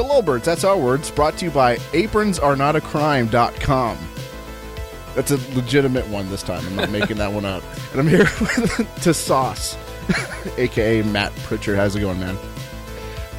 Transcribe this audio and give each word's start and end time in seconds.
The 0.00 0.06
Lulberts, 0.06 0.44
that's 0.44 0.64
our 0.64 0.78
words, 0.78 1.10
brought 1.10 1.36
to 1.36 1.44
you 1.44 1.50
by 1.50 1.76
apronsarenotacrime.com. 1.76 3.98
That's 5.14 5.30
a 5.30 5.36
legitimate 5.54 6.08
one 6.08 6.26
this 6.30 6.42
time. 6.42 6.66
I'm 6.66 6.74
not 6.74 6.88
making 7.00 7.18
that 7.18 7.30
one 7.30 7.44
up. 7.44 7.62
And 7.90 8.00
I'm 8.00 8.08
here 8.08 8.24
with 8.40 8.88
to 9.02 9.12
Sauce, 9.12 9.76
aka 10.56 11.02
Matt 11.02 11.36
Pritchard. 11.40 11.76
How's 11.76 11.96
it 11.96 12.00
going, 12.00 12.18
man? 12.18 12.38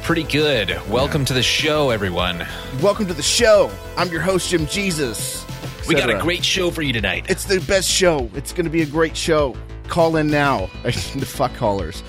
Pretty 0.04 0.22
good. 0.22 0.80
Welcome 0.88 1.24
to 1.24 1.34
the 1.34 1.42
show, 1.42 1.90
everyone. 1.90 2.46
Welcome 2.80 3.08
to 3.08 3.14
the 3.14 3.24
show. 3.24 3.68
I'm 3.96 4.10
your 4.10 4.20
host, 4.20 4.48
Jim 4.48 4.68
Jesus. 4.68 5.44
We 5.88 5.96
got 5.96 6.10
a 6.10 6.18
great 6.20 6.44
show 6.44 6.70
for 6.70 6.82
you 6.82 6.92
tonight. 6.92 7.26
It's 7.28 7.46
the 7.46 7.58
best 7.62 7.90
show. 7.90 8.30
It's 8.36 8.52
going 8.52 8.66
to 8.66 8.70
be 8.70 8.82
a 8.82 8.86
great 8.86 9.16
show. 9.16 9.56
Call 9.88 10.14
in 10.14 10.28
now. 10.28 10.70
the 10.84 11.26
fuck 11.26 11.56
callers. 11.56 12.04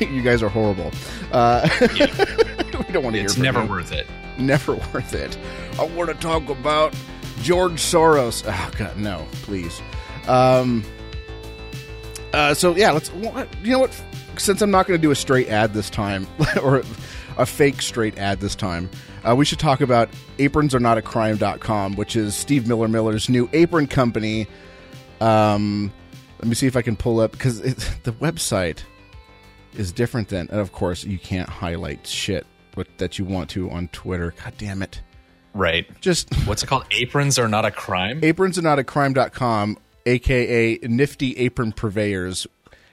you 0.00 0.20
guys 0.20 0.42
are 0.42 0.50
horrible. 0.50 0.92
Uh, 1.32 1.66
we 2.86 2.92
don't 2.92 3.02
want 3.04 3.14
to 3.14 3.20
hear 3.20 3.26
It's 3.26 3.36
never 3.36 3.62
you. 3.62 3.70
worth 3.70 3.92
it. 3.92 4.06
Never 4.38 4.74
worth 4.92 5.14
it. 5.14 5.36
I 5.78 5.84
want 5.84 6.08
to 6.10 6.14
talk 6.16 6.48
about 6.48 6.94
George 7.42 7.74
Soros. 7.74 8.44
Oh 8.46 8.70
God, 8.78 8.96
no, 8.96 9.26
please. 9.42 9.80
Um. 10.28 10.84
Uh. 12.32 12.54
So 12.54 12.74
yeah, 12.76 12.90
let's. 12.92 13.10
You 13.62 13.72
know 13.72 13.78
what? 13.80 14.02
Since 14.36 14.60
I'm 14.62 14.70
not 14.70 14.86
going 14.86 14.98
to 14.98 15.02
do 15.02 15.10
a 15.10 15.14
straight 15.14 15.48
ad 15.48 15.72
this 15.72 15.88
time, 15.88 16.26
or 16.62 16.82
a 17.38 17.46
fake 17.46 17.80
straight 17.82 18.18
ad 18.18 18.40
this 18.40 18.54
time, 18.54 18.90
uh, 19.26 19.34
we 19.34 19.44
should 19.44 19.58
talk 19.58 19.80
about 19.80 20.10
apronsarenotacrime.com, 20.38 21.94
which 21.96 22.16
is 22.16 22.34
Steve 22.34 22.66
Miller 22.68 22.88
Miller's 22.88 23.28
new 23.28 23.48
apron 23.52 23.86
company. 23.86 24.46
Um. 25.20 25.92
Let 26.38 26.48
me 26.48 26.54
see 26.54 26.66
if 26.66 26.76
I 26.76 26.82
can 26.82 26.96
pull 26.96 27.20
up 27.20 27.32
because 27.32 27.62
the 27.62 28.12
website 28.12 28.80
is 29.74 29.90
different 29.90 30.28
than, 30.28 30.48
and 30.50 30.60
of 30.60 30.70
course, 30.72 31.02
you 31.02 31.18
can't 31.18 31.48
highlight 31.48 32.06
shit 32.06 32.46
what, 32.76 32.86
that 32.98 33.18
you 33.18 33.24
want 33.24 33.50
to 33.50 33.70
on 33.70 33.88
Twitter. 33.88 34.34
God 34.42 34.54
damn 34.58 34.82
it. 34.82 35.00
Right. 35.54 35.86
Just 36.00 36.32
What's 36.46 36.62
it 36.62 36.66
called? 36.66 36.84
Aprons 36.90 37.38
are 37.38 37.48
not 37.48 37.64
a 37.64 37.70
crime? 37.70 38.20
apronsandnotacrime.com, 38.20 39.78
aka 40.04 40.78
Nifty 40.82 41.36
Apron 41.38 41.72
Purveyors, 41.72 42.46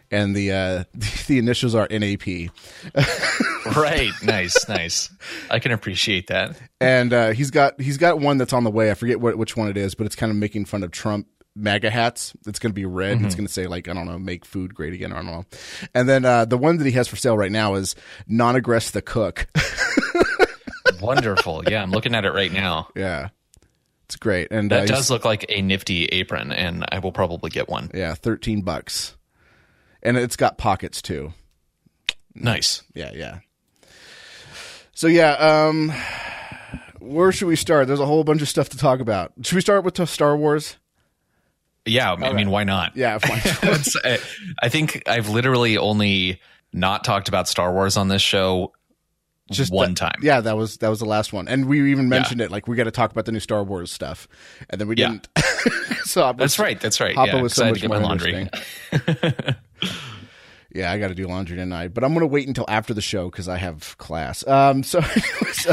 and 0.09 0.35
the 0.35 0.51
uh, 0.51 0.83
the 1.27 1.37
initials 1.37 1.75
are 1.75 1.87
NAP. 1.91 2.25
right. 3.75 4.11
Nice, 4.23 4.67
nice. 4.69 5.09
I 5.49 5.59
can 5.59 5.71
appreciate 5.71 6.27
that. 6.27 6.57
And 6.79 7.11
uh, 7.11 7.31
he's 7.31 7.51
got 7.51 7.79
he's 7.81 7.97
got 7.97 8.19
one 8.19 8.37
that's 8.37 8.53
on 8.53 8.63
the 8.63 8.71
way. 8.71 8.91
I 8.91 8.93
forget 8.93 9.19
what, 9.19 9.37
which 9.37 9.57
one 9.57 9.67
it 9.67 9.77
is, 9.77 9.95
but 9.95 10.05
it's 10.05 10.15
kind 10.15 10.31
of 10.31 10.37
making 10.37 10.65
fun 10.65 10.83
of 10.83 10.91
Trump 10.91 11.27
MAGA 11.55 11.89
hats. 11.91 12.33
It's 12.47 12.57
going 12.59 12.71
to 12.71 12.75
be 12.75 12.85
red. 12.85 13.21
It's 13.21 13.35
going 13.35 13.45
to 13.47 13.51
say 13.53 13.67
like 13.67 13.87
I 13.87 13.93
don't 13.93 14.05
know, 14.07 14.17
make 14.19 14.45
food 14.45 14.73
great 14.73 14.93
again. 14.93 15.11
I 15.11 15.17
don't 15.17 15.27
know. 15.27 15.45
And 15.93 16.09
then 16.09 16.25
uh, 16.25 16.45
the 16.45 16.57
one 16.57 16.77
that 16.77 16.85
he 16.85 16.91
has 16.93 17.07
for 17.07 17.15
sale 17.15 17.37
right 17.37 17.51
now 17.51 17.75
is 17.75 17.95
non-aggress 18.27 18.91
the 18.91 19.01
cook. 19.01 19.47
Wonderful. 21.01 21.63
Yeah, 21.67 21.83
I'm 21.83 21.91
looking 21.91 22.15
at 22.15 22.25
it 22.25 22.31
right 22.31 22.51
now. 22.51 22.87
yeah, 22.95 23.29
it's 24.05 24.15
great. 24.15 24.47
And 24.51 24.71
That 24.71 24.83
uh, 24.83 24.85
does 24.95 25.09
look 25.11 25.25
like 25.25 25.45
a 25.49 25.61
nifty 25.61 26.05
apron, 26.05 26.51
and 26.51 26.85
I 26.91 26.99
will 26.99 27.11
probably 27.11 27.49
get 27.49 27.67
one. 27.69 27.91
yeah, 27.93 28.13
thirteen 28.13 28.61
bucks, 28.61 29.15
and 30.01 30.17
it's 30.17 30.35
got 30.35 30.57
pockets 30.57 31.01
too. 31.01 31.33
Nice. 32.35 32.81
yeah, 32.95 33.11
yeah. 33.13 33.39
So 34.95 35.07
yeah, 35.07 35.33
um 35.33 35.93
where 36.99 37.31
should 37.31 37.47
we 37.47 37.55
start? 37.55 37.87
There's 37.87 37.99
a 37.99 38.05
whole 38.05 38.23
bunch 38.23 38.41
of 38.41 38.47
stuff 38.49 38.69
to 38.69 38.77
talk 38.77 38.99
about. 39.01 39.33
Should 39.41 39.55
we 39.55 39.61
start 39.61 39.83
with 39.83 40.07
Star 40.09 40.37
Wars? 40.37 40.77
Yeah, 41.85 42.13
I 42.13 42.31
mean, 42.33 42.49
why 42.49 42.63
not? 42.63 42.95
Yeah, 42.95 43.17
fine. 43.17 43.39
It's- 43.71 43.95
uh, 43.97 44.17
I- 44.61 44.69
think 44.69 45.03
I've 45.07 45.29
literally 45.29 45.77
only 45.77 46.39
not 46.71 47.03
talked 47.03 47.27
about 47.27 47.47
Star 47.47 47.73
Wars 47.73 47.97
on 47.97 48.07
this 48.07 48.21
show 48.21 48.71
Just 49.51 49.71
one 49.71 49.89
that- 49.89 49.97
time. 49.97 50.19
Yeah, 50.21 50.39
that 50.41 50.55
was 50.55 50.77
that 50.77 50.87
was 50.89 50.99
the 50.99 51.05
last 51.05 51.33
one, 51.33 51.47
and 51.49 51.65
we 51.65 51.91
even 51.91 52.07
mentioned 52.07 52.39
it. 52.41 52.49
Like 52.51 52.67
we 52.67 52.75
got 52.77 52.85
to 52.85 52.91
talk 52.91 53.11
about 53.11 53.25
the 53.25 53.31
new 53.33 53.41
Star 53.41 53.63
Wars 53.63 53.91
stuff, 53.91 54.27
and 54.69 54.79
then 54.79 54.87
we 54.87 54.95
Yeah. 54.95 55.09
didn't. 55.09 55.27
so 56.05 56.25
was- 56.27 56.35
That's 56.37 56.59
right. 56.59 56.79
That's 56.79 56.99
right. 57.01 57.15
Hopper 57.15 57.35
yeah, 57.35 57.41
was 57.41 57.53
so 57.53 57.65
much 57.65 57.75
to 57.75 57.81
get 57.81 57.89
my 57.89 57.97
laundry. 57.97 58.49
Yeah, 60.73 60.91
I 60.91 60.97
got 60.97 61.09
to 61.09 61.15
do 61.15 61.27
laundry 61.27 61.55
tonight, 61.55 61.93
but 61.93 62.03
I'm 62.03 62.13
going 62.13 62.21
to 62.21 62.27
wait 62.27 62.47
until 62.47 62.65
after 62.67 62.93
the 62.95 63.01
show 63.01 63.29
because 63.29 63.47
I 63.47 63.57
have 63.57 63.95
class. 63.99 64.45
Um, 64.47 64.81
so 64.83 64.99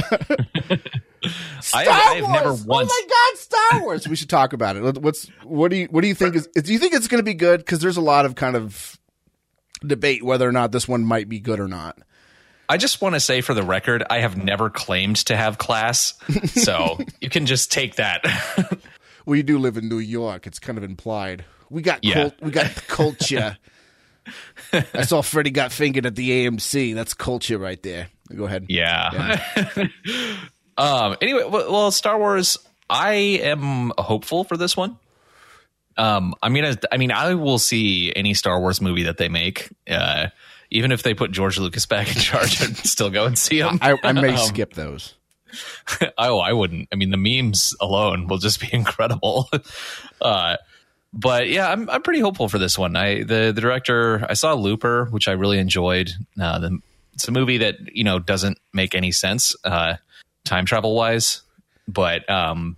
I 1.75 1.84
have, 1.84 1.88
I 1.88 2.15
have 2.16 2.28
never 2.31 2.49
Wars! 2.50 2.65
once. 2.66 2.91
Oh 2.93 3.03
my 3.03 3.09
God, 3.09 3.38
Star 3.38 3.83
Wars! 3.83 4.09
we 4.09 4.16
should 4.16 4.28
talk 4.31 4.53
about 4.53 4.77
it. 4.77 4.99
What's 5.03 5.27
what 5.44 5.71
do 5.71 5.77
you 5.77 5.87
what 5.91 6.00
do 6.03 6.09
you 6.09 6.15
think 6.15 6.34
is? 6.37 6.47
Do 6.49 6.72
you 6.72 6.78
think 6.78 6.94
it's 6.94 7.09
going 7.09 7.19
to 7.21 7.25
be 7.25 7.34
good? 7.34 7.61
Because 7.61 7.81
there's 7.81 7.97
a 7.97 8.00
lot 8.03 8.25
of 8.27 8.34
kind 8.34 8.56
of 8.56 8.99
debate 9.87 10.22
whether 10.22 10.49
or 10.49 10.53
not 10.53 10.72
this 10.72 10.87
one 10.88 11.05
might 11.05 11.28
be 11.28 11.41
good 11.41 11.61
or 11.61 11.69
not. 11.69 11.99
I 12.69 12.77
just 12.77 13.00
want 13.03 13.15
to 13.17 13.21
say 13.21 13.41
for 13.41 13.53
the 13.55 13.62
record, 13.65 14.05
I 14.11 14.21
have 14.21 14.37
never 14.37 14.71
claimed 14.71 15.17
to 15.27 15.37
have 15.37 15.59
class, 15.59 16.15
so 16.47 16.99
you 17.21 17.28
can 17.28 17.47
just 17.47 17.72
take 17.72 17.97
that. 17.97 18.25
Well, 19.27 19.37
you 19.37 19.43
do 19.43 19.59
live 19.59 19.77
in 19.77 19.88
New 19.88 19.99
York. 19.99 20.47
It's 20.47 20.59
kind 20.59 20.78
of 20.78 20.84
implied. 20.84 21.44
We 21.69 21.82
got 21.82 22.05
Yeah. 22.05 22.15
cult, 22.15 22.34
we 22.41 22.50
got 22.50 22.67
culture. 22.87 23.56
I 24.72 25.03
saw 25.03 25.20
Freddie 25.22 25.50
got 25.50 25.72
fingered 25.72 26.06
at 26.06 26.14
the 26.16 26.47
AMC. 26.47 26.94
That's 26.94 27.14
culture 27.14 27.58
right 27.58 27.82
there. 27.82 28.08
Go 28.34 28.44
ahead. 28.44 28.66
yeah. 28.69 29.42
um. 30.76 31.16
Anyway, 31.20 31.44
well, 31.48 31.72
well, 31.72 31.91
Star 31.91 32.19
Wars. 32.19 32.56
I 32.88 33.12
am 33.12 33.92
hopeful 33.98 34.44
for 34.44 34.56
this 34.56 34.76
one. 34.76 34.98
Um. 35.97 36.34
I 36.42 36.48
mean, 36.48 36.64
I, 36.64 36.76
I 36.92 36.97
mean, 36.97 37.12
I 37.12 37.34
will 37.34 37.58
see 37.58 38.12
any 38.14 38.34
Star 38.34 38.60
Wars 38.60 38.81
movie 38.81 39.04
that 39.04 39.16
they 39.19 39.28
make. 39.28 39.69
Uh, 39.88 40.28
even 40.70 40.92
if 40.92 41.02
they 41.02 41.14
put 41.14 41.32
George 41.32 41.58
Lucas 41.58 41.87
back 41.87 42.08
in 42.08 42.14
charge, 42.20 42.62
I'd 42.62 42.76
still 42.87 43.10
go 43.10 43.26
and 43.26 43.37
see 43.38 43.58
him. 43.58 43.78
I, 43.82 43.97
I 44.04 44.12
may 44.12 44.31
Um, 44.34 44.38
skip 44.38 44.75
those. 44.75 45.14
oh, 46.19 46.38
I 46.38 46.52
wouldn't. 46.52 46.88
I 46.92 46.97
mean, 46.97 47.10
the 47.10 47.16
memes 47.16 47.75
alone 47.81 48.28
will 48.28 48.38
just 48.38 48.60
be 48.60 48.69
incredible. 48.72 49.50
uh, 50.20 50.56
but 51.12 51.48
yeah, 51.48 51.71
I'm 51.71 51.88
I'm 51.91 52.03
pretty 52.03 52.21
hopeful 52.21 52.48
for 52.48 52.59
this 52.59 52.78
one. 52.78 52.97
I 52.97 53.22
the 53.22 53.53
the 53.54 53.60
director 53.60 54.25
I 54.28 54.34
saw 54.34 54.54
Looper, 54.54 55.06
which 55.06 55.28
I 55.28 55.32
really 55.32 55.59
enjoyed. 55.59 56.12
Uh, 56.41 56.59
the, 56.59 56.78
it's 57.15 57.26
a 57.26 57.32
movie 57.32 57.59
that 57.59 57.76
you 57.94 58.04
know 58.04 58.19
doesn't 58.19 58.59
make 58.72 58.94
any 58.94 59.12
sense 59.12 59.54
uh, 59.65 59.97
time 60.44 60.66
travel 60.66 60.94
wise, 60.94 61.43
but 61.88 62.28
um, 62.31 62.76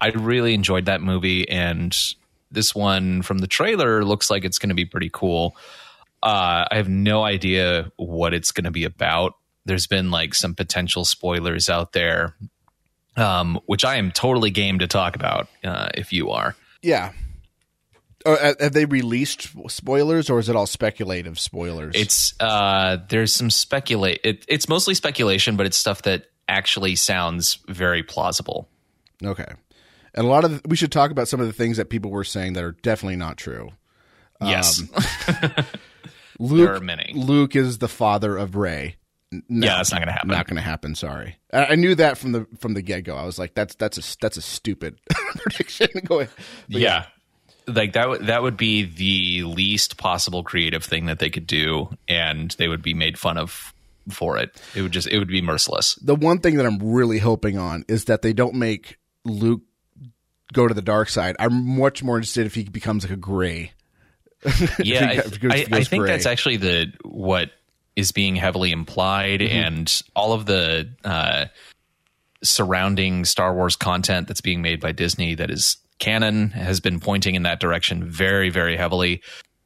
I 0.00 0.08
really 0.08 0.54
enjoyed 0.54 0.86
that 0.86 1.02
movie, 1.02 1.48
and 1.48 1.96
this 2.50 2.74
one 2.74 3.22
from 3.22 3.38
the 3.38 3.46
trailer 3.46 4.04
looks 4.04 4.30
like 4.30 4.44
it's 4.44 4.58
going 4.58 4.70
to 4.70 4.74
be 4.74 4.86
pretty 4.86 5.10
cool. 5.12 5.56
Uh, 6.22 6.64
I 6.70 6.76
have 6.76 6.88
no 6.88 7.22
idea 7.24 7.92
what 7.96 8.32
it's 8.32 8.52
going 8.52 8.64
to 8.64 8.70
be 8.70 8.84
about. 8.84 9.34
There's 9.66 9.86
been 9.86 10.10
like 10.10 10.34
some 10.34 10.54
potential 10.54 11.04
spoilers 11.04 11.68
out 11.68 11.92
there, 11.92 12.34
um, 13.16 13.60
which 13.66 13.84
I 13.84 13.96
am 13.96 14.10
totally 14.10 14.50
game 14.50 14.78
to 14.78 14.86
talk 14.86 15.14
about 15.14 15.48
uh, 15.62 15.90
if 15.94 16.12
you 16.12 16.30
are. 16.30 16.56
Yeah. 16.82 17.12
Oh, 18.26 18.36
have 18.36 18.60
have 18.60 18.72
they 18.72 18.86
released 18.86 19.48
spoilers, 19.68 20.28
or 20.28 20.40
is 20.40 20.48
it 20.48 20.56
all 20.56 20.66
speculative 20.66 21.38
spoilers? 21.38 21.94
It's 21.96 22.34
uh, 22.40 22.98
there's 23.08 23.32
some 23.32 23.50
speculate. 23.50 24.20
It, 24.24 24.44
it's 24.48 24.68
mostly 24.68 24.94
speculation, 24.94 25.56
but 25.56 25.64
it's 25.64 25.76
stuff 25.76 26.02
that 26.02 26.24
actually 26.48 26.96
sounds 26.96 27.58
very 27.68 28.02
plausible. 28.02 28.68
okay. 29.24 29.46
And 30.14 30.26
a 30.26 30.28
lot 30.28 30.44
of 30.44 30.62
the, 30.62 30.68
we 30.68 30.76
should 30.76 30.90
talk 30.90 31.10
about 31.10 31.28
some 31.28 31.40
of 31.40 31.46
the 31.46 31.52
things 31.52 31.76
that 31.76 31.90
people 31.90 32.10
were 32.10 32.24
saying 32.24 32.54
that 32.54 32.64
are 32.64 32.72
definitely 32.72 33.16
not 33.16 33.36
true. 33.36 33.70
Yes, 34.40 34.80
um, 34.80 35.64
Luke, 36.38 36.66
there 36.66 36.76
are 36.76 36.80
many. 36.80 37.12
Luke 37.14 37.54
is 37.54 37.78
the 37.78 37.88
father 37.88 38.36
of 38.36 38.56
Rey. 38.56 38.96
No, 39.30 39.66
yeah, 39.66 39.76
that's 39.76 39.92
not 39.92 39.98
going 39.98 40.08
to 40.08 40.12
happen. 40.12 40.28
not 40.30 40.46
going 40.46 40.56
to 40.56 40.62
happen. 40.62 40.94
Sorry, 40.94 41.36
I, 41.52 41.66
I 41.66 41.74
knew 41.74 41.94
that 41.94 42.18
from 42.18 42.32
the 42.32 42.46
from 42.58 42.74
the 42.74 42.82
get 42.82 43.04
go. 43.04 43.16
I 43.16 43.24
was 43.24 43.38
like, 43.38 43.54
that's 43.54 43.74
that's 43.76 43.98
a 43.98 44.16
that's 44.20 44.36
a 44.36 44.42
stupid 44.42 44.98
prediction. 45.36 45.88
Go 46.04 46.20
ahead. 46.20 46.34
But 46.68 46.80
yeah. 46.80 47.06
Like 47.68 47.94
that 47.94 48.08
would 48.08 48.26
that 48.26 48.42
would 48.42 48.56
be 48.56 48.84
the 48.84 49.44
least 49.44 49.96
possible 49.96 50.42
creative 50.44 50.84
thing 50.84 51.06
that 51.06 51.18
they 51.18 51.30
could 51.30 51.46
do, 51.46 51.88
and 52.08 52.50
they 52.52 52.68
would 52.68 52.82
be 52.82 52.94
made 52.94 53.18
fun 53.18 53.36
of 53.38 53.72
for 54.08 54.38
it. 54.38 54.54
It 54.74 54.82
would 54.82 54.92
just 54.92 55.08
it 55.08 55.18
would 55.18 55.26
be 55.28 55.42
merciless. 55.42 55.96
the 55.96 56.14
one 56.14 56.38
thing 56.38 56.56
that 56.58 56.66
I'm 56.66 56.78
really 56.80 57.18
hoping 57.18 57.58
on 57.58 57.84
is 57.88 58.04
that 58.04 58.22
they 58.22 58.32
don't 58.32 58.54
make 58.54 58.98
Luke 59.24 59.62
go 60.52 60.68
to 60.68 60.74
the 60.74 60.82
dark 60.82 61.08
side. 61.08 61.34
I'm 61.40 61.76
much 61.76 62.04
more 62.04 62.16
interested 62.18 62.46
if 62.46 62.54
he 62.54 62.62
becomes 62.64 63.02
like 63.04 63.12
a 63.12 63.16
gray. 63.16 63.72
Yeah, 64.78 65.16
goes- 65.16 65.50
I, 65.50 65.56
if 65.56 65.72
I, 65.72 65.76
I 65.78 65.84
think 65.84 66.02
gray. 66.02 66.10
that's 66.12 66.26
actually 66.26 66.58
the 66.58 66.92
what 67.04 67.50
is 67.96 68.12
being 68.12 68.36
heavily 68.36 68.70
implied, 68.70 69.40
Mm-hmm. 69.40 69.56
and 69.56 70.02
all 70.14 70.34
of 70.34 70.46
the 70.46 70.88
uh, 71.04 71.46
surrounding 72.42 73.24
Star 73.24 73.54
Wars 73.54 73.76
content 73.76 74.28
that's 74.28 74.40
being 74.40 74.62
made 74.62 74.80
by 74.80 74.92
Disney 74.92 75.34
that 75.34 75.50
is 75.50 75.78
canon 75.98 76.50
has 76.50 76.80
been 76.80 77.00
pointing 77.00 77.34
in 77.34 77.42
that 77.44 77.60
direction 77.60 78.04
very, 78.04 78.50
very 78.50 78.76
heavily. 78.76 79.22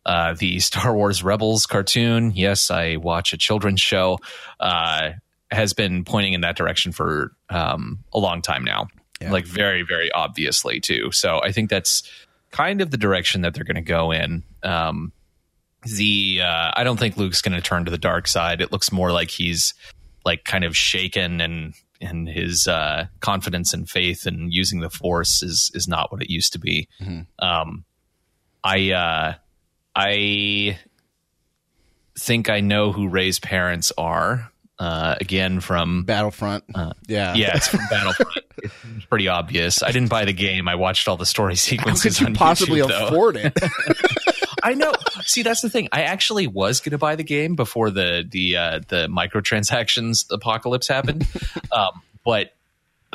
Uh, 0.06 0.34
the 0.34 0.60
Star 0.60 0.94
Wars 0.94 1.22
Rebels 1.22 1.66
cartoon, 1.66 2.32
yes, 2.34 2.70
I 2.70 2.96
watch 2.96 3.32
a 3.32 3.38
children's 3.38 3.80
show, 3.80 4.18
uh, 4.58 5.10
has 5.50 5.72
been 5.72 6.04
pointing 6.04 6.32
in 6.32 6.42
that 6.42 6.56
direction 6.56 6.92
for 6.92 7.32
um, 7.48 8.04
a 8.12 8.18
long 8.18 8.42
time 8.42 8.64
now. 8.64 8.88
Like 9.28 9.44
very, 9.44 9.82
very 9.82 10.10
obviously 10.12 10.80
too. 10.80 11.12
So 11.12 11.42
I 11.42 11.52
think 11.52 11.68
that's 11.68 12.02
kind 12.52 12.80
of 12.80 12.90
the 12.90 12.96
direction 12.96 13.42
that 13.42 13.52
they're 13.52 13.64
going 13.64 13.76
to 13.76 13.82
go 13.82 14.12
in. 14.12 14.42
Um, 14.62 15.12
the 15.82 16.40
uh, 16.42 16.72
I 16.74 16.84
don't 16.84 16.98
think 16.98 17.16
Luke's 17.16 17.42
going 17.42 17.54
to 17.54 17.60
turn 17.60 17.84
to 17.84 17.90
the 17.90 17.98
dark 17.98 18.26
side. 18.26 18.60
It 18.60 18.72
looks 18.72 18.92
more 18.92 19.12
like 19.12 19.30
he's 19.30 19.74
like 20.24 20.44
kind 20.44 20.64
of 20.64 20.76
shaken 20.76 21.40
and 21.40 21.74
and 22.00 22.28
his 22.28 22.66
uh, 22.66 23.06
confidence 23.20 23.74
and 23.74 23.88
faith 23.88 24.26
and 24.26 24.52
using 24.52 24.80
the 24.80 24.90
force 24.90 25.42
is 25.42 25.70
is 25.74 25.86
not 25.86 26.10
what 26.10 26.22
it 26.22 26.30
used 26.30 26.52
to 26.54 26.58
be. 26.58 26.88
Um, 27.38 27.84
I 28.64 28.92
uh, 28.92 29.34
I 29.94 30.78
think 32.18 32.50
I 32.50 32.60
know 32.60 32.92
who 32.92 33.08
Rey's 33.08 33.38
parents 33.38 33.92
are. 33.98 34.50
Uh, 34.78 35.14
again, 35.20 35.60
from 35.60 36.04
Battlefront. 36.04 36.64
yeah. 37.06 37.34
yeah, 37.34 37.54
it's 37.54 37.68
from 37.68 37.80
Battlefront. 37.90 38.38
it's 38.62 39.04
pretty 39.10 39.28
obvious. 39.28 39.82
I 39.82 39.92
didn't 39.92 40.08
buy 40.08 40.24
the 40.24 40.32
game. 40.32 40.68
I 40.68 40.74
watched 40.74 41.06
all 41.06 41.18
the 41.18 41.26
story 41.26 41.54
sequences. 41.56 42.16
How 42.16 42.24
could 42.24 42.32
you 42.32 42.38
possibly 42.38 42.80
YouTube, 42.80 43.08
afford 43.08 43.36
it? 43.36 43.52
I 44.62 44.74
know. 44.74 44.92
See, 45.22 45.42
that's 45.42 45.60
the 45.60 45.70
thing. 45.70 45.88
I 45.92 46.02
actually 46.02 46.46
was 46.46 46.80
going 46.80 46.92
to 46.92 46.98
buy 46.98 47.16
the 47.16 47.24
game 47.24 47.54
before 47.56 47.90
the 47.90 48.26
the 48.28 48.56
uh, 48.56 48.80
the 48.88 49.06
microtransactions 49.08 50.26
apocalypse 50.30 50.88
happened, 50.88 51.26
um, 51.72 52.00
but 52.24 52.52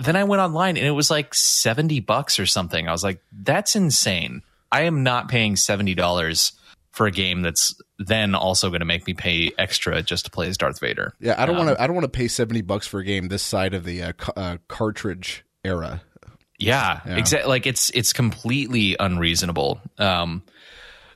then 0.01 0.15
I 0.15 0.23
went 0.25 0.41
online 0.41 0.77
and 0.77 0.85
it 0.85 0.91
was 0.91 1.09
like 1.09 1.33
seventy 1.33 1.99
bucks 1.99 2.39
or 2.39 2.45
something. 2.45 2.87
I 2.87 2.91
was 2.91 3.03
like, 3.03 3.21
that's 3.31 3.75
insane. 3.75 4.41
I 4.71 4.81
am 4.81 5.03
not 5.03 5.29
paying 5.29 5.55
seventy 5.55 5.95
dollars 5.95 6.53
for 6.91 7.05
a 7.07 7.11
game 7.11 7.41
that's 7.41 7.75
then 7.99 8.35
also 8.35 8.69
going 8.69 8.79
to 8.79 8.85
make 8.85 9.05
me 9.05 9.13
pay 9.13 9.51
extra 9.57 10.01
just 10.01 10.25
to 10.25 10.31
play 10.31 10.47
as 10.47 10.57
Darth 10.57 10.79
Vader. 10.79 11.13
yeah, 11.19 11.35
I 11.37 11.45
don't 11.45 11.57
Um, 11.57 11.65
want 11.65 11.77
to. 11.77 11.83
I 11.83 11.87
don't 11.87 11.95
want 11.95 12.05
to 12.05 12.17
pay 12.17 12.27
seventy 12.27 12.61
bucks 12.61 12.87
for 12.87 12.99
a 12.99 13.03
game 13.05 13.27
this 13.27 13.43
side 13.43 13.73
of 13.73 13.83
the 13.83 14.01
uh, 14.03 14.11
ca- 14.13 14.33
uh, 14.35 14.57
cartridge 14.67 15.43
era. 15.63 16.01
Yeah, 16.57 17.01
Yeah. 17.05 17.17
exactly. 17.17 17.49
Like 17.49 17.65
it's 17.67 17.89
it's 17.91 18.13
completely 18.13 18.95
unreasonable. 18.99 19.81
Um, 19.97 20.41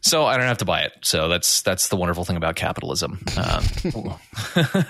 so 0.01 0.25
I 0.25 0.37
don't 0.37 0.45
have 0.45 0.59
to 0.59 0.65
buy 0.65 0.81
it. 0.81 0.93
So 1.01 1.27
that's 1.27 1.61
that's 1.61 1.89
the 1.89 1.95
wonderful 1.95 2.25
thing 2.25 2.37
about 2.37 2.55
capitalism. 2.55 3.19
Um, 3.37 3.63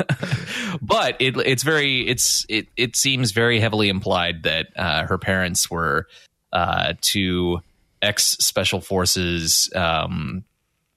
but 0.82 1.16
it 1.20 1.36
it's 1.38 1.64
very 1.64 2.08
it's 2.08 2.46
it 2.50 2.68
it 2.78 2.96
seems 2.96 3.32
very 3.32 3.60
heavily 3.60 3.90
implied 3.90 4.44
that 4.44 4.68
uh, 4.76 5.06
her 5.06 5.18
parents 5.18 5.70
were 5.70 6.08
uh, 6.54 6.94
two 7.02 7.62
ex 8.02 8.24
special 8.40 8.82
forces 8.82 9.70
um, 9.76 10.44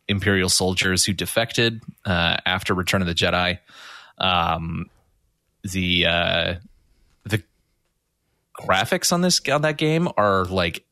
imperial 0.09 0.49
soldiers 0.49 1.05
who 1.05 1.13
defected 1.13 1.83
uh, 2.05 2.37
after 2.45 2.75
Return 2.75 3.01
of 3.01 3.09
the 3.09 3.15
Jedi. 3.15 3.59
Um, 4.19 4.91
the 5.63 6.07
uh, 6.07 6.55
the 7.25 7.43
graphics 8.59 9.13
on 9.13 9.23
this 9.23 9.41
on 9.49 9.63
that 9.63 9.79
game 9.79 10.09
are 10.17 10.45
like 10.45 10.85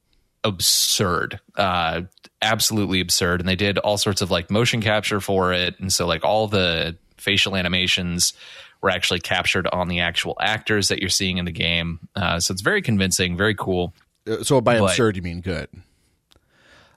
absurd 0.42 1.38
uh 1.56 2.00
absolutely 2.42 3.00
absurd 3.00 3.40
and 3.40 3.48
they 3.48 3.56
did 3.56 3.78
all 3.78 3.98
sorts 3.98 4.22
of 4.22 4.30
like 4.30 4.50
motion 4.50 4.80
capture 4.80 5.20
for 5.20 5.52
it 5.52 5.78
and 5.78 5.92
so 5.92 6.06
like 6.06 6.24
all 6.24 6.46
the 6.48 6.96
facial 7.18 7.54
animations 7.56 8.32
were 8.80 8.88
actually 8.90 9.20
captured 9.20 9.66
on 9.72 9.88
the 9.88 10.00
actual 10.00 10.36
actors 10.40 10.88
that 10.88 11.00
you're 11.00 11.10
seeing 11.10 11.36
in 11.38 11.44
the 11.44 11.52
game 11.52 11.98
uh 12.16 12.40
so 12.40 12.52
it's 12.52 12.62
very 12.62 12.80
convincing 12.82 13.36
very 13.36 13.54
cool 13.54 13.92
Uh, 14.26 14.42
So 14.42 14.60
by 14.60 14.78
But- 14.78 14.90
absurd, 14.90 15.16
you 15.16 15.22
mean 15.22 15.40
good. 15.40 15.68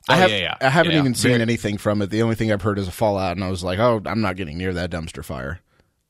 Oh, 0.10 0.13
I 0.13 0.18
have, 0.18 0.31
yeah, 0.31 0.38
yeah. 0.38 0.56
I 0.60 0.69
haven't 0.69 0.92
Yeah. 0.92 1.00
even 1.00 1.13
seen 1.16 1.40
anything 1.40 1.78
from 1.78 2.01
it. 2.01 2.10
The 2.10 2.22
only 2.24 2.36
thing 2.36 2.51
I've 2.51 2.62
heard 2.62 2.78
is 2.78 2.90
a 2.90 2.92
Fallout, 2.92 3.38
and 3.38 3.44
I 3.44 3.50
was 3.50 3.63
like, 3.63 3.80
"Oh, 3.80 4.01
I'm 4.06 4.19
not 4.19 4.36
getting 4.36 4.57
near 4.57 4.74
that 4.74 4.90
dumpster 4.92 5.24
fire." 5.24 5.62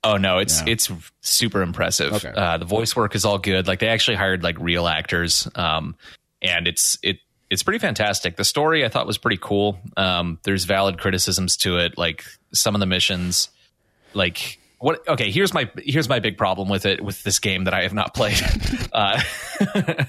Oh 0.03 0.18
no, 0.18 0.39
it's 0.39 0.63
it's 0.65 0.89
super 1.21 1.62
impressive. 1.62 2.12
Okay. 2.13 2.30
Uh, 2.35 2.57
the 2.57 2.65
voice 2.65 2.95
work 2.95 3.13
is 3.15 3.24
all 3.24 3.38
good. 3.38 3.68
Like 3.68 3.77
they 3.80 3.89
actually 3.89 4.18
hired 4.18 4.41
like 4.44 4.57
real 4.59 4.88
actors, 4.88 5.47
um, 5.53 5.95
and 6.41 6.68
it's 6.68 6.97
it 7.03 7.19
it's 7.53 7.63
pretty 7.63 7.79
fantastic. 7.79 8.35
The 8.35 8.44
story 8.44 8.83
I 8.83 8.89
thought 8.89 9.07
was 9.07 9.17
pretty 9.17 9.39
cool. 9.41 9.79
Um, 9.95 10.39
there's 10.44 10.65
valid 10.65 11.00
criticisms 11.00 11.57
to 11.57 11.77
it, 11.77 11.97
like 11.97 12.25
some 12.53 12.75
of 12.75 12.79
the 12.79 12.85
missions, 12.85 13.50
like 14.13 14.59
what? 14.79 15.07
Okay, 15.07 15.31
here's 15.31 15.53
my 15.53 15.69
here's 15.77 16.09
my 16.09 16.19
big 16.19 16.38
problem 16.38 16.67
with 16.67 16.85
it 16.85 17.01
with 17.01 17.23
this 17.23 17.39
game 17.39 17.63
that 17.63 17.73
I 17.73 17.83
have 17.83 17.94
not 17.94 18.13
played. 18.13 18.41
uh, 18.91 19.21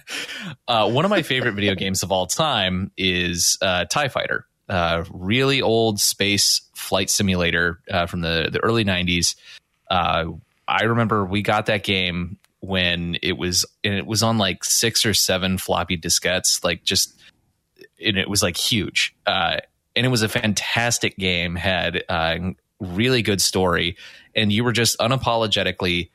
uh, 0.69 0.91
one 0.91 1.05
of 1.05 1.11
my 1.11 1.23
favorite 1.23 1.53
video 1.53 1.75
games 1.75 2.03
of 2.03 2.11
all 2.11 2.27
time 2.27 2.91
is 2.97 3.59
uh, 3.63 3.85
Tie 3.85 4.09
Fighter. 4.09 4.47
Uh, 4.69 5.05
really 5.13 5.61
old 5.61 6.01
space 6.01 6.63
flight 6.75 7.11
simulator 7.11 7.81
uh, 7.91 8.07
from 8.07 8.23
the 8.23 8.49
the 8.51 8.59
early 8.61 8.85
'90s 8.85 9.37
uh, 9.91 10.25
I 10.67 10.85
remember 10.85 11.25
we 11.25 11.43
got 11.43 11.67
that 11.67 11.85
game 11.85 12.39
when 12.61 13.19
it 13.23 13.37
was 13.37 13.67
and 13.83 13.95
it 13.95 14.07
was 14.07 14.23
on 14.23 14.39
like 14.39 14.65
six 14.65 15.05
or 15.05 15.15
seven 15.15 15.59
floppy 15.59 15.99
diskettes, 15.99 16.65
like 16.65 16.85
just 16.85 17.15
and 18.05 18.19
it 18.19 18.29
was 18.29 18.43
like 18.43 18.57
huge. 18.57 19.15
Uh, 19.27 19.59
and 19.97 20.05
it 20.05 20.09
was 20.09 20.23
a 20.23 20.29
fantastic 20.29 21.17
game, 21.17 21.55
had 21.55 22.03
uh, 22.09 22.39
really 22.81 23.23
good 23.23 23.41
story, 23.41 23.97
and 24.35 24.53
you 24.53 24.65
were 24.65 24.73
just 24.73 24.99
unapologetically 24.99 26.11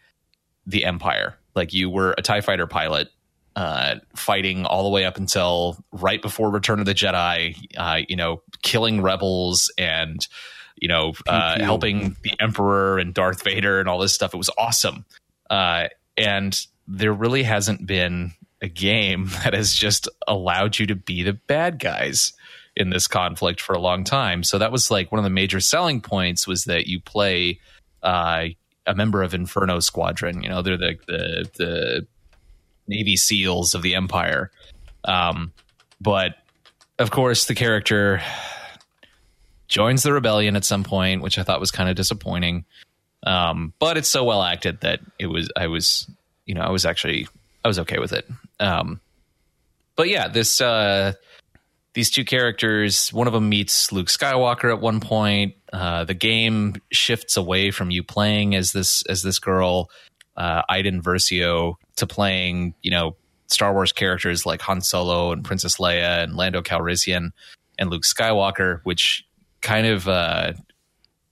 the 0.65 0.85
Empire. 0.85 1.37
Like 1.55 1.73
you 1.73 1.89
were 1.89 2.13
a 2.17 2.21
Tie 2.21 2.41
Fighter 2.41 2.67
pilot. 2.67 3.09
Uh, 3.55 3.95
fighting 4.15 4.65
all 4.65 4.83
the 4.83 4.89
way 4.89 5.03
up 5.03 5.17
until 5.17 5.83
right 5.91 6.21
before 6.21 6.49
Return 6.49 6.79
of 6.79 6.85
the 6.85 6.93
Jedi, 6.93 7.57
uh, 7.75 7.99
you 8.07 8.15
know, 8.15 8.41
killing 8.61 9.01
rebels 9.01 9.69
and 9.77 10.25
you 10.81 10.87
know, 10.87 11.13
uh, 11.27 11.59
helping 11.59 12.15
the 12.23 12.31
Emperor 12.39 12.97
and 12.99 13.13
Darth 13.13 13.43
Vader 13.43 13.79
and 13.79 13.89
all 13.89 13.99
this 13.99 14.13
stuff. 14.13 14.33
It 14.33 14.37
was 14.37 14.49
awesome. 14.57 15.05
Uh, 15.49 15.87
and 16.17 16.59
there 16.87 17.13
really 17.13 17.43
hasn't 17.43 17.85
been 17.85 18.31
a 18.61 18.67
game 18.67 19.25
that 19.43 19.53
has 19.53 19.73
just 19.73 20.07
allowed 20.27 20.79
you 20.79 20.87
to 20.87 20.95
be 20.95 21.23
the 21.23 21.33
bad 21.33 21.79
guys 21.79 22.33
in 22.75 22.89
this 22.89 23.07
conflict 23.07 23.59
for 23.61 23.73
a 23.73 23.79
long 23.79 24.03
time. 24.03 24.43
So 24.43 24.57
that 24.57 24.71
was 24.71 24.89
like 24.89 25.11
one 25.11 25.19
of 25.19 25.23
the 25.23 25.29
major 25.29 25.59
selling 25.59 26.01
points 26.01 26.47
was 26.47 26.63
that 26.65 26.87
you 26.87 27.01
play 27.01 27.59
uh, 28.01 28.45
a 28.85 28.95
member 28.95 29.21
of 29.21 29.33
Inferno 29.33 29.79
Squadron. 29.79 30.41
You 30.43 30.49
know, 30.49 30.61
they're 30.61 30.77
the 30.77 30.97
the, 31.07 31.49
the 31.57 32.07
Navy 32.87 33.17
SEALs 33.17 33.73
of 33.73 33.81
the 33.81 33.95
Empire. 33.95 34.51
Um, 35.03 35.51
but 35.99 36.35
of 36.97 37.11
course, 37.11 37.45
the 37.45 37.55
character 37.55 38.21
joins 39.67 40.03
the 40.03 40.13
rebellion 40.13 40.55
at 40.55 40.65
some 40.65 40.83
point, 40.83 41.21
which 41.21 41.37
I 41.37 41.43
thought 41.43 41.59
was 41.59 41.71
kind 41.71 41.89
of 41.89 41.95
disappointing. 41.95 42.65
Um, 43.23 43.73
but 43.79 43.97
it's 43.97 44.09
so 44.09 44.23
well 44.23 44.41
acted 44.41 44.81
that 44.81 45.01
it 45.19 45.27
was 45.27 45.51
I 45.55 45.67
was 45.67 46.09
you 46.45 46.55
know 46.55 46.61
I 46.61 46.69
was 46.71 46.85
actually 46.85 47.27
I 47.63 47.67
was 47.67 47.79
okay 47.79 47.99
with 47.99 48.13
it. 48.13 48.27
Um, 48.59 49.01
but 49.95 50.09
yeah, 50.09 50.27
this 50.27 50.61
uh, 50.61 51.13
these 51.93 52.09
two 52.09 52.23
characters, 52.23 53.11
one 53.11 53.27
of 53.27 53.33
them 53.33 53.49
meets 53.49 53.91
Luke 53.91 54.07
Skywalker 54.07 54.71
at 54.71 54.79
one 54.79 54.99
point. 54.99 55.55
Uh, 55.73 56.05
the 56.05 56.13
game 56.13 56.75
shifts 56.91 57.35
away 57.35 57.71
from 57.71 57.91
you 57.91 58.03
playing 58.03 58.55
as 58.55 58.71
this 58.71 59.03
as 59.03 59.23
this 59.23 59.39
girl, 59.39 59.89
uh, 60.37 60.61
Iden 60.69 61.01
Versio, 61.01 61.75
to 61.97 62.07
playing 62.07 62.75
you 62.81 62.91
know 62.91 63.15
Star 63.47 63.73
Wars 63.73 63.91
characters 63.91 64.45
like 64.45 64.61
Han 64.61 64.81
Solo 64.81 65.31
and 65.31 65.43
Princess 65.43 65.77
Leia 65.77 66.23
and 66.23 66.35
Lando 66.35 66.61
Calrissian 66.61 67.31
and 67.77 67.89
Luke 67.89 68.03
Skywalker, 68.03 68.81
which 68.83 69.25
kind 69.61 69.87
of 69.87 70.07
uh, 70.07 70.53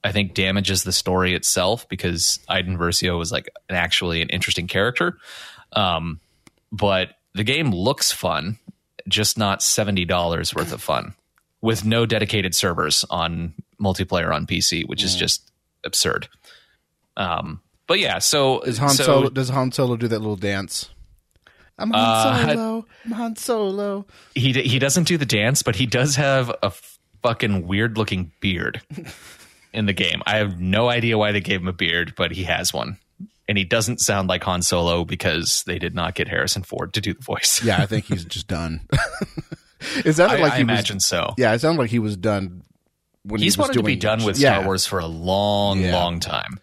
I 0.04 0.12
think 0.12 0.34
damages 0.34 0.84
the 0.84 0.92
story 0.92 1.34
itself 1.34 1.88
because 1.90 2.40
Iden 2.48 2.78
Versio 2.78 3.18
was 3.18 3.32
like 3.32 3.50
an 3.70 3.76
actually 3.76 4.22
an 4.22 4.30
interesting 4.30 4.68
character. 4.68 5.18
Um, 5.78 6.20
but 6.72 7.12
the 7.34 7.44
game 7.44 7.72
looks 7.72 8.12
fun, 8.12 8.58
just 9.08 9.38
not 9.38 9.62
seventy 9.62 10.06
dollars 10.06 10.54
worth 10.56 10.74
of 10.74 10.82
fun 10.82 11.14
with 11.62 11.86
no 11.86 12.06
dedicated 12.06 12.54
servers 12.56 13.06
on 13.10 13.54
multiplayer 13.82 14.34
on 14.34 14.46
PC, 14.48 14.88
which 14.88 15.04
is 15.04 15.16
just 15.16 15.52
absurd. 15.86 16.28
Um, 17.16 17.62
but 17.88 18.00
yeah, 18.00 18.20
so 18.20 18.62
Is 18.62 18.78
Han 18.80 18.90
so, 18.90 19.04
Solo? 19.04 19.30
Does 19.30 19.50
Han 19.50 19.72
Solo 19.72 19.96
do 19.98 20.08
that 20.08 20.20
little 20.20 20.36
dance? 20.36 20.90
I'm 21.80 21.92
Han 21.92 22.00
Uh, 22.00 22.54
Solo. 22.54 22.86
I'm 23.06 23.12
Han 23.12 23.36
Solo. 23.36 24.06
he 24.36 24.52
he 24.54 24.80
doesn't 24.80 25.08
do 25.08 25.18
the 25.18 25.26
dance, 25.26 25.62
but 25.64 25.76
he 25.76 25.86
does 25.86 26.16
have 26.16 26.52
a 26.64 26.72
fucking 27.24 27.68
weird 27.68 27.98
looking 27.98 28.32
beard 28.40 28.82
in 29.74 29.86
the 29.86 29.94
game. 29.94 30.22
I 30.26 30.38
have 30.38 30.60
no 30.60 30.90
idea 30.90 31.18
why 31.18 31.32
they 31.32 31.42
gave 31.42 31.62
him 31.62 31.68
a 31.68 31.74
beard, 31.74 32.14
but 32.18 32.32
he 32.32 32.44
has 32.44 32.74
one. 32.74 32.98
And 33.48 33.58
he 33.58 33.64
doesn't 33.64 34.02
sound 34.02 34.28
like 34.28 34.44
Han 34.44 34.62
Solo 34.62 35.06
because 35.06 35.64
they 35.64 35.80
did 35.80 35.96
not 35.96 36.16
get 36.16 36.28
Harrison 36.28 36.64
Ford 36.64 36.94
to 36.94 37.02
do 37.02 37.14
the 37.14 37.22
voice. 37.24 37.64
Yeah, 37.64 37.82
I 37.82 37.86
think 37.86 38.06
he's 38.06 38.26
just 38.26 38.48
done. 38.48 38.82
it 40.04 40.14
sounded 40.14 40.40
I, 40.40 40.42
like 40.42 40.54
I 40.54 40.56
he 40.58 40.62
imagine 40.64 40.98
was. 40.98 41.06
so. 41.06 41.34
Yeah, 41.38 41.54
it 41.54 41.60
sounded 41.60 41.80
like 41.80 41.90
he 41.90 42.00
was 42.00 42.18
done 42.18 42.64
when 43.24 43.42
He's 43.42 43.56
he 43.56 43.60
was 43.60 43.70
wanted 43.70 43.80
to 43.80 43.84
be 43.84 43.96
done 43.96 44.24
with 44.24 44.38
yeah, 44.38 44.56
Star 44.56 44.66
Wars 44.66 44.86
for 44.86 45.00
a 45.00 45.06
long, 45.08 45.82
Yeah. 45.82 45.94
long 45.94 46.20
time. 46.20 46.60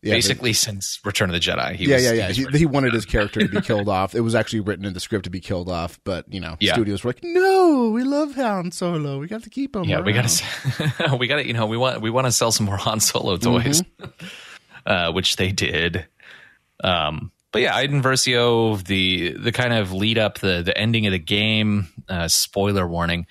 Yeah, 0.00 0.14
Basically, 0.14 0.52
since 0.52 1.00
Return 1.04 1.28
of 1.28 1.34
the 1.34 1.40
Jedi. 1.40 1.74
He 1.74 1.86
yeah, 1.86 1.96
was, 1.96 2.04
yeah, 2.04 2.12
he 2.12 2.18
yeah. 2.18 2.26
was 2.28 2.36
He, 2.36 2.58
he 2.58 2.66
wanted 2.66 2.94
his 2.94 3.04
character 3.04 3.40
to 3.40 3.48
be 3.48 3.60
killed 3.62 3.88
off. 3.88 4.14
It 4.14 4.20
was 4.20 4.36
actually 4.36 4.60
written 4.60 4.84
in 4.84 4.92
the 4.94 5.00
script 5.00 5.24
to 5.24 5.30
be 5.30 5.40
killed 5.40 5.68
off, 5.68 5.98
but 6.04 6.32
you 6.32 6.38
know, 6.38 6.56
studios 6.62 7.02
were 7.02 7.08
like, 7.10 7.24
"No, 7.24 7.90
we 7.92 8.04
love 8.04 8.36
Han 8.36 8.70
Solo. 8.70 9.18
We 9.18 9.26
got 9.26 9.42
to 9.42 9.50
keep 9.50 9.74
him." 9.74 9.84
Yeah, 9.84 10.00
we 10.00 10.12
got 10.12 10.28
to, 10.28 11.16
we 11.16 11.26
got 11.26 11.36
to, 11.36 11.46
you 11.46 11.52
know, 11.52 11.66
we 11.66 11.76
want 11.76 12.00
we 12.00 12.10
want 12.10 12.28
to 12.28 12.32
sell 12.32 12.52
some 12.52 12.66
more 12.66 12.76
Han 12.76 13.00
Solo 13.00 13.38
mm-hmm. 13.38 13.70
toys, 13.70 13.82
uh, 14.88 15.12
which 15.12 15.36
they 15.36 15.52
did. 15.52 16.06
Um, 16.82 17.30
but 17.52 17.62
yeah, 17.62 17.76
Iden 17.76 18.02
Versio, 18.02 18.82
the 18.84 19.32
the 19.32 19.52
kind 19.52 19.72
of 19.72 19.92
lead 19.92 20.18
up, 20.18 20.38
the 20.38 20.62
the 20.64 20.76
ending 20.76 21.06
of 21.06 21.12
the 21.12 21.18
game. 21.18 21.88
Uh, 22.08 22.26
spoiler 22.26 22.88
warning: 22.88 23.26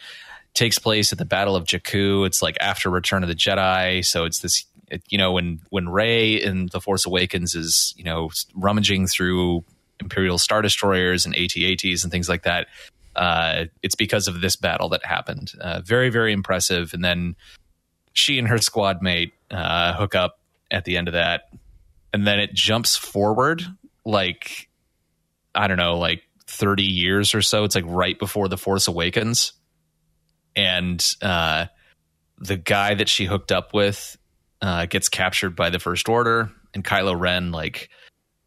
takes 0.54 0.80
place 0.80 1.12
at 1.12 1.18
the 1.18 1.26
Battle 1.26 1.56
of 1.56 1.66
Jakku. 1.66 2.26
It's 2.26 2.42
like 2.42 2.58
after 2.62 2.90
Return 2.90 3.24
of 3.24 3.30
the 3.30 3.36
Jedi, 3.36 4.06
so 4.06 4.26
it's 4.26 4.40
this 4.40 4.66
It, 4.90 5.04
you 5.10 5.18
know, 5.18 5.34
when 5.34 5.60
when 5.70 5.90
Rey 5.90 6.42
in 6.42 6.68
The 6.72 6.80
Force 6.80 7.06
Awakens 7.06 7.56
is 7.56 7.94
you 7.98 8.04
know 8.04 8.30
rummaging 8.56 9.08
through 9.08 9.66
Imperial 10.00 10.38
Star 10.38 10.62
Destroyers 10.62 11.26
and 11.26 11.36
AT-ATs 11.36 12.04
and 12.04 12.12
things 12.12 12.30
like 12.30 12.44
that, 12.44 12.68
uh, 13.16 13.66
it's 13.82 13.96
because 13.96 14.28
of 14.28 14.42
this 14.42 14.56
battle 14.56 14.90
that 14.90 15.04
happened. 15.06 15.54
Uh, 15.60 15.82
very 15.82 16.10
very 16.10 16.34
impressive. 16.34 16.94
And 16.94 17.04
then 17.04 17.36
she 18.14 18.40
and 18.40 18.48
her 18.48 18.58
squad 18.58 19.02
mate 19.02 19.34
uh, 19.52 19.94
hook 19.94 20.16
up 20.16 20.37
at 20.71 20.86
the 20.86 20.97
end 20.97 21.07
of 21.07 21.13
that, 21.13 21.50
and 22.13 22.25
then 22.25 22.39
it 22.39 22.53
jumps 22.53 22.95
forward 22.95 23.63
like 24.05 24.67
I 25.57 25.67
don't 25.67 25.77
know, 25.77 25.97
like 25.97 26.21
30 26.45 26.83
years 26.83 27.33
or 27.33 27.41
so. 27.41 27.63
It's 27.63 27.75
like 27.75 27.83
right 27.88 28.17
before 28.17 28.47
The 28.47 28.57
Force 28.57 28.88
Awakens. 28.88 29.53
And 30.55 31.03
uh, 31.21 31.65
the 32.38 32.57
guy 32.57 32.93
that 32.93 33.09
she 33.09 33.25
hooked 33.25 33.51
up 33.51 33.74
with 33.74 34.17
uh, 34.62 34.86
gets 34.86 35.09
captured 35.09 35.55
by 35.55 35.69
the 35.69 35.79
First 35.79 36.07
Order, 36.09 36.51
and 36.74 36.83
Kylo 36.83 37.19
Ren, 37.19 37.51
like, 37.51 37.89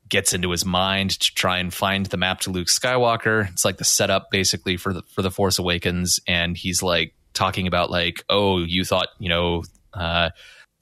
gets 0.08 0.32
into 0.32 0.50
his 0.50 0.64
mind 0.64 1.10
to 1.10 1.34
try 1.34 1.58
and 1.58 1.72
find 1.72 2.06
the 2.06 2.16
map 2.16 2.40
to 2.40 2.50
Luke 2.50 2.66
Skywalker. 2.66 3.48
It's 3.50 3.64
like 3.64 3.78
the 3.78 3.84
setup 3.84 4.30
basically 4.30 4.76
for 4.76 4.92
the 4.92 5.02
for 5.02 5.22
the 5.22 5.30
Force 5.30 5.58
Awakens, 5.58 6.18
and 6.26 6.56
he's 6.56 6.82
like 6.82 7.14
talking 7.32 7.68
about 7.68 7.90
like, 7.90 8.24
oh, 8.28 8.58
you 8.58 8.84
thought 8.84 9.08
you 9.18 9.28
know 9.28 9.62
uh, 9.94 10.30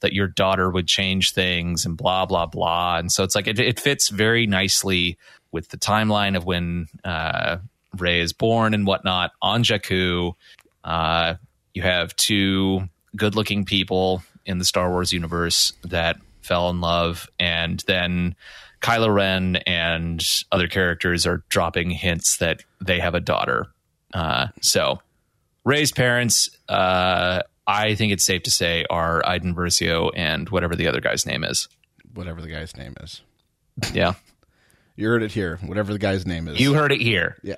that 0.01 0.13
your 0.13 0.27
daughter 0.27 0.69
would 0.69 0.87
change 0.87 1.33
things 1.33 1.85
and 1.85 1.97
blah 1.97 2.25
blah 2.25 2.45
blah, 2.45 2.97
and 2.97 3.11
so 3.11 3.23
it's 3.23 3.35
like 3.35 3.47
it, 3.47 3.59
it 3.59 3.79
fits 3.79 4.09
very 4.09 4.47
nicely 4.47 5.17
with 5.51 5.69
the 5.69 5.77
timeline 5.77 6.37
of 6.37 6.45
when 6.45 6.87
uh, 7.03 7.57
Rey 7.97 8.21
is 8.21 8.33
born 8.33 8.73
and 8.73 8.85
whatnot 8.85 9.31
on 9.41 9.63
Jakku. 9.63 10.33
Uh, 10.83 11.35
you 11.73 11.81
have 11.81 12.15
two 12.15 12.87
good-looking 13.15 13.65
people 13.65 14.23
in 14.45 14.59
the 14.59 14.65
Star 14.65 14.89
Wars 14.89 15.11
universe 15.11 15.73
that 15.83 16.17
fell 16.41 16.69
in 16.69 16.81
love, 16.81 17.29
and 17.39 17.83
then 17.87 18.35
Kylo 18.81 19.13
Ren 19.13 19.57
and 19.67 20.23
other 20.51 20.67
characters 20.67 21.25
are 21.27 21.43
dropping 21.49 21.89
hints 21.89 22.37
that 22.37 22.63
they 22.79 22.99
have 22.99 23.15
a 23.15 23.19
daughter. 23.19 23.67
Uh, 24.13 24.47
so, 24.61 25.01
Rey's 25.65 25.91
parents, 25.91 26.49
uh, 26.69 27.41
I 27.69 27.93
think 27.93 28.11
it's 28.11 28.23
safe 28.23 28.41
to 28.43 28.51
say, 28.51 28.83
are 28.89 29.21
Iden 29.23 29.53
Versio 29.53 30.09
and 30.15 30.49
whatever 30.49 30.75
the 30.75 30.87
other 30.87 31.01
guy's 31.01 31.27
name 31.27 31.43
is. 31.43 31.67
Whatever 32.15 32.41
the 32.41 32.47
guy's 32.47 32.75
name 32.75 32.95
is. 32.99 33.21
Yeah. 33.93 34.13
You 34.95 35.07
heard 35.07 35.21
it 35.21 35.31
here. 35.31 35.57
Whatever 35.63 35.93
the 35.93 35.99
guy's 35.99 36.25
name 36.25 36.47
is. 36.47 36.59
You 36.59 36.73
heard 36.73 36.91
it 36.91 36.99
here. 36.99 37.37
Yeah. 37.43 37.57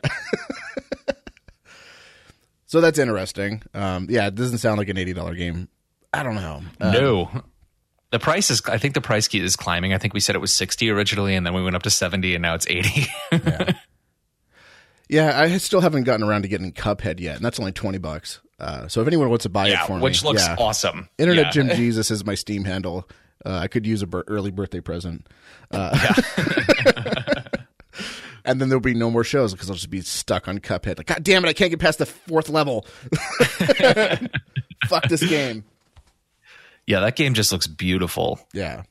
so 2.65 2.81
that's 2.81 2.99
interesting. 2.99 3.63
Um, 3.73 4.07
yeah, 4.09 4.27
it 4.27 4.35
doesn't 4.35 4.57
sound 4.57 4.79
like 4.79 4.89
an 4.89 4.97
eighty 4.97 5.13
dollar 5.13 5.33
game. 5.33 5.69
I 6.13 6.23
don't 6.23 6.35
know. 6.35 6.61
Um, 6.81 6.93
no. 6.93 7.31
The 8.11 8.19
price 8.19 8.51
is, 8.51 8.61
I 8.65 8.77
think 8.77 8.93
the 8.93 9.01
price 9.01 9.29
key 9.29 9.39
is 9.39 9.55
climbing. 9.55 9.93
I 9.93 9.97
think 9.97 10.13
we 10.13 10.19
said 10.19 10.35
it 10.35 10.39
was 10.39 10.53
60 10.53 10.89
originally, 10.89 11.33
and 11.35 11.45
then 11.45 11.53
we 11.53 11.63
went 11.63 11.77
up 11.77 11.83
to 11.83 11.89
70, 11.89 12.35
and 12.35 12.41
now 12.41 12.55
it's 12.55 12.67
80. 12.67 13.07
yeah. 13.31 13.71
yeah, 15.09 15.39
I 15.39 15.57
still 15.57 15.79
haven't 15.79 16.03
gotten 16.03 16.27
around 16.27 16.41
to 16.41 16.49
getting 16.49 16.73
Cuphead 16.73 17.21
yet, 17.21 17.37
and 17.37 17.45
that's 17.45 17.57
only 17.57 17.71
20 17.71 17.99
bucks. 17.99 18.41
Uh, 18.61 18.87
so 18.87 19.01
if 19.01 19.07
anyone 19.07 19.27
wants 19.27 19.43
to 19.43 19.49
buy 19.49 19.67
yeah, 19.67 19.83
it 19.83 19.87
for 19.87 19.93
which 19.93 19.99
me, 19.99 20.03
which 20.03 20.23
looks 20.23 20.45
yeah. 20.45 20.55
awesome. 20.59 21.09
Internet 21.17 21.45
Yeah. 21.45 21.51
Jim 21.51 21.69
Jesus 21.75 22.11
is 22.11 22.23
my 22.23 22.35
Steam 22.35 22.63
handle. 22.63 23.09
Uh, 23.43 23.57
I 23.57 23.67
could 23.67 23.87
use 23.87 24.03
a 24.03 24.07
early 24.27 24.51
birthday 24.51 24.81
present. 24.81 25.27
Uh, 25.71 26.13
and 28.45 28.61
then 28.61 28.69
there'll 28.69 28.79
be 28.79 28.93
no 28.93 29.09
more 29.09 29.23
shows 29.23 29.51
because 29.51 29.67
I'll 29.69 29.75
just 29.75 29.89
be 29.89 30.01
stuck 30.01 30.47
on 30.47 30.59
Cuphead. 30.59 30.99
Like, 30.99 31.07
God 31.07 31.23
damn 31.23 31.43
it, 31.43 31.49
I 31.49 31.53
can't 31.53 31.71
get 31.71 31.79
past 31.79 31.97
the 31.97 32.05
fourth 32.05 32.49
level. 32.49 32.85
Fuck 34.87 35.07
this 35.09 35.27
game. 35.27 35.63
Yeah, 36.85 36.99
that 36.99 37.15
game 37.15 37.33
just 37.33 37.51
looks 37.51 37.65
beautiful. 37.65 38.39
Yeah. 38.53 38.83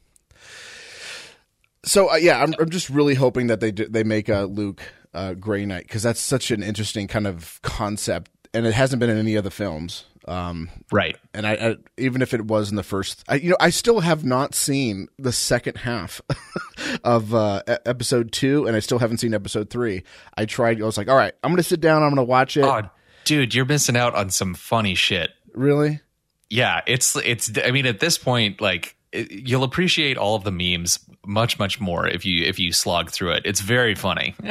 So 1.85 2.11
uh, 2.11 2.17
yeah, 2.17 2.43
I'm 2.43 2.55
I'm 2.59 2.71
just 2.71 2.91
really 2.91 3.15
hoping 3.15 3.47
that 3.49 3.61
they 3.61 3.71
do, 3.71 3.87
they 3.87 4.05
make 4.05 4.29
a 4.29 4.41
Luke 4.43 4.83
uh, 5.15 5.35
Gray 5.35 5.65
Knight 5.65 5.85
because 5.85 6.03
that's 6.03 6.21
such 6.21 6.51
an 6.51 6.63
interesting 6.63 7.07
kind 7.09 7.27
of 7.27 7.61
concept, 7.63 8.31
and 8.55 8.67
it 8.67 8.75
hasn't 8.75 9.01
been 9.01 9.11
in 9.11 9.19
any 9.19 9.35
of 9.37 9.45
the 9.45 9.51
films. 9.51 10.05
Um, 10.29 10.69
Right. 10.93 11.17
and 11.33 11.47
I, 11.47 11.53
I 11.55 11.77
even 11.97 12.21
if 12.23 12.35
it 12.35 12.45
was 12.45 12.71
in 12.71 12.77
the 12.77 12.83
first, 12.83 13.25
I, 13.29 13.37
you 13.37 13.51
know, 13.51 13.57
I 13.59 13.71
still 13.71 14.01
have 14.01 14.23
not 14.25 14.55
seen 14.55 15.09
the 15.19 15.33
second 15.33 15.79
half 15.79 16.21
of 17.05 17.35
uh, 17.35 17.63
episode 17.87 18.31
two, 18.31 18.67
and 18.67 18.77
I 18.77 18.81
still 18.81 18.99
haven't 18.99 19.19
seen 19.19 19.33
episode 19.35 19.71
three. 19.71 20.03
I 20.37 20.45
tried. 20.45 20.81
I 20.81 20.85
was 20.85 20.99
like, 20.99 21.09
all 21.09 21.17
right, 21.17 21.33
I'm 21.43 21.51
going 21.51 21.57
to 21.57 21.63
sit 21.63 21.81
down. 21.81 22.03
I'm 22.03 22.11
going 22.11 22.17
to 22.17 22.23
watch 22.31 22.57
it. 22.57 22.65
Oh, 22.65 22.83
dude, 23.25 23.55
you're 23.55 23.65
missing 23.65 23.97
out 23.97 24.15
on 24.15 24.31
some 24.31 24.55
funny 24.55 24.95
shit. 24.95 25.31
Really? 25.55 26.01
Yeah, 26.51 26.83
it's 26.87 27.17
it's. 27.17 27.51
I 27.65 27.71
mean, 27.71 27.87
at 27.87 28.01
this 28.01 28.19
point, 28.19 28.61
like 28.61 28.97
it, 29.13 29.31
you'll 29.33 29.65
appreciate 29.65 30.19
all 30.19 30.37
of 30.37 30.45
the 30.45 30.53
memes 30.53 30.99
much 31.27 31.59
much 31.59 31.81
more 31.81 32.07
if 32.07 32.25
you 32.27 32.45
if 32.45 32.59
you 32.59 32.73
slog 32.73 33.11
through 33.11 33.33
it. 33.33 33.43
It's 33.47 33.61
very 33.61 33.95
funny. 33.95 34.35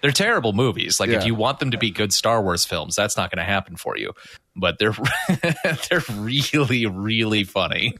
they're 0.00 0.10
terrible 0.12 0.52
movies. 0.52 1.00
Like 1.00 1.10
Yeah. 1.10 1.18
if 1.18 1.26
you 1.26 1.34
want 1.34 1.58
them 1.60 1.70
to 1.72 1.78
be 1.78 1.90
good 1.90 2.12
Star 2.12 2.42
Wars 2.42 2.64
films, 2.64 2.94
that's 2.94 3.16
not 3.16 3.30
going 3.30 3.44
to 3.44 3.50
happen 3.50 3.76
for 3.76 3.96
you. 3.96 4.12
But 4.56 4.78
they're 4.78 4.94
they're 5.90 6.02
really 6.12 6.86
really 6.86 7.44
funny. 7.44 7.94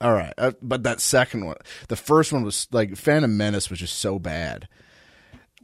All 0.00 0.12
right, 0.12 0.34
uh, 0.36 0.52
but 0.60 0.82
that 0.82 1.00
second 1.00 1.46
one, 1.46 1.56
the 1.88 1.96
first 1.96 2.30
one 2.32 2.42
was 2.42 2.68
like 2.70 2.96
Phantom 2.96 3.34
Menace 3.34 3.70
was 3.70 3.78
just 3.78 3.98
so 3.98 4.18
bad. 4.18 4.68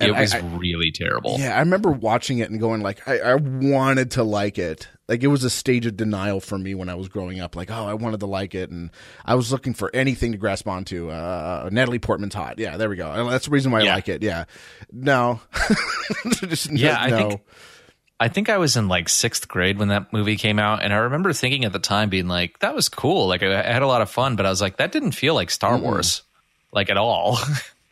And 0.00 0.10
it 0.10 0.18
was 0.18 0.34
I- 0.34 0.38
really 0.38 0.90
terrible. 0.90 1.36
Yeah, 1.38 1.54
I 1.54 1.60
remember 1.60 1.90
watching 1.90 2.38
it 2.38 2.50
and 2.50 2.58
going 2.58 2.80
like, 2.80 3.06
I, 3.06 3.18
I 3.20 3.34
wanted 3.34 4.12
to 4.12 4.22
like 4.24 4.58
it. 4.58 4.88
Like 5.12 5.22
it 5.22 5.26
was 5.26 5.44
a 5.44 5.50
stage 5.50 5.84
of 5.84 5.94
denial 5.94 6.40
for 6.40 6.56
me 6.56 6.74
when 6.74 6.88
I 6.88 6.94
was 6.94 7.06
growing 7.08 7.38
up. 7.38 7.54
Like, 7.54 7.70
oh, 7.70 7.86
I 7.86 7.92
wanted 7.92 8.20
to 8.20 8.26
like 8.26 8.54
it, 8.54 8.70
and 8.70 8.88
I 9.26 9.34
was 9.34 9.52
looking 9.52 9.74
for 9.74 9.94
anything 9.94 10.32
to 10.32 10.38
grasp 10.38 10.66
onto. 10.66 11.10
Uh, 11.10 11.68
Natalie 11.70 11.98
Portman's 11.98 12.32
hot. 12.34 12.58
Yeah, 12.58 12.78
there 12.78 12.88
we 12.88 12.96
go. 12.96 13.28
That's 13.28 13.44
the 13.44 13.50
reason 13.50 13.72
why 13.72 13.80
I 13.80 13.94
like 13.94 14.08
it. 14.08 14.22
Yeah, 14.22 14.44
no, 14.90 15.42
Just 16.46 16.70
no- 16.70 16.80
Yeah, 16.80 16.96
I 16.98 17.10
think 17.10 17.42
I 18.18 18.28
think 18.28 18.48
I 18.48 18.56
was 18.56 18.78
in 18.78 18.88
like 18.88 19.10
sixth 19.10 19.48
grade 19.48 19.78
when 19.78 19.88
that 19.88 20.14
movie 20.14 20.36
came 20.36 20.58
out, 20.58 20.82
and 20.82 20.94
I 20.94 20.96
remember 20.96 21.34
thinking 21.34 21.66
at 21.66 21.74
the 21.74 21.78
time, 21.78 22.08
being 22.08 22.26
like, 22.26 22.60
"That 22.60 22.74
was 22.74 22.88
cool." 22.88 23.28
Like 23.28 23.42
I, 23.42 23.60
had 23.70 23.82
a 23.82 23.86
lot 23.86 24.00
of 24.00 24.08
fun, 24.08 24.36
but 24.36 24.46
I 24.46 24.48
was 24.48 24.62
like, 24.62 24.78
"That 24.78 24.92
didn't 24.92 25.12
feel 25.12 25.34
like 25.34 25.50
Star 25.50 25.76
Wars, 25.76 26.22
like 26.72 26.88
at 26.88 26.96
all," 26.96 27.38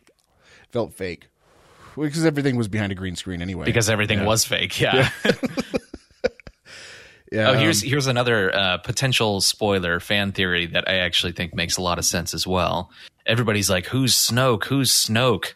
felt 0.71 0.95
fake 0.95 1.27
because 1.95 2.25
everything 2.25 2.55
was 2.55 2.67
behind 2.67 2.91
a 2.91 2.95
green 2.95 3.15
screen 3.15 3.43
anyway. 3.43 3.65
because 3.65 3.91
everything 3.91 4.25
was 4.25 4.43
fake. 4.43 4.79
Yeah. 4.81 5.11
yeah, 5.23 5.31
oh, 7.33 7.53
here's 7.53 7.83
um, 7.83 7.89
here's 7.89 8.07
another 8.07 8.53
uh, 8.55 8.77
potential 8.79 9.41
spoiler 9.41 9.99
fan 9.99 10.31
theory 10.31 10.67
that 10.67 10.87
I 10.87 10.97
actually 10.97 11.31
think 11.31 11.53
makes 11.53 11.77
a 11.77 11.81
lot 11.81 11.97
of 11.97 12.05
sense 12.05 12.33
as 12.33 12.45
well. 12.45 12.91
Everybody's 13.25 13.69
like, 13.69 13.85
"Who's 13.87 14.13
Snoke? 14.15 14.65
Who's 14.65 14.91
Snoke?" 14.91 15.53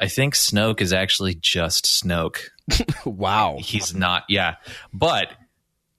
I 0.00 0.06
think 0.08 0.34
Snoke 0.34 0.80
is 0.80 0.92
actually 0.92 1.34
just 1.34 1.84
Snoke. 1.86 2.38
wow. 3.06 3.56
he's 3.60 3.94
not 3.94 4.24
yeah 4.28 4.56
but 4.92 5.28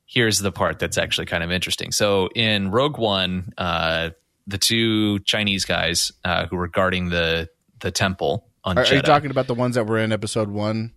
here's 0.06 0.38
the 0.38 0.52
part 0.52 0.78
that's 0.78 1.00
actually 1.00 1.26
kind 1.26 1.44
of 1.44 1.52
interesting 1.52 1.92
so 1.92 2.30
in 2.36 2.70
rogue 2.70 3.00
one 3.00 3.52
uh 3.58 4.12
the 4.46 4.60
two 4.60 5.18
chinese 5.22 5.66
guys 5.66 6.12
uh 6.26 6.46
who 6.46 6.56
were 6.58 6.68
guarding 6.68 7.10
the 7.10 7.50
the 7.80 7.90
temple 7.90 8.46
on 8.64 8.78
Are, 8.78 8.84
are 8.84 8.86
you 8.86 9.02
Jedha. 9.02 9.04
talking 9.04 9.32
about 9.32 9.48
the 9.48 9.56
ones 9.56 9.76
that 9.76 9.88
were 9.88 9.98
in 9.98 10.12
episode 10.12 10.50
one? 10.50 10.94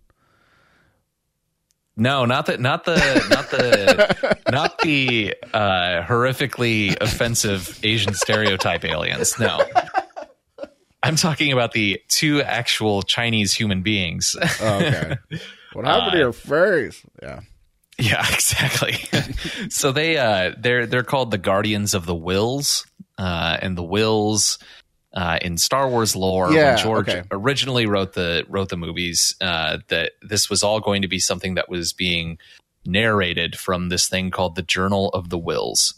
No 1.95 2.25
not 2.25 2.47
the 2.47 2.57
not 2.57 2.85
the 2.85 2.95
not 3.29 3.51
the 3.51 4.37
not 4.51 4.79
the 4.79 5.35
uh 5.53 6.03
horrifically 6.03 6.99
offensive 6.99 7.79
asian 7.83 8.13
stereotype 8.15 8.83
aliens 8.83 9.37
no 9.39 9.59
i'm 11.03 11.15
talking 11.15 11.51
about 11.51 11.73
the 11.73 12.01
two 12.07 12.41
actual 12.41 13.03
chinese 13.03 13.53
human 13.53 13.83
beings 13.83 14.35
Oh, 14.61 14.75
okay. 14.77 15.17
what 15.73 15.85
happened 15.85 16.11
to 16.13 16.17
your 16.17 16.33
face? 16.33 17.03
Yeah. 17.21 17.41
Yeah, 17.99 18.25
exactly. 18.33 18.95
so 19.69 19.91
they 19.91 20.17
uh 20.17 20.53
they're 20.57 20.87
they're 20.87 21.03
called 21.03 21.29
the 21.29 21.37
Guardians 21.37 21.93
of 21.93 22.07
the 22.07 22.15
Whills. 22.15 22.85
Uh 23.19 23.57
and 23.61 23.77
the 23.77 23.83
Whills 23.83 24.57
uh 25.13 25.37
in 25.41 25.57
Star 25.57 25.87
Wars 25.89 26.15
lore 26.15 26.51
Yeah, 26.51 26.75
when 26.75 26.83
George 26.83 27.09
okay. 27.09 27.23
originally 27.31 27.85
wrote 27.85 28.13
the 28.13 28.45
wrote 28.49 28.69
the 28.69 28.77
movies 28.77 29.35
uh 29.41 29.77
that 29.89 30.13
this 30.21 30.49
was 30.49 30.63
all 30.63 30.79
going 30.79 31.01
to 31.03 31.07
be 31.07 31.19
something 31.19 31.55
that 31.55 31.69
was 31.69 31.93
being 31.93 32.37
narrated 32.85 33.57
from 33.57 33.89
this 33.89 34.07
thing 34.07 34.31
called 34.31 34.55
the 34.55 34.61
Journal 34.63 35.09
of 35.09 35.29
the 35.29 35.37
Whills. 35.39 35.93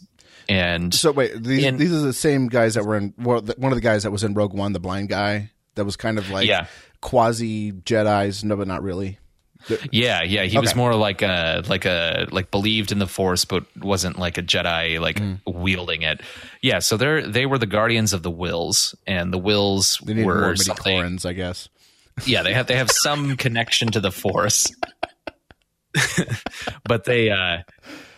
And 0.48 0.94
So 0.94 1.10
wait, 1.10 1.42
these 1.42 1.64
In- 1.64 1.76
these 1.78 1.92
are 1.92 2.00
the 2.00 2.12
same 2.12 2.48
guys 2.48 2.74
that 2.74 2.84
were 2.84 2.96
in 2.96 3.14
well, 3.18 3.40
the, 3.40 3.54
one 3.58 3.72
of 3.72 3.76
the 3.76 3.82
guys 3.82 4.04
that 4.04 4.12
was 4.12 4.22
in 4.22 4.34
Rogue 4.34 4.52
One, 4.54 4.72
the 4.72 4.78
blind 4.80 5.08
guy 5.08 5.50
that 5.74 5.84
was 5.84 5.96
kind 5.96 6.18
of 6.18 6.30
like 6.30 6.46
Yeah. 6.46 6.66
quasi 7.00 7.72
Jedi's, 7.72 8.44
no, 8.44 8.56
but 8.56 8.68
not 8.68 8.82
really. 8.82 9.18
Yeah, 9.90 10.22
yeah, 10.22 10.44
he 10.44 10.58
was 10.58 10.74
more 10.74 10.94
like 10.94 11.22
a 11.22 11.62
like 11.68 11.84
a 11.84 12.26
like 12.30 12.50
believed 12.50 12.92
in 12.92 12.98
the 12.98 13.06
Force, 13.06 13.44
but 13.44 13.64
wasn't 13.76 14.18
like 14.18 14.38
a 14.38 14.42
Jedi 14.42 15.00
like 15.00 15.16
Mm. 15.20 15.40
wielding 15.46 16.02
it. 16.02 16.20
Yeah, 16.62 16.78
so 16.78 16.96
they're 16.96 17.26
they 17.26 17.46
were 17.46 17.58
the 17.58 17.66
guardians 17.66 18.12
of 18.12 18.22
the 18.22 18.30
Whills, 18.30 18.94
and 19.06 19.32
the 19.32 19.38
Whills 19.40 19.98
They 20.04 20.14
more 20.14 20.34
were 20.34 20.56
something. 20.56 21.18
I 21.24 21.32
guess. 21.32 21.68
Yeah, 22.24 22.42
they 22.42 22.54
have 22.54 22.66
they 22.66 22.76
have 22.76 22.90
some 22.90 23.36
connection 23.36 23.88
to 23.92 24.00
the 24.00 24.12
Force, 24.12 24.66
but 26.84 27.04
they 27.04 27.30
uh 27.30 27.58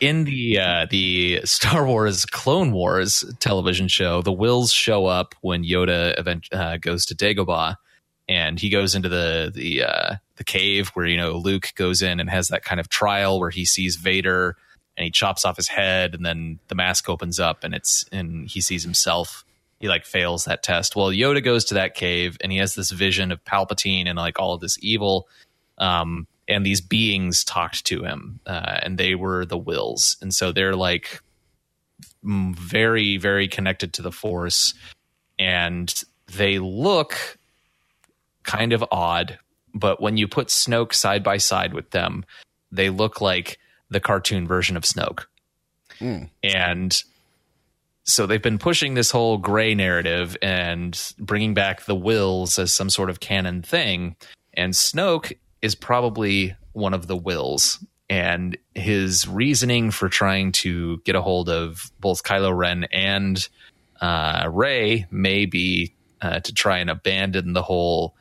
in 0.00 0.24
the 0.24 0.58
uh, 0.58 0.86
the 0.90 1.40
Star 1.44 1.86
Wars 1.86 2.24
Clone 2.24 2.72
Wars 2.72 3.24
television 3.40 3.88
show, 3.88 4.22
the 4.22 4.32
Whills 4.32 4.72
show 4.72 5.06
up 5.06 5.34
when 5.40 5.64
Yoda 5.64 6.18
event, 6.18 6.46
uh, 6.52 6.76
goes 6.76 7.04
to 7.06 7.16
Dagobah, 7.16 7.74
and 8.28 8.61
he 8.61 8.68
goes 8.68 8.94
into 8.94 9.08
the 9.08 9.50
the 9.54 9.85
uh, 9.85 10.16
the 10.37 10.44
cave 10.44 10.88
where 10.88 11.06
you 11.06 11.16
know 11.16 11.37
Luke 11.37 11.73
goes 11.75 12.02
in 12.02 12.20
and 12.20 12.28
has 12.28 12.49
that 12.49 12.64
kind 12.64 12.80
of 12.80 12.88
trial 12.88 13.40
where 13.40 13.50
he 13.50 13.64
sees 13.64 13.97
Vader 13.97 14.56
and 14.97 15.04
he 15.04 15.11
chops 15.11 15.44
off 15.44 15.56
his 15.56 15.68
head, 15.68 16.14
and 16.14 16.26
then 16.26 16.58
the 16.68 16.75
mask 16.75 17.08
opens 17.08 17.40
up 17.40 17.64
and 17.64 17.75
it's 17.75 18.04
and 18.12 18.49
he 18.49 18.61
sees 18.61 18.82
himself. 18.82 19.44
He 19.80 19.88
like 19.88 20.04
fails 20.04 20.44
that 20.44 20.62
test. 20.62 20.97
Well, 20.97 21.11
Yoda 21.11 21.42
goes 21.42 21.64
to 21.66 21.75
that 21.75 21.94
cave 21.94 22.37
and 22.40 22.50
he 22.50 22.58
has 22.58 22.75
this 22.75 22.90
vision 22.90 23.30
of 23.30 23.44
Palpatine 23.44 24.08
and 24.08 24.18
like 24.18 24.40
all 24.40 24.52
of 24.52 24.61
this 24.61 24.76
evil. 24.82 25.28
Um, 25.78 26.26
and 26.49 26.66
these 26.66 26.80
beings 26.80 27.44
talked 27.44 27.85
to 27.85 28.02
him, 28.02 28.40
uh, 28.47 28.80
and 28.82 28.99
they 28.99 29.14
were 29.14 29.44
the 29.44 29.58
Whills, 29.58 30.16
and 30.20 30.35
so 30.35 30.50
they're 30.50 30.75
like 30.75 31.20
very, 32.25 33.18
very 33.18 33.47
connected 33.49 33.92
to 33.94 34.02
the 34.02 34.11
Force, 34.11 34.75
and 35.38 35.94
they 36.37 36.58
look 36.58 37.38
kind 38.48 38.72
of 38.72 38.82
odd, 38.90 39.38
but 39.74 40.00
when 40.00 40.16
you 40.16 40.26
put 40.26 40.48
Snoke 40.48 40.94
side 40.94 41.22
by 41.22 41.36
side 41.36 41.74
with 41.74 41.90
them, 41.90 42.24
they 42.72 42.88
look 42.90 43.20
like 43.20 43.58
the 43.90 44.00
cartoon 44.00 44.46
version 44.48 44.76
of 44.76 44.84
Snoke, 44.84 45.26
and 46.42 47.02
so 48.08 48.26
they've 48.26 48.42
been 48.42 48.58
pushing 48.58 48.94
this 48.94 49.10
whole 49.10 49.36
gray 49.36 49.74
narrative 49.74 50.34
and 50.40 51.12
bringing 51.18 51.52
back 51.52 51.84
the 51.84 51.94
Whills 51.94 52.58
as 52.58 52.72
some 52.72 52.88
sort 52.88 53.10
of 53.10 53.20
canon 53.20 53.60
thing. 53.60 54.16
And 54.54 54.72
snoke 54.72 55.34
is 55.60 55.74
probably 55.74 56.56
one 56.72 56.94
of 56.94 57.06
the 57.06 57.18
Whills. 57.18 57.84
And 58.08 58.56
his 58.74 59.28
reasoning 59.28 59.90
for 59.90 60.08
trying 60.08 60.52
to 60.52 61.02
get 61.04 61.16
a 61.16 61.20
hold 61.20 61.50
of 61.50 61.92
both 62.00 62.22
kylo 62.22 62.56
ren 62.56 62.84
and 62.84 63.46
uh, 64.00 64.48
Rey 64.50 65.06
may 65.10 65.44
be 65.44 65.94
uh, 66.22 66.40
to 66.40 66.54
try 66.54 66.78
and 66.78 66.88
abandon 66.88 67.52
the 67.52 67.62
whole 67.62 68.16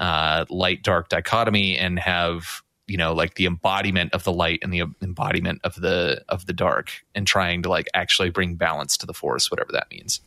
uh, 0.00 0.44
light 0.50 0.82
dark 0.82 1.08
dichotomy 1.08 1.78
and 1.78 1.98
have 2.00 2.62
you 2.88 2.96
know 2.96 3.12
like 3.12 3.34
the 3.36 3.46
embodiment 3.46 4.12
of 4.14 4.24
the 4.24 4.32
light 4.32 4.58
and 4.62 4.72
the 4.72 4.82
embodiment 5.02 5.60
of 5.62 5.76
the 5.76 6.24
of 6.28 6.46
the 6.46 6.52
dark 6.52 6.90
and 7.14 7.24
trying 7.26 7.62
to 7.62 7.68
like 7.68 7.86
actually 7.94 8.30
bring 8.30 8.56
balance 8.56 8.96
to 8.96 9.06
the 9.06 9.14
force 9.14 9.48
whatever 9.50 9.70
that 9.70 9.86
means 9.92 10.20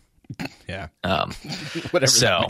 Yeah. 0.69 0.87
um 1.03 1.31
Whatever. 1.91 2.07
so 2.07 2.47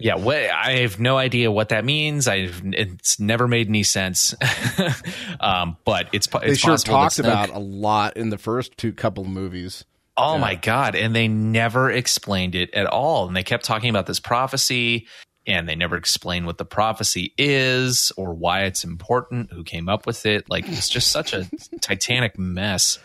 yeah 0.00 0.16
what 0.16 0.36
i 0.38 0.78
have 0.78 0.98
no 0.98 1.16
idea 1.16 1.50
what 1.50 1.68
that 1.68 1.84
means 1.84 2.26
i've 2.26 2.60
it's 2.64 3.20
never 3.20 3.46
made 3.46 3.68
any 3.68 3.82
sense 3.84 4.34
um 5.40 5.76
but 5.84 6.08
it's 6.12 6.26
po- 6.26 6.40
they 6.40 6.54
sure 6.54 6.76
talked 6.76 7.18
about 7.18 7.50
a 7.50 7.58
lot 7.58 8.16
in 8.16 8.30
the 8.30 8.38
first 8.38 8.76
two 8.76 8.92
couple 8.92 9.24
of 9.24 9.30
movies. 9.30 9.84
Oh 10.20 10.36
my 10.36 10.56
god! 10.56 10.96
And 10.96 11.14
they 11.14 11.28
never 11.28 11.92
explained 11.92 12.56
it 12.56 12.74
at 12.74 12.86
all. 12.86 13.28
And 13.28 13.36
they 13.36 13.44
kept 13.44 13.64
talking 13.64 13.88
about 13.88 14.06
this 14.06 14.18
prophecy, 14.18 15.06
and 15.48 15.68
they 15.68 15.74
never 15.74 15.96
explain 15.96 16.46
what 16.46 16.58
the 16.58 16.64
prophecy 16.64 17.34
is 17.36 18.12
or 18.16 18.32
why 18.34 18.62
it's 18.64 18.84
important, 18.84 19.50
who 19.52 19.64
came 19.64 19.88
up 19.88 20.06
with 20.06 20.24
it. 20.26 20.48
Like 20.48 20.68
it's 20.68 20.88
just 20.88 21.10
such 21.10 21.32
a 21.32 21.48
titanic 21.80 22.38
mess. 22.38 23.00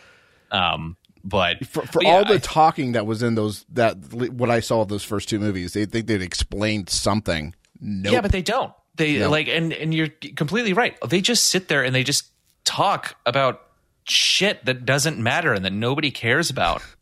Um, 0.51 0.97
but 1.23 1.65
For, 1.65 1.81
for 1.87 1.91
but 1.93 2.03
yeah, 2.03 2.09
all 2.11 2.25
the 2.25 2.33
I- 2.35 2.37
talking 2.37 2.91
that 2.91 3.05
was 3.07 3.23
in 3.23 3.33
those 3.35 3.65
that 3.73 3.97
what 4.13 4.51
I 4.51 4.59
saw 4.59 4.81
of 4.81 4.89
those 4.89 5.03
first 5.03 5.29
two 5.29 5.39
movies, 5.39 5.73
they 5.73 5.85
think 5.85 6.05
they'd 6.05 6.21
explained 6.21 6.89
something. 6.89 7.55
Nope. 7.79 8.13
yeah, 8.13 8.21
but 8.21 8.31
they 8.31 8.41
don't. 8.43 8.71
They 8.95 9.17
No. 9.19 9.29
like, 9.29 9.47
and 9.47 9.73
and 9.73 9.93
you're 9.93 10.09
completely 10.35 10.73
right. 10.73 10.95
They 11.09 11.21
just 11.21 11.47
sit 11.47 11.67
there 11.69 11.83
and 11.83 11.95
they 11.95 12.03
just 12.03 12.25
talk 12.65 13.15
about 13.25 13.61
shit 14.05 14.63
that 14.65 14.85
doesn't 14.85 15.17
matter 15.17 15.53
and 15.53 15.63
that 15.65 15.73
nobody 15.73 16.11
cares 16.11 16.49
about. 16.49 16.81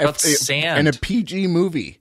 About 0.00 0.16
If- 0.16 0.38
sand 0.38 0.80
in 0.80 0.86
a 0.88 0.98
PG 0.98 1.46
movie. 1.46 1.99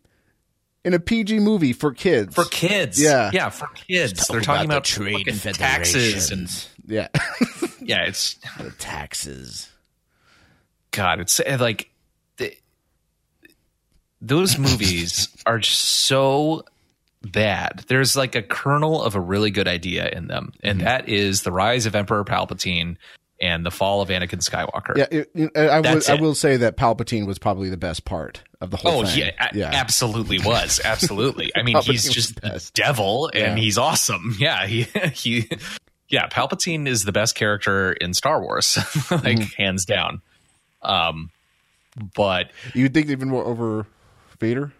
In 0.85 0.93
a 0.93 0.99
PG 0.99 1.39
movie 1.39 1.73
for 1.73 1.91
kids. 1.93 2.33
for 2.33 2.45
kids. 2.45 3.01
Yeah. 3.01 3.31
yeah, 3.33 3.49
for 3.49 3.67
kids. 3.75 4.27
They're 4.27 4.39
talking 4.41 4.65
about, 4.65 4.87
fucking 4.87 5.35
taxes 5.53 6.31
and 6.31 6.49
yeah. 6.87 7.09
yeah, 7.81 8.03
it's 8.03 8.35
the 8.57 8.71
taxes. 8.79 9.69
God. 10.91 11.19
It's 11.19 11.39
uh, 11.39 11.57
like 11.59 11.89
the, 12.37 12.55
those 14.21 14.57
movies 14.57 15.27
are 15.45 15.59
just 15.59 15.81
so 15.81 16.63
bad. 17.21 17.83
There's 17.87 18.15
like 18.15 18.35
a 18.35 18.41
kernel 18.41 19.03
of 19.03 19.15
a 19.15 19.19
really 19.19 19.51
good 19.51 19.67
idea 19.67 20.09
in 20.09 20.27
them, 20.27 20.53
Mm-hmm. 20.55 20.67
and 20.67 20.81
that 20.81 21.09
is 21.09 21.43
the 21.43 21.51
rise 21.51 21.85
of 21.85 21.95
Emperor 21.95 22.23
Palpatine 22.23 22.95
and 23.41 23.65
the 23.65 23.71
fall 23.71 24.01
of 24.01 24.09
Anakin 24.09 24.39
Skywalker. 24.41 24.97
Yeah, 24.97 25.05
it, 25.11 25.31
it- 25.33 25.57
I, 25.57 25.79
will, 25.79 26.01
I 26.09 26.13
will 26.15 26.35
say 26.35 26.57
that 26.57 26.75
Palpatine 26.77 27.25
was 27.25 27.39
probably 27.39 27.69
the 27.69 27.77
best 27.77 28.05
part 28.05 28.43
of 28.61 28.69
the 28.71 28.77
whole 28.77 29.01
Oh 29.01 29.05
thing. 29.05 29.31
yeah, 29.53 29.71
a- 29.71 29.75
absolutely 29.75 30.39
was 30.39 30.81
absolutely. 30.85 31.51
I 31.55 31.63
mean, 31.63 31.77
he's 31.81 32.09
just 32.11 32.41
the 32.41 32.69
devil, 32.73 33.29
and 33.33 33.57
Yeah. 33.57 33.63
he's 33.63 33.77
awesome. 33.77 34.35
Yeah, 34.39 34.65
he 34.67 34.83
he. 35.13 35.49
Yeah, 36.09 36.27
Palpatine 36.27 36.87
is 36.87 37.03
the 37.03 37.11
best 37.11 37.35
character 37.35 37.91
in 37.93 38.13
Star 38.15 38.41
Wars, 38.41 38.77
like 39.11 39.21
Mm-hmm. 39.37 39.61
hands 39.61 39.85
down. 39.85 40.21
Um, 40.81 41.29
but 42.15 42.49
You 42.73 42.89
think 42.89 43.09
even 43.09 43.29
more 43.29 43.45
over 43.45 43.85
Vader? 44.39 44.73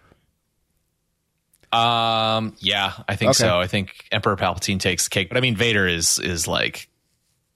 um, 1.72 2.56
yeah, 2.60 2.94
I 3.08 3.16
think 3.16 3.30
Okay. 3.32 3.38
so. 3.44 3.60
I 3.60 3.68
think 3.68 3.94
Emperor 4.12 4.36
Palpatine 4.36 4.80
takes 4.80 5.04
the 5.04 5.12
cake, 5.12 5.30
but 5.30 5.38
I 5.38 5.42
mean, 5.42 5.56
Vader 5.56 5.88
is 5.88 6.18
is 6.18 6.48
like 6.48 6.89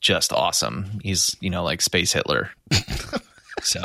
just 0.04 0.32
awesome. 0.34 1.00
He's 1.02 1.36
you 1.40 1.50
know 1.50 1.64
like 1.64 1.82
space 1.82 2.14
Hitler. 2.14 2.52
so 3.64 3.82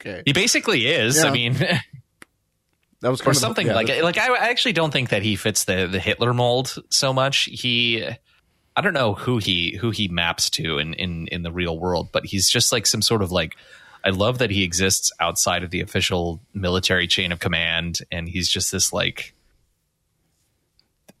Okay. 0.00 0.22
he 0.26 0.32
basically 0.32 0.86
is. 0.86 1.16
Yeah. 1.16 1.24
I 1.24 1.30
mean. 1.32 1.56
That 3.00 3.10
was 3.10 3.20
or 3.20 3.30
of- 3.32 3.36
something 3.36 3.66
yeah, 3.66 3.74
like 3.74 3.88
like 4.02 4.16
I 4.16 4.32
I 4.34 4.48
actually 4.48 4.72
don't 4.72 4.90
think 4.90 5.10
that 5.10 5.22
he 5.22 5.36
fits 5.36 5.64
the 5.64 5.86
the 5.86 6.00
Hitler 6.00 6.32
mold 6.32 6.74
so 6.88 7.12
much. 7.12 7.44
He 7.52 8.02
I 8.74 8.80
don't 8.80 8.94
know 8.94 9.12
who 9.12 9.36
he 9.36 9.76
who 9.76 9.90
he 9.90 10.08
maps 10.08 10.48
to 10.50 10.78
in 10.78 10.94
in 10.94 11.26
in 11.28 11.42
the 11.42 11.52
real 11.52 11.78
world, 11.78 12.08
but 12.12 12.24
he's 12.24 12.48
just 12.48 12.72
like 12.72 12.86
some 12.86 13.02
sort 13.02 13.20
of 13.20 13.30
like 13.30 13.56
I 14.06 14.08
love 14.08 14.38
that 14.38 14.48
he 14.50 14.62
exists 14.62 15.12
outside 15.20 15.62
of 15.62 15.70
the 15.70 15.82
official 15.82 16.40
military 16.54 17.06
chain 17.06 17.30
of 17.30 17.40
command, 17.40 17.98
and 18.10 18.26
he's 18.26 18.48
just 18.48 18.72
this 18.72 18.90
like 18.90 19.33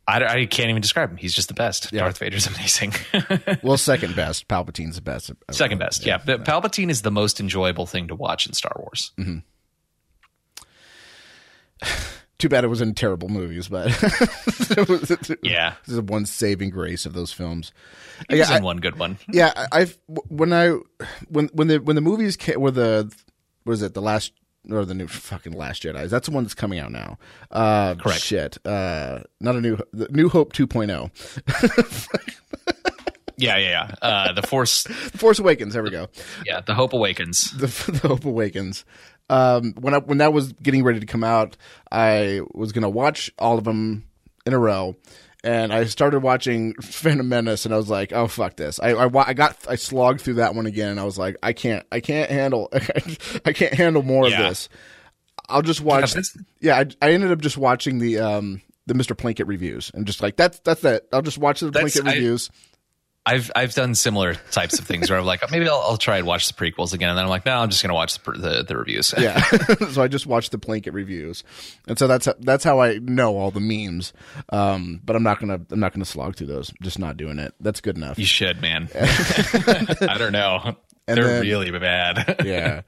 I, 0.06 0.22
I 0.24 0.46
can't 0.46 0.68
even 0.70 0.82
describe 0.82 1.10
him. 1.10 1.16
He's 1.16 1.32
just 1.34 1.48
the 1.48 1.54
best. 1.54 1.90
Yeah. 1.92 2.00
Darth 2.02 2.18
Vader's 2.18 2.46
amazing. 2.54 2.92
well, 3.62 3.78
second 3.78 4.14
best. 4.14 4.48
Palpatine's 4.48 4.96
the 4.96 5.02
best. 5.02 5.30
Second 5.50 5.78
best, 5.78 6.04
yeah. 6.04 6.18
But 6.24 6.44
Palpatine 6.44 6.90
is 6.90 7.02
the 7.02 7.10
most 7.10 7.40
enjoyable 7.40 7.86
thing 7.86 8.08
to 8.08 8.14
watch 8.14 8.46
in 8.46 8.52
Star 8.52 8.72
Wars. 8.78 9.12
Mm-hmm. 9.18 9.38
Too 12.38 12.48
bad 12.48 12.64
it 12.64 12.68
was 12.68 12.80
in 12.80 12.94
terrible 12.94 13.28
movies, 13.28 13.68
but 13.68 13.86
it 14.76 14.88
was, 14.88 15.10
it 15.10 15.38
Yeah, 15.42 15.74
was 15.86 15.96
the 15.96 16.02
one 16.02 16.26
saving 16.26 16.70
grace 16.70 17.06
of 17.06 17.12
those 17.14 17.32
films. 17.32 17.72
was 18.28 18.38
Yeah, 18.38 18.56
in 18.56 18.62
I- 18.62 18.64
one 18.64 18.78
good 18.78 18.98
one. 18.98 19.18
yeah, 19.32 19.52
I- 19.56 19.80
I've 19.80 19.98
when 20.28 20.52
I 20.52 20.76
when 21.28 21.46
when 21.54 21.68
the 21.68 21.78
when 21.78 21.94
the 21.96 22.02
movies 22.02 22.36
came, 22.36 22.60
were 22.60 22.72
the 22.72 23.10
what 23.62 23.74
is 23.74 23.82
it 23.82 23.94
the 23.94 24.02
last 24.02 24.32
or 24.70 24.84
the 24.84 24.94
new 24.94 25.06
fucking 25.06 25.52
Last 25.52 25.82
Jedi? 25.82 26.08
That's 26.08 26.28
the 26.28 26.34
one 26.34 26.44
that's 26.44 26.54
coming 26.54 26.78
out 26.78 26.92
now. 26.92 27.18
Uh, 27.50 27.94
Correct. 27.94 28.20
Shit, 28.20 28.58
uh, 28.66 29.20
not 29.40 29.56
a 29.56 29.60
new 29.60 29.78
the 29.92 30.08
New 30.10 30.28
Hope 30.28 30.52
oh. 30.60 30.66
2.0. 30.66 31.10
Yeah, 33.36 33.56
yeah, 33.56 33.68
yeah. 33.68 33.94
Uh, 34.00 34.32
the 34.32 34.42
Force, 34.42 34.82
The 34.84 35.18
Force 35.18 35.38
Awakens. 35.38 35.74
There 35.74 35.82
we 35.82 35.90
go. 35.90 36.08
yeah, 36.46 36.60
the 36.60 36.74
Hope 36.74 36.92
Awakens. 36.92 37.50
the, 37.52 37.66
the 37.92 38.08
Hope 38.08 38.24
Awakens. 38.24 38.84
Um, 39.30 39.74
when 39.80 39.94
I 39.94 39.98
when 39.98 40.18
that 40.18 40.32
was 40.32 40.52
getting 40.52 40.84
ready 40.84 41.00
to 41.00 41.06
come 41.06 41.24
out, 41.24 41.56
I 41.90 42.42
was 42.52 42.72
gonna 42.72 42.90
watch 42.90 43.32
all 43.38 43.58
of 43.58 43.64
them 43.64 44.04
in 44.46 44.52
a 44.52 44.58
row, 44.58 44.96
and 45.44 45.72
I 45.72 45.84
started 45.84 46.20
watching 46.20 46.74
Phantom 46.82 47.28
Menace, 47.28 47.64
and 47.64 47.72
I 47.74 47.76
was 47.76 47.88
like, 47.90 48.12
"Oh 48.12 48.26
fuck 48.26 48.56
this!" 48.56 48.80
I 48.80 48.90
I, 48.94 49.28
I 49.28 49.34
got 49.34 49.56
I 49.68 49.76
slogged 49.76 50.20
through 50.22 50.34
that 50.34 50.54
one 50.54 50.66
again, 50.66 50.88
and 50.88 50.98
I 50.98 51.04
was 51.04 51.18
like, 51.18 51.36
"I 51.42 51.52
can't 51.52 51.86
I 51.92 52.00
can't 52.00 52.30
handle 52.30 52.68
I 53.44 53.52
can't 53.52 53.74
handle 53.74 54.02
more 54.02 54.28
Yeah. 54.28 54.40
of 54.40 54.48
this." 54.48 54.68
I'll 55.48 55.62
just 55.62 55.82
watch. 55.82 56.14
Yeah, 56.60 56.78
I, 56.78 56.86
I 57.06 57.12
ended 57.12 57.30
up 57.30 57.40
just 57.40 57.58
watching 57.58 57.98
the 57.98 58.18
um 58.18 58.62
the 58.86 58.94
Mr. 58.94 59.14
Plinkett 59.16 59.46
reviews, 59.46 59.90
and 59.94 60.06
just 60.06 60.22
like 60.22 60.36
that's 60.36 60.58
that's 60.60 60.82
it. 60.84 61.06
I'll 61.12 61.22
just 61.22 61.38
watch 61.38 61.60
the 61.60 61.70
That's- 61.70 61.94
Plinkett 61.96 62.08
I- 62.08 62.14
reviews. 62.14 62.50
I've 63.26 63.50
I've 63.56 63.72
done 63.72 63.94
similar 63.94 64.34
types 64.50 64.78
of 64.78 64.84
things 64.86 65.08
where 65.08 65.18
I'm 65.18 65.24
like 65.24 65.42
maybe 65.50 65.66
I'll, 65.68 65.80
I'll 65.80 65.96
try 65.96 66.18
and 66.18 66.26
watch 66.26 66.46
the 66.46 66.52
prequels 66.52 66.92
again, 66.92 67.08
and 67.08 67.16
then 67.16 67.24
I'm 67.24 67.30
like, 67.30 67.46
no, 67.46 67.56
I'm 67.58 67.70
just 67.70 67.82
gonna 67.82 67.94
watch 67.94 68.18
the 68.22 68.32
the, 68.32 68.64
the 68.68 68.76
reviews. 68.76 69.14
yeah. 69.16 69.40
so 69.92 70.02
I 70.02 70.08
just 70.08 70.26
watched 70.26 70.50
the 70.52 70.58
Plinkett 70.58 70.92
reviews, 70.92 71.42
and 71.88 71.98
so 71.98 72.06
that's 72.06 72.28
that's 72.40 72.64
how 72.64 72.80
I 72.80 72.98
know 72.98 73.36
all 73.38 73.50
the 73.50 73.60
memes. 73.60 74.12
Um, 74.50 75.00
but 75.04 75.16
I'm 75.16 75.22
not 75.22 75.40
gonna 75.40 75.60
I'm 75.70 75.80
not 75.80 75.92
gonna 75.94 76.04
slog 76.04 76.36
through 76.36 76.48
those. 76.48 76.72
just 76.82 76.98
not 76.98 77.16
doing 77.16 77.38
it. 77.38 77.54
That's 77.60 77.80
good 77.80 77.96
enough. 77.96 78.18
you 78.18 78.26
should, 78.26 78.60
man. 78.60 78.88
I 78.94 80.16
don't 80.18 80.32
know. 80.32 80.76
And 81.06 81.16
They're 81.18 81.24
then- 81.26 81.42
really 81.42 81.70
bad. 81.70 82.36
yeah. 82.44 82.82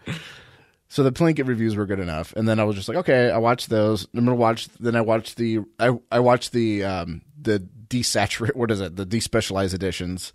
So 0.88 1.02
the 1.02 1.12
Plinkett 1.12 1.46
reviews 1.48 1.76
were 1.76 1.84
good 1.86 1.98
enough, 1.98 2.32
and 2.36 2.46
then 2.48 2.60
I 2.60 2.64
was 2.64 2.76
just 2.76 2.88
like, 2.88 2.98
okay, 2.98 3.30
I 3.30 3.38
watched 3.38 3.68
those. 3.68 4.06
I'm 4.14 4.24
gonna 4.24 4.36
watch. 4.36 4.68
Then 4.78 4.96
I 4.96 5.00
watched 5.00 5.36
the 5.36 5.60
I 5.80 5.90
I 6.12 6.20
watched 6.20 6.52
the 6.52 6.84
um 6.84 7.22
the 7.40 7.66
desaturate. 7.88 8.54
What 8.56 8.70
is 8.70 8.80
it? 8.80 8.96
The 8.96 9.06
despecialized 9.06 9.74
editions. 9.74 10.32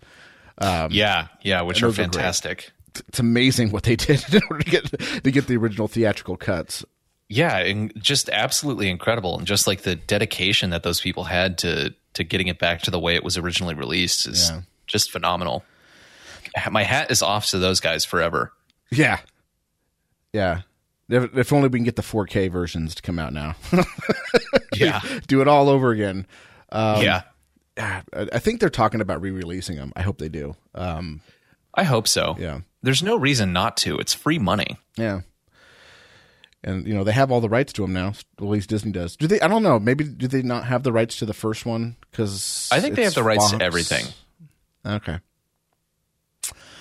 Um, 0.58 0.90
yeah, 0.92 1.28
yeah, 1.42 1.62
which 1.62 1.82
are 1.82 1.86
those 1.86 1.98
are 1.98 2.02
fantastic. 2.02 2.70
it's 3.08 3.18
amazing 3.18 3.70
what 3.70 3.82
they 3.84 3.96
did 3.96 4.22
in 4.34 4.40
order 4.50 4.62
to 4.64 4.70
get 4.70 4.84
to 5.24 5.30
get 5.30 5.46
the 5.46 5.56
original 5.56 5.88
theatrical 5.88 6.36
cuts. 6.36 6.84
Yeah, 7.28 7.56
and 7.58 7.92
just 7.96 8.28
absolutely 8.28 8.90
incredible, 8.90 9.38
and 9.38 9.46
just 9.46 9.66
like 9.66 9.82
the 9.82 9.96
dedication 9.96 10.70
that 10.70 10.82
those 10.82 11.00
people 11.00 11.24
had 11.24 11.56
to 11.58 11.94
to 12.14 12.24
getting 12.24 12.48
it 12.48 12.58
back 12.58 12.82
to 12.82 12.90
the 12.90 12.98
way 13.00 13.14
it 13.14 13.24
was 13.24 13.38
originally 13.38 13.74
released 13.74 14.28
is 14.28 14.50
Yeah. 14.50 14.60
just 14.86 15.10
phenomenal. 15.10 15.64
My 16.70 16.82
hat 16.82 17.10
is 17.10 17.22
off 17.22 17.46
to 17.46 17.58
those 17.58 17.80
guys 17.80 18.04
forever. 18.04 18.52
Yeah, 18.90 19.20
yeah. 20.34 20.60
If, 21.08 21.36
if 21.36 21.52
only 21.54 21.68
we 21.68 21.78
can 21.78 21.84
get 21.84 21.96
the 21.96 22.02
4K 22.02 22.50
versions 22.50 22.94
to 22.94 23.02
come 23.02 23.18
out 23.18 23.32
now. 23.32 23.54
Yeah, 24.74 25.00
Do 25.26 25.40
it 25.42 25.48
all 25.48 25.68
over 25.68 25.90
again. 25.90 26.26
Um, 26.70 27.02
yeah. 27.02 27.22
I 27.78 28.02
I 28.14 28.38
think 28.38 28.60
they're 28.60 28.68
talking 28.70 29.00
about 29.00 29.20
re-releasing 29.22 29.76
them. 29.76 29.92
I 29.96 30.02
hope 30.02 30.18
they 30.18 30.28
do. 30.28 30.56
Um, 30.74 31.20
I 31.74 31.84
hope 31.84 32.06
so. 32.06 32.36
yeah, 32.38 32.60
There's 32.82 33.02
no 33.02 33.16
reason 33.16 33.52
not 33.52 33.76
to. 33.78 33.98
It's 33.98 34.12
free 34.14 34.38
money. 34.38 34.76
yeah. 34.96 35.20
And 36.64 36.86
you 36.86 36.94
know 36.94 37.02
they 37.02 37.10
have 37.12 37.32
all 37.32 37.40
the 37.40 37.48
rights 37.48 37.72
to 37.72 37.82
them 37.82 37.92
now. 37.92 38.12
At 38.38 38.44
least 38.44 38.68
Disney 38.68 38.92
does. 38.92 39.16
Do 39.16 39.26
they? 39.26 39.40
I 39.40 39.48
don't 39.48 39.64
know. 39.64 39.80
Maybe 39.80 40.04
do 40.04 40.28
they 40.28 40.42
not 40.42 40.64
have 40.66 40.84
the 40.84 40.92
rights 40.92 41.16
to 41.16 41.26
the 41.26 41.32
first 41.34 41.66
one? 41.66 41.96
Because 42.12 42.68
I 42.70 42.78
think 42.78 42.94
they 42.94 43.02
have 43.02 43.14
the 43.14 43.24
rights 43.24 43.50
to 43.50 43.60
everything. 43.60 44.04
Okay. 44.86 45.18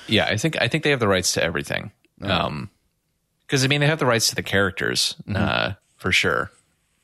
Yeah, 0.07 0.25
I 0.25 0.37
think 0.37 0.61
I 0.61 0.67
think 0.67 0.83
they 0.83 0.91
have 0.91 0.99
the 0.99 1.07
rights 1.07 1.33
to 1.33 1.43
everything. 1.43 1.91
Um, 2.21 2.69
because 3.41 3.63
I 3.63 3.67
mean 3.67 3.81
they 3.81 3.87
have 3.87 3.97
the 3.97 4.05
rights 4.05 4.29
to 4.29 4.35
the 4.35 4.43
characters, 4.43 5.15
uh, 5.33 5.73
for 5.97 6.11
sure. 6.11 6.51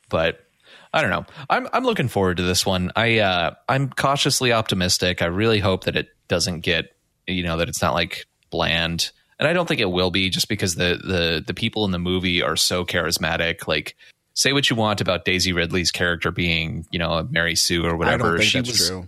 But 0.09 0.45
I 0.93 1.01
don't 1.01 1.11
know. 1.11 1.25
I'm 1.49 1.67
I'm 1.73 1.83
looking 1.83 2.07
forward 2.07 2.37
to 2.37 2.43
this 2.43 2.65
one. 2.65 2.91
I 2.95 3.19
uh, 3.19 3.55
I'm 3.67 3.89
cautiously 3.89 4.51
optimistic. 4.51 5.21
I 5.21 5.25
really 5.27 5.59
hope 5.59 5.83
that 5.85 5.95
it 5.95 6.09
doesn't 6.27 6.61
get 6.61 6.95
you 7.27 7.43
know 7.43 7.57
that 7.57 7.69
it's 7.69 7.81
not 7.81 7.93
like 7.93 8.25
bland, 8.49 9.11
and 9.39 9.47
I 9.47 9.53
don't 9.53 9.67
think 9.67 9.81
it 9.81 9.91
will 9.91 10.11
be 10.11 10.29
just 10.29 10.49
because 10.49 10.75
the 10.75 10.99
the 11.03 11.43
the 11.45 11.53
people 11.53 11.85
in 11.85 11.91
the 11.91 11.99
movie 11.99 12.41
are 12.41 12.55
so 12.55 12.85
charismatic. 12.85 13.67
Like. 13.67 13.95
Say 14.33 14.53
what 14.53 14.69
you 14.69 14.75
want 14.75 15.01
about 15.01 15.25
Daisy 15.25 15.51
Ridley's 15.51 15.89
character 15.89 16.29
being, 16.29 16.85
you 16.91 16.99
know, 16.99 17.13
a 17.13 17.23
Mary 17.23 17.55
Sue 17.55 17.83
or 17.83 17.89
I 17.89 17.93
whatever. 17.93 18.37
don't 18.37 18.37
think 18.37 18.51
she 18.51 18.59
was, 18.59 18.87
true. 18.87 19.07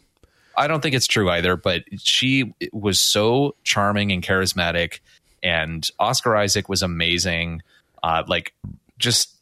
I 0.57 0.67
don't 0.67 0.81
think 0.81 0.95
it's 0.95 1.05
true 1.05 1.29
either, 1.29 1.55
but 1.55 1.83
she 1.99 2.51
was 2.73 2.99
so 2.99 3.53
charming 3.63 4.11
and 4.11 4.23
charismatic, 4.23 5.01
and 5.43 5.87
Oscar 5.99 6.35
Isaac 6.35 6.67
was 6.67 6.81
amazing. 6.81 7.61
Uh, 8.01 8.23
like, 8.27 8.55
just 8.97 9.35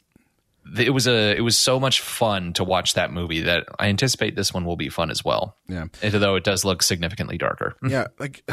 it 0.78 0.94
was 0.94 1.08
a 1.08 1.36
it 1.36 1.42
was 1.42 1.58
so 1.58 1.80
much 1.80 2.02
fun 2.02 2.54
to 2.54 2.64
watch 2.64 2.94
that 2.94 3.12
movie 3.12 3.42
that 3.42 3.66
I 3.80 3.88
anticipate 3.88 4.36
this 4.36 4.54
one 4.54 4.66
will 4.66 4.78
be 4.78 4.90
fun 4.90 5.12
as 5.12 5.24
well. 5.24 5.58
Yeah. 5.68 5.86
Though 6.02 6.36
it 6.36 6.44
does 6.44 6.66
look 6.66 6.84
significantly 6.84 7.38
darker. 7.38 7.76
yeah 7.88 8.08
like 8.20 8.44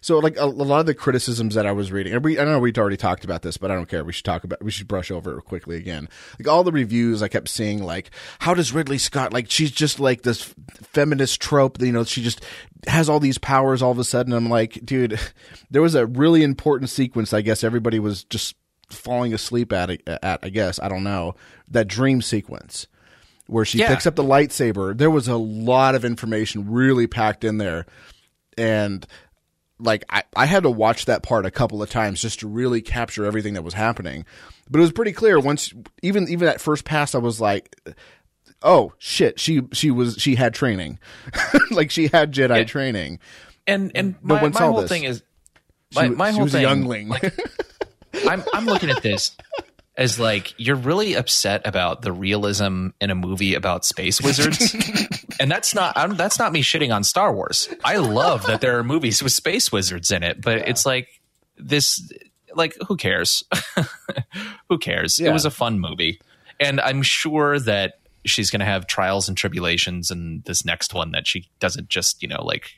so 0.00 0.18
like 0.18 0.36
a, 0.36 0.44
a 0.44 0.46
lot 0.46 0.80
of 0.80 0.86
the 0.86 0.94
criticisms 0.94 1.54
that 1.54 1.66
i 1.66 1.72
was 1.72 1.92
reading 1.92 2.12
and 2.12 2.24
we, 2.24 2.38
i 2.38 2.44
know 2.44 2.58
we'd 2.58 2.78
already 2.78 2.96
talked 2.96 3.24
about 3.24 3.42
this 3.42 3.56
but 3.56 3.70
i 3.70 3.74
don't 3.74 3.88
care 3.88 4.04
we 4.04 4.12
should 4.12 4.24
talk 4.24 4.44
about 4.44 4.62
we 4.62 4.70
should 4.70 4.88
brush 4.88 5.10
over 5.10 5.38
it 5.38 5.42
quickly 5.42 5.76
again 5.76 6.08
like 6.38 6.48
all 6.48 6.64
the 6.64 6.72
reviews 6.72 7.22
i 7.22 7.28
kept 7.28 7.48
seeing 7.48 7.82
like 7.82 8.10
how 8.40 8.54
does 8.54 8.72
ridley 8.72 8.98
scott 8.98 9.32
like 9.32 9.50
she's 9.50 9.70
just 9.70 10.00
like 10.00 10.22
this 10.22 10.54
feminist 10.82 11.40
trope 11.40 11.80
you 11.80 11.92
know 11.92 12.04
she 12.04 12.22
just 12.22 12.44
has 12.86 13.08
all 13.08 13.20
these 13.20 13.38
powers 13.38 13.82
all 13.82 13.90
of 13.90 13.98
a 13.98 14.04
sudden 14.04 14.32
i'm 14.32 14.48
like 14.48 14.78
dude 14.84 15.18
there 15.70 15.82
was 15.82 15.94
a 15.94 16.06
really 16.06 16.42
important 16.42 16.90
sequence 16.90 17.32
i 17.32 17.40
guess 17.40 17.64
everybody 17.64 17.98
was 17.98 18.24
just 18.24 18.54
falling 18.94 19.34
asleep 19.34 19.72
at 19.72 19.90
at 20.08 20.40
i 20.42 20.48
guess 20.48 20.78
i 20.80 20.88
don't 20.88 21.04
know 21.04 21.34
that 21.68 21.86
dream 21.88 22.20
sequence 22.22 22.86
where 23.46 23.64
she 23.66 23.78
Yeah. 23.78 23.88
picks 23.88 24.06
up 24.06 24.14
the 24.16 24.24
lightsaber. 24.24 24.96
There 24.96 25.10
was 25.10 25.28
a 25.28 25.36
lot 25.36 25.94
of 25.94 26.02
information 26.02 26.70
really 26.72 27.06
packed 27.06 27.44
in 27.44 27.58
there. 27.58 27.84
And 28.56 29.06
like 29.78 30.02
I, 30.08 30.22
I 30.34 30.46
had 30.46 30.62
to 30.62 30.70
watch 30.70 31.04
that 31.04 31.22
part 31.22 31.44
a 31.44 31.50
couple 31.50 31.82
of 31.82 31.90
times 31.90 32.22
just 32.22 32.40
to 32.40 32.48
really 32.48 32.80
capture 32.80 33.26
everything 33.26 33.52
that 33.52 33.62
was 33.62 33.74
happening. 33.74 34.24
But 34.70 34.78
it 34.78 34.80
was 34.80 34.92
pretty 34.92 35.12
clear 35.12 35.38
once 35.38 35.74
even 36.02 36.26
even 36.30 36.48
at 36.48 36.58
first 36.58 36.86
pass 36.86 37.14
I 37.14 37.18
was 37.18 37.38
like 37.38 37.76
oh 38.62 38.94
shit, 38.98 39.38
she 39.38 39.60
she 39.74 39.90
was 39.90 40.16
she 40.18 40.36
had 40.36 40.54
training. 40.54 40.98
like 41.70 41.90
she 41.90 42.08
had 42.08 42.32
Jedi 42.32 42.66
training. 42.66 43.18
And 43.66 43.92
and 43.94 44.14
No 44.22 44.36
my, 44.36 44.42
one 44.42 44.52
my 44.52 44.58
saw 44.58 44.70
whole 44.72 44.80
this. 44.80 44.88
thing 44.90 45.04
is 45.04 45.22
She, 45.92 45.98
my, 46.00 46.08
my 46.08 46.30
she 46.30 46.34
whole 46.36 46.44
was 46.44 46.52
thing, 46.52 46.64
a 46.64 46.68
youngling. 46.68 47.12
I'm 48.26 48.44
I'm 48.52 48.66
looking 48.66 48.90
at 48.90 49.02
this 49.02 49.36
as 49.96 50.18
like 50.18 50.54
you're 50.56 50.76
really 50.76 51.14
upset 51.14 51.66
about 51.66 52.02
the 52.02 52.12
realism 52.12 52.88
in 53.00 53.10
a 53.10 53.14
movie 53.14 53.54
about 53.54 53.84
space 53.84 54.20
wizards, 54.20 54.74
and 55.40 55.50
that's 55.50 55.74
not 55.74 55.96
I'm, 55.96 56.16
that's 56.16 56.38
not 56.38 56.52
me 56.52 56.62
shitting 56.62 56.94
on 56.94 57.04
Star 57.04 57.32
Wars. 57.32 57.68
I 57.84 57.96
love 57.96 58.46
that 58.46 58.60
there 58.60 58.78
are 58.78 58.84
movies 58.84 59.22
with 59.22 59.32
space 59.32 59.70
wizards 59.70 60.10
in 60.10 60.22
it, 60.22 60.40
but 60.40 60.68
it's 60.68 60.84
like 60.84 61.08
this 61.56 62.12
like 62.54 62.76
who 62.88 62.96
cares? 62.96 63.44
who 64.68 64.78
cares? 64.78 65.18
Yeah. 65.18 65.30
It 65.30 65.32
was 65.32 65.44
a 65.44 65.50
fun 65.50 65.80
movie, 65.80 66.20
and 66.58 66.80
I'm 66.80 67.02
sure 67.02 67.58
that 67.60 68.00
she's 68.24 68.50
going 68.50 68.60
to 68.60 68.66
have 68.66 68.86
trials 68.86 69.28
and 69.28 69.36
tribulations 69.36 70.10
in 70.10 70.42
this 70.46 70.64
next 70.64 70.94
one 70.94 71.12
that 71.12 71.26
she 71.26 71.48
doesn't 71.60 71.88
just 71.88 72.22
you 72.22 72.28
know 72.28 72.42
like 72.42 72.70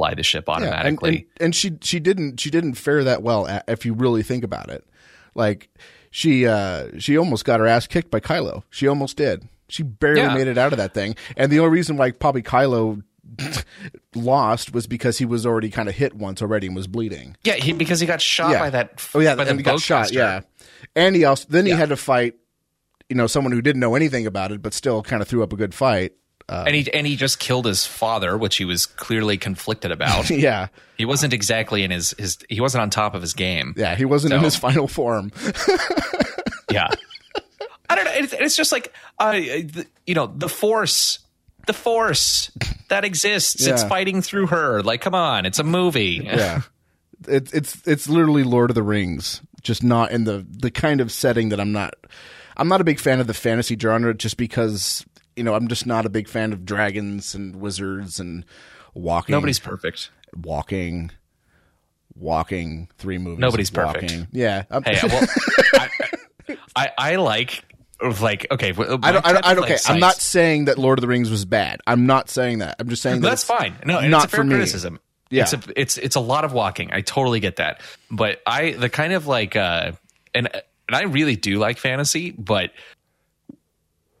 fly 0.00 0.14
the 0.14 0.22
ship 0.22 0.44
Yeah, 0.48 0.54
and, 0.56 0.64
automatically. 0.64 1.16
and, 1.36 1.46
and 1.46 1.54
she 1.54 1.72
she 1.82 2.00
didn't 2.00 2.40
she 2.40 2.50
didn't 2.50 2.74
fare 2.74 3.04
that 3.04 3.22
well 3.22 3.46
a- 3.46 3.62
if 3.68 3.84
you 3.84 3.92
really 3.92 4.22
think 4.22 4.44
about 4.44 4.70
it. 4.70 4.82
Like 5.34 5.68
she 6.10 6.46
uh 6.46 6.88
she 6.98 7.18
almost 7.18 7.44
got 7.44 7.60
her 7.60 7.66
ass 7.66 7.86
kicked 7.86 8.10
by 8.10 8.20
Kylo. 8.20 8.62
She 8.70 8.86
almost 8.88 9.16
did. 9.18 9.46
She 9.68 9.82
barely 9.82 10.22
Yeah. 10.22 10.34
made 10.34 10.48
it 10.48 10.56
out 10.58 10.72
of 10.72 10.78
that 10.78 10.94
thing. 10.94 11.16
And 11.36 11.52
the 11.52 11.58
only 11.60 11.70
reason 11.72 11.96
why 11.98 12.12
probably 12.12 12.42
Kylo 12.42 13.02
lost 14.14 14.72
was 14.72 14.86
because 14.86 15.18
he 15.18 15.24
was 15.24 15.46
already 15.46 15.70
kind 15.70 15.88
of 15.88 15.94
hit 15.94 16.14
once 16.14 16.42
already 16.42 16.66
and 16.66 16.74
was 16.76 16.86
bleeding. 16.86 17.36
yeah, 17.44 17.54
he, 17.54 17.72
because 17.72 18.00
he 18.00 18.06
got 18.06 18.20
shot 18.20 18.52
Yeah. 18.52 18.58
by 18.58 18.70
that. 18.70 19.06
Oh 19.14 19.20
yeah, 19.20 19.34
by 19.34 19.44
and 19.44 19.58
he 19.58 19.62
got 19.62 19.80
shot. 19.80 20.06
bowcaster. 20.08 20.12
Yeah, 20.14 20.40
and 20.96 21.14
he 21.14 21.24
also 21.24 21.46
then 21.48 21.66
he 21.66 21.72
had 21.72 21.90
to 21.90 21.96
fight, 21.96 22.34
you 23.08 23.16
know, 23.16 23.26
someone 23.26 23.52
who 23.52 23.62
didn't 23.62 23.80
know 23.80 23.94
anything 23.94 24.26
about 24.26 24.50
it, 24.52 24.62
but 24.62 24.72
still 24.74 25.02
kind 25.02 25.22
of 25.22 25.28
threw 25.28 25.42
up 25.42 25.52
a 25.52 25.56
good 25.56 25.74
fight. 25.74 26.14
Uh, 26.50 26.64
and 26.66 26.74
he 26.74 26.92
and 26.92 27.06
he 27.06 27.14
just 27.14 27.38
killed 27.38 27.64
his 27.64 27.86
father, 27.86 28.36
which 28.36 28.56
he 28.56 28.64
was 28.64 28.84
clearly 28.84 29.38
conflicted 29.38 29.92
about. 29.92 30.28
yeah, 30.30 30.66
he 30.98 31.04
wasn't 31.04 31.32
exactly 31.32 31.84
in 31.84 31.92
his 31.92 32.10
his 32.18 32.38
he 32.48 32.60
wasn't 32.60 32.82
on 32.82 32.90
top 32.90 33.14
of 33.14 33.22
his 33.22 33.34
game. 33.34 33.72
yeah, 33.76 33.94
he 33.94 34.04
wasn't 34.04 34.34
in 34.34 34.40
his 34.40 34.56
final 34.56 34.88
form. 34.88 35.30
Yeah, 36.72 36.88
I 37.88 37.96
don't 37.96 38.04
know. 38.04 38.12
It's, 38.14 38.32
it's 38.32 38.56
just 38.56 38.70
like 38.70 38.94
uh, 39.18 39.32
the, 39.32 39.86
you 40.06 40.14
know 40.14 40.28
the 40.28 40.48
force, 40.48 41.18
the 41.66 41.72
force 41.72 42.52
that 42.88 43.04
exists. 43.04 43.66
It's 43.66 43.82
fighting 43.82 44.22
through 44.22 44.46
her. 44.48 44.80
Like, 44.80 45.00
come 45.00 45.14
on, 45.14 45.46
it's 45.46 45.58
a 45.58 45.64
movie. 45.64 46.20
yeah, 46.24 46.62
it's 47.26 47.52
it's 47.52 47.82
it's 47.88 48.08
literally 48.08 48.44
Lord 48.44 48.70
of 48.70 48.76
the 48.76 48.84
Rings, 48.84 49.40
just 49.62 49.82
not 49.82 50.12
in 50.12 50.24
the 50.24 50.46
the 50.48 50.70
kind 50.70 51.00
of 51.00 51.10
setting 51.10 51.48
that 51.48 51.58
I'm 51.58 51.72
not. 51.72 51.94
I'm 52.56 52.68
not 52.68 52.80
a 52.80 52.84
big 52.84 53.00
fan 53.00 53.18
of 53.20 53.26
the 53.26 53.34
fantasy 53.34 53.76
genre, 53.76 54.14
just 54.14 54.36
because 54.36 55.04
you 55.36 55.44
know 55.44 55.54
I'm 55.54 55.68
just 55.68 55.86
not 55.86 56.06
a 56.06 56.08
big 56.08 56.28
fan 56.28 56.52
of 56.52 56.64
dragons 56.64 57.34
and 57.34 57.56
wizards 57.56 58.20
and 58.20 58.44
walking. 58.94 59.32
Nobody's 59.32 59.58
perfect. 59.58 60.10
walking, 60.36 61.10
walking. 62.14 62.88
Three 62.98 63.18
movies. 63.18 63.38
Nobody's 63.40 63.70
perfect. 63.70 64.02
walking. 64.12 64.28
Yeah. 64.32 64.64
I'm- 64.70 64.82
Hey, 64.82 64.98
well, 65.08 65.26
I, 65.74 65.88
I 66.76 66.90
I 66.98 67.16
like 67.16 67.64
like 68.20 68.46
okay. 68.50 68.70
I 68.70 68.72
don't. 68.72 69.04
I 69.04 69.12
don't, 69.12 69.46
I 69.46 69.54
don't 69.54 69.64
okay. 69.64 69.76
I'm 69.86 70.00
not 70.00 70.16
saying 70.16 70.64
that 70.66 70.78
Lord 70.78 70.98
of 70.98 71.02
the 71.02 71.08
Rings 71.08 71.30
was 71.30 71.44
bad. 71.44 71.80
I'm 71.86 72.06
not 72.06 72.30
saying 72.30 72.58
that. 72.60 72.76
I'm 72.78 72.88
just 72.88 73.02
saying 73.02 73.20
that 73.20 73.28
That's 73.28 73.44
fine. 73.44 73.74
No, 73.84 74.00
not 74.08 74.24
it's 74.24 74.32
a 74.32 74.36
fair 74.36 74.40
for 74.40 74.44
me. 74.44 74.54
criticism. 74.54 75.00
Yeah. 75.30 75.42
It's 75.42 75.52
a, 75.52 75.60
it's 75.76 75.98
it's 75.98 76.16
a 76.16 76.20
lot 76.20 76.44
of 76.44 76.52
walking. 76.52 76.90
I 76.92 77.02
totally 77.02 77.40
get 77.40 77.56
that. 77.56 77.82
But 78.10 78.40
I 78.46 78.72
the 78.72 78.88
kind 78.88 79.12
of 79.12 79.26
like 79.26 79.54
uh 79.54 79.92
and 80.34 80.48
and 80.88 80.96
I 80.96 81.02
really 81.02 81.36
do 81.36 81.58
like 81.58 81.78
fantasy, 81.78 82.32
but 82.32 82.70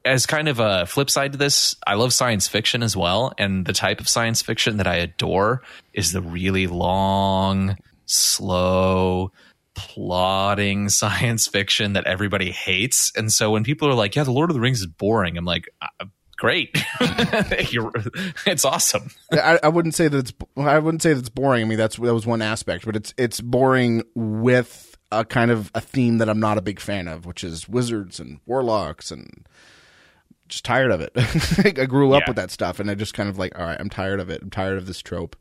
as 0.04 0.26
kind 0.26 0.48
of 0.48 0.60
a 0.60 0.86
flip 0.86 1.10
side 1.10 1.32
to 1.32 1.38
this, 1.38 1.76
I 1.86 1.94
love 1.94 2.12
science 2.12 2.48
fiction 2.48 2.82
as 2.82 2.96
well. 2.96 3.32
And 3.38 3.66
the 3.66 3.72
type 3.72 4.00
of 4.00 4.08
science 4.08 4.42
fiction 4.42 4.78
that 4.78 4.86
I 4.86 4.96
adore 4.96 5.62
is 5.92 6.12
the 6.12 6.22
really 6.22 6.66
long, 6.66 7.76
slow, 8.06 9.32
plotting 9.74 10.88
science 10.90 11.46
fiction 11.46 11.94
that 11.94 12.06
everybody 12.06 12.50
hates. 12.50 13.12
And 13.16 13.32
so 13.32 13.50
when 13.50 13.64
people 13.64 13.88
are 13.88 13.94
like, 13.94 14.16
"Yeah, 14.16 14.24
the 14.24 14.32
Lord 14.32 14.50
of 14.50 14.54
the 14.54 14.60
Rings 14.60 14.80
is 14.80 14.86
boring," 14.86 15.36
I'm 15.36 15.44
like, 15.44 15.68
uh, 15.82 16.06
"Great, 16.36 16.70
it's 17.00 18.64
awesome." 18.64 19.10
I, 19.32 19.58
I 19.62 19.68
wouldn't 19.68 19.94
say 19.94 20.08
that 20.08 20.18
it's. 20.18 20.32
I 20.56 20.78
wouldn't 20.78 21.02
say 21.02 21.12
that 21.12 21.20
it's 21.20 21.28
boring. 21.28 21.62
I 21.62 21.64
mean, 21.66 21.78
that's 21.78 21.96
that 21.96 22.14
was 22.14 22.26
one 22.26 22.42
aspect, 22.42 22.84
but 22.84 22.96
it's 22.96 23.14
it's 23.18 23.40
boring 23.40 24.02
with 24.14 24.96
a 25.12 25.24
kind 25.24 25.50
of 25.50 25.70
a 25.74 25.80
theme 25.80 26.18
that 26.18 26.28
I'm 26.28 26.40
not 26.40 26.56
a 26.56 26.62
big 26.62 26.80
fan 26.80 27.08
of, 27.08 27.26
which 27.26 27.44
is 27.44 27.68
wizards 27.68 28.18
and 28.20 28.40
warlocks 28.46 29.10
and. 29.10 29.46
Just 30.50 30.64
tired 30.64 30.90
of 30.90 31.00
it. 31.00 31.12
I 31.78 31.86
grew 31.86 32.12
up 32.12 32.22
Yeah. 32.22 32.30
with 32.30 32.36
that 32.36 32.50
stuff, 32.50 32.78
and 32.80 32.90
I 32.90 32.94
just 32.94 33.14
kind 33.14 33.28
of 33.28 33.38
like, 33.38 33.58
all 33.58 33.64
right, 33.64 33.76
I'm 33.80 33.88
tired 33.88 34.20
of 34.20 34.28
it. 34.28 34.42
I'm 34.42 34.50
tired 34.50 34.76
of 34.78 34.86
this 34.86 35.00
trope. 35.00 35.36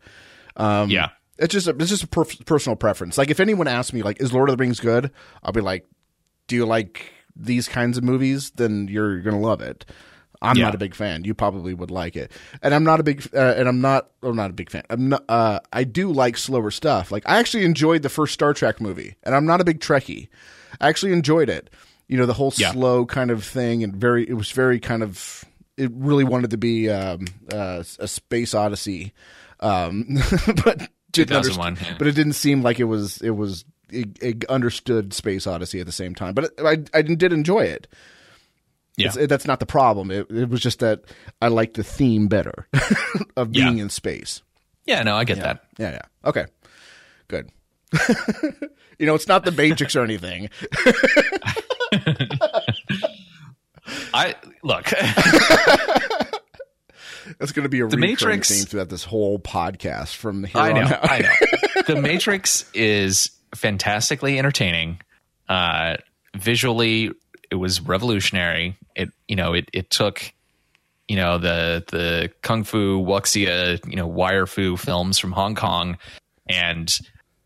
Um, 0.56 0.90
yeah. 0.90 1.10
It's 1.38 1.52
just 1.54 1.68
a, 1.68 1.72
it's 1.72 1.90
just 1.90 2.04
a 2.04 2.08
per- 2.08 2.26
personal 2.46 2.76
preference. 2.76 3.18
Like 3.18 3.30
if 3.30 3.40
anyone 3.40 3.68
asks 3.68 3.92
me 3.94 4.02
like 4.04 4.22
is 4.22 4.32
Lord 4.34 4.50
of 4.50 4.58
the 4.58 4.62
Rings 4.62 4.80
good? 4.80 5.12
I'll 5.44 5.52
be 5.54 5.62
like, 5.62 5.88
do 6.48 6.56
you 6.56 6.66
like 6.66 7.12
these 7.36 7.68
kinds 7.68 7.98
of 7.98 8.04
movies? 8.04 8.52
Then 8.52 8.88
you're 8.90 9.20
gonna 9.22 9.40
love 9.40 9.62
it. 9.62 9.86
I'm 10.42 10.58
Yeah. 10.58 10.66
not 10.66 10.76
a 10.76 10.78
big 10.78 10.94
fan. 10.96 11.24
You 11.26 11.34
probably 11.34 11.74
would 11.74 11.92
like 11.92 12.16
it, 12.16 12.32
and 12.62 12.74
I'm 12.76 12.84
not 12.84 13.00
a 13.00 13.04
big 13.04 13.28
uh, 13.34 13.56
and 13.58 13.68
I'm 13.68 13.82
not 13.82 14.10
I'm 14.22 14.36
not 14.36 14.50
a 14.50 14.54
big 14.54 14.70
fan. 14.70 14.84
I'm 14.90 15.10
not. 15.10 15.24
Uh, 15.30 15.60
I 15.74 15.86
do 15.86 16.12
like 16.12 16.38
slower 16.38 16.72
stuff. 16.72 17.12
Like 17.12 17.24
I 17.28 17.40
actually 17.40 17.66
enjoyed 17.66 18.02
the 18.04 18.10
first 18.10 18.34
Star 18.34 18.54
Trek 18.54 18.80
movie, 18.82 19.16
and 19.24 19.34
I'm 19.34 19.46
not 19.46 19.60
a 19.62 19.64
big 19.64 19.80
Trekkie. 19.80 20.28
I 20.82 20.88
actually 20.90 21.14
enjoyed 21.14 21.50
it. 21.50 21.70
You 22.10 22.18
know, 22.18 22.26
the 22.26 22.34
whole 22.34 22.52
Yeah. 22.58 22.72
slow 22.72 23.06
kind 23.06 23.32
of 23.32 23.44
thing, 23.46 23.84
and 23.84 23.96
very 23.96 24.28
it 24.28 24.34
was 24.34 24.52
very 24.52 24.80
kind 24.82 25.02
of 25.04 25.46
it 25.78 25.90
really 25.94 26.26
wanted 26.26 26.50
to 26.52 26.58
be 26.58 26.90
um, 26.90 27.26
uh, 27.54 27.84
a 28.00 28.08
space 28.08 28.54
odyssey, 28.54 29.14
um, 29.62 30.18
but 30.66 30.90
didn't 31.12 31.42
underst- 31.44 31.82
yeah. 31.82 31.96
but 31.98 32.08
it 32.08 32.14
didn't 32.16 32.34
seem 32.34 32.62
like 32.62 32.80
it 32.80 32.86
was 32.86 33.22
it 33.22 33.30
was 33.32 33.64
it, 33.92 34.10
it 34.22 34.46
understood 34.46 35.14
space 35.14 35.48
odyssey 35.48 35.80
at 35.80 35.86
the 35.86 35.92
same 35.94 36.14
time. 36.16 36.34
But 36.34 36.46
it, 36.46 36.52
I 36.60 36.98
I 36.98 37.02
did 37.04 37.32
enjoy 37.32 37.62
it. 37.62 37.88
Yeah. 38.98 39.08
It's, 39.16 39.28
that's 39.28 39.46
not 39.48 39.60
the 39.62 39.66
problem. 39.66 40.12
It, 40.12 40.30
it 40.30 40.50
was 40.50 40.60
just 40.60 40.80
that 40.80 41.04
I 41.42 41.48
liked 41.48 41.76
the 41.76 41.84
theme 41.84 42.28
better 42.28 42.68
of 43.38 43.52
being 43.54 43.78
Yeah. 43.78 43.84
in 43.84 43.90
space. 43.90 44.42
Yeah, 44.86 45.04
no, 45.04 45.16
I 45.16 45.24
get 45.24 45.38
that. 45.38 45.64
Yeah, 45.78 45.92
yeah. 45.92 46.02
Okay, 46.26 46.46
good. 47.30 47.50
you 49.00 49.06
know, 49.06 49.16
it's 49.16 49.28
not 49.28 49.46
the 49.46 49.52
Matrix 49.52 49.96
or 49.96 50.04
anything. 50.04 50.50
I 54.14 54.36
look. 54.64 54.86
That's 57.38 57.52
going 57.52 57.64
to 57.64 57.70
be 57.70 57.82
a 57.82 57.88
the 57.88 57.98
Matrix- 57.98 58.50
theme 58.50 58.66
throughout 58.66 58.90
this 58.90 59.04
whole 59.04 59.40
podcast 59.40 60.16
from 60.16 60.44
here 60.44 60.60
I 60.62 60.72
know. 60.74 60.82
on 60.82 60.94
out. 60.94 61.10
I 61.12 61.20
know. 61.20 61.32
The 61.88 61.96
Matrix 62.02 62.70
is 62.74 63.32
fantastically 63.56 64.38
entertaining. 64.38 65.00
Uh, 65.48 65.96
visually, 66.36 67.12
it 67.50 67.56
was 67.56 67.82
revolutionary. 67.82 68.78
It 68.96 69.10
you 69.28 69.36
know 69.36 69.54
it 69.54 69.70
it 69.74 69.90
took 69.90 70.32
you 71.08 71.16
know 71.16 71.38
the 71.40 71.84
the 71.88 72.32
kung 72.44 72.64
fu 72.64 73.00
wuxia 73.04 73.84
you 73.90 73.96
know 73.96 74.06
wire 74.06 74.46
fu 74.46 74.78
films 74.78 75.18
from 75.18 75.32
Hong 75.32 75.56
Kong 75.56 75.98
and 76.48 76.96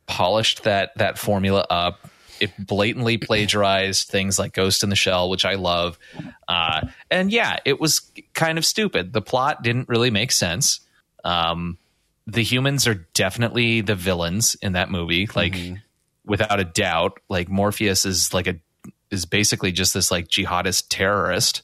polished 0.08 0.63
that 0.63 0.91
that 0.97 1.17
formula 1.17 1.65
up. 1.69 2.10
It 2.43 2.67
blatantly 2.67 3.17
plagiarized 3.17 4.10
things 4.10 4.38
like 4.38 4.51
Ghost 4.51 4.84
in 4.84 4.89
the 4.89 4.97
Shell, 4.97 5.29
which 5.29 5.45
I 5.45 5.53
love. 5.56 5.97
Uh, 6.45 6.88
and 7.10 7.32
yeah, 7.32 7.58
it 7.63 7.79
was 7.79 8.12
kind 8.34 8.58
of 8.58 8.65
stupid. 8.65 9.13
The 9.13 9.21
plot 9.21 9.63
didn't 9.63 9.88
really 9.88 10.10
make 10.10 10.34
sense. 10.34 10.82
Um, 11.23 11.77
the 12.27 12.43
humans 12.43 12.86
are 12.86 12.95
definitely 13.13 13.79
the 13.79 13.95
villains 13.95 14.56
in 14.62 14.73
that 14.73 14.91
movie, 14.91 15.29
like 15.36 15.56
without 16.25 16.60
a 16.60 16.65
doubt. 16.65 17.19
Like 17.29 17.47
Morpheus 17.47 18.06
is 18.06 18.34
like 18.34 18.47
a 18.47 18.56
is 19.10 19.25
basically 19.25 19.71
just 19.71 19.93
this 19.93 20.12
like 20.12 20.27
jihadist 20.27 20.88
terrorist, 20.89 21.62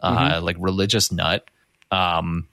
uh, 0.00 0.40
like 0.42 0.56
religious 0.58 1.12
nut. 1.12 1.46
Um, 1.90 2.48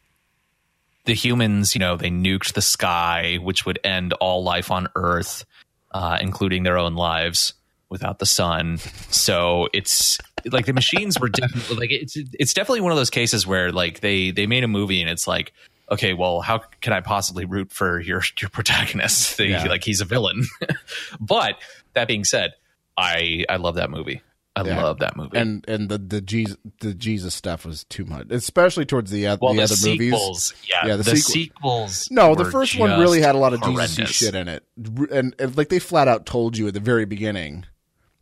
the 1.06 1.14
humans, 1.14 1.76
you 1.76 1.80
know, 1.80 1.96
they 1.96 2.10
nuked 2.10 2.54
the 2.56 2.62
sky, 2.62 3.38
which 3.42 3.66
would 3.66 3.80
end 3.86 4.12
all 4.14 4.44
life 4.44 4.70
on 4.70 4.90
Earth, 4.96 5.46
uh, 5.92 6.18
including 6.20 6.64
their 6.64 6.78
own 6.78 6.96
lives 6.96 7.54
without 7.90 8.20
the 8.20 8.26
sun. 8.26 8.78
So 9.10 9.68
it's 9.74 10.18
like 10.52 10.66
the 10.66 10.74
machines 10.74 11.20
were 11.20 11.30
definitely 11.30 11.76
like 11.76 11.92
it's 11.92 12.16
it's 12.16 12.54
definitely 12.54 12.82
one 12.82 12.92
of 12.92 12.98
those 12.98 13.10
cases 13.10 13.46
where 13.48 13.72
like 13.72 14.00
they 14.02 14.32
they 14.32 14.48
made 14.48 14.64
a 14.64 14.68
movie 14.68 15.02
and 15.02 15.10
it's 15.10 15.28
like 15.28 15.54
okay, 15.92 16.14
well, 16.14 16.40
how 16.42 16.60
can 16.82 16.94
I 16.94 17.02
possibly 17.02 17.46
root 17.46 17.72
for 17.72 18.00
your 18.00 18.22
your 18.40 18.50
protagonist? 18.50 19.38
They, 19.38 19.48
Yeah. 19.48 19.64
Like 19.66 19.84
he's 19.84 20.02
a 20.02 20.06
villain. 20.06 20.46
but 21.20 21.56
that 21.94 22.08
being 22.08 22.24
said, 22.24 22.54
I 22.98 23.46
I 23.50 23.56
love 23.58 23.76
that 23.76 23.90
movie. 23.90 24.22
I 24.56 24.64
Yeah. 24.64 24.84
love 24.84 25.00
that 25.00 25.16
movie. 25.16 25.38
And 25.38 25.64
and 25.68 25.90
the 25.90 25.98
the 25.98 26.22
Jesus 26.22 26.58
the 26.82 26.94
Jesus 26.94 27.34
stuff 27.34 27.66
was 27.66 27.86
too 27.86 28.06
much, 28.06 28.28
especially 28.30 28.86
towards 28.86 29.10
the, 29.10 29.26
well, 29.42 29.54
the 29.54 29.58
the, 29.58 29.64
other 29.64 29.76
movies. 29.90 30.54
yeah, 30.70 30.86
Yeah, 30.88 30.96
the 30.98 31.04
the, 31.04 31.16
sequel- 31.16 31.88
sequels. 31.88 32.12
No, 32.12 32.36
the 32.36 32.46
first 32.52 32.78
one 32.78 33.00
really 33.00 33.22
had 33.22 33.36
a 33.36 33.38
lot 33.40 33.54
of 33.54 33.62
Jesus 33.64 34.10
shit 34.10 34.36
in 34.36 34.48
it, 34.48 34.64
and, 35.12 35.34
and 35.40 35.58
like 35.58 35.70
they 35.70 35.80
flat 35.80 36.08
out 36.08 36.26
told 36.26 36.58
you 36.58 36.68
at 36.68 36.74
the 36.74 36.80
very 36.80 37.06
beginning, 37.06 37.66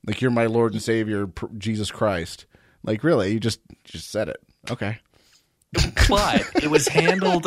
like 0.08 0.22
you're 0.22 0.32
my 0.32 0.48
Lord 0.48 0.74
and 0.74 0.82
Savior, 0.82 1.30
Jesus 1.58 1.91
Christ. 1.91 2.46
Like 2.84 3.04
really, 3.04 3.34
you 3.34 3.39
just 3.39 3.60
just 3.84 4.10
said 4.10 4.30
it. 4.30 4.38
Okay. 4.72 4.98
but 6.08 6.50
it 6.63 6.70
was 6.70 6.88
handled. 6.88 7.46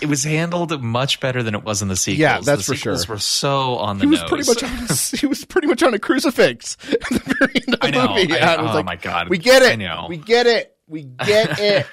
It 0.00 0.06
was 0.08 0.22
handled 0.22 0.80
much 0.80 1.18
better 1.18 1.42
than 1.42 1.56
it 1.56 1.64
was 1.64 1.82
in 1.82 1.88
the 1.88 1.96
sequels. 1.96 2.20
Yeah, 2.20 2.40
that's 2.40 2.66
the 2.68 2.74
for 2.74 2.78
sure. 2.78 2.96
Were 3.08 3.18
so 3.18 3.74
on 3.78 3.98
the 3.98 4.04
He 4.04 4.10
was 4.10 4.20
nose. 4.20 4.28
pretty 4.28 4.46
much 4.48 4.62
on 4.62 4.70
a, 4.88 5.16
he 5.18 5.26
was 5.26 5.44
pretty 5.44 5.66
much 5.66 5.82
on 5.82 5.92
a 5.92 5.98
crucifix 5.98 6.76
at 6.92 7.00
the 7.10 7.34
very 7.40 7.54
end 7.66 7.74
of 7.74 7.80
the 7.80 7.86
I 7.86 7.90
know. 7.90 8.14
movie. 8.14 8.32
I- 8.38 8.54
it 8.54 8.60
was 8.62 8.70
oh 8.70 8.74
like, 8.76 8.84
my 8.84 8.94
God. 8.96 9.28
we 9.28 9.38
get 9.38 9.62
it. 9.62 9.72
I 9.72 9.74
know. 9.76 10.06
We 10.08 10.18
get 10.18 10.46
it. 10.46 10.76
We 10.86 11.02
get 11.02 11.58
it. 11.60 11.86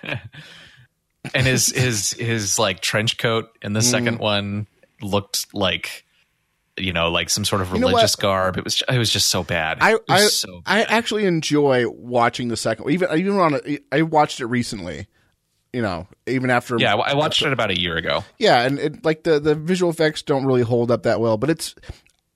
and 1.33 1.47
his 1.47 1.67
his 1.75 2.11
his 2.11 2.59
like 2.59 2.81
trench 2.81 3.17
coat 3.17 3.49
in 3.63 3.71
Mm. 3.71 3.75
the 3.75 3.81
second 3.81 4.19
one 4.19 4.67
looked 5.01 5.53
like 5.53 6.04
you 6.77 6.93
know 6.93 7.09
like 7.09 7.29
some 7.29 7.45
sort 7.45 7.61
of 7.61 7.71
know 7.73 7.87
religious 7.87 8.15
what? 8.17 8.21
garb. 8.21 8.57
It 8.57 8.63
was 8.63 8.83
it 8.89 8.97
was 8.97 9.09
just 9.09 9.29
so 9.29 9.43
bad. 9.43 9.77
I 9.81 9.95
I, 10.09 10.21
so 10.21 10.61
I 10.65 10.83
actually 10.83 11.25
enjoy 11.25 11.87
watching 11.89 12.49
the 12.49 12.57
second. 12.57 12.89
Even 12.89 13.17
even 13.17 13.37
on 13.37 13.55
a, 13.55 13.79
I 13.91 14.01
watched 14.01 14.39
it 14.41 14.47
recently. 14.47 15.07
You 15.73 15.81
know, 15.81 16.07
even 16.25 16.49
after 16.49 16.77
yeah, 16.79 16.95
I 16.95 17.15
watched 17.15 17.41
it 17.41 17.51
about 17.51 17.69
a 17.69 17.77
year 17.77 17.97
ago. 17.97 18.23
yeah, 18.39 18.61
and 18.61 18.79
it, 18.79 19.03
like 19.03 19.23
the 19.23 19.41
the 19.41 19.55
visual 19.55 19.91
effects 19.91 20.21
don't 20.21 20.45
really 20.45 20.61
hold 20.61 20.89
up 20.91 21.03
that 21.03 21.19
well, 21.19 21.37
but 21.37 21.49
it's. 21.49 21.75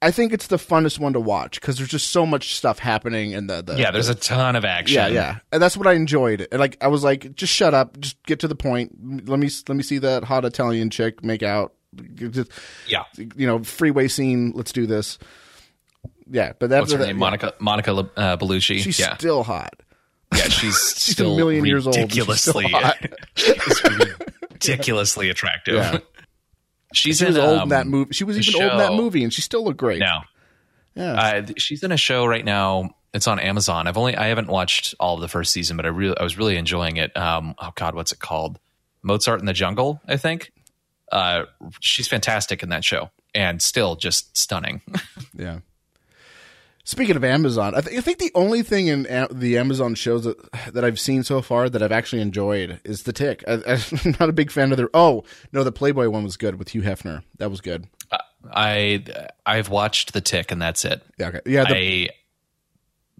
I 0.01 0.11
think 0.11 0.31
it's 0.31 0.47
the 0.47 0.55
funnest 0.55 0.97
one 0.97 1.11
to 1.11 1.19
watch 1.19 1.59
because 1.59 1.75
there's 1.77 1.89
just 1.89 2.07
so 2.07 2.25
much 2.25 2.55
stuff 2.55 2.79
happening 2.79 3.31
in 3.31 3.47
the, 3.47 3.61
the 3.61 3.77
Yeah, 3.77 3.91
there's 3.91 4.07
a 4.07 4.15
ton 4.15 4.55
of 4.55 4.63
action. 4.63 4.95
yeah 4.95 5.07
yeah 5.07 5.39
and 5.51 5.61
that's 5.61 5.75
what 5.75 5.87
I 5.87 5.93
enjoyed. 5.93 6.47
And 6.53 6.59
like 6.61 6.77
I 6.79 6.87
was 6.87 7.03
like, 7.03 7.35
just 7.35 7.51
shut 7.53 7.73
up, 7.73 7.99
just 7.99 8.21
get 8.23 8.39
to 8.39 8.47
the 8.47 8.55
point. 8.55 8.95
Let 9.27 9.39
me 9.39 9.49
let 9.67 9.75
me 9.75 9.83
see 9.83 9.97
that 9.97 10.23
hot 10.23 10.45
Italian 10.45 10.89
chick 10.89 11.21
make 11.21 11.43
out. 11.43 11.73
Just, 12.15 12.51
yeah. 12.87 13.05
you 13.35 13.47
know, 13.47 13.63
freeway 13.63 14.07
scene. 14.07 14.51
Let's 14.55 14.71
do 14.71 14.85
this. 14.85 15.17
Yeah, 16.29 16.53
but 16.59 16.69
that's 16.69 16.81
What's 16.81 16.93
her 16.93 17.07
name? 17.07 17.17
Monica 17.17 17.53
Monica 17.59 17.91
uh, 17.91 18.37
Bellucci. 18.37 18.79
She's 18.79 18.99
yeah, 18.99 19.17
still 19.17 19.43
hot. 19.43 19.81
yeah. 20.35 20.43
She's 20.43 20.51
She's 20.97 21.13
still 21.13 21.33
a 21.33 21.37
million 21.37 21.65
years 21.65 21.87
old. 21.87 21.95
and 21.95 22.11
she's 22.11 22.41
still 22.41 22.61
ridiculously 22.61 24.05
ridiculously 24.51 25.29
attractive. 25.29 25.75
Yeah. 25.75 25.97
She's 26.93 27.17
She 27.17 27.25
was 27.25 27.37
old 27.37 27.57
um, 27.57 27.63
in 27.63 27.69
that 27.69 27.87
movie. 27.87 28.13
She 28.13 28.23
was 28.23 28.37
even 28.37 28.61
old 28.61 28.71
in 28.73 28.77
that 28.77 28.93
movie, 28.93 29.23
and 29.23 29.33
she 29.33 29.41
still 29.41 29.63
looked 29.63 29.77
great. 29.77 29.99
No, 29.99 30.21
Yeah. 30.95 31.13
Uh, 31.13 31.45
she's 31.57 31.83
in 31.83 31.91
a 31.91 31.97
show 31.97 32.25
right 32.25 32.45
now. 32.45 32.91
It's 33.13 33.27
on 33.27 33.39
Amazon. 33.39 33.87
I've 33.87 33.97
only 33.97 34.15
I 34.15 34.27
haven't 34.27 34.47
watched 34.47 34.93
all 34.99 35.15
of 35.15 35.21
the 35.21 35.27
first 35.27 35.51
season, 35.51 35.77
but 35.77 35.85
I 35.85 35.89
really 35.89 36.15
I 36.17 36.23
was 36.23 36.37
really 36.37 36.57
enjoying 36.57 36.97
it. 36.97 37.15
Um, 37.17 37.55
oh 37.57 37.71
God, 37.75 37.95
what's 37.95 38.11
it 38.11 38.19
called? 38.19 38.59
Mozart 39.01 39.39
in 39.39 39.45
the 39.45 39.53
Jungle, 39.53 40.01
I 40.07 40.17
think. 40.17 40.51
Uh, 41.11 41.45
she's 41.79 42.07
fantastic 42.07 42.61
in 42.63 42.69
that 42.69 42.83
show, 42.83 43.09
and 43.33 43.61
still 43.61 43.95
just 43.95 44.37
stunning. 44.37 44.81
Yeah. 45.37 45.59
Speaking 46.83 47.15
of 47.15 47.23
Amazon, 47.23 47.75
I, 47.75 47.81
th- 47.81 47.95
I 47.97 48.01
think 48.01 48.17
the 48.17 48.31
only 48.33 48.63
thing 48.63 48.87
in 48.87 49.05
a- 49.07 49.27
the 49.31 49.57
Amazon 49.59 49.93
shows 49.93 50.23
that 50.23 50.37
that 50.73 50.83
I've 50.83 50.99
seen 50.99 51.21
so 51.23 51.41
far 51.41 51.69
that 51.69 51.83
I've 51.83 51.91
actually 51.91 52.21
enjoyed 52.21 52.79
is 52.83 53.03
The 53.03 53.13
Tick. 53.13 53.43
I, 53.47 53.61
I'm 53.67 54.15
not 54.19 54.27
a 54.29 54.33
big 54.33 54.49
fan 54.51 54.71
of 54.71 54.77
their. 54.77 54.89
Oh 54.93 55.23
no, 55.53 55.63
the 55.63 55.71
Playboy 55.71 56.09
one 56.09 56.23
was 56.23 56.35
good 56.35 56.55
with 56.57 56.69
Hugh 56.69 56.81
Hefner. 56.81 57.21
That 57.37 57.51
was 57.51 57.61
good. 57.61 57.87
I 58.51 59.03
I've 59.45 59.69
watched 59.69 60.13
The 60.13 60.21
Tick, 60.21 60.51
and 60.51 60.59
that's 60.61 60.83
it. 60.83 61.03
Yeah, 61.19 61.27
okay. 61.27 61.41
yeah, 61.45 61.65
the, 61.65 62.09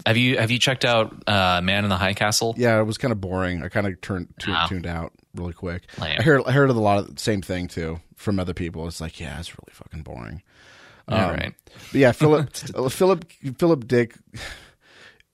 I 0.06 0.10
have 0.10 0.18
you 0.18 0.38
have 0.40 0.50
you 0.50 0.58
checked 0.58 0.84
out 0.86 1.14
uh, 1.28 1.62
Man 1.62 1.84
in 1.84 1.90
the 1.90 1.98
High 1.98 2.14
Castle? 2.16 2.56
yeah. 2.58 2.80
It 2.80 2.84
was 2.86 2.98
kind 2.98 3.12
of 3.12 3.22
boring. 3.22 3.62
I 3.64 3.70
kind 3.70 3.86
of 3.86 4.02
turned 4.02 4.34
tu- 4.40 4.52
Ah. 4.52 4.66
tuned 4.68 4.88
out 4.88 5.14
really 5.36 5.54
quick. 5.54 5.84
Lame. 6.00 6.18
I 6.20 6.24
heard 6.24 6.42
I 6.46 6.52
heard 6.52 6.70
of 6.70 6.76
a 6.76 6.82
lot 6.82 7.00
of 7.00 7.16
the 7.16 7.22
same 7.22 7.42
thing 7.42 7.68
too 7.68 8.00
from 8.16 8.40
other 8.40 8.54
people. 8.54 8.88
It's 8.88 9.02
like 9.02 9.20
yeah, 9.20 9.40
it's 9.40 9.50
really 9.52 9.72
fucking 9.74 10.02
boring. 10.04 10.42
All 11.08 11.18
Um, 11.18 11.30
right. 11.36 11.54
But 11.92 12.00
yeah, 12.00 12.12
Philip 12.12 12.50
uh, 12.76 12.90
Philip 12.90 13.26
Philip 13.58 13.88
Dick 13.88 14.16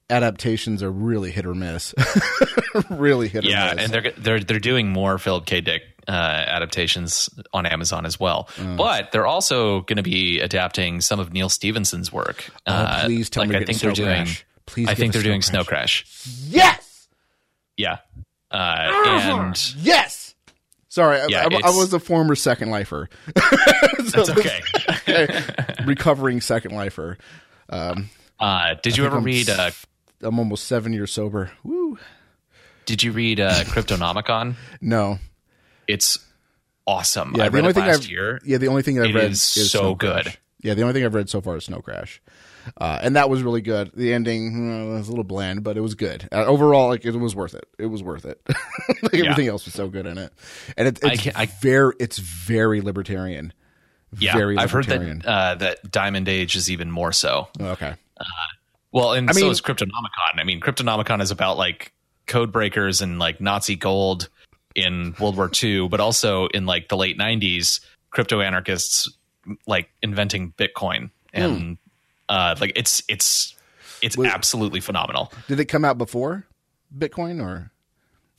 adaptations 0.08 0.82
are 0.82 0.90
really 0.90 1.30
hit 1.30 1.46
or 1.46 1.54
miss. 1.54 1.94
really 2.90 3.28
hit 3.28 3.44
or 3.44 3.48
miss. 3.48 3.52
Yeah, 3.52 3.74
and 3.76 3.92
they're 3.92 4.12
they're 4.16 4.40
they're 4.40 4.58
doing 4.60 4.88
more 4.88 5.18
Philip 5.18 5.46
K. 5.46 5.60
Dick 5.60 5.82
uh, 6.08 6.12
adaptations 6.12 7.28
on 7.52 7.66
Amazon 7.66 8.06
as 8.06 8.18
well. 8.20 8.48
Mm. 8.56 8.76
But 8.76 9.10
they're 9.12 9.26
also 9.26 9.80
going 9.82 9.96
to 9.96 10.02
be 10.04 10.40
adapting 10.40 11.00
some 11.00 11.18
of 11.18 11.32
Neal 11.32 11.48
Stephenson's 11.48 12.12
work. 12.12 12.48
Uh, 12.64 13.00
Oh, 13.02 13.06
please 13.06 13.28
tell 13.28 13.42
like 13.42 13.50
me 13.50 13.56
I 13.56 13.64
think 13.64 13.80
they're 13.80 13.92
doing. 13.92 14.24
Crash. 14.24 14.46
Please 14.66 14.88
I 14.88 14.94
think 14.94 15.12
they're 15.12 15.22
doing. 15.22 15.42
Snow 15.42 15.62
Crash. 15.64 16.04
yes, 16.48 17.08
Yeah, 17.76 17.98
uh, 18.50 18.90
and 19.04 19.74
yes. 19.78 20.34
Sorry, 20.88 21.20
I- 21.20 21.26
Yeah, 21.28 21.48
I, 21.52 21.68
I 21.68 21.70
was 21.76 21.92
a 21.92 22.00
former 22.00 22.34
second 22.34 22.70
lifer. 22.70 23.08
so 23.36 24.22
it's 24.22 24.30
okay. 24.30 25.40
recovering 25.84 26.40
second 26.40 26.72
lifer. 26.72 27.18
Um, 27.68 28.08
Uh, 28.40 28.74
did 28.82 28.96
you 28.96 29.04
ever 29.06 29.16
I'm 29.18 29.24
read? 29.24 29.48
Uh, 29.50 29.64
s- 29.64 29.86
I'm 30.22 30.38
almost 30.38 30.64
seven 30.66 30.92
years 30.92 31.12
sober. 31.12 31.50
Woo. 31.64 31.98
did 32.86 33.02
you 33.02 33.12
read 33.12 33.40
uh, 33.40 33.64
Cryptonomicon? 33.64 34.54
No. 34.80 35.18
It's 35.88 36.18
awesome. 36.86 37.34
Yeah, 37.36 37.44
I 37.44 37.48
the 37.48 37.52
read 37.52 37.60
only 37.60 37.70
it 37.70 37.74
thing 37.74 37.84
last 37.86 38.02
I've 38.04 38.10
year. 38.10 38.40
yeah 38.44 38.58
the 38.58 38.68
only 38.68 38.82
thing 38.82 38.98
I've 39.00 39.14
read 39.14 39.32
is 39.32 39.56
is 39.56 39.70
so 39.70 39.78
Snow 39.80 39.94
good. 39.94 40.22
Crash. 40.24 40.38
Yeah, 40.62 40.74
the 40.74 40.82
only 40.82 40.94
thing 40.94 41.04
I've 41.04 41.14
read 41.14 41.28
so 41.28 41.40
far 41.40 41.56
is 41.56 41.64
Snow 41.64 41.80
Crash, 41.80 42.20
uh, 42.80 42.98
and 43.02 43.16
that 43.16 43.28
was 43.30 43.42
really 43.42 43.60
good. 43.60 43.92
The 43.94 44.12
ending 44.12 44.70
uh, 44.90 44.94
was 44.94 45.08
a 45.08 45.10
little 45.10 45.24
bland, 45.24 45.62
but 45.64 45.76
it 45.76 45.80
was 45.80 45.94
good. 45.94 46.28
Uh, 46.32 46.44
overall, 46.44 46.88
like 46.88 47.04
it 47.04 47.16
was 47.16 47.34
worth 47.34 47.54
it. 47.54 47.66
It 47.78 47.86
was 47.86 48.02
worth 48.02 48.24
it. 48.24 48.40
like 49.02 49.12
Yeah. 49.14 49.30
everything 49.30 49.48
else 49.48 49.64
was 49.64 49.74
so 49.74 49.88
good 49.88 50.06
in 50.06 50.18
it, 50.18 50.32
and 50.76 50.88
it, 50.88 51.04
I 51.04 51.12
it's 51.12 51.22
can't- 51.22 51.38
I- 51.38 51.46
very 51.46 51.94
it's 52.00 52.18
very 52.18 52.80
libertarian. 52.80 53.52
Yeah, 54.18 54.34
very 54.34 54.56
I've 54.56 54.70
heard 54.70 54.86
that 54.86 55.26
uh, 55.26 55.54
that 55.56 55.90
Diamond 55.90 56.28
Age 56.28 56.56
is 56.56 56.70
even 56.70 56.90
more 56.90 57.12
so. 57.12 57.48
Oh, 57.60 57.66
okay, 57.70 57.94
Well, 58.92 59.12
and 59.12 59.28
I 59.28 59.32
so 59.32 59.40
mean- 59.42 59.50
is 59.50 59.60
Cryptonomicon. 59.60 60.38
I 60.38 60.44
mean, 60.44 60.60
Cryptonomicon 60.60 61.20
is 61.20 61.30
about 61.30 61.56
like 61.58 61.92
code 62.26 62.52
breakers 62.52 63.02
and 63.02 63.18
like 63.18 63.40
Nazi 63.40 63.76
gold 63.76 64.28
in 64.74 65.14
World 65.20 65.36
War 65.36 65.50
II, 65.62 65.88
but 65.88 66.00
also 66.00 66.46
in 66.48 66.66
like 66.66 66.88
the 66.88 66.96
late 66.96 67.18
'90s, 67.18 67.80
crypto 68.10 68.40
anarchists 68.40 69.08
like 69.66 69.90
inventing 70.02 70.52
Bitcoin, 70.56 71.10
and 71.32 71.78
uh, 72.28 72.54
like 72.60 72.72
it's 72.76 73.02
it's 73.08 73.54
it's. 74.02 74.16
Was- 74.16 74.28
absolutely 74.28 74.80
phenomenal. 74.80 75.32
did 75.48 75.60
it 75.60 75.66
come 75.66 75.84
out 75.84 75.98
before 75.98 76.46
Bitcoin 76.96 77.42
or? 77.42 77.70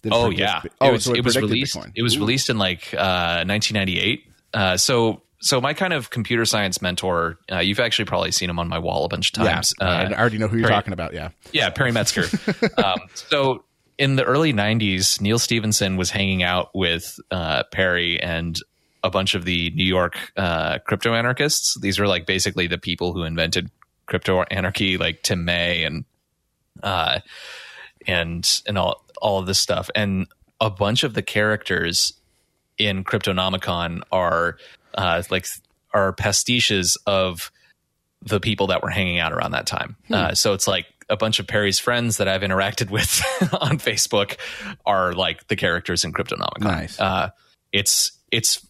Did 0.04 0.12
it 0.12 0.15
Oh 0.15 0.30
yeah, 0.30 0.62
Bi- 0.80 0.88
it 0.88 0.91
was 0.91 1.04
so 1.06 1.13
it 1.15 1.23
was 1.26 1.36
released. 1.38 1.76
Bitcoin. 1.76 1.91
It 1.95 2.04
was 2.04 2.15
Ooh. 2.15 2.19
released 2.19 2.50
in 2.50 2.58
like 2.58 2.93
uh, 2.93 3.43
1998. 3.45 4.23
Uh, 4.54 4.78
so 4.78 5.23
so 5.39 5.60
my 5.62 5.73
kind 5.73 5.93
of 5.93 6.10
computer 6.10 6.45
science 6.45 6.82
mentor, 6.82 7.38
uh, 7.52 7.60
you've 7.60 7.80
actually 7.80 8.06
probably 8.06 8.32
seen 8.32 8.50
him 8.50 8.60
on 8.60 8.67
my 8.67 8.80
wall 8.80 9.06
a 9.06 9.08
bunch 9.10 9.30
of 9.30 9.34
times. 9.34 9.73
Yeah, 9.80 9.86
times. 9.88 10.12
I 10.13 10.15
Uh, 10.15 10.19
already 10.19 10.38
know 10.38 10.47
who 10.47 10.58
you're 10.58 10.67
Perry- 10.67 10.76
talking 10.78 10.93
about. 10.93 11.13
Yeah, 11.13 11.30
Yeah, 11.52 11.69
Perry 11.69 11.91
Metzger. 11.91 12.26
um, 12.84 13.00
so 13.13 13.63
in 14.00 14.15
the 14.15 14.23
early 14.23 14.54
90s, 14.54 15.19
Neal 15.21 15.39
Stephenson 15.39 15.95
was 15.97 16.10
hanging 16.12 16.43
out 16.43 16.69
with 16.76 17.19
uh, 17.32 17.63
Perry 17.71 18.21
and 18.21 18.56
a 19.08 19.10
bunch 19.10 19.36
of 19.36 19.46
the 19.46 19.72
New 19.72 19.86
York 19.86 20.17
uh, 20.36 20.80
crypto 20.80 21.13
anarchists. 21.13 21.80
These 21.80 21.98
were 21.98 22.08
like 22.08 22.26
basically 22.26 22.67
the 22.67 22.78
people 22.78 23.13
who 23.13 23.24
invented 23.24 23.72
crypto 24.06 24.43
anarchy, 24.43 24.98
like 24.98 25.24
Tim 25.24 25.46
May 25.46 25.86
and 25.86 26.04
uh, 26.84 27.20
and 28.06 28.62
and 28.67 28.78
all 28.78 29.06
all 29.22 29.39
of 29.39 29.46
this 29.48 29.60
stuff. 29.60 29.89
And 29.96 30.28
a 30.60 30.70
bunch 30.70 31.04
of 31.04 31.13
the 31.13 31.22
characters 31.22 32.13
in 32.78 33.04
Cryptonomicon 33.06 34.02
are 34.12 34.58
uh, 34.96 35.24
like 35.32 35.48
are 35.93 36.13
pastiches 36.13 36.98
of 37.08 37.50
the 38.22 38.39
people 38.41 38.67
that 38.67 38.84
were 38.84 38.89
hanging 38.89 39.20
out 39.20 39.32
around 39.32 39.52
that 39.52 39.67
time. 39.67 39.96
Uh, 40.12 40.34
so 40.34 40.54
it's 40.54 40.67
like 40.67 40.86
a 41.10 41.15
bunch 41.15 41.39
of 41.39 41.48
Perry's 41.48 41.80
friends 41.80 42.17
that 42.17 42.28
I've 42.28 42.41
interacted 42.41 42.89
with 42.91 43.24
on 43.54 43.78
Facebook 43.78 44.38
are 44.86 45.13
like 45.13 45.48
the 45.48 45.56
characters 45.56 46.04
in 46.04 46.12
Cryptonomicon. 46.12 46.62
Nice. 46.62 47.00
Uh, 47.00 47.30
it's 47.72 48.12
it's 48.32 48.67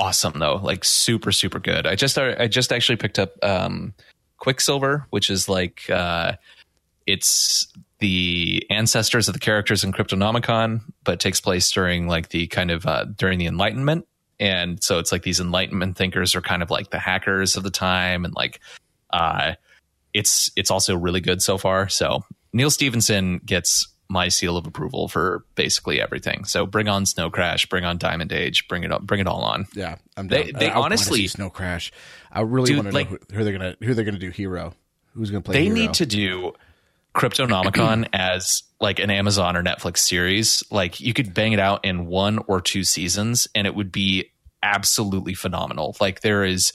awesome 0.00 0.38
though, 0.38 0.56
like 0.56 0.84
super 0.84 1.30
super 1.30 1.60
good. 1.60 1.86
I 1.86 1.94
just 1.94 2.18
I 2.18 2.48
just 2.48 2.72
actually 2.72 2.96
picked 2.96 3.18
up 3.18 3.32
um, 3.44 3.94
Quicksilver, 4.38 5.06
which 5.10 5.28
is 5.30 5.48
like 5.48 5.88
uh, 5.90 6.32
it's 7.06 7.68
the 7.98 8.66
ancestors 8.70 9.28
of 9.28 9.34
the 9.34 9.40
characters 9.40 9.84
in 9.84 9.92
Cryptonomicon, 9.92 10.80
but 11.04 11.20
takes 11.20 11.40
place 11.40 11.70
during 11.70 12.08
like 12.08 12.30
the 12.30 12.46
kind 12.46 12.70
of 12.70 12.86
uh, 12.86 13.04
during 13.04 13.38
the 13.38 13.46
Enlightenment. 13.46 14.06
And 14.40 14.82
so 14.82 14.98
it's 14.98 15.12
like 15.12 15.22
these 15.22 15.38
Enlightenment 15.38 15.98
thinkers 15.98 16.34
are 16.34 16.40
kind 16.40 16.62
of 16.62 16.70
like 16.70 16.90
the 16.90 16.98
hackers 16.98 17.56
of 17.56 17.62
the 17.62 17.70
time, 17.70 18.24
and 18.24 18.34
like 18.34 18.58
uh, 19.10 19.52
it's 20.14 20.50
it's 20.56 20.70
also 20.70 20.96
really 20.96 21.20
good 21.20 21.42
so 21.42 21.58
far. 21.58 21.90
So 21.90 22.24
Neal 22.54 22.70
Stephenson 22.70 23.38
gets 23.44 23.86
my 24.10 24.26
seal 24.28 24.56
of 24.56 24.66
approval 24.66 25.06
for 25.06 25.44
basically 25.54 26.00
everything. 26.00 26.44
So 26.44 26.66
bring 26.66 26.88
on 26.88 27.06
Snow 27.06 27.30
Crash, 27.30 27.66
bring 27.66 27.84
on 27.84 27.96
Diamond 27.96 28.32
Age, 28.32 28.66
bring 28.66 28.82
it 28.82 28.90
up, 28.90 29.02
bring 29.02 29.20
it 29.20 29.26
all 29.28 29.42
on. 29.42 29.66
yeah. 29.74 29.96
I'm 30.16 30.26
They- 30.26 30.50
down. 30.50 30.58
they 30.60 30.66
I- 30.68 30.72
I 30.74 30.78
wanna 30.78 30.84
honestly- 30.86 31.20
see 31.20 31.28
Snow 31.28 31.48
Crash. 31.48 31.92
I 32.32 32.40
really 32.40 32.66
Dude, 32.72 32.76
want 32.84 32.88
to 32.92 33.04
know 33.04 33.04
who, 33.04 33.18
who 33.32 33.44
they're 33.44 33.52
gonna 33.56 33.76
who 33.80 33.94
they're 33.94 34.04
gonna 34.04 34.18
do 34.18 34.30
hero. 34.30 34.74
Who's 35.14 35.30
gonna 35.30 35.42
play? 35.42 35.54
they 35.54 35.64
hero. 35.64 35.74
need 35.76 35.94
to 35.94 36.06
do 36.06 36.52
Cryptonomicon 37.14 38.08
as 38.12 38.62
like 38.80 38.98
an 38.98 39.10
Amazon 39.10 39.56
or 39.56 39.62
Netflix 39.62 39.98
series. 39.98 40.62
Like 40.70 41.00
you 41.00 41.12
could 41.12 41.34
bang 41.34 41.52
it 41.52 41.60
out 41.60 41.84
in 41.84 42.06
one 42.06 42.38
or 42.46 42.60
two 42.60 42.84
seasons 42.84 43.48
and 43.54 43.66
it 43.66 43.74
would 43.74 43.92
be 43.92 44.30
absolutely 44.62 45.34
phenomenal. 45.34 45.96
Like 46.00 46.20
there 46.20 46.44
is 46.44 46.72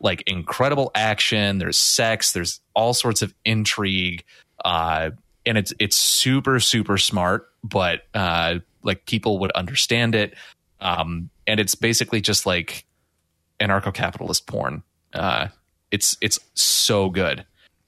like 0.00 0.22
incredible 0.26 0.90
action, 0.94 1.58
there's 1.58 1.78
sex, 1.78 2.32
there's 2.32 2.60
all 2.74 2.94
sorts 2.94 3.22
of 3.22 3.34
intrigue. 3.44 4.24
Uh 4.64 5.10
and 5.48 5.58
it's 5.58 5.72
it's 5.78 5.96
super 5.96 6.60
super 6.60 6.98
smart, 6.98 7.48
but 7.64 8.02
uh 8.14 8.56
like 8.82 9.06
people 9.06 9.38
would 9.38 9.50
understand 9.52 10.14
it. 10.14 10.34
Um 10.80 11.30
and 11.46 11.58
it's 11.58 11.74
basically 11.74 12.20
just 12.20 12.46
like 12.46 12.84
anarcho-capitalist 13.58 14.46
porn. 14.46 14.82
Uh 15.12 15.48
it's 15.90 16.16
it's 16.20 16.38
so 16.54 17.10
good. 17.10 17.44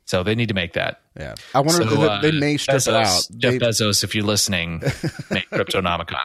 So 0.06 0.24
they 0.24 0.34
need 0.34 0.48
to 0.48 0.54
make 0.54 0.72
that. 0.72 1.02
Yeah, 1.16 1.34
I 1.54 1.60
wonder. 1.60 1.88
So, 1.88 1.94
they, 1.96 2.08
uh, 2.08 2.20
they 2.20 2.32
may 2.32 2.56
strip 2.56 2.78
Bezos, 2.78 2.88
it 2.88 2.94
out. 2.94 3.28
Jeff 3.38 3.52
They, 3.52 3.58
Bezos, 3.60 4.02
if 4.02 4.14
you're 4.14 4.24
listening, 4.24 4.80
make 5.30 5.48
Cryptonomicon. 5.50 6.24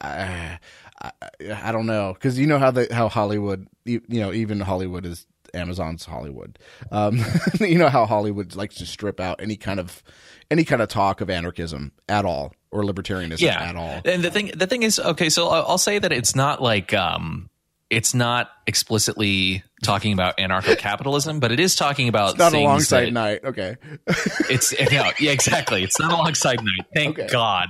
uh, 0.00 0.56
I, 1.00 1.10
I 1.52 1.72
don't 1.72 1.86
know 1.86 2.12
because 2.14 2.38
you 2.38 2.46
know 2.46 2.58
how 2.58 2.70
the 2.70 2.86
how 2.92 3.08
Hollywood, 3.08 3.66
you, 3.84 4.02
you 4.08 4.20
know, 4.20 4.32
even 4.32 4.60
Hollywood 4.60 5.04
is 5.04 5.26
Amazon's 5.54 6.04
Hollywood. 6.04 6.58
Um, 6.92 7.18
you 7.60 7.78
know 7.78 7.88
how 7.88 8.06
Hollywood 8.06 8.54
likes 8.54 8.76
to 8.76 8.86
strip 8.86 9.18
out 9.18 9.40
any 9.40 9.56
kind 9.56 9.80
of 9.80 10.02
any 10.50 10.64
kind 10.64 10.80
of 10.82 10.88
talk 10.88 11.20
of 11.20 11.28
anarchism 11.30 11.92
at 12.08 12.24
all 12.24 12.54
or 12.70 12.82
libertarianism 12.82 13.40
Yeah, 13.40 13.62
at 13.62 13.76
all. 13.76 14.00
And 14.04 14.22
the 14.22 14.30
thing, 14.30 14.52
the 14.54 14.66
thing 14.66 14.82
is, 14.82 14.98
okay, 14.98 15.28
so 15.28 15.48
I'll 15.48 15.78
say 15.78 15.98
that 15.98 16.12
it's 16.12 16.34
not 16.36 16.62
like, 16.62 16.92
um, 16.94 17.48
it's 17.90 18.12
not 18.14 18.50
explicitly 18.66 19.62
talking 19.82 20.12
about 20.12 20.36
anarcho-capitalism, 20.38 21.40
but 21.40 21.52
it 21.52 21.60
is 21.60 21.74
talking 21.76 22.08
about 22.08 22.30
it's 22.30 22.38
Not 22.38 22.52
things 22.52 22.62
alongside 22.64 23.06
that- 23.06 23.12
night. 23.12 23.40
Okay. 23.44 23.76
It's 24.50 24.72
no, 24.90 25.10
yeah, 25.20 25.30
exactly. 25.32 25.82
It's 25.84 25.98
not 25.98 26.12
alongside 26.12 26.62
night. 26.62 26.86
Thank 26.94 27.18
Okay. 27.18 27.28
God. 27.30 27.68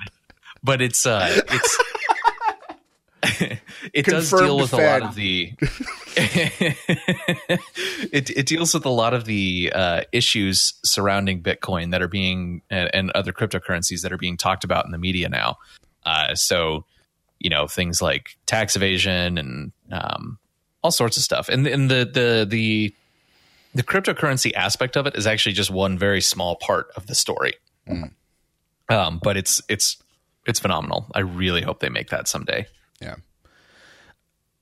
But 0.63 0.81
it's 0.83 1.07
uh, 1.07 1.41
it's 1.49 1.79
it 3.93 4.07
does 4.07 4.31
deal 4.31 4.59
with 4.59 4.71
fed. 4.71 4.81
a 4.81 4.87
lot 4.87 5.03
of 5.11 5.17
the 5.17 5.53
it 8.13 8.31
it 8.31 8.47
deals 8.47 8.75
with 8.75 8.85
a 8.85 8.91
lot 8.91 9.13
of 9.13 9.25
the 9.25 9.73
uh, 9.75 10.03
issues 10.13 10.75
surrounding 10.85 11.43
Bitcoin 11.43 11.91
that 11.91 12.01
are 12.01 12.09
being 12.09 12.63
and, 12.71 12.91
and 12.95 13.11
other 13.13 13.33
cryptocurrencies 13.33 14.03
that 14.03 14.13
are 14.13 14.19
being 14.19 14.37
talked 14.37 14.63
about 14.63 14.85
in 14.85 14.93
the 14.93 14.99
media 14.99 15.29
now. 15.29 15.57
Uh, 16.07 16.35
so 16.35 16.85
you 17.41 17.51
know 17.51 17.67
things 17.67 18.01
like 18.01 18.37
tax 18.47 18.77
evasion 18.77 19.37
and 19.37 19.73
um, 19.91 20.39
all 20.83 20.93
sorts 20.93 21.17
of 21.17 21.23
stuff, 21.23 21.49
and 21.49 21.67
and 21.67 21.91
the 21.91 22.09
the 22.13 22.47
the 22.49 22.95
the 23.75 23.83
cryptocurrency 23.83 24.53
aspect 24.55 24.97
of 24.97 25.07
it 25.07 25.17
is 25.17 25.27
actually 25.27 25.53
just 25.53 25.71
one 25.71 25.99
very 25.99 26.21
small 26.21 26.57
part 26.57 26.89
of 26.97 27.07
the 27.07 27.15
story. 27.15 27.55
Um, 28.89 29.21
but 29.23 29.37
it's 29.37 29.61
it's 29.69 29.97
it's 30.47 30.61
phenomenal. 30.61 31.07
I 31.15 31.21
really 31.21 31.63
hope 31.63 31.81
they 31.81 31.89
make 31.89 32.11
that 32.11 32.29
someday. 32.29 32.67
Yeah. 33.01 33.17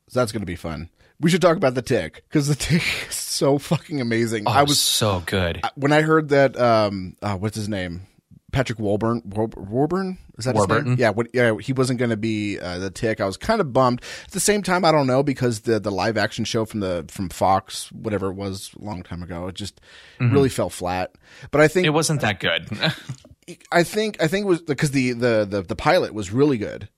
So 0.09 0.20
that's 0.20 0.33
going 0.33 0.42
to 0.42 0.46
be 0.46 0.57
fun. 0.57 0.90
We 1.20 1.31
should 1.31 1.42
talk 1.42 1.57
about 1.57 1.75
the 1.75 1.83
tick 1.83 2.25
because 2.29 2.46
the 2.49 2.55
tick 2.55 2.83
is 3.09 3.14
so 3.14 3.59
fucking 3.59 4.01
amazing. 4.01 4.44
Oh, 4.46 4.53
I 4.53 4.62
was 4.62 4.79
so 4.79 5.22
good. 5.27 5.61
when 5.75 5.92
I 5.92 6.03
heard 6.03 6.29
that. 6.29 6.59
Um, 6.59 7.16
uh, 7.22 7.37
what's 7.37 7.57
his 7.57 7.68
name? 7.68 8.03
Patrick 8.53 8.79
Warburton. 8.79 9.22
War- 9.31 9.51
Warburton 9.57 10.18
is 10.38 10.44
that 10.44 10.55
his 10.55 10.61
name? 10.62 10.68
Warburton? 10.68 10.96
Yeah, 10.99 11.11
what, 11.11 11.29
yeah. 11.35 11.57
He 11.59 11.72
wasn't 11.72 11.99
going 11.99 12.11
to 12.11 12.16
be 12.16 12.59
uh, 12.59 12.79
the 12.79 12.90
tick. 12.90 13.20
I 13.20 13.27
was 13.27 13.37
kind 13.37 13.61
of 13.61 13.72
bummed. 13.72 14.01
At 14.27 14.31
the 14.33 14.40
same 14.40 14.62
time, 14.62 14.85
I 14.85 14.92
don't 14.92 15.07
know 15.07 15.22
because 15.22 15.61
the 15.61 15.81
the 15.81 15.90
live 15.90 16.16
action 16.16 16.44
show 16.44 16.64
from 16.64 16.81
the 16.81 17.05
from 17.09 17.29
Fox, 17.29 17.90
whatever 17.92 18.29
it 18.29 18.35
was, 18.35 18.70
a 18.81 18.85
long 18.85 19.03
time 19.03 19.22
ago, 19.22 19.49
it 19.49 19.55
just 19.57 19.81
really 20.20 20.49
fell 20.49 20.70
flat. 20.70 21.12
But 21.51 21.61
I 21.61 21.68
think 21.68 21.85
Mm-hmm. 21.85 21.92
It 21.92 21.94
wasn't 21.94 22.20
that 22.20 22.40
good. 22.40 22.68
I 23.72 23.83
think 23.83 24.22
I 24.22 24.27
think 24.29 24.44
it 24.44 24.49
was 24.49 24.62
because 24.62 24.90
the, 24.90 25.12
the 25.12 25.46
the 25.49 25.62
the 25.62 25.77
pilot 25.77 26.12
was 26.14 26.31
really 26.31 26.59
good, 26.59 26.88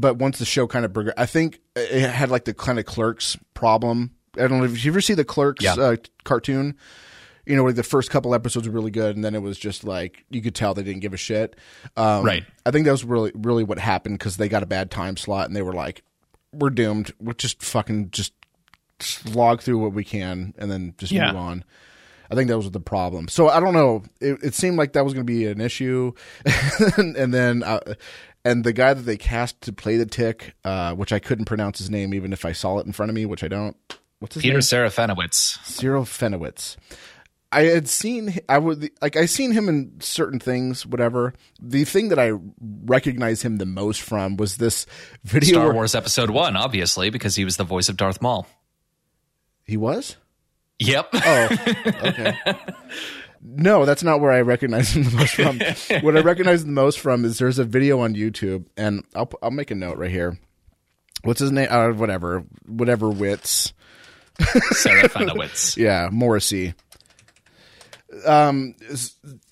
but 0.00 0.16
once 0.16 0.38
the 0.38 0.44
show 0.44 0.66
kind 0.66 0.84
of 0.84 0.92
progressed, 0.92 1.18
I 1.18 1.26
think 1.26 1.60
it 1.76 2.08
had 2.10 2.30
like 2.30 2.44
the 2.44 2.54
kind 2.54 2.78
of 2.78 2.84
Clerks 2.86 3.36
problem. 3.54 4.12
I 4.36 4.48
don't 4.48 4.58
know 4.58 4.64
if 4.64 4.84
you 4.84 4.90
ever 4.92 5.00
see 5.00 5.14
the 5.14 5.24
Clerks 5.24 5.62
Yeah. 5.64 5.74
uh, 5.74 5.96
cartoon. 6.24 6.76
You 7.44 7.56
know, 7.56 7.64
where 7.64 7.72
the 7.72 7.82
first 7.82 8.08
couple 8.10 8.36
episodes 8.36 8.68
were 8.68 8.72
really 8.74 8.92
good, 8.92 9.16
and 9.16 9.24
then 9.24 9.34
it 9.34 9.42
was 9.42 9.58
just 9.58 9.82
like 9.82 10.24
you 10.30 10.40
could 10.40 10.54
tell 10.54 10.74
they 10.74 10.84
didn't 10.84 11.00
give 11.00 11.12
a 11.12 11.16
shit. 11.16 11.56
Um, 11.96 12.24
Right. 12.24 12.44
I 12.64 12.70
think 12.70 12.84
that 12.86 12.92
was 12.92 13.02
really 13.04 13.32
really 13.34 13.64
what 13.64 13.80
happened 13.80 14.18
because 14.18 14.36
they 14.36 14.48
got 14.48 14.62
a 14.62 14.66
bad 14.66 14.92
time 14.92 15.16
slot, 15.16 15.46
and 15.48 15.56
they 15.56 15.62
were 15.62 15.72
like, 15.72 16.04
"We're 16.52 16.70
doomed. 16.70 17.12
We're 17.20 17.32
just 17.32 17.60
fucking 17.60 18.10
just 18.12 18.32
slog 19.00 19.60
through 19.60 19.78
what 19.78 19.92
we 19.92 20.04
can, 20.04 20.54
and 20.56 20.70
then 20.70 20.94
just 20.98 21.10
Yeah. 21.12 21.26
move 21.32 21.36
on." 21.36 21.64
I 22.30 22.34
think 22.34 22.48
that 22.48 22.56
was 22.56 22.70
the 22.70 22.80
problem. 22.80 23.26
So 23.28 23.48
I 23.48 23.58
don't 23.60 23.74
know. 23.74 24.04
It, 24.20 24.38
it 24.42 24.54
seemed 24.54 24.78
like 24.78 24.92
that 24.94 25.04
was 25.04 25.12
going 25.12 25.26
to 25.26 25.30
be 25.30 25.46
an 25.46 25.60
issue, 25.60 26.12
and, 26.96 27.16
and 27.22 27.34
then 27.34 27.62
uh, 27.62 27.80
and 28.44 28.64
the 28.64 28.72
guy 28.72 28.94
that 28.94 29.02
they 29.02 29.16
cast 29.16 29.60
to 29.62 29.72
play 29.72 29.96
the 29.96 30.06
tick, 30.06 30.54
uh, 30.64 30.94
which 30.94 31.12
I 31.12 31.18
couldn't 31.18 31.44
pronounce 31.46 31.78
his 31.78 31.90
name 31.90 32.14
even 32.14 32.32
if 32.32 32.44
I 32.44 32.52
saw 32.52 32.78
it 32.78 32.86
in 32.86 32.92
front 32.92 33.10
of 33.10 33.14
me, 33.14 33.26
which 33.26 33.44
I 33.44 33.48
don't. 33.48 33.76
What's 34.18 34.34
his 34.34 34.42
Peter 34.42 34.54
name? 34.54 34.60
Serafinowicz. 34.60 35.64
Cyril 35.64 36.04
Fenowitz. 36.04 36.76
I 37.50 37.64
had 37.64 37.86
seen 37.86 38.38
I 38.48 38.56
would 38.56 38.88
like 39.02 39.16
I 39.16 39.26
seen 39.26 39.52
him 39.52 39.68
in 39.68 40.00
certain 40.00 40.38
things, 40.40 40.86
whatever. 40.86 41.34
The 41.60 41.84
thing 41.84 42.08
that 42.08 42.18
I 42.18 42.32
recognize 42.84 43.42
him 43.42 43.56
the 43.58 43.66
most 43.66 44.00
from 44.00 44.36
was 44.38 44.56
this 44.56 44.86
video. 45.24 45.54
Star 45.54 45.64
where- 45.66 45.74
Wars 45.74 45.94
Episode 45.94 46.30
One, 46.30 46.56
obviously, 46.56 47.10
because 47.10 47.36
he 47.36 47.44
was 47.44 47.58
the 47.58 47.64
voice 47.64 47.88
of 47.90 47.96
Darth 47.98 48.22
Maul. 48.22 48.46
He 49.64 49.76
was. 49.76 50.16
Yep. 50.78 51.08
Oh, 51.12 51.48
okay. 52.04 52.36
No, 53.44 53.84
that's 53.84 54.04
not 54.04 54.20
where 54.20 54.30
I 54.30 54.40
recognize 54.42 54.94
him 54.94 55.02
the 55.02 55.10
most 55.10 55.34
from. 55.34 55.58
what 56.04 56.16
I 56.16 56.20
recognize 56.20 56.64
the 56.64 56.70
most 56.70 57.00
from 57.00 57.24
is 57.24 57.38
there's 57.38 57.58
a 57.58 57.64
video 57.64 58.00
on 58.00 58.14
YouTube, 58.14 58.66
and 58.76 59.04
I'll 59.16 59.30
I'll 59.42 59.50
make 59.50 59.72
a 59.72 59.74
note 59.74 59.98
right 59.98 60.10
here. 60.10 60.38
What's 61.24 61.40
his 61.40 61.50
name? 61.50 61.68
Uh, 61.70 61.90
whatever, 61.90 62.44
whatever 62.66 63.10
Wits. 63.10 63.72
Serafinowicz. 64.38 65.76
Yeah, 65.82 66.08
Morrissey. 66.12 66.74
Um, 68.24 68.76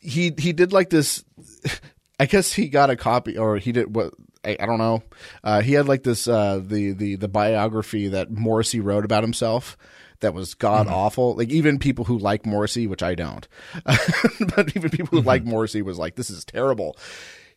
he 0.01 0.33
he 0.39 0.53
did 0.53 0.73
like 0.73 0.91
this. 0.91 1.25
I 2.21 2.27
guess 2.27 2.53
he 2.53 2.69
got 2.69 2.91
a 2.91 2.97
copy, 2.97 3.39
or 3.39 3.57
he 3.57 3.73
did 3.73 3.95
what 3.95 4.13
I, 4.45 4.57
I 4.61 4.67
don't 4.67 4.79
know. 4.79 5.03
Uh, 5.43 5.63
he 5.63 5.73
had 5.73 5.89
like 5.89 6.05
this 6.05 6.29
uh, 6.29 6.61
the 6.63 6.93
the 6.93 7.17
the 7.17 7.29
biography 7.29 8.09
that 8.09 8.31
Morrissey 8.31 8.81
wrote 8.81 9.05
about 9.05 9.25
himself 9.25 9.77
that 10.21 10.35
was 10.35 10.55
god 10.55 10.87
awful. 10.87 11.35
Like 11.35 11.51
even 11.51 11.79
people 11.79 12.05
who 12.05 12.19
like 12.19 12.47
Morrissey, 12.47 12.87
which 12.87 13.03
I 13.03 13.15
don't, 13.15 13.47
but 13.85 14.77
even 14.77 14.91
people 14.91 15.19
who 15.19 15.25
like 15.25 15.45
Morrissey 15.45 15.83
was 15.83 15.99
like, 15.99 16.17
this 16.17 16.31
is 16.31 16.45
terrible. 16.45 16.97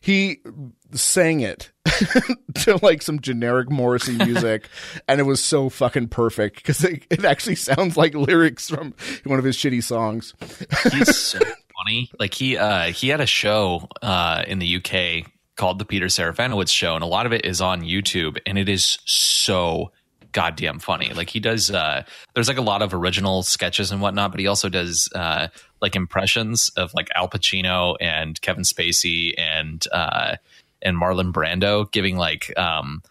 He 0.00 0.40
sang 0.92 1.40
it 1.40 1.72
to 2.56 2.78
like 2.82 3.00
some 3.00 3.20
generic 3.20 3.70
Morrissey 3.70 4.16
music, 4.24 4.68
and 5.08 5.18
it 5.18 5.24
was 5.24 5.42
so 5.42 5.70
fucking 5.70 6.08
perfect 6.08 6.56
because 6.56 6.84
it, 6.84 7.06
it 7.08 7.24
actually 7.24 7.54
sounds 7.54 7.96
like 7.96 8.14
lyrics 8.14 8.68
from 8.68 8.94
one 9.24 9.38
of 9.38 9.44
his 9.44 9.56
shitty 9.56 9.82
songs. 9.82 10.34
He's 10.92 11.16
so 11.16 11.38
funny. 11.38 12.10
Like 12.18 12.34
he 12.34 12.58
uh 12.58 12.92
he 12.92 13.08
had 13.08 13.20
a 13.20 13.26
show 13.26 13.88
uh 14.02 14.44
in 14.46 14.58
the 14.58 14.76
UK 14.76 15.30
called 15.56 15.78
the 15.78 15.84
Peter 15.84 16.06
Serafinowicz 16.06 16.68
show 16.68 16.96
and 16.96 17.04
a 17.04 17.06
lot 17.06 17.26
of 17.26 17.32
it 17.32 17.44
is 17.44 17.60
on 17.60 17.82
YouTube 17.82 18.38
and 18.44 18.58
it 18.58 18.68
is 18.68 18.98
so 19.04 19.92
goddamn 20.34 20.78
funny. 20.80 21.14
Like 21.14 21.30
he 21.30 21.40
does 21.40 21.70
uh 21.70 22.02
there's 22.34 22.48
like 22.48 22.58
a 22.58 22.62
lot 22.62 22.82
of 22.82 22.92
original 22.92 23.42
sketches 23.42 23.90
and 23.90 24.02
whatnot, 24.02 24.30
but 24.32 24.40
he 24.40 24.46
also 24.46 24.68
does 24.68 25.08
uh 25.14 25.48
like 25.80 25.96
impressions 25.96 26.68
of 26.76 26.92
like 26.92 27.08
Al 27.14 27.28
Pacino 27.28 27.96
and 28.00 28.38
Kevin 28.42 28.64
Spacey 28.64 29.32
and 29.38 29.82
uh 29.90 30.36
and 30.82 31.00
Marlon 31.00 31.32
Brando 31.32 31.90
giving 31.90 32.18
like 32.18 32.52
um 32.58 33.02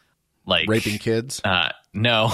like 0.45 0.67
Raping 0.67 0.97
kids. 0.97 1.41
uh, 1.43 1.69
no, 1.93 2.29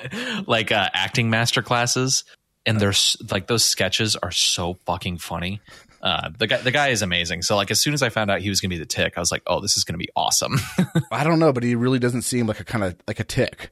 like 0.46 0.72
uh, 0.72 0.88
acting 0.94 1.28
master 1.30 1.62
classes, 1.62 2.24
and 2.64 2.80
there's 2.80 3.16
like 3.30 3.46
those 3.46 3.64
sketches 3.64 4.16
are 4.16 4.30
so 4.30 4.74
fucking 4.86 5.18
funny. 5.18 5.60
Uh, 6.02 6.30
the 6.38 6.46
guy, 6.46 6.56
the 6.58 6.70
guy 6.70 6.88
is 6.88 7.02
amazing. 7.02 7.42
So 7.42 7.54
like, 7.56 7.70
as 7.70 7.80
soon 7.80 7.94
as 7.94 8.02
I 8.02 8.08
found 8.08 8.30
out 8.30 8.40
he 8.40 8.48
was 8.48 8.60
going 8.60 8.70
to 8.70 8.74
be 8.74 8.78
the 8.78 8.86
tick, 8.86 9.14
I 9.16 9.20
was 9.20 9.30
like, 9.30 9.42
oh, 9.46 9.60
this 9.60 9.76
is 9.76 9.84
going 9.84 9.94
to 9.94 9.98
be 9.98 10.08
awesome. 10.16 10.58
I 11.12 11.22
don't 11.24 11.38
know, 11.38 11.52
but 11.52 11.62
he 11.62 11.74
really 11.74 11.98
doesn't 11.98 12.22
seem 12.22 12.46
like 12.46 12.58
a 12.58 12.64
kind 12.64 12.82
of 12.84 12.96
like 13.06 13.20
a 13.20 13.24
tick. 13.24 13.70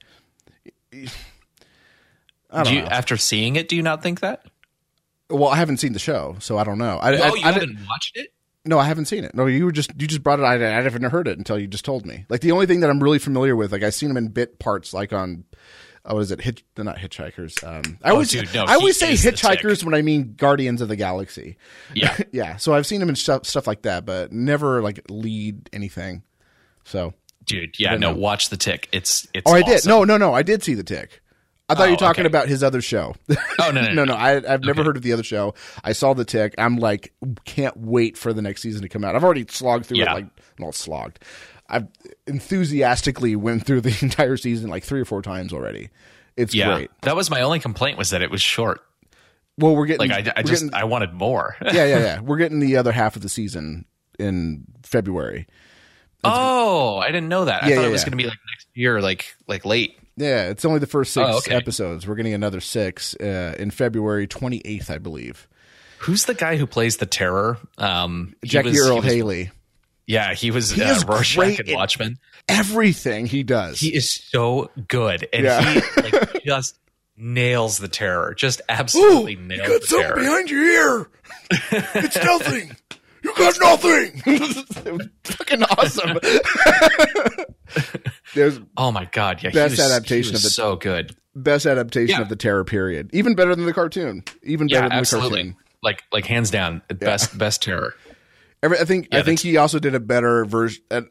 I 0.92 1.08
don't 2.52 2.64
do 2.66 2.74
you, 2.74 2.82
know. 2.82 2.88
after 2.88 3.16
seeing 3.16 3.56
it, 3.56 3.68
do 3.68 3.76
you 3.76 3.82
not 3.82 4.02
think 4.02 4.20
that? 4.20 4.44
well, 5.28 5.48
I 5.48 5.56
haven't 5.56 5.76
seen 5.76 5.92
the 5.92 6.00
show, 6.00 6.36
so 6.40 6.58
I 6.58 6.64
don't 6.64 6.78
know. 6.78 6.98
I, 6.98 7.12
I, 7.12 7.30
oh, 7.30 7.34
you 7.34 7.44
I 7.44 7.52
haven't 7.52 7.68
didn't- 7.68 7.86
watched 7.86 8.16
it? 8.16 8.32
No, 8.64 8.78
I 8.78 8.84
haven't 8.84 9.06
seen 9.06 9.24
it. 9.24 9.34
No, 9.34 9.46
you 9.46 9.64
were 9.64 9.72
just 9.72 9.90
you 9.98 10.06
just 10.06 10.22
brought 10.22 10.38
it. 10.38 10.42
I, 10.42 10.54
I 10.56 10.82
haven't 10.82 11.02
heard 11.04 11.26
it 11.26 11.38
until 11.38 11.58
you 11.58 11.66
just 11.66 11.84
told 11.84 12.04
me. 12.04 12.26
Like 12.28 12.42
the 12.42 12.52
only 12.52 12.66
thing 12.66 12.80
that 12.80 12.90
I'm 12.90 13.02
really 13.02 13.18
familiar 13.18 13.56
with, 13.56 13.72
like 13.72 13.82
I've 13.82 13.94
seen 13.94 14.10
them 14.10 14.18
in 14.18 14.28
bit 14.28 14.58
parts, 14.58 14.92
like 14.92 15.12
on. 15.14 15.44
Oh, 16.04 16.14
what 16.14 16.20
is 16.20 16.30
it? 16.30 16.40
Hitch, 16.42 16.62
they're 16.74 16.84
not 16.84 16.96
hitchhikers. 16.98 17.62
Um, 17.66 17.98
I 18.02 18.10
always, 18.10 18.30
dude, 18.30 18.52
no, 18.54 18.64
I 18.64 18.74
always 18.74 18.98
say 18.98 19.12
hitchhikers 19.12 19.84
when 19.84 19.94
I 19.94 20.02
mean 20.02 20.34
Guardians 20.36 20.80
of 20.82 20.88
the 20.88 20.96
Galaxy. 20.96 21.56
Yeah. 21.94 22.16
yeah. 22.32 22.56
So 22.56 22.74
I've 22.74 22.86
seen 22.86 23.00
him 23.00 23.08
in 23.08 23.16
stuff 23.16 23.46
stuff 23.46 23.66
like 23.66 23.82
that, 23.82 24.04
but 24.04 24.30
never 24.32 24.82
like 24.82 25.04
lead 25.08 25.70
anything. 25.72 26.22
So 26.84 27.14
Dude, 27.44 27.78
yeah, 27.78 27.96
no, 27.96 28.12
know. 28.12 28.16
watch 28.16 28.48
the 28.50 28.56
tick. 28.56 28.88
It's 28.92 29.26
it's. 29.34 29.50
Oh, 29.50 29.54
I 29.54 29.62
did. 29.62 29.86
No, 29.86 30.04
no, 30.04 30.16
no. 30.16 30.32
I 30.34 30.42
did 30.42 30.62
see 30.62 30.74
the 30.74 30.84
tick. 30.84 31.20
I 31.68 31.74
thought 31.74 31.82
Oh, 31.82 31.86
you 31.86 31.90
were 31.92 31.96
talking 31.98 32.22
okay. 32.26 32.30
about 32.32 32.48
his 32.48 32.62
other 32.64 32.80
show. 32.80 33.14
Oh, 33.60 33.70
no, 33.70 33.80
no, 33.82 33.88
no, 33.88 33.92
no. 33.92 34.04
no. 34.06 34.14
I, 34.14 34.36
I've 34.36 34.62
never 34.62 34.80
Okay. 34.80 34.82
heard 34.84 34.96
of 34.96 35.02
the 35.02 35.12
other 35.12 35.22
show. 35.22 35.54
I 35.84 35.92
saw 35.92 36.14
the 36.14 36.24
tick. 36.24 36.54
I'm 36.58 36.76
like, 36.78 37.12
can't 37.44 37.76
wait 37.76 38.16
for 38.18 38.32
the 38.32 38.42
next 38.42 38.62
season 38.62 38.82
to 38.82 38.88
come 38.88 39.04
out. 39.04 39.14
I've 39.14 39.22
already 39.22 39.46
slogged 39.48 39.86
through 39.86 39.98
Yeah. 39.98 40.10
it, 40.10 40.14
like, 40.14 40.26
not 40.58 40.74
slogged. 40.74 41.20
I've 41.68 41.86
enthusiastically 42.26 43.36
went 43.36 43.64
through 43.66 43.82
the 43.82 43.96
entire 44.02 44.36
season 44.36 44.70
like 44.70 44.82
three 44.84 45.00
or 45.00 45.04
four 45.04 45.22
times 45.22 45.52
already. 45.52 45.90
It's 46.36 46.54
Yeah, 46.54 46.74
great. 46.74 46.90
that 47.02 47.14
was 47.16 47.30
my 47.30 47.42
only 47.42 47.60
complaint 47.60 47.98
was 47.98 48.10
that 48.10 48.22
it 48.22 48.30
was 48.30 48.42
short. 48.42 48.80
Well, 49.58 49.76
we're 49.76 49.86
getting 49.86 50.08
Like 50.10 50.26
I, 50.28 50.32
I 50.38 50.42
just 50.42 50.62
getting- 50.64 50.74
I 50.74 50.84
wanted 50.84 51.12
more. 51.12 51.56
yeah, 51.62 51.84
yeah, 51.84 51.86
yeah. 51.98 52.20
We're 52.20 52.38
getting 52.38 52.60
the 52.60 52.76
other 52.78 52.92
half 52.92 53.14
of 53.16 53.22
the 53.22 53.28
season 53.28 53.84
in 54.18 54.64
February. 54.82 55.46
Oh, 56.24 56.98
I 56.98 57.06
didn't 57.08 57.28
know 57.28 57.44
that. 57.46 57.62
I 57.64 57.68
Yeah, 57.68 57.74
thought 57.76 57.82
yeah, 57.82 57.88
it 57.88 57.92
was 57.92 58.00
yeah. 58.02 58.04
going 58.06 58.18
to 58.18 58.24
be 58.24 58.28
like 58.28 58.38
next 58.52 58.66
year, 58.74 59.00
like 59.00 59.34
like 59.46 59.64
late. 59.64 59.98
Yeah, 60.16 60.48
it's 60.50 60.64
only 60.64 60.80
the 60.80 60.86
first 60.86 61.12
six 61.14 61.26
Oh, 61.28 61.38
okay. 61.38 61.54
episodes. 61.54 62.06
We're 62.06 62.14
getting 62.16 62.34
another 62.34 62.60
six 62.60 63.14
uh, 63.16 63.54
in 63.58 63.70
February 63.70 64.26
28th, 64.26 64.90
I 64.90 64.98
believe. 64.98 65.48
Who's 66.00 66.24
the 66.26 66.34
guy 66.34 66.56
who 66.56 66.66
plays 66.66 66.98
the 66.98 67.06
terror? 67.06 67.58
Um, 67.78 68.34
he 68.42 68.48
Jackie 68.48 68.68
was- 68.70 68.76
he 68.78 68.82
Earl 68.88 68.96
was- 68.96 69.04
Haley. 69.06 69.50
Yeah, 70.06 70.34
he 70.34 70.50
was 70.50 70.72
He 70.72 70.82
uh, 70.82 70.96
is 70.96 71.04
Rorschach 71.04 71.36
great 71.36 71.60
in 71.60 71.68
in- 71.68 71.74
Watchmen. 71.76 72.18
Everything 72.48 73.26
he 73.26 73.42
does. 73.44 73.78
He 73.80 73.94
is 73.94 74.12
so 74.12 74.70
good, 74.88 75.28
and 75.32 75.44
Yeah. 75.44 75.62
he 75.62 75.80
like 76.02 76.42
just 76.44 76.76
nails 77.16 77.78
the 77.78 77.86
terror. 77.88 78.34
Just 78.34 78.60
absolutely 78.68 79.36
nails 79.36 79.88
the 79.88 79.96
terror. 80.00 80.16
behind 80.16 80.50
your 80.50 80.64
ear. 80.64 81.08
It's 81.72 82.16
nothing. 82.16 82.76
You 83.22 83.34
got 83.36 83.54
nothing. 83.60 84.22
it 84.26 84.92
was 84.92 85.08
fucking 85.24 85.62
awesome. 85.64 86.18
There's 88.34 88.60
Oh 88.76 88.90
my 88.92 89.06
god, 89.06 89.42
yeah, 89.42 89.50
Best 89.50 89.76
he 89.76 89.82
was, 89.82 89.90
adaptation 89.92 90.30
he 90.30 90.32
was 90.32 90.40
of 90.40 90.42
the- 90.44 90.50
so 90.50 90.76
good. 90.76 91.14
best 91.34 91.66
adaptation 91.66 92.16
Yeah. 92.16 92.22
of 92.22 92.28
the 92.28 92.36
terror 92.36 92.64
period. 92.64 93.10
Even 93.12 93.34
better 93.34 93.54
than 93.54 93.66
the 93.66 93.72
cartoon. 93.72 94.24
Even 94.42 94.66
better 94.68 94.76
Yeah, 94.76 94.80
than 94.82 94.90
the 94.90 94.94
absolutely. 94.96 95.42
cartoon. 95.42 95.56
Like 95.82 96.02
like 96.12 96.26
hands 96.26 96.50
down, 96.50 96.82
best 96.88 97.36
best 97.38 97.62
terror. 97.62 97.94
Every, 98.62 98.78
I 98.78 98.84
think 98.84 99.08
I 99.12 99.22
think 99.22 99.40
he 99.40 99.56
also 99.56 99.78
did 99.78 99.94
a 99.94 100.00
better 100.00 100.44
version. 100.44 100.82
Uh, 100.90 101.02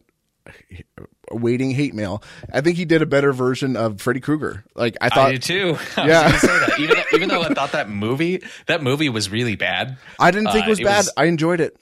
awaiting 1.31 1.71
hate 1.71 1.93
mail. 1.93 2.23
I 2.53 2.61
think 2.61 2.77
he 2.77 2.85
did 2.85 3.01
a 3.01 3.05
better 3.05 3.31
version 3.33 3.75
of 3.75 3.99
Freddy 4.01 4.19
Krueger. 4.19 4.63
Like 4.75 4.95
I 5.01 5.07
I 5.07 5.09
thought, 5.09 5.31
did 5.31 5.41
too. 5.43 5.77
I 5.97 6.07
Yeah. 6.07 6.31
was 6.31 6.41
gonna 6.41 6.59
say 6.59 6.59
that. 6.67 6.79
Even 6.79 6.95
though, 6.97 7.03
even 7.17 7.29
though 7.29 7.41
I 7.41 7.53
thought 7.53 7.71
that 7.73 7.89
movie 7.89 8.43
that 8.67 8.83
movie 8.83 9.09
was 9.09 9.29
really 9.31 9.55
bad. 9.55 9.97
I 10.19 10.29
didn't 10.31 10.51
think 10.51 10.65
uh, 10.65 10.67
it 10.67 10.69
was 10.69 10.79
it 10.79 10.85
bad. 10.85 10.97
was- 10.97 11.13
I 11.17 11.25
enjoyed 11.25 11.59
it. 11.61 11.75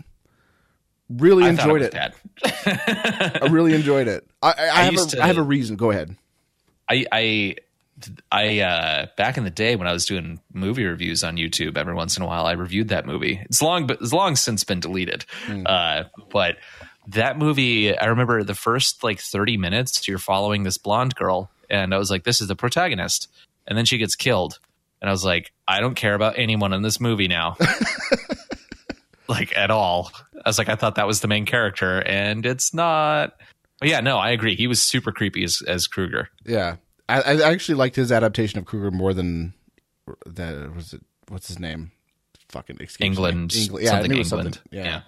Really 1.10 1.45
I 1.45 1.49
enjoyed 1.49 1.82
it. 1.82 1.93
it. 1.93 3.41
I 3.41 3.47
really 3.49 3.74
enjoyed 3.74 4.08
it. 4.08 4.28
I, 4.41 4.47
I, 4.49 4.51
I, 4.51 4.84
have 4.84 4.93
a, 4.93 5.05
to- 5.05 5.24
I 5.24 5.28
have 5.28 5.38
a 5.38 5.43
reason. 5.43 5.76
Go 5.78 5.91
ahead. 5.91 6.16
I 6.89 7.05
I 7.12 7.55
I 8.32 8.60
uh 8.60 9.08
back 9.18 9.38
in 9.38 9.43
the 9.43 9.49
day 9.49 9.76
when 9.76 9.88
I 9.88 9.93
was 9.93 10.05
doing 10.05 10.39
movie 10.53 10.86
reviews 10.86 11.24
on 11.24 11.38
YouTube 11.38 11.78
every 11.78 11.93
once 11.93 12.18
in 12.18 12.24
a 12.24 12.28
while 12.28 12.45
I 12.45 12.53
reviewed 12.53 12.89
that 12.89 13.05
movie. 13.05 13.39
It's 13.45 13.62
long 13.62 13.88
but 13.88 14.01
it's 14.01 14.14
long 14.14 14.36
since 14.36 14.64
been 14.64 14.80
deleted. 14.80 15.26
Uh 15.66 16.03
but 16.30 16.58
that 17.08 17.38
movie 17.38 17.97
I 17.97 18.05
remember 18.08 18.43
the 18.43 18.53
first 18.55 19.03
like 19.03 19.20
30 19.20 19.58
minutes 19.58 20.08
you're 20.08 20.18
following 20.18 20.64
this 20.64 20.78
blonde 20.78 21.16
girl 21.16 21.49
and 21.70 21.93
I 21.93 21.97
was 21.97 22.12
like 22.12 22.24
this 22.24 22.41
is 22.41 22.47
the 22.49 22.55
protagonist 22.55 23.30
and 23.66 23.78
then 23.78 23.86
she 23.86 23.97
gets 23.97 24.16
killed 24.16 24.60
and 25.01 25.10
I 25.10 25.12
was 25.12 25.24
like 25.26 25.51
I 25.68 25.80
don't 25.80 25.95
care 25.95 26.14
about 26.14 26.38
anyone 26.38 26.74
in 26.74 26.82
this 26.82 26.99
movie 26.99 27.28
now. 27.28 27.55
like 29.30 29.55
at 29.57 29.71
all. 29.71 30.11
I 30.36 30.49
was 30.49 30.57
like 30.57 30.69
I 30.69 30.75
thought 30.75 30.95
that 30.95 31.07
was 31.07 31.21
the 31.21 31.28
main 31.28 31.45
character 31.45 32.01
and 32.01 32.45
it's 32.45 32.73
not. 32.73 33.34
But 33.80 33.89
yeah, 33.89 33.99
no, 33.99 34.17
I 34.17 34.32
agree. 34.32 34.55
He 34.55 34.67
was 34.67 34.82
super 34.82 35.11
creepy 35.11 35.43
as 35.43 35.61
as 35.67 35.88
Krueger. 35.88 36.30
Yeah, 36.45 36.78
I, 37.07 37.21
I 37.21 37.51
actually 37.51 37.75
liked 37.75 37.95
his 37.95 38.11
adaptation 38.11 38.57
of 38.59 38.65
Krueger 38.65 38.91
more 38.91 39.13
than 39.13 39.53
that. 40.25 40.73
Was 40.75 40.93
it? 40.93 41.01
What's 41.30 41.47
his 41.47 41.59
name? 41.59 41.91
Fucking 42.49 42.78
escapes 42.80 43.17
me. 43.19 43.23
Englund, 43.23 43.47
Englund. 43.49 43.84
Yeah, 43.84 43.89
I 43.89 44.01
something 44.01 44.11
Englund. 44.11 44.25
something. 44.25 44.53
Yeah. 44.71 45.01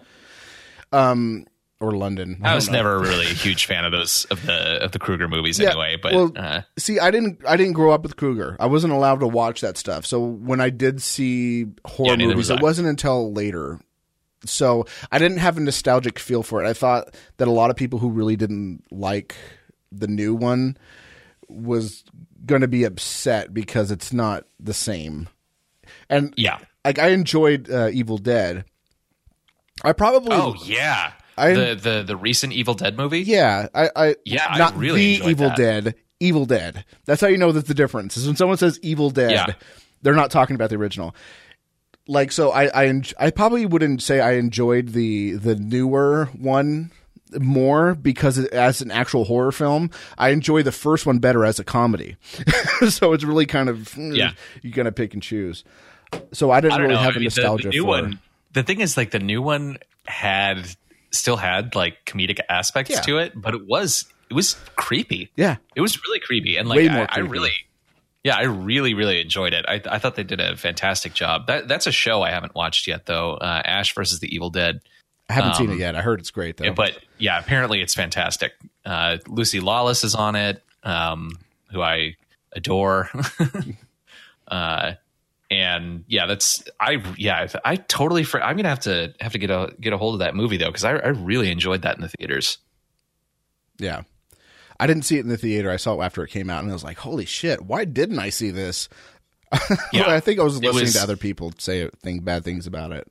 Um, 0.92 1.46
or 1.80 1.94
London. 1.94 2.42
I 2.44 2.48
don't 2.50 2.56
was 2.56 2.68
know. 2.68 2.74
never 2.74 3.00
really 3.00 3.26
a 3.26 3.30
huge 3.34 3.66
fan 3.66 3.86
of 3.86 3.92
those 3.92 4.26
of 4.26 4.46
the 4.46 4.84
of 4.84 4.92
the 4.92 5.00
Krueger 5.00 5.28
movies 5.28 5.60
Yeah, 5.60 5.70
anyway. 5.70 5.98
But 6.02 6.14
well, 6.14 6.32
uh, 6.36 6.62
See, 6.78 7.00
I 7.00 7.10
didn't. 7.10 7.42
I 7.48 7.56
didn't 7.58 7.74
grow 7.74 7.92
up 7.92 8.04
with 8.04 8.18
Krueger. 8.18 8.58
I 8.60 8.66
wasn't 8.66 8.94
allowed 8.94 9.22
to 9.22 9.28
watch 9.28 9.62
that 9.62 9.78
stuff. 9.78 10.06
So 10.06 10.20
when 10.20 10.60
I 10.60 10.70
did 10.70 11.02
see 11.02 11.66
horror 11.86 12.12
Yeah, 12.12 12.16
movies, 12.18 12.36
was 12.36 12.50
it 12.50 12.62
wasn't 12.62 12.90
until 12.90 13.32
later. 13.34 13.80
So 14.46 14.86
I 15.12 15.20
didn't 15.20 15.40
have 15.40 15.58
a 15.58 15.62
nostalgic 15.62 16.18
feel 16.20 16.44
for 16.44 16.64
it. 16.64 16.68
I 16.68 16.74
thought 16.74 17.14
that 17.38 17.48
a 17.48 17.52
lot 17.52 17.70
of 17.70 17.76
people 17.76 18.00
who 18.00 18.10
really 18.10 18.36
didn't 18.36 18.84
like 18.92 19.36
the 19.92 20.08
new 20.08 20.34
one 20.36 20.78
was 21.48 22.04
going 22.46 22.62
to 22.62 22.68
be 22.68 22.84
upset 22.84 23.54
because 23.54 23.92
it's 23.92 24.14
not 24.14 24.46
the 24.60 24.74
same. 24.74 25.28
And 26.10 26.34
yeah. 26.38 26.60
like 26.86 27.00
I 27.00 27.10
enjoyed 27.10 27.70
uh, 27.70 27.90
Evil 27.92 28.18
Dead. 28.18 28.66
I 29.84 29.94
probably 29.94 30.32
Oh 30.34 30.56
yeah. 30.64 31.14
I- 31.38 31.54
the 31.54 31.76
the 31.76 32.04
the 32.06 32.16
recent 32.18 32.54
Evil 32.54 32.74
Dead 32.76 32.98
movie. 32.98 33.22
Yeah, 33.22 33.68
I, 33.74 33.90
I 33.96 34.16
Yeah, 34.26 34.46
I 34.50 34.58
not 34.58 34.78
really 34.78 35.18
the 35.18 35.30
Evil 35.30 35.48
that. 35.50 35.58
Dead, 35.58 35.96
Evil 36.20 36.46
Dead. 36.46 36.86
That's 37.06 37.22
how 37.22 37.28
you 37.28 37.38
know 37.38 37.52
that 37.52 37.68
the 37.68 37.74
difference 37.74 38.18
is 38.18 38.28
when 38.28 38.36
someone 38.36 38.58
says 38.58 38.78
Evil 38.82 39.10
Dead, 39.10 39.32
Yeah. 39.32 39.48
they're 40.02 40.14
not 40.14 40.32
talking 40.32 40.56
about 40.56 40.70
the 40.70 40.76
original. 40.76 41.16
Like 42.12 42.32
so, 42.32 42.50
I 42.52 42.66
I 42.68 42.88
en- 42.88 43.04
I 43.20 43.30
probably 43.30 43.66
wouldn't 43.68 44.02
say 44.02 44.20
I 44.20 44.34
enjoyed 44.34 44.90
the 44.90 45.34
the 45.34 45.56
newer 45.56 46.26
one 46.38 46.90
more 47.40 47.94
because 47.94 48.40
it, 48.40 48.52
as 48.52 48.82
an 48.82 48.90
actual 48.90 49.26
horror 49.26 49.52
film, 49.52 49.92
I 50.18 50.30
enjoy 50.30 50.64
the 50.64 50.72
first 50.72 51.06
one 51.06 51.20
better 51.20 51.46
as 51.46 51.60
a 51.60 51.64
comedy. 51.64 52.16
so 52.90 53.14
it's 53.14 53.24
really 53.24 53.46
kind 53.46 53.70
of 53.70 53.78
mm, 53.94 54.16
Yeah. 54.18 54.32
you 54.64 54.72
gotta 54.72 54.92
pick 54.92 55.14
and 55.14 55.22
choose. 55.22 55.64
So 56.34 56.50
I 56.50 56.62
didn't 56.62 56.74
I 56.74 56.78
really 56.82 56.96
know. 56.96 57.00
have 57.02 57.14
I 57.14 57.18
a 57.18 57.20
mean, 57.20 57.30
the- 57.30 57.42
nostalgia 57.42 57.68
the, 57.68 57.76
new 57.76 57.82
for. 57.84 57.88
one. 57.90 58.20
The 58.54 58.64
thing 58.64 58.82
is, 58.82 58.98
like 58.98 59.12
the 59.12 59.20
new 59.20 59.44
one 59.44 59.78
had 60.08 60.66
still 61.12 61.38
had 61.38 61.76
like 61.76 62.04
comedic 62.06 62.40
aspects 62.50 62.90
Yeah. 62.90 63.02
to 63.02 63.18
it, 63.20 63.34
but 63.40 63.54
it 63.54 63.68
was 63.68 64.06
it 64.32 64.34
was 64.34 64.56
creepy. 64.76 65.30
Yeah, 65.36 65.58
It 65.76 65.82
was 65.82 66.02
really 66.04 66.20
creepy, 66.20 66.58
and 66.58 66.68
like 66.68 66.90
I, 66.90 66.94
more 66.96 67.04
I 67.04 67.14
creepy. 67.18 67.30
really, 67.30 67.52
yeah, 68.30 68.36
I 68.38 68.44
really 68.44 68.94
really 68.94 69.20
enjoyed 69.20 69.54
it. 69.54 69.66
I, 69.68 69.82
I 69.90 69.98
thought 69.98 70.14
they 70.16 70.24
did 70.24 70.40
a 70.40 70.56
fantastic 70.56 71.14
job. 71.16 71.48
That 71.48 71.68
that's 71.68 71.88
a 71.88 71.92
show 71.92 72.22
I 72.22 72.30
haven't 72.30 72.54
watched 72.54 72.86
yet 72.86 73.08
though. 73.08 73.34
Uh, 73.34 73.62
Ash 73.66 73.94
versus 73.96 74.20
the 74.20 74.34
Evil 74.34 74.52
Dead. 74.52 74.82
I 75.30 75.34
haven't 75.34 75.56
seen 75.56 75.70
Um, 75.70 75.76
it 75.76 75.80
yet. 75.80 75.96
I 75.96 76.02
heard 76.02 76.20
it's 76.20 76.30
great 76.32 76.58
though. 76.58 76.72
But 76.74 77.00
yeah, 77.18 77.40
apparently 77.40 77.82
it's 77.82 77.96
fantastic. 77.96 78.54
Uh, 78.86 79.18
Lucy 79.28 79.60
Lawless 79.60 80.04
is 80.04 80.14
on 80.14 80.36
it, 80.36 80.62
um, 80.84 81.32
who 81.72 81.82
I 81.82 82.16
adore. 82.54 83.10
uh, 84.48 84.94
and 85.52 86.04
yeah, 86.08 86.28
that's 86.28 86.64
I 86.80 87.04
yeah 87.18 87.48
I, 87.66 87.72
I 87.72 87.76
totally 87.78 88.24
fr- 88.24 88.42
I'm 88.42 88.56
gonna 88.56 88.70
have 88.70 88.82
to 88.82 89.14
have 89.20 89.32
to 89.32 89.40
get 89.40 89.50
a 89.50 89.74
get 89.82 89.94
a 89.94 89.98
hold 89.98 90.14
of 90.16 90.20
that 90.20 90.36
movie 90.36 90.58
though 90.58 90.68
because 90.68 90.84
I, 90.84 90.92
I 90.92 91.08
really 91.10 91.50
enjoyed 91.52 91.82
that 91.82 91.96
in 91.96 92.02
the 92.02 92.10
theaters. 92.10 92.60
yeah, 93.80 94.04
I 94.80 94.88
didn't 94.88 95.04
see 95.04 95.18
it 95.18 95.22
in 95.22 95.28
the 95.30 95.38
theater. 95.38 95.70
I 95.70 95.76
saw 95.76 96.00
it 96.00 96.06
after 96.06 96.24
it 96.24 96.30
came 96.30 96.50
out, 96.50 96.62
and 96.64 96.70
I 96.70 96.74
was 96.74 96.84
like, 96.84 96.98
"Holy 97.00 97.26
shit! 97.26 97.62
Why 97.64 97.86
didn't 97.86 98.20
I 98.20 98.30
see 98.30 98.52
this?" 98.52 98.90
Yeah, 99.92 100.08
I 100.08 100.20
think 100.20 100.40
I 100.40 100.44
was 100.44 100.62
listening 100.62 100.84
was- 100.84 100.94
to 100.94 101.02
other 101.02 101.18
people 101.18 101.52
say 101.58 101.90
think 102.04 102.24
bad 102.24 102.44
things 102.44 102.68
about 102.68 102.92
it. 102.92 103.08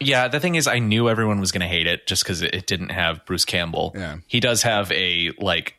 Yeah, 0.00 0.28
the 0.28 0.40
thing 0.40 0.56
is, 0.56 0.66
I 0.66 0.80
knew 0.80 1.08
everyone 1.08 1.38
was 1.40 1.52
going 1.52 1.60
to 1.60 1.68
hate 1.68 1.86
it 1.86 2.06
just 2.06 2.24
because 2.24 2.42
it, 2.42 2.52
it 2.54 2.66
didn't 2.66 2.88
have 2.90 3.24
Bruce 3.26 3.44
Campbell. 3.44 3.92
Yeah. 3.94 4.16
he 4.26 4.40
does 4.40 4.62
have 4.62 4.90
a 4.92 5.30
like 5.38 5.76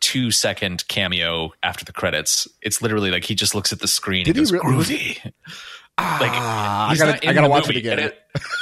two 0.00 0.30
second 0.30 0.86
cameo 0.88 1.52
after 1.62 1.84
the 1.84 1.92
credits. 1.92 2.48
It's 2.62 2.80
literally 2.80 3.10
like 3.10 3.24
he 3.24 3.34
just 3.34 3.54
looks 3.54 3.72
at 3.72 3.80
the 3.80 3.86
screen 3.88 4.24
Did 4.24 4.36
and 4.36 4.46
he 4.46 4.52
goes 4.52 4.52
really- 4.52 4.84
groovy. 4.84 5.32
like 5.98 6.30
Ah, 6.34 6.90
I 6.90 6.96
gotta- 6.96 7.28
I 7.28 7.32
gotta 7.32 7.48
watch 7.48 7.64
it 7.64 7.68
movie, 7.68 7.78
again. 7.80 7.98
it- 8.00 8.18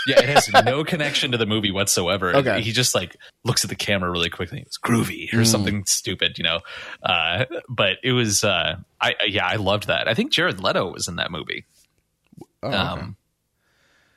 yeah, 0.07 0.20
it 0.20 0.28
has 0.28 0.49
no 0.64 0.85
connection 0.93 1.33
to 1.33 1.39
the 1.39 1.47
movie 1.47 1.70
whatsoever. 1.70 2.37
Okay. 2.37 2.61
he 2.61 2.72
just 2.72 2.95
like 2.95 3.16
looks 3.45 3.64
at 3.64 3.70
the 3.70 3.76
camera 3.76 4.11
really 4.11 4.28
quickly. 4.28 4.61
It's 4.66 4.78
groovy 4.78 5.33
or 5.33 5.45
something 5.45 5.85
stupid, 5.87 6.37
you 6.39 6.45
know. 6.45 6.61
Uh, 7.03 7.47
but 7.68 7.97
it 8.03 8.12
was, 8.12 8.45
uh, 8.45 8.76
I 9.01 9.14
yeah, 9.26 9.47
I 9.47 9.57
loved 9.57 9.87
that. 9.87 10.09
I 10.09 10.14
think 10.14 10.30
Jared 10.33 10.61
Leto 10.61 10.93
was 10.93 11.09
in 11.09 11.16
that 11.16 11.30
movie. 11.30 11.64
Oh, 12.62 12.68
okay. 12.68 12.76
Um, 12.76 13.16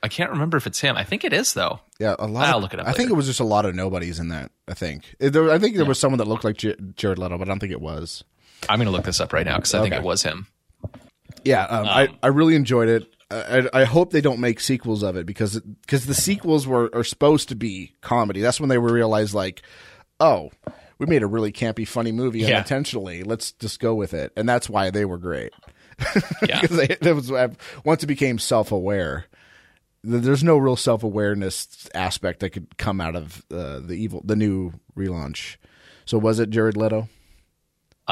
I 0.04 0.08
can't 0.08 0.30
remember 0.32 0.58
if 0.58 0.68
it's 0.68 0.80
him. 0.80 0.98
I 0.98 1.04
think 1.04 1.24
it 1.24 1.32
is 1.34 1.54
though. 1.54 1.80
yeah, 2.00 2.16
a 2.20 2.28
lot. 2.28 2.48
I'll 2.50 2.58
of, 2.58 2.64
look 2.64 2.74
it 2.74 2.80
up 2.80 2.88
I 2.88 2.92
think 2.92 3.10
it 3.10 3.14
was 3.14 3.26
just 3.26 3.40
a 3.40 3.44
lot 3.46 3.66
of 3.66 3.74
nobodies 3.74 4.20
in 4.20 4.28
that. 4.30 4.52
I 4.68 4.74
think 4.74 5.16
there, 5.20 5.50
I 5.52 5.58
think 5.58 5.78
there 5.78 5.86
was 5.86 6.00
someone 6.00 6.18
that 6.20 6.28
looked 6.28 6.44
like 6.44 6.58
J- 6.58 6.76
Jared 6.96 7.18
Leto, 7.18 7.38
but 7.38 7.48
I 7.48 7.52
don't 7.52 7.60
think 7.60 7.72
it 7.72 7.82
was. 7.82 8.24
I'm 8.70 8.80
to 8.82 8.92
look 8.92 9.06
this 9.06 9.20
up 9.20 9.32
right 9.34 9.46
now 9.46 9.56
because 9.56 9.74
I 9.74 9.82
think 9.82 9.94
it 9.96 10.04
was 10.04 10.22
him. 10.24 10.48
Yeah, 11.46 11.64
um, 11.64 11.86
I 11.86 12.10
I 12.22 12.28
really 12.28 12.56
enjoyed 12.56 12.90
it. 12.90 13.08
I, 13.32 13.68
I 13.74 13.84
hope 13.86 14.12
they 14.12 14.22
don't 14.22 14.40
make 14.40 14.60
sequels 14.60 15.02
of 15.04 15.16
it 15.16 15.26
because 15.26 15.60
because 15.60 16.06
the 16.06 16.14
sequels 16.14 16.68
were 16.68 16.90
are 16.94 17.04
supposed 17.04 17.50
to 17.50 17.56
be 17.56 17.94
comedy. 18.02 18.42
That's 18.42 18.60
when 18.60 18.70
they 18.70 18.78
were 18.78 18.92
realized 18.92 19.34
like, 19.34 19.62
oh, 20.20 20.52
we 21.00 21.06
made 21.06 21.24
a 21.24 21.28
really 21.28 21.52
campy, 21.52 21.88
funny 21.88 22.12
movie 22.12 22.40
Yeah. 22.40 22.48
unintentionally. 22.58 23.24
Let's 23.24 23.52
just 23.54 23.80
go 23.80 23.96
with 23.96 24.14
it, 24.14 24.32
and 24.36 24.48
that's 24.50 24.70
why 24.70 24.90
they 24.90 25.06
were 25.06 25.18
great. 25.18 25.54
Yeah. 26.48 26.62
they, 26.70 26.98
it 27.02 27.16
was 27.16 27.32
once 27.84 28.04
it 28.04 28.08
became 28.08 28.38
self 28.40 28.72
aware. 28.72 29.26
There's 30.04 30.44
no 30.44 30.58
real 30.58 30.76
self 30.76 31.04
awareness 31.04 31.90
aspect 31.96 32.42
that 32.42 32.52
could 32.52 32.78
come 32.78 33.02
out 33.02 33.16
of 33.16 33.44
uh, 33.52 33.80
the 33.80 33.94
evil, 33.94 34.22
the 34.24 34.36
new 34.36 34.72
relaunch. 34.96 35.58
So 36.06 36.18
was 36.20 36.40
it 36.40 36.52
Jared 36.52 36.78
Leto? 36.78 37.10
Uh, 38.08 38.12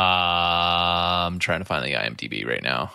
I'm 1.28 1.38
trying 1.40 1.60
to 1.60 1.66
find 1.66 1.86
the 1.86 1.94
IMDb 1.94 2.48
right 2.48 2.64
now. 2.64 2.92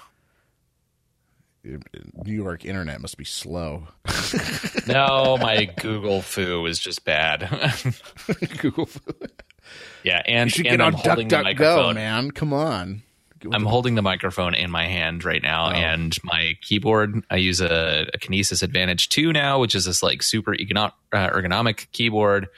New 1.64 2.34
York 2.34 2.64
internet 2.64 3.00
must 3.00 3.16
be 3.18 3.24
slow. 3.24 3.88
No, 4.86 5.36
my 5.38 5.66
Google 5.66 6.22
fu 6.22 6.64
is 6.64 6.78
just 6.78 7.04
bad. 7.04 7.40
Google. 8.58 8.88
yeah, 10.02 10.22
and, 10.26 10.46
You 10.46 10.50
should 10.50 10.66
and 10.66 10.78
get 10.78 10.80
I'm 10.80 10.94
on 10.94 11.00
holding 11.00 11.28
the 11.28 11.36
DuckDuckGo, 11.36 11.44
microphone. 11.44 11.94
man. 11.96 12.30
Come 12.30 12.52
on. 12.54 13.02
I'm 13.52 13.66
holding 13.66 13.96
the 13.96 14.02
microphone 14.02 14.54
in 14.54 14.70
my 14.70 14.86
hand 14.86 15.24
right 15.26 15.42
Oh. 15.44 15.46
now, 15.46 15.70
and 15.70 16.16
my 16.24 16.54
keyboard. 16.62 17.22
I 17.30 17.36
use 17.36 17.60
a, 17.60 18.06
a 18.14 18.18
Kinesis 18.18 18.62
Advantage 18.62 19.10
2 19.10 19.30
now, 19.32 19.58
which 19.60 19.74
is 19.74 19.84
this 19.84 20.02
like 20.02 20.22
super 20.22 20.54
uh, 20.54 20.56
ergonomic 21.12 21.86
keyboard. 21.92 22.48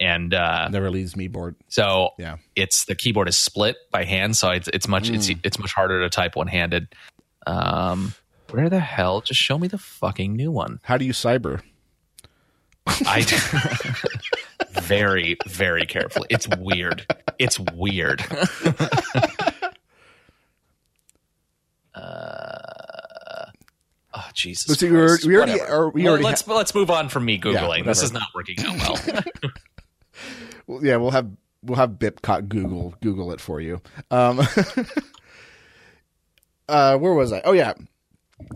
And 0.00 0.34
uh, 0.34 0.68
Never 0.70 0.90
leaves 0.90 1.14
me 1.14 1.28
bored. 1.28 1.54
so 1.68 2.10
Yeah. 2.18 2.38
it's 2.56 2.86
the 2.86 2.94
keyboard 2.96 3.28
is 3.28 3.36
split 3.36 3.76
by 3.92 4.02
hand, 4.04 4.36
so 4.36 4.50
it's 4.50 4.66
it's 4.68 4.88
much 4.88 5.08
it's 5.10 5.28
Mm. 5.28 5.38
it's 5.44 5.58
much 5.58 5.72
harder 5.72 6.00
to 6.00 6.10
type 6.10 6.34
one 6.36 6.48
handed. 6.48 6.88
Um, 7.46 8.12
where 8.52 8.68
the 8.68 8.80
hell? 8.80 9.20
Just 9.20 9.40
show 9.40 9.58
me 9.58 9.68
the 9.68 9.78
fucking 9.78 10.34
new 10.34 10.50
one. 10.50 10.80
How 10.82 10.96
do 10.96 11.04
you 11.04 11.12
cyber? 11.12 11.62
I 12.86 13.22
very 14.82 15.36
very 15.46 15.86
carefully. 15.86 16.26
It's 16.30 16.48
weird. 16.58 17.06
It's 17.38 17.58
weird. 17.60 18.24
uh, 21.94 23.46
oh 24.14 24.24
Jesus! 24.34 24.66
But 24.66 24.78
see, 24.78 24.90
we 24.90 24.96
already- 24.98 25.28
we 25.28 25.36
already- 25.36 25.52
Whatever. 25.52 25.72
or 25.74 25.90
we 25.90 26.02
Well, 26.04 26.10
already 26.12 26.24
let's 26.24 26.46
let's 26.46 26.74
move 26.74 26.90
on 26.90 27.08
from 27.08 27.24
me 27.24 27.38
googling. 27.38 27.84
this 27.84 28.02
whatever. 28.02 28.04
is 28.04 28.12
not 28.12 28.28
working 28.34 28.56
out 28.64 28.76
well. 28.78 29.22
Well, 30.66 30.84
yeah, 30.84 30.96
we'll 30.96 31.10
have 31.10 31.28
we'll 31.64 31.78
have 31.78 31.92
Bipcot 31.92 32.48
Google 32.48 32.94
Google 33.02 33.32
it 33.32 33.40
for 33.40 33.60
you. 33.60 33.80
Um, 34.12 34.38
uh, 36.68 36.96
where 36.98 37.12
was 37.14 37.32
I? 37.32 37.40
Oh 37.44 37.50
yeah, 37.52 37.72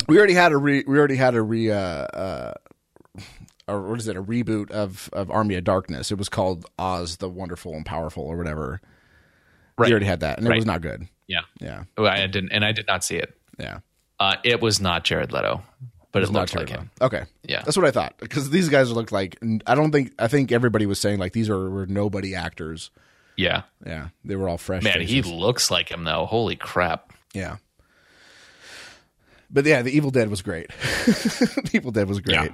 we 0.08 0.18
already 0.18 0.34
had 0.34 0.52
a 0.52 0.56
re, 0.56 0.84
we 0.86 0.98
already 0.98 1.16
had 1.16 1.34
a 1.34 1.42
re 1.42 1.70
uh, 1.70 1.76
uh, 1.76 2.54
or 3.66 3.82
what 3.88 3.98
is 3.98 4.08
it? 4.08 4.16
A 4.16 4.22
reboot 4.22 4.70
of 4.70 5.08
of 5.12 5.30
Army 5.30 5.54
of 5.56 5.64
Darkness. 5.64 6.10
It 6.10 6.18
was 6.18 6.28
called 6.28 6.66
Oz 6.78 7.16
the 7.18 7.28
Wonderful 7.28 7.72
and 7.74 7.84
Powerful 7.86 8.24
or 8.24 8.36
whatever. 8.36 8.80
Right. 9.78 9.88
We 9.88 9.92
already 9.92 10.06
had 10.06 10.20
that, 10.20 10.38
and 10.38 10.46
it 10.46 10.54
was 10.54 10.66
not 10.66 10.80
good. 10.82 11.08
yeah. 11.26 11.40
Yeah, 11.60 11.84
Oh, 11.96 12.06
I 12.06 12.26
didn't, 12.26 12.52
and 12.52 12.64
I 12.64 12.72
did 12.72 12.86
not 12.86 13.02
see 13.04 13.16
it. 13.16 13.34
yeah. 13.58 13.78
Uh, 14.20 14.36
it 14.44 14.60
was 14.62 14.80
not 14.80 15.02
Jared 15.02 15.32
Leto, 15.32 15.60
but 16.12 16.22
it, 16.22 16.30
Not 16.30 16.42
looked 16.42 16.54
like 16.54 16.66
Jared 16.68 16.82
him. 16.82 16.90
Okay, 17.00 17.24
Yeah. 17.42 17.62
that's 17.64 17.76
what 17.76 17.84
I 17.86 17.90
thought 17.90 18.14
because 18.18 18.50
these 18.50 18.68
guys 18.68 18.92
looked 18.92 19.10
like. 19.10 19.36
I 19.66 19.74
don't 19.74 19.90
think 19.90 20.12
I 20.18 20.28
think 20.28 20.52
everybody 20.52 20.86
was 20.86 21.00
saying 21.00 21.18
like 21.18 21.32
these 21.32 21.50
are 21.50 21.68
were 21.68 21.86
nobody 21.86 22.34
actors. 22.36 22.90
Yeah, 23.36 23.62
Yeah, 23.84 24.08
they 24.24 24.36
were 24.36 24.48
all 24.48 24.58
fresh. 24.58 24.84
man, 24.84 25.00
he 25.00 25.22
looks 25.22 25.68
like 25.72 25.88
him 25.90 26.04
though. 26.04 26.26
Holy 26.26 26.54
crap! 26.54 27.12
Yeah. 27.32 27.56
But 29.50 29.64
yeah, 29.66 29.82
the 29.82 29.90
Evil 29.90 30.10
Dead 30.10 30.28
was 30.30 30.42
great. 30.42 30.68
the 31.06 31.70
Evil 31.74 31.90
Dead 31.92 32.08
was 32.08 32.20
great. 32.20 32.50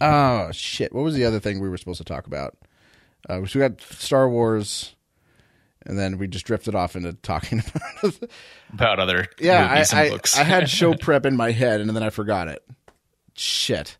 Oh 0.00 0.50
shit! 0.52 0.92
What 0.92 1.02
was 1.02 1.14
the 1.14 1.24
other 1.24 1.40
thing 1.40 1.58
we 1.60 1.68
were 1.68 1.76
supposed 1.76 1.98
to 1.98 2.04
talk 2.04 2.26
about? 2.26 2.56
Uh, 3.28 3.44
so 3.46 3.58
we 3.58 3.68
got 3.68 3.80
Star 3.80 4.28
Wars, 4.28 4.94
and 5.84 5.98
then 5.98 6.18
we 6.18 6.28
just 6.28 6.46
drifted 6.46 6.74
off 6.74 6.94
into 6.94 7.12
talking 7.14 7.62
about. 8.02 8.18
About 8.72 9.00
other 9.00 9.26
yeah, 9.40 9.66
I, 9.92 10.00
I, 10.04 10.10
books. 10.10 10.38
I 10.38 10.44
had 10.44 10.68
show 10.70 10.94
prep 11.00 11.26
in 11.26 11.36
my 11.36 11.50
head, 11.50 11.80
and 11.80 11.90
then 11.90 12.02
I 12.02 12.10
forgot 12.10 12.46
it. 12.48 12.62
Shit! 13.34 13.96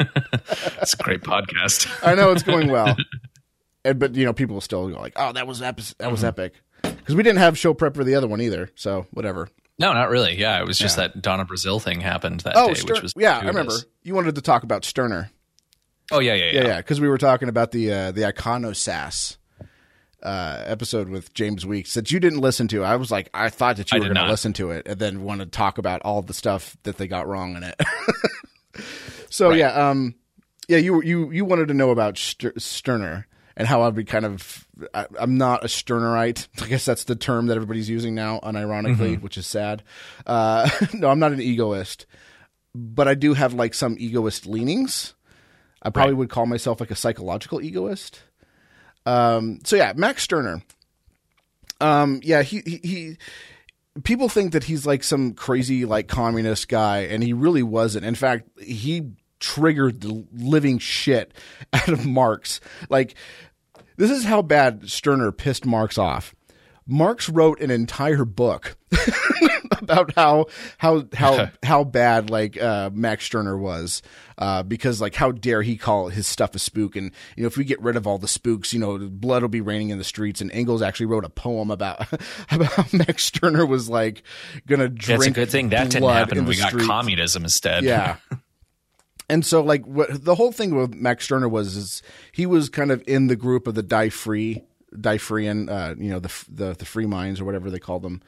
it's 0.00 0.94
a 0.94 0.96
great 1.02 1.22
podcast. 1.22 1.88
I 2.06 2.14
know 2.14 2.30
it's 2.30 2.42
going 2.42 2.68
well, 2.70 2.96
and, 3.84 3.98
but 3.98 4.14
you 4.14 4.24
know 4.24 4.32
people 4.32 4.54
will 4.54 4.60
still 4.60 4.88
go 4.88 5.00
like, 5.00 5.14
"Oh, 5.16 5.32
that 5.32 5.46
was 5.46 5.60
epic. 5.62 5.84
That 5.98 6.04
Mm-hmm. 6.04 6.10
was 6.12 6.24
epic," 6.24 6.54
because 6.82 7.14
we 7.14 7.22
didn't 7.22 7.38
have 7.38 7.58
show 7.58 7.74
prep 7.74 7.94
for 7.96 8.04
the 8.04 8.14
other 8.14 8.28
one 8.28 8.40
either. 8.40 8.70
So 8.74 9.06
whatever. 9.10 9.48
No, 9.78 9.92
not 9.92 10.10
really. 10.10 10.36
Yeah, 10.36 10.60
it 10.60 10.66
was 10.66 10.76
just 10.78 10.96
that 10.96 11.22
Donna 11.22 11.44
Brazile 11.44 11.80
thing 11.80 12.00
happened 12.00 12.40
that 12.40 12.54
Oh, 12.56 12.68
day, 12.68 12.74
Stern- 12.74 12.94
which 12.94 13.02
was 13.02 13.12
yeah, 13.16 13.38
I 13.38 13.44
remember 13.46 13.74
you 14.02 14.14
wanted 14.14 14.34
to 14.34 14.42
talk 14.42 14.64
about 14.64 14.84
Stirner. 14.84 15.30
Oh 16.10 16.18
yeah, 16.18 16.34
yeah, 16.34 16.44
yeah. 16.46 16.52
Yeah, 16.52 16.66
yeah, 16.66 16.76
because 16.78 17.00
we 17.00 17.08
were 17.08 17.18
talking 17.18 17.48
about 17.48 17.70
the 17.70 17.92
uh, 17.92 18.10
the 18.12 18.22
Iconosass 18.22 19.36
uh, 20.22 20.62
episode 20.66 21.08
with 21.08 21.32
James 21.32 21.64
Weeks 21.64 21.94
that 21.94 22.10
you 22.10 22.18
didn't 22.18 22.40
listen 22.40 22.66
to. 22.68 22.82
I 22.82 22.96
was 22.96 23.12
like, 23.12 23.30
I 23.32 23.50
thought 23.50 23.76
that 23.76 23.92
you 23.92 23.96
I 23.96 24.00
were 24.00 24.06
going 24.06 24.16
to 24.16 24.26
listen 24.30 24.52
to 24.54 24.72
it, 24.72 24.88
and 24.88 24.98
then 24.98 25.22
want 25.22 25.40
to 25.42 25.46
talk 25.46 25.78
about 25.78 26.02
all 26.02 26.22
the 26.22 26.34
stuff 26.34 26.76
that 26.82 26.96
they 26.96 27.06
got 27.06 27.28
wrong 27.28 27.56
in 27.56 27.62
it. 27.62 27.80
so 29.30 29.50
yeah, 29.50 29.90
um, 29.90 30.16
yeah, 30.66 30.78
you 30.78 31.00
you 31.04 31.30
you 31.30 31.44
wanted 31.44 31.68
to 31.68 31.74
know 31.74 31.90
about 31.90 32.18
Ster- 32.18 32.58
Stirner 32.58 33.27
and 33.58 33.66
how 33.66 33.82
I'd 33.82 33.94
be 33.96 34.04
kind 34.04 34.24
of. 34.24 34.66
I, 34.94 35.06
I'm 35.18 35.36
not 35.36 35.64
a 35.64 35.66
Stirnerite. 35.66 36.46
I 36.62 36.68
guess 36.68 36.86
that's 36.86 37.04
the 37.04 37.16
term 37.16 37.48
that 37.48 37.56
everybody's 37.56 37.90
using 37.90 38.14
now, 38.14 38.40
unironically, 38.42 39.20
which 39.20 39.36
is 39.36 39.46
sad. 39.46 39.82
Uh, 40.24 40.70
no, 40.94 41.10
I'm 41.10 41.18
not 41.18 41.32
an 41.32 41.42
egoist, 41.42 42.06
but 42.74 43.08
I 43.08 43.14
do 43.14 43.34
have 43.34 43.52
like 43.52 43.74
some 43.74 43.96
egoist 43.98 44.46
leanings. 44.46 45.14
I 45.82 45.90
probably 45.90 46.14
would 46.14 46.30
call 46.30 46.46
myself 46.46 46.80
like 46.80 46.90
a 46.90 46.96
psychological 46.96 47.60
egoist. 47.60 48.22
Um, 49.04 49.60
so 49.64 49.76
yeah, 49.76 49.92
Max 49.94 50.22
Stirner. 50.22 50.62
Um, 51.80 52.20
yeah, 52.22 52.42
he, 52.42 52.62
he 52.64 52.80
he. 52.82 53.16
People 54.04 54.28
think 54.28 54.52
that 54.52 54.64
he's 54.64 54.86
like 54.86 55.02
some 55.02 55.34
crazy 55.34 55.84
like 55.84 56.06
communist 56.06 56.68
guy, 56.68 57.00
and 57.00 57.24
he 57.24 57.32
really 57.32 57.64
wasn't. 57.64 58.04
In 58.04 58.14
fact, 58.14 58.48
he 58.60 59.10
triggered 59.40 60.00
the 60.00 60.24
living 60.32 60.78
shit 60.78 61.32
out 61.72 61.88
of 61.88 62.06
Marx. 62.06 62.60
Like, 62.88 63.14
this 63.98 64.10
is 64.10 64.24
how 64.24 64.40
bad 64.40 64.88
Stirner 64.88 65.30
pissed 65.32 65.66
Marx 65.66 65.98
off. 65.98 66.34
Marx 66.86 67.28
wrote 67.28 67.60
an 67.60 67.70
entire 67.70 68.24
book 68.24 68.78
about 69.78 70.14
how 70.14 70.46
how 70.78 71.04
how 71.12 71.50
how 71.62 71.84
bad 71.84 72.30
like 72.30 72.60
uh, 72.60 72.88
Max 72.94 73.26
Stirner 73.26 73.58
was 73.58 74.00
uh, 74.38 74.62
because 74.62 74.98
like 74.98 75.14
how 75.14 75.30
dare 75.30 75.60
he 75.60 75.76
call 75.76 76.08
his 76.08 76.26
stuff 76.26 76.54
a 76.54 76.58
spook 76.58 76.96
and 76.96 77.12
you 77.36 77.42
know 77.42 77.46
if 77.46 77.58
we 77.58 77.64
get 77.64 77.80
rid 77.82 77.96
of 77.96 78.06
all 78.06 78.16
the 78.16 78.26
spooks 78.26 78.72
you 78.72 78.80
know 78.80 78.96
blood 78.98 79.42
will 79.42 79.50
be 79.50 79.60
raining 79.60 79.90
in 79.90 79.98
the 79.98 80.04
streets 80.04 80.40
and 80.40 80.50
Engels 80.52 80.80
actually 80.80 81.06
wrote 81.06 81.26
a 81.26 81.28
poem 81.28 81.70
about 81.70 82.10
about 82.50 82.72
how 82.72 82.84
Max 82.94 83.26
Stirner 83.26 83.66
was 83.66 83.90
like 83.90 84.22
gonna 84.66 84.88
drink. 84.88 85.20
That's 85.20 85.26
a 85.26 85.30
good 85.32 85.50
thing 85.50 85.68
that 85.68 85.90
didn't 85.90 86.08
happen. 86.08 86.46
We 86.46 86.56
got 86.56 86.72
communism 86.72 87.44
instead. 87.44 87.84
Yeah. 87.84 88.16
And 89.28 89.44
so, 89.44 89.62
like, 89.62 89.84
what 89.84 90.24
the 90.24 90.34
whole 90.34 90.52
thing 90.52 90.74
with 90.74 90.94
Max 90.94 91.24
Stirner 91.24 91.48
was 91.48 91.76
is 91.76 92.02
he 92.32 92.46
was 92.46 92.68
kind 92.68 92.90
of 92.90 93.02
in 93.06 93.26
the 93.26 93.36
group 93.36 93.66
of 93.66 93.74
the 93.74 93.82
die 93.82 94.08
free, 94.08 94.62
die 94.98 95.18
freean, 95.18 95.68
uh, 95.68 95.94
you 95.98 96.10
know, 96.10 96.18
the 96.18 96.32
the 96.48 96.74
the 96.74 96.84
free 96.84 97.06
minds 97.06 97.40
or 97.40 97.44
whatever 97.44 97.70
they 97.70 97.78
called 97.78 98.02
them 98.02 98.22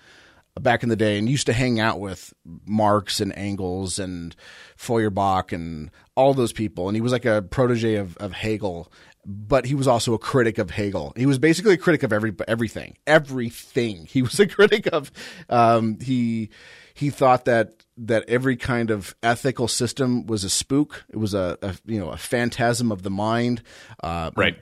back 0.61 0.82
in 0.82 0.88
the 0.88 0.96
day, 0.96 1.16
and 1.16 1.28
used 1.28 1.46
to 1.46 1.53
hang 1.55 1.80
out 1.80 2.01
with 2.01 2.34
Marx 2.66 3.20
and 3.20 3.32
Engels 3.34 3.98
and 3.98 4.36
Feuerbach 4.76 5.53
and 5.53 5.90
all 6.16 6.34
those 6.34 6.53
people. 6.53 6.88
And 6.88 6.96
he 6.96 7.01
was 7.01 7.12
like 7.12 7.24
a 7.24 7.42
protege 7.42 7.94
of, 7.94 8.16
of 8.18 8.32
Hegel, 8.32 8.92
but 9.24 9.64
he 9.64 9.74
was 9.74 9.88
also 9.88 10.12
a 10.12 10.18
critic 10.18 10.59
of 10.59 10.70
Hegel. 10.70 11.14
He 11.16 11.26
was 11.26 11.38
basically 11.38 11.74
a 11.74 11.78
critic 11.78 12.03
of 12.03 12.12
every 12.12 12.34
everything, 12.46 12.96
everything. 13.07 14.07
He 14.11 14.20
was 14.22 14.38
a 14.38 14.46
critic 14.46 14.86
of. 14.92 15.11
Um, 15.48 15.98
he 16.01 16.51
he 16.92 17.09
thought 17.09 17.46
that 17.46 17.80
that 17.97 18.24
every 18.28 18.57
kind 18.57 18.91
of 18.91 19.14
ethical 19.22 19.68
system 19.68 20.26
was 20.26 20.45
a 20.45 20.51
spook. 20.51 21.05
It 21.11 21.16
was 21.16 21.34
a, 21.34 21.59
a 21.62 21.74
you 21.84 21.99
know 22.01 22.11
a 22.11 22.16
phantasm 22.16 22.91
of 22.93 23.03
the 23.03 23.11
mind. 23.11 23.62
Uh, 24.03 24.30
Right. 24.36 24.57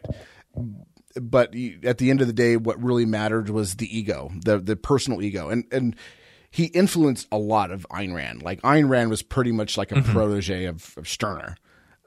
but 1.20 1.54
at 1.84 1.98
the 1.98 2.10
end 2.10 2.20
of 2.20 2.26
the 2.26 2.32
day, 2.32 2.56
what 2.56 2.82
really 2.82 3.06
mattered 3.06 3.50
was 3.50 3.76
the 3.76 3.98
ego, 3.98 4.30
the 4.44 4.58
the 4.58 4.76
personal 4.76 5.22
ego, 5.22 5.48
and 5.50 5.64
and 5.72 5.96
he 6.50 6.64
influenced 6.66 7.28
a 7.30 7.38
lot 7.38 7.70
of 7.70 7.86
Ayn 7.90 8.14
Rand. 8.14 8.42
Like 8.42 8.60
Ayn 8.62 8.88
Rand 8.88 9.10
was 9.10 9.22
pretty 9.22 9.52
much 9.52 9.76
like 9.76 9.92
a 9.92 10.00
protege 10.02 10.64
of, 10.64 10.94
of 10.96 11.08
Stirner, 11.08 11.56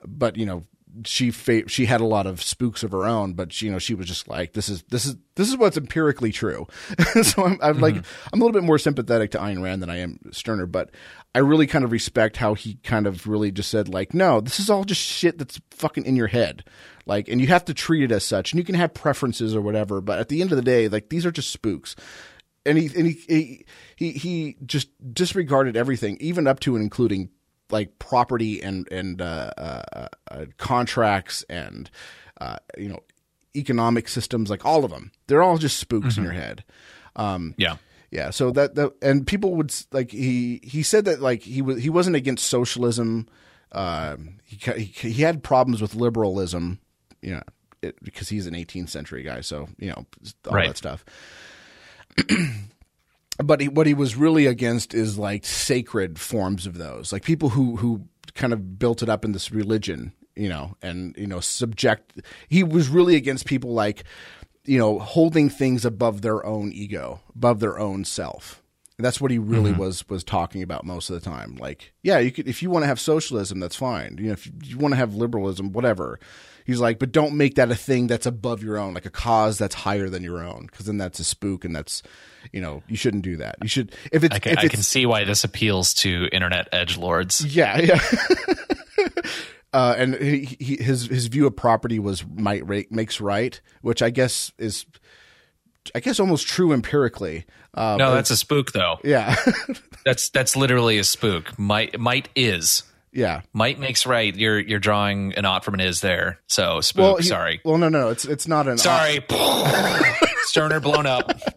but 0.06 0.36
you 0.38 0.46
know 0.46 0.64
she 1.06 1.32
fa- 1.32 1.68
she 1.68 1.86
had 1.86 2.02
a 2.02 2.06
lot 2.06 2.28
of 2.28 2.42
spooks 2.42 2.84
of 2.84 2.92
her 2.92 3.06
own, 3.06 3.34
but 3.34 3.54
she, 3.54 3.66
you 3.66 3.72
know 3.72 3.80
she 3.80 3.94
was 3.94 4.08
just 4.08 4.28
like 4.28 4.54
this 4.54 4.70
is 4.70 4.84
this 4.84 5.06
is 5.06 5.16
this 5.36 5.48
is 5.48 5.58
what's 5.58 5.78
empirically 5.78 6.32
true. 6.32 6.68
so 7.24 7.46
I'm, 7.46 7.60
I'm 7.62 7.80
like 7.80 7.96
mm-hmm. 7.96 8.30
I'm 8.34 8.42
a 8.42 8.44
little 8.44 8.60
bit 8.60 8.66
more 8.66 8.78
sympathetic 8.78 9.32
to 9.32 9.40
Ayn 9.40 9.62
Rand 9.62 9.82
than 9.82 9.90
I 9.90 9.98
am 10.00 10.20
Stirner, 10.32 10.66
but 10.66 10.92
I 11.34 11.40
really 11.40 11.68
kind 11.68 11.86
of 11.86 11.92
respect 11.92 12.38
how 12.38 12.54
he 12.54 12.76
kind 12.84 13.08
of 13.08 13.28
really 13.28 13.52
just 13.52 13.70
said 13.70 13.90
like 13.90 14.14
no, 14.14 14.42
this 14.42 14.60
is 14.60 14.70
all 14.70 14.84
just 14.84 15.02
shit 15.02 15.38
that's 15.38 15.60
fucking 15.72 16.06
in 16.06 16.16
your 16.16 16.28
head. 16.28 16.64
Like, 17.08 17.28
and 17.28 17.42
you 17.42 17.48
have 17.48 17.66
to 17.66 17.74
treat 17.74 18.04
it 18.04 18.12
as 18.12 18.24
such, 18.24 18.52
and 18.52 18.60
you 18.60 18.64
can 18.64 18.76
have 18.76 18.94
preferences 18.94 19.56
or 19.56 19.62
whatever, 19.62 20.02
but 20.02 20.20
at 20.20 20.30
the 20.30 20.42
end 20.42 20.52
of 20.52 20.56
the 20.56 20.62
day, 20.62 20.88
like 20.88 21.10
these 21.10 21.26
are 21.26 21.32
just 21.32 21.50
spooks 21.50 21.96
and 22.66 22.78
he 22.78 22.86
and 22.96 23.08
he, 23.08 23.14
he 23.28 23.66
he 23.96 24.12
he 24.12 24.58
just 24.66 24.90
disregarded 25.14 25.76
everything, 25.76 26.18
even 26.20 26.48
up 26.48 26.60
to 26.62 26.76
and 26.76 26.84
including 26.84 27.30
like 27.72 27.98
property 28.00 28.62
and 28.62 28.88
and 28.92 29.22
uh, 29.22 29.52
uh, 29.58 30.08
uh, 30.30 30.46
contracts 30.58 31.44
and 31.50 31.90
uh, 32.40 32.58
you 32.78 32.90
know 32.90 33.00
economic 33.56 34.08
systems, 34.08 34.50
like 34.50 34.66
all 34.66 34.86
of 34.86 34.92
them. 34.92 35.12
They're 35.28 35.44
all 35.44 35.58
just 35.58 35.78
spooks 35.80 36.18
in 36.18 36.24
your 36.24 36.34
head. 36.34 36.64
Yeah. 37.18 37.78
Yeah, 38.14 38.30
so 38.32 38.52
that, 38.52 38.76
that 38.76 38.92
and 39.02 39.26
people 39.26 39.56
would 39.56 39.74
like 39.94 40.12
he 40.12 40.60
he 40.64 40.84
said 40.84 41.06
that 41.06 41.22
like 41.22 41.44
he 41.44 41.62
was 41.62 41.82
he 41.82 41.90
wasn't 41.90 42.18
against 42.18 42.46
socialism. 42.48 43.30
Um, 43.72 44.40
he 44.44 44.58
he 44.58 44.84
he 45.12 45.22
had 45.22 45.44
problems 45.44 45.82
with 45.82 45.96
liberalism, 45.96 46.80
you 47.22 47.32
know, 47.36 47.42
it, 47.82 47.96
because 48.04 48.28
he's 48.28 48.48
an 48.48 48.54
18th 48.54 48.90
century 48.90 49.24
guy. 49.24 49.40
So 49.40 49.70
you 49.80 49.92
know 49.92 50.06
all 50.50 50.54
Right. 50.56 50.68
that 50.68 50.76
stuff. 50.78 51.06
but 53.38 53.62
he, 53.62 53.68
what 53.68 53.88
he 53.88 53.94
was 53.94 54.16
really 54.16 54.46
against 54.46 54.94
is 54.94 55.18
like 55.18 55.46
sacred 55.46 56.20
forms 56.20 56.66
of 56.66 56.78
those, 56.78 57.12
like 57.12 57.24
people 57.24 57.50
who 57.50 57.78
who 57.78 58.08
kind 58.34 58.54
of 58.54 58.80
built 58.80 59.02
it 59.02 59.10
up 59.10 59.26
in 59.26 59.32
this 59.32 59.52
religion, 59.52 60.14
you 60.36 60.50
know, 60.50 60.76
and 60.82 61.16
you 61.18 61.28
know 61.28 61.40
subject. 61.40 62.22
He 62.48 62.64
was 62.64 62.90
really 62.90 63.16
against 63.16 63.46
people 63.46 63.74
like 63.74 64.04
you 64.66 64.78
know 64.78 65.00
holding 65.00 65.50
things 65.50 65.86
above 65.86 66.22
their 66.22 66.46
own 66.46 66.72
ego, 66.72 67.22
above 67.36 67.60
their 67.60 67.80
own 67.80 68.06
self. 68.06 68.62
And 68.98 69.06
that's 69.06 69.20
what 69.20 69.32
he 69.32 69.40
really 69.40 69.72
mm-hmm. 69.72 69.80
was 69.80 70.08
was 70.10 70.24
talking 70.24 70.62
about 70.62 70.86
most 70.86 71.10
of 71.10 71.16
the 71.16 71.28
time. 71.28 71.56
Like, 71.56 71.94
yeah, 72.04 72.20
you 72.20 72.32
could 72.32 72.48
if 72.48 72.62
you 72.62 72.70
want 72.70 72.84
to 72.84 72.88
have 72.88 73.00
socialism, 73.00 73.60
that's 73.60 73.76
fine. 73.76 74.18
You 74.20 74.28
know, 74.28 74.34
if 74.34 74.46
you, 74.46 74.54
you 74.64 74.78
want 74.78 74.92
to 74.92 74.98
have 74.98 75.16
liberalism, 75.16 75.72
whatever. 75.72 76.20
He's 76.66 76.80
like, 76.80 77.00
but 77.00 77.12
don't 77.12 77.36
make 77.36 77.56
that 77.56 77.72
a 77.72 77.76
thing 77.76 78.08
that's 78.08 78.26
above 78.26 78.62
your 78.64 78.78
own, 78.78 78.94
like 78.94 79.06
a 79.06 79.10
cause 79.10 79.58
that's 79.58 79.76
higher 79.76 80.10
than 80.10 80.24
your 80.24 80.44
own, 80.44 80.68
because 80.70 80.86
then 80.86 80.98
that's 80.98 81.20
a 81.20 81.24
spook, 81.24 81.66
and 81.66 81.76
that's, 81.76 82.04
you 82.52 82.62
know, 82.62 82.84
you 82.88 82.96
shouldn't 82.96 83.24
do 83.24 83.38
that. 83.38 83.56
You 83.62 83.68
should 83.68 83.96
if 84.12 84.24
it's 84.24 84.36
I 84.36 84.40
can, 84.40 84.52
if 84.54 84.60
I 84.60 84.62
it's 84.64 84.74
can 84.74 84.84
see 84.84 85.06
why 85.06 85.24
this 85.24 85.44
appeals 85.44 85.94
to 85.96 86.28
internet 86.32 86.68
edge 86.72 86.98
lords. 86.98 87.44
yeah, 87.46 87.80
yeah. 87.80 88.00
uh, 89.74 89.96
and 89.98 90.16
he, 90.16 90.58
he, 90.60 90.76
his 90.78 91.08
his 91.08 91.28
view 91.28 91.48
of 91.48 91.56
property 91.56 92.00
was 92.00 92.26
might 92.26 92.68
rate 92.68 92.92
makes 92.92 93.20
right, 93.22 93.60
which 93.82 94.02
I 94.02 94.10
guess 94.10 94.52
is, 94.58 94.86
I 95.96 96.00
guess 96.00 96.20
almost 96.20 96.48
true 96.48 96.74
empirically. 96.74 97.46
Uh, 97.74 97.96
No, 97.98 98.14
that's 98.14 98.32
a 98.32 98.38
spook 98.38 98.74
though. 98.74 99.00
yeah, 99.04 99.36
That's 100.06 100.30
that's 100.30 100.56
literally 100.56 100.98
a 100.98 101.04
spook. 101.04 101.58
Might 101.58 102.00
might 102.00 102.28
is. 102.36 102.84
Yeah. 103.14 103.42
Might 103.54 103.80
makes 103.80 104.06
right. 104.06 104.36
You're 104.36 104.60
you're 104.60 104.80
drawing 104.80 105.34
an 105.34 105.46
ought 105.46 105.66
from 105.66 105.74
an 105.76 105.80
is 105.82 106.02
there. 106.02 106.40
So 106.48 106.82
spook. 106.82 107.04
Well, 107.04 107.16
he- 107.18 107.24
sorry. 107.24 107.62
Well, 107.66 107.78
no, 107.78 107.90
no, 107.90 108.10
it's 108.10 108.26
it's 108.26 108.48
not 108.48 108.68
an 108.68 108.78
Sorry. 108.78 109.20
Stirner 110.44 110.80
blown 110.80 111.06
up. 111.06 111.32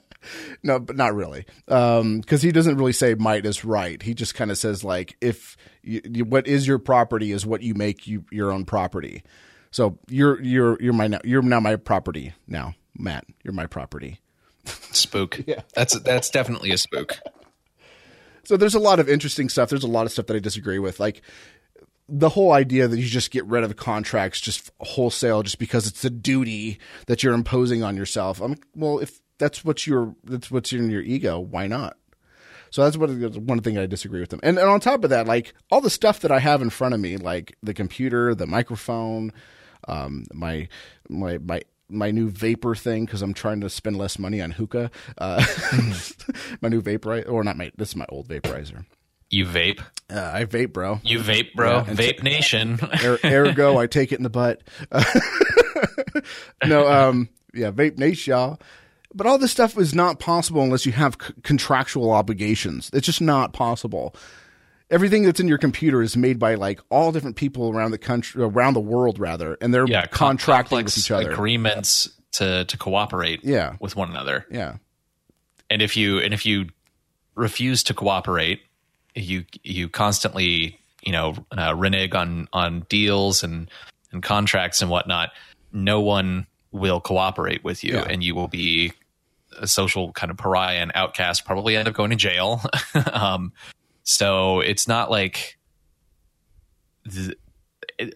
No, 0.62 0.78
but 0.78 0.96
not 0.96 1.14
really, 1.14 1.44
um, 1.68 2.20
because 2.20 2.40
he 2.40 2.50
doesn't 2.50 2.78
really 2.78 2.94
say 2.94 3.14
might 3.14 3.44
is 3.44 3.66
right. 3.66 4.00
He 4.00 4.14
just 4.14 4.34
kind 4.34 4.50
of 4.50 4.56
says 4.56 4.82
like 4.82 5.14
if 5.20 5.58
you, 5.82 6.00
you, 6.10 6.24
what 6.24 6.46
is 6.46 6.66
your 6.66 6.78
property 6.78 7.32
is 7.32 7.44
what 7.44 7.60
you 7.60 7.74
make 7.74 8.06
you 8.06 8.24
your 8.32 8.50
own 8.50 8.64
property. 8.64 9.22
So 9.70 9.98
you're 10.08 10.40
you're 10.42 10.78
you're 10.80 10.94
my 10.94 11.20
you're 11.22 11.42
now 11.42 11.60
my 11.60 11.76
property 11.76 12.32
now, 12.48 12.72
Matt. 12.98 13.26
You're 13.42 13.52
my 13.52 13.66
property. 13.66 14.20
Spook. 14.64 15.42
Yeah. 15.46 15.60
That's 15.74 16.00
that's 16.00 16.30
definitely 16.30 16.70
a 16.70 16.78
spook. 16.78 17.18
So 18.44 18.56
there's 18.56 18.74
a 18.74 18.80
lot 18.80 19.00
of 19.00 19.08
interesting 19.08 19.48
stuff. 19.48 19.70
There's 19.70 19.84
a 19.84 19.88
lot 19.88 20.06
of 20.06 20.12
stuff 20.12 20.26
that 20.26 20.36
I 20.36 20.40
disagree 20.40 20.78
with, 20.78 21.00
like 21.00 21.22
the 22.08 22.28
whole 22.28 22.52
idea 22.52 22.86
that 22.86 22.98
you 22.98 23.06
just 23.06 23.30
get 23.30 23.44
rid 23.46 23.64
of 23.64 23.76
contracts 23.76 24.40
just 24.40 24.70
wholesale 24.80 25.42
just 25.42 25.58
because 25.58 25.86
it's 25.86 26.04
a 26.04 26.10
duty 26.10 26.78
that 27.06 27.22
you're 27.22 27.34
imposing 27.34 27.82
on 27.82 27.96
yourself. 27.96 28.40
I'm 28.40 28.56
well, 28.74 28.98
if 28.98 29.20
that's 29.38 29.64
what 29.64 29.86
you're 29.86 30.14
that's 30.24 30.50
what's 30.50 30.72
in 30.72 30.90
your 30.90 31.02
ego, 31.02 31.40
why 31.40 31.66
not? 31.66 31.96
So 32.70 32.82
that's 32.82 32.96
what 32.96 33.08
one 33.36 33.60
thing 33.60 33.78
I 33.78 33.86
disagree 33.86 34.20
with 34.20 34.30
them. 34.30 34.40
And, 34.42 34.58
and 34.58 34.68
on 34.68 34.80
top 34.80 35.04
of 35.04 35.10
that, 35.10 35.28
like 35.28 35.54
all 35.70 35.80
the 35.80 35.88
stuff 35.88 36.20
that 36.20 36.32
I 36.32 36.40
have 36.40 36.60
in 36.60 36.70
front 36.70 36.92
of 36.92 36.98
me, 36.98 37.16
like 37.16 37.56
the 37.62 37.72
computer, 37.72 38.34
the 38.34 38.48
microphone, 38.48 39.32
um, 39.86 40.26
my 40.32 40.68
my 41.08 41.38
my 41.38 41.62
my 41.88 42.10
new 42.10 42.28
vapor 42.28 42.74
thing 42.74 43.04
because 43.04 43.22
I'm 43.22 43.34
trying 43.34 43.60
to 43.60 43.70
spend 43.70 43.96
less 43.96 44.18
money 44.18 44.40
on 44.40 44.52
hookah. 44.52 44.90
Uh, 45.18 45.44
my 46.60 46.68
new 46.68 46.82
vaporizer, 46.82 47.30
or 47.30 47.44
not 47.44 47.56
my 47.56 47.70
this 47.76 47.90
is 47.90 47.96
my 47.96 48.06
old 48.08 48.28
vaporizer. 48.28 48.84
You 49.30 49.46
vape. 49.46 49.80
Uh, 50.10 50.30
I 50.32 50.44
vape, 50.44 50.72
bro. 50.72 51.00
You 51.02 51.18
vape, 51.18 51.54
bro. 51.54 51.78
Yeah, 51.78 51.84
and 51.88 51.98
vape 51.98 52.22
nation. 52.22 52.78
Er, 53.04 53.18
ergo, 53.24 53.78
I 53.78 53.86
take 53.86 54.12
it 54.12 54.16
in 54.16 54.22
the 54.22 54.30
butt. 54.30 54.62
no, 56.64 56.86
um, 56.86 57.28
yeah, 57.52 57.70
vape 57.70 57.98
nation, 57.98 58.32
y'all. 58.32 58.60
But 59.14 59.26
all 59.26 59.38
this 59.38 59.50
stuff 59.50 59.78
is 59.78 59.94
not 59.94 60.18
possible 60.18 60.62
unless 60.62 60.86
you 60.86 60.92
have 60.92 61.16
c- 61.20 61.34
contractual 61.42 62.10
obligations. 62.12 62.90
It's 62.92 63.06
just 63.06 63.20
not 63.20 63.52
possible. 63.52 64.14
Everything 64.94 65.24
that's 65.24 65.40
in 65.40 65.48
your 65.48 65.58
computer 65.58 66.02
is 66.02 66.16
made 66.16 66.38
by 66.38 66.54
like 66.54 66.80
all 66.90 67.10
different 67.10 67.36
people 67.36 67.70
around 67.70 67.90
the 67.90 67.98
country, 67.98 68.42
around 68.42 68.74
the 68.74 68.80
world, 68.80 69.18
rather, 69.18 69.56
and 69.60 69.74
they're 69.74 69.86
yeah. 69.86 70.06
contracting 70.06 70.84
with 70.84 70.96
each 70.96 71.10
other. 71.10 71.32
Agreements 71.32 72.08
to 72.32 72.64
to 72.66 72.78
cooperate. 72.78 73.40
Yeah. 73.42 73.76
With 73.80 73.96
one 73.96 74.10
another. 74.10 74.46
Yeah, 74.50 74.76
and 75.70 75.82
if 75.82 75.96
you 75.96 76.18
and 76.18 76.32
if 76.32 76.46
you 76.46 76.66
refuse 77.34 77.82
to 77.84 77.94
cooperate 77.94 78.60
you 79.14 79.44
you 79.62 79.88
constantly 79.88 80.78
you 81.02 81.12
know 81.12 81.34
uh, 81.56 81.74
renege 81.74 82.14
on 82.14 82.48
on 82.52 82.86
deals 82.88 83.42
and 83.42 83.70
and 84.12 84.22
contracts 84.22 84.82
and 84.82 84.90
whatnot 84.90 85.30
no 85.72 86.00
one 86.00 86.46
will 86.72 87.00
cooperate 87.00 87.62
with 87.64 87.84
you 87.84 87.94
Yeah. 87.94 88.06
and 88.08 88.22
you 88.22 88.34
will 88.34 88.48
be 88.48 88.92
a 89.58 89.66
social 89.66 90.12
kind 90.12 90.30
of 90.30 90.36
pariah 90.36 90.78
and 90.78 90.90
outcast 90.94 91.44
probably 91.44 91.76
end 91.76 91.88
up 91.88 91.94
going 91.94 92.10
to 92.10 92.16
jail 92.16 92.60
um 93.12 93.52
so 94.04 94.60
it's 94.60 94.86
not 94.86 95.10
like 95.10 95.58
th- 97.12 97.36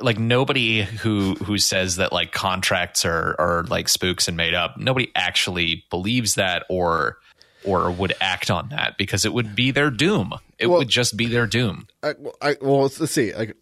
like 0.01 0.19
nobody 0.19 0.83
who 0.83 1.35
who 1.35 1.59
says 1.59 1.97
that 1.97 2.13
like 2.13 2.33
contracts 2.33 3.05
are 3.05 3.35
are 3.39 3.65
like 3.65 3.89
spooks 3.89 4.29
and 4.29 4.37
made 4.37 4.55
up 4.55 4.77
nobody 4.77 5.11
actually 5.15 5.85
believes 5.91 6.35
that 6.35 6.65
or 6.69 7.19
or 7.65 7.91
would 7.91 8.13
act 8.21 8.51
on 8.51 8.69
that 8.71 8.97
because 8.99 9.25
it 9.25 9.33
would 9.33 9.55
be 9.55 9.71
their 9.71 9.91
doom 9.91 10.33
it 10.59 10.67
Well- 10.67 10.79
would 10.79 10.89
just 10.89 11.17
be 11.17 11.27
their 11.27 11.47
doom 11.47 11.87
I, 12.03 12.15
well, 12.19 12.35
I, 12.41 12.57
well, 12.61 12.83
let's, 12.83 13.01
let's 13.01 13.13
see. 13.13 13.35
Like, 13.35 13.57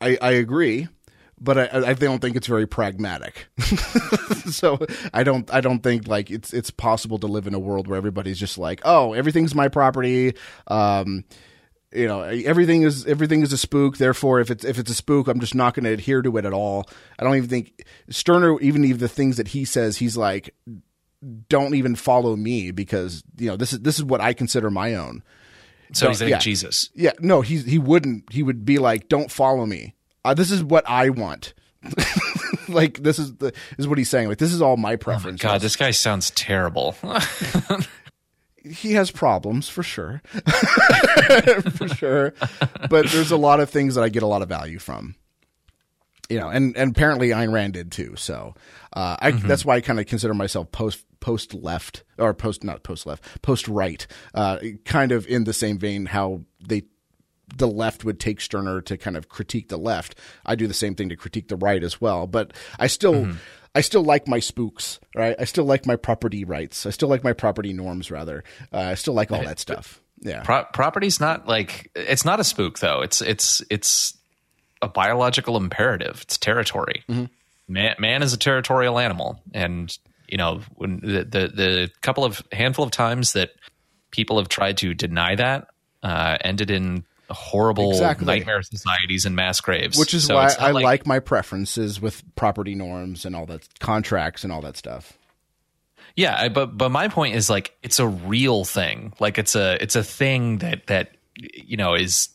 I, 0.00 0.16
I 0.22 0.30
agree, 0.32 0.88
but 1.40 1.58
I, 1.58 1.90
I 1.90 1.94
don't 1.94 2.20
think 2.20 2.36
it's 2.36 2.46
very 2.46 2.66
pragmatic. 2.66 3.48
so 4.50 4.78
I 5.12 5.22
don't 5.24 5.52
I 5.52 5.60
don't 5.60 5.80
think 5.80 6.06
like 6.08 6.30
it's 6.30 6.52
it's 6.52 6.70
possible 6.70 7.18
to 7.18 7.26
live 7.26 7.46
in 7.48 7.54
a 7.54 7.58
world 7.58 7.88
where 7.88 7.96
everybody's 7.96 8.38
just 8.38 8.58
like, 8.58 8.80
oh, 8.84 9.12
everything's 9.12 9.54
my 9.54 9.68
property. 9.68 10.34
Um, 10.68 11.24
you 11.94 12.06
know, 12.06 12.22
everything 12.22 12.82
is 12.82 13.06
everything 13.06 13.42
is 13.42 13.52
a 13.52 13.58
spook. 13.58 13.98
Therefore, 13.98 14.40
if 14.40 14.50
it's 14.50 14.64
if 14.64 14.78
it's 14.78 14.90
a 14.90 14.94
spook, 14.94 15.28
I'm 15.28 15.40
just 15.40 15.54
not 15.54 15.74
going 15.74 15.84
to 15.84 15.92
adhere 15.92 16.22
to 16.22 16.36
it 16.36 16.44
at 16.44 16.52
all. 16.52 16.88
I 17.18 17.24
don't 17.24 17.36
even 17.36 17.48
think 17.48 17.84
Stirner 18.08 18.58
even 18.60 18.84
even 18.84 18.98
the 18.98 19.08
things 19.08 19.36
that 19.36 19.48
he 19.48 19.64
says, 19.64 19.98
he's 19.98 20.16
like, 20.16 20.54
don't 21.48 21.74
even 21.74 21.94
follow 21.94 22.36
me 22.36 22.70
because 22.70 23.22
you 23.38 23.48
know 23.48 23.56
this 23.56 23.72
is 23.72 23.80
this 23.80 23.98
is 23.98 24.04
what 24.04 24.20
I 24.20 24.32
consider 24.32 24.70
my 24.70 24.94
own. 24.94 25.22
So 25.92 26.08
he's 26.08 26.22
like 26.22 26.30
yeah. 26.30 26.38
Jesus. 26.38 26.90
Yeah, 26.94 27.12
no, 27.20 27.42
he 27.42 27.58
he 27.58 27.78
wouldn't. 27.78 28.32
He 28.32 28.42
would 28.42 28.64
be 28.64 28.78
like, 28.78 29.08
"Don't 29.08 29.30
follow 29.30 29.66
me. 29.66 29.94
Uh, 30.24 30.34
this 30.34 30.50
is 30.50 30.64
what 30.64 30.88
I 30.88 31.10
want." 31.10 31.54
like 32.68 33.02
this 33.02 33.18
is 33.18 33.36
the 33.36 33.50
this 33.50 33.78
is 33.78 33.88
what 33.88 33.98
he's 33.98 34.08
saying. 34.08 34.28
Like 34.28 34.38
this 34.38 34.52
is 34.52 34.62
all 34.62 34.76
my 34.76 34.96
preference. 34.96 35.42
God, 35.42 35.60
this 35.60 35.76
guy 35.76 35.90
sounds 35.90 36.30
terrible. 36.30 36.96
he 38.64 38.92
has 38.92 39.10
problems 39.10 39.68
for 39.68 39.82
sure, 39.82 40.22
for 41.76 41.88
sure. 41.88 42.34
But 42.88 43.08
there's 43.10 43.30
a 43.30 43.36
lot 43.36 43.60
of 43.60 43.70
things 43.70 43.94
that 43.94 44.02
I 44.04 44.08
get 44.08 44.22
a 44.22 44.26
lot 44.26 44.42
of 44.42 44.48
value 44.48 44.78
from. 44.78 45.14
You 46.28 46.38
know, 46.40 46.48
and 46.48 46.76
and 46.76 46.92
apparently 46.92 47.28
Ayn 47.28 47.52
Rand 47.52 47.74
did 47.74 47.92
too. 47.92 48.14
So 48.16 48.54
uh, 48.94 49.16
I, 49.20 49.32
Mm-hmm. 49.32 49.48
that's 49.48 49.64
why 49.64 49.76
I 49.76 49.80
kind 49.80 50.00
of 50.00 50.06
consider 50.06 50.32
myself 50.34 50.70
post 50.72 51.04
post 51.20 51.52
left 51.54 52.04
or 52.18 52.32
post 52.34 52.64
not 52.64 52.82
post 52.82 53.06
left 53.06 53.42
post 53.42 53.68
right. 53.68 54.06
Uh, 54.34 54.58
kind 54.84 55.12
of 55.12 55.26
in 55.26 55.44
the 55.44 55.52
same 55.52 55.78
vein 55.78 56.06
how 56.06 56.42
they 56.66 56.82
the 57.54 57.68
left 57.68 58.02
would 58.04 58.18
take 58.18 58.40
Stirner 58.40 58.80
to 58.80 58.96
kind 58.96 59.14
of 59.16 59.28
critique 59.28 59.68
the 59.68 59.76
left. 59.76 60.14
I 60.46 60.54
do 60.54 60.66
the 60.66 60.72
same 60.72 60.94
thing 60.94 61.10
to 61.10 61.16
critique 61.16 61.48
the 61.48 61.56
right 61.56 61.82
as 61.84 62.00
well. 62.00 62.26
But 62.26 62.54
I 62.78 62.86
still 62.86 63.12
Mm-hmm. 63.14 63.36
I 63.74 63.80
still 63.80 64.02
like 64.02 64.28
my 64.28 64.38
spooks, 64.38 65.00
right? 65.14 65.34
I 65.38 65.44
still 65.44 65.64
like 65.64 65.86
my 65.86 65.96
property 65.96 66.44
rights. 66.44 66.84
I 66.84 66.90
still 66.90 67.08
like 67.08 67.24
my 67.24 67.32
property 67.32 67.72
norms 67.72 68.10
rather. 68.10 68.44
Uh, 68.72 68.78
I 68.78 68.94
still 68.94 69.14
like 69.14 69.32
all 69.32 69.42
that 69.42 69.58
stuff. 69.58 70.00
Yeah. 70.20 70.42
Pro- 70.42 70.64
property's 70.72 71.20
not 71.20 71.48
like 71.48 71.90
it's 71.94 72.24
not 72.24 72.38
a 72.38 72.44
spook 72.44 72.78
though. 72.78 73.00
It's 73.00 73.20
it's 73.22 73.62
it's 73.70 74.16
a 74.82 74.88
biological 74.88 75.56
imperative. 75.56 76.20
It's 76.22 76.36
territory. 76.38 77.04
Man, 77.68 77.94
man 77.98 78.22
is 78.22 78.32
a 78.32 78.36
territorial 78.36 78.98
animal, 78.98 79.40
and 79.54 79.96
you 80.28 80.36
know 80.36 80.60
when 80.74 81.00
the, 81.00 81.24
the 81.24 81.48
the 81.54 81.90
couple 82.02 82.24
of 82.24 82.42
handful 82.52 82.84
of 82.84 82.90
times 82.90 83.32
that 83.32 83.50
people 84.10 84.38
have 84.38 84.48
tried 84.48 84.76
to 84.78 84.92
deny 84.94 85.34
that 85.34 85.68
uh, 86.02 86.36
ended 86.42 86.70
in 86.70 87.04
horrible 87.32 87.90
Exactly. 87.90 88.26
nightmare 88.26 88.62
societies 88.62 89.26
and 89.26 89.34
mass 89.36 89.60
graves. 89.60 89.98
Which 89.98 90.14
is 90.14 90.24
So 90.26 90.34
why 90.36 90.54
I 90.58 90.70
like, 90.72 91.06
my 91.06 91.18
preferences 91.18 92.00
with 92.00 92.22
property 92.36 92.74
norms 92.74 93.24
and 93.24 93.34
all 93.36 93.46
that 93.46 93.66
contracts 93.80 94.44
and 94.44 94.52
all 94.52 94.60
that 94.62 94.76
stuff. 94.76 95.12
Yeah, 96.16 96.36
I- 96.38 96.48
but 96.48 96.76
but 96.76 96.90
my 96.90 97.08
point 97.08 97.34
is 97.34 97.48
like 97.48 97.74
it's 97.82 97.98
a 97.98 98.06
real 98.06 98.64
thing. 98.64 99.14
Like 99.18 99.38
it's 99.38 99.54
a 99.56 99.82
it's 99.82 99.96
a 99.96 100.04
thing 100.04 100.58
that 100.58 100.86
that 100.88 101.12
you 101.36 101.76
know 101.76 101.94
is 101.94 102.28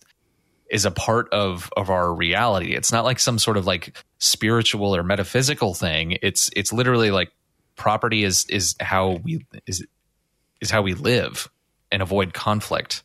is 0.69 0.83
a 0.85 0.91
part 0.91 1.29
of 1.31 1.69
of 1.77 1.89
our 1.89 2.13
reality. 2.13 2.73
It's 2.75 2.91
not 2.91 3.05
like 3.05 3.19
some 3.19 3.37
sort 3.39 3.55
of 3.57 3.65
like 3.67 3.95
spiritual 4.17 4.95
or 4.95 5.03
metaphysical 5.03 5.73
thing. 5.73 6.17
It's 6.21 6.49
it's 6.55 6.73
literally 6.73 7.11
like 7.11 7.31
property 7.75 8.23
is 8.23 8.45
is 8.49 8.75
how 8.79 9.19
we 9.23 9.45
is 9.67 9.85
is 10.59 10.71
how 10.71 10.81
we 10.81 10.93
live 10.95 11.47
and 11.91 12.01
avoid 12.01 12.33
conflict. 12.33 13.03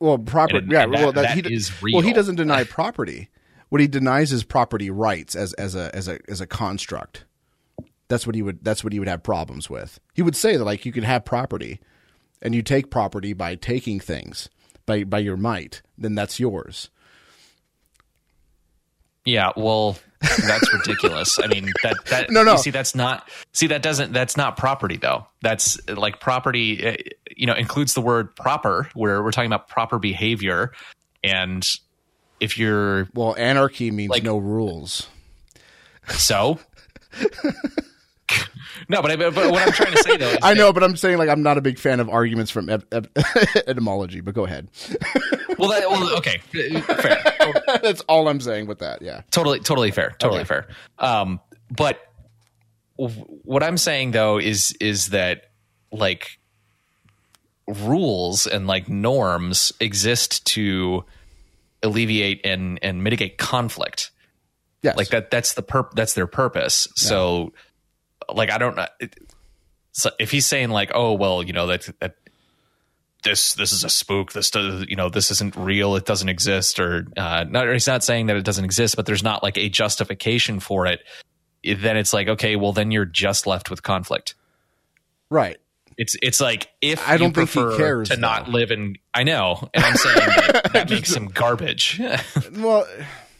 Well, 0.00 0.18
property, 0.18 0.58
And- 0.58 0.70
yeah. 0.72 0.82
and 0.84 0.94
that- 0.94 1.00
well, 1.00 1.12
that, 1.12 1.36
that 1.36 1.46
he, 1.46 1.54
is 1.54 1.72
well, 1.82 2.02
he 2.02 2.12
doesn't 2.12 2.36
deny 2.36 2.64
property. 2.64 3.28
What 3.70 3.80
he 3.80 3.86
denies 3.88 4.30
is 4.32 4.44
property 4.44 4.90
rights 4.90 5.34
as 5.34 5.52
as 5.54 5.74
a 5.74 5.94
as 5.94 6.06
a 6.08 6.18
as 6.28 6.40
a 6.40 6.46
construct. 6.46 7.24
That's 8.08 8.26
what 8.26 8.36
he 8.36 8.42
would. 8.42 8.62
That's 8.62 8.84
what 8.84 8.92
he 8.92 8.98
would 8.98 9.08
have 9.08 9.22
problems 9.22 9.68
with. 9.70 9.98
He 10.14 10.22
would 10.22 10.36
say 10.36 10.56
that 10.56 10.64
like 10.64 10.84
you 10.84 10.92
can 10.92 11.02
have 11.04 11.24
property, 11.24 11.80
and 12.42 12.54
you 12.54 12.62
take 12.62 12.90
property 12.90 13.32
by 13.32 13.54
taking 13.56 13.98
things 13.98 14.48
by 14.86 15.02
by 15.04 15.18
your 15.18 15.36
might. 15.36 15.82
Then 15.98 16.14
that's 16.14 16.38
yours. 16.38 16.90
Yeah, 19.24 19.50
well, 19.56 19.96
that's 20.46 20.72
ridiculous. 20.72 21.38
I 21.38 21.46
mean, 21.46 21.72
that 21.82 21.96
that 22.06 22.30
No, 22.30 22.42
no. 22.42 22.52
You 22.52 22.58
see, 22.58 22.70
that's 22.70 22.94
not. 22.94 23.28
See, 23.52 23.66
that 23.68 23.82
doesn't. 23.82 24.12
That's 24.12 24.36
not 24.36 24.56
property, 24.56 24.96
though. 24.96 25.26
That's 25.42 25.78
like 25.88 26.20
property. 26.20 26.86
uh, 26.86 26.96
You 27.36 27.46
know, 27.46 27.54
includes 27.54 27.94
the 27.94 28.00
word 28.00 28.34
proper, 28.36 28.88
where 28.94 29.22
we're 29.22 29.32
talking 29.32 29.50
about 29.52 29.68
proper 29.68 29.98
behavior, 29.98 30.72
and 31.22 31.66
if 32.40 32.58
you're 32.58 33.08
Well, 33.14 33.34
anarchy 33.38 33.90
means 33.90 34.10
Like- 34.10 34.22
no 34.22 34.38
rules. 34.38 35.08
so. 36.08 36.58
no, 38.88 39.02
but, 39.02 39.10
I, 39.10 39.16
but 39.16 39.34
what 39.34 39.66
I'm 39.66 39.72
trying 39.72 39.92
to 39.92 40.02
say 40.02 40.16
though, 40.16 40.28
is 40.30 40.38
I 40.42 40.54
that- 40.54 40.58
know, 40.58 40.72
but 40.72 40.82
I'm 40.82 40.96
saying 40.96 41.18
like 41.18 41.28
I'm 41.28 41.42
not 41.42 41.58
a 41.58 41.60
big 41.60 41.78
fan 41.78 42.00
of 42.00 42.08
arguments 42.08 42.50
from 42.50 42.68
etymology. 43.66 44.20
But 44.20 44.34
go 44.34 44.44
ahead. 44.44 44.68
Well, 45.58 45.70
that, 45.70 45.88
well, 45.88 46.16
okay, 46.18 46.38
fair. 46.52 47.62
that's 47.82 48.00
all 48.02 48.28
I'm 48.28 48.40
saying 48.40 48.66
with 48.66 48.80
that. 48.80 49.02
Yeah. 49.02 49.22
totally 49.30 49.60
totally 49.60 49.90
fair 49.90 50.14
totally 50.18 50.40
Okay. 50.40 50.48
fair 50.48 50.68
um 50.98 51.40
but 51.70 51.98
what 52.96 53.62
i'm 53.62 53.76
saying 53.76 54.12
though 54.12 54.38
is 54.38 54.72
is 54.80 55.06
that 55.08 55.50
like 55.92 56.38
rules 57.66 58.46
and 58.46 58.66
like 58.66 58.88
norms 58.88 59.72
exist 59.80 60.44
to 60.46 61.04
alleviate 61.82 62.40
and 62.44 62.78
and 62.82 63.02
mitigate 63.02 63.38
conflict 63.38 64.10
Yes. 64.82 64.96
like 64.98 65.08
that 65.08 65.30
that's 65.30 65.54
the 65.54 65.62
perp 65.62 65.92
that's 65.92 66.12
their 66.14 66.26
purpose 66.26 66.88
so 66.94 67.52
like 68.32 68.50
i 68.50 68.58
don't 68.58 68.76
know 68.76 68.86
so 69.92 70.10
if 70.18 70.30
he's 70.30 70.46
saying 70.46 70.70
like 70.70 70.90
oh 70.94 71.12
well 71.14 71.42
you 71.42 71.52
know 71.52 71.66
that 71.66 71.88
that 72.00 72.16
this 73.22 73.54
this 73.54 73.72
is 73.72 73.84
a 73.84 73.88
spook 73.88 74.32
this 74.32 74.50
does 74.50 74.84
you 74.88 74.96
know 74.96 75.08
this 75.08 75.30
isn't 75.30 75.56
real 75.56 75.96
it 75.96 76.04
doesn't 76.04 76.28
exist 76.28 76.78
or 76.78 77.06
uh 77.16 77.44
not 77.48 77.70
he's 77.72 77.86
not 77.86 78.04
saying 78.04 78.26
that 78.26 78.36
it 78.36 78.44
doesn't 78.44 78.64
exist 78.64 78.96
but 78.96 79.06
there's 79.06 79.22
not 79.22 79.42
like 79.42 79.56
a 79.56 79.68
justification 79.68 80.60
for 80.60 80.86
it 80.86 81.00
then 81.64 81.96
it's 81.96 82.12
like 82.12 82.28
okay 82.28 82.56
well 82.56 82.72
then 82.72 82.90
you're 82.90 83.06
just 83.06 83.46
left 83.46 83.70
with 83.70 83.82
conflict. 83.82 84.34
Right. 85.30 85.56
it's 85.96 86.16
it's 86.22 86.40
like 86.40 86.68
if 86.80 87.06
I 87.08 87.16
don't 87.16 87.30
you 87.30 87.34
think 87.34 87.48
he 87.48 87.60
prefer 87.60 87.76
cares, 87.76 88.08
to 88.10 88.16
not 88.18 88.48
live 88.48 88.70
in 88.70 88.96
I 89.14 89.24
know 89.24 89.68
and 89.72 89.84
I'm 89.84 89.96
saying 89.96 90.16
that, 90.16 90.70
that 90.74 90.90
makes 90.90 91.14
him 91.14 91.26
garbage. 91.28 92.00
Well, 92.52 92.86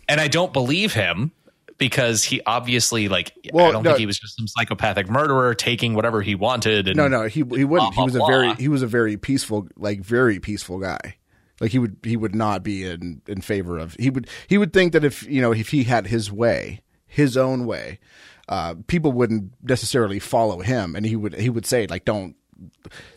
and 0.08 0.20
I 0.20 0.28
don't 0.28 0.52
believe 0.52 0.92
him 0.94 1.32
because 1.78 2.24
he 2.24 2.40
obviously 2.46 3.08
like 3.08 3.32
Well, 3.52 3.66
I 3.66 3.72
don't 3.72 3.82
no. 3.82 3.90
think 3.90 4.00
he 4.00 4.06
was 4.06 4.18
just 4.18 4.36
some 4.36 4.46
psychopathic 4.46 5.08
murderer 5.08 5.54
taking 5.54 5.94
whatever 5.94 6.22
he 6.22 6.34
wanted. 6.34 6.88
And 6.88 6.96
no, 6.96 7.08
no, 7.08 7.24
he 7.24 7.40
he 7.40 7.64
wouldn't. 7.64 7.94
Blah, 7.94 8.02
he 8.02 8.02
was 8.02 8.14
a 8.14 8.18
blah, 8.18 8.26
very 8.28 8.46
blah. 8.48 8.56
he 8.56 8.68
was 8.68 8.82
a 8.82 8.86
very 8.86 9.16
peaceful, 9.16 9.68
like 9.76 10.00
very 10.00 10.38
peaceful 10.40 10.78
guy. 10.78 11.16
Like 11.60 11.70
he 11.70 11.78
would 11.78 11.96
he 12.02 12.16
would 12.16 12.34
not 12.34 12.62
be 12.62 12.84
in 12.84 13.22
in 13.26 13.40
favor 13.40 13.78
of. 13.78 13.94
He 13.94 14.10
would 14.10 14.28
he 14.48 14.58
would 14.58 14.72
think 14.72 14.92
that 14.92 15.04
if 15.04 15.22
you 15.24 15.40
know 15.40 15.52
if 15.52 15.68
he 15.70 15.84
had 15.84 16.06
his 16.06 16.30
way, 16.32 16.80
his 17.06 17.36
own 17.36 17.64
way, 17.66 18.00
uh, 18.48 18.74
people 18.86 19.12
wouldn't 19.12 19.52
necessarily 19.62 20.18
follow 20.18 20.60
him, 20.60 20.96
and 20.96 21.06
he 21.06 21.16
would 21.16 21.34
he 21.34 21.48
would 21.50 21.64
say 21.66 21.86
like 21.86 22.04
don't 22.04 22.34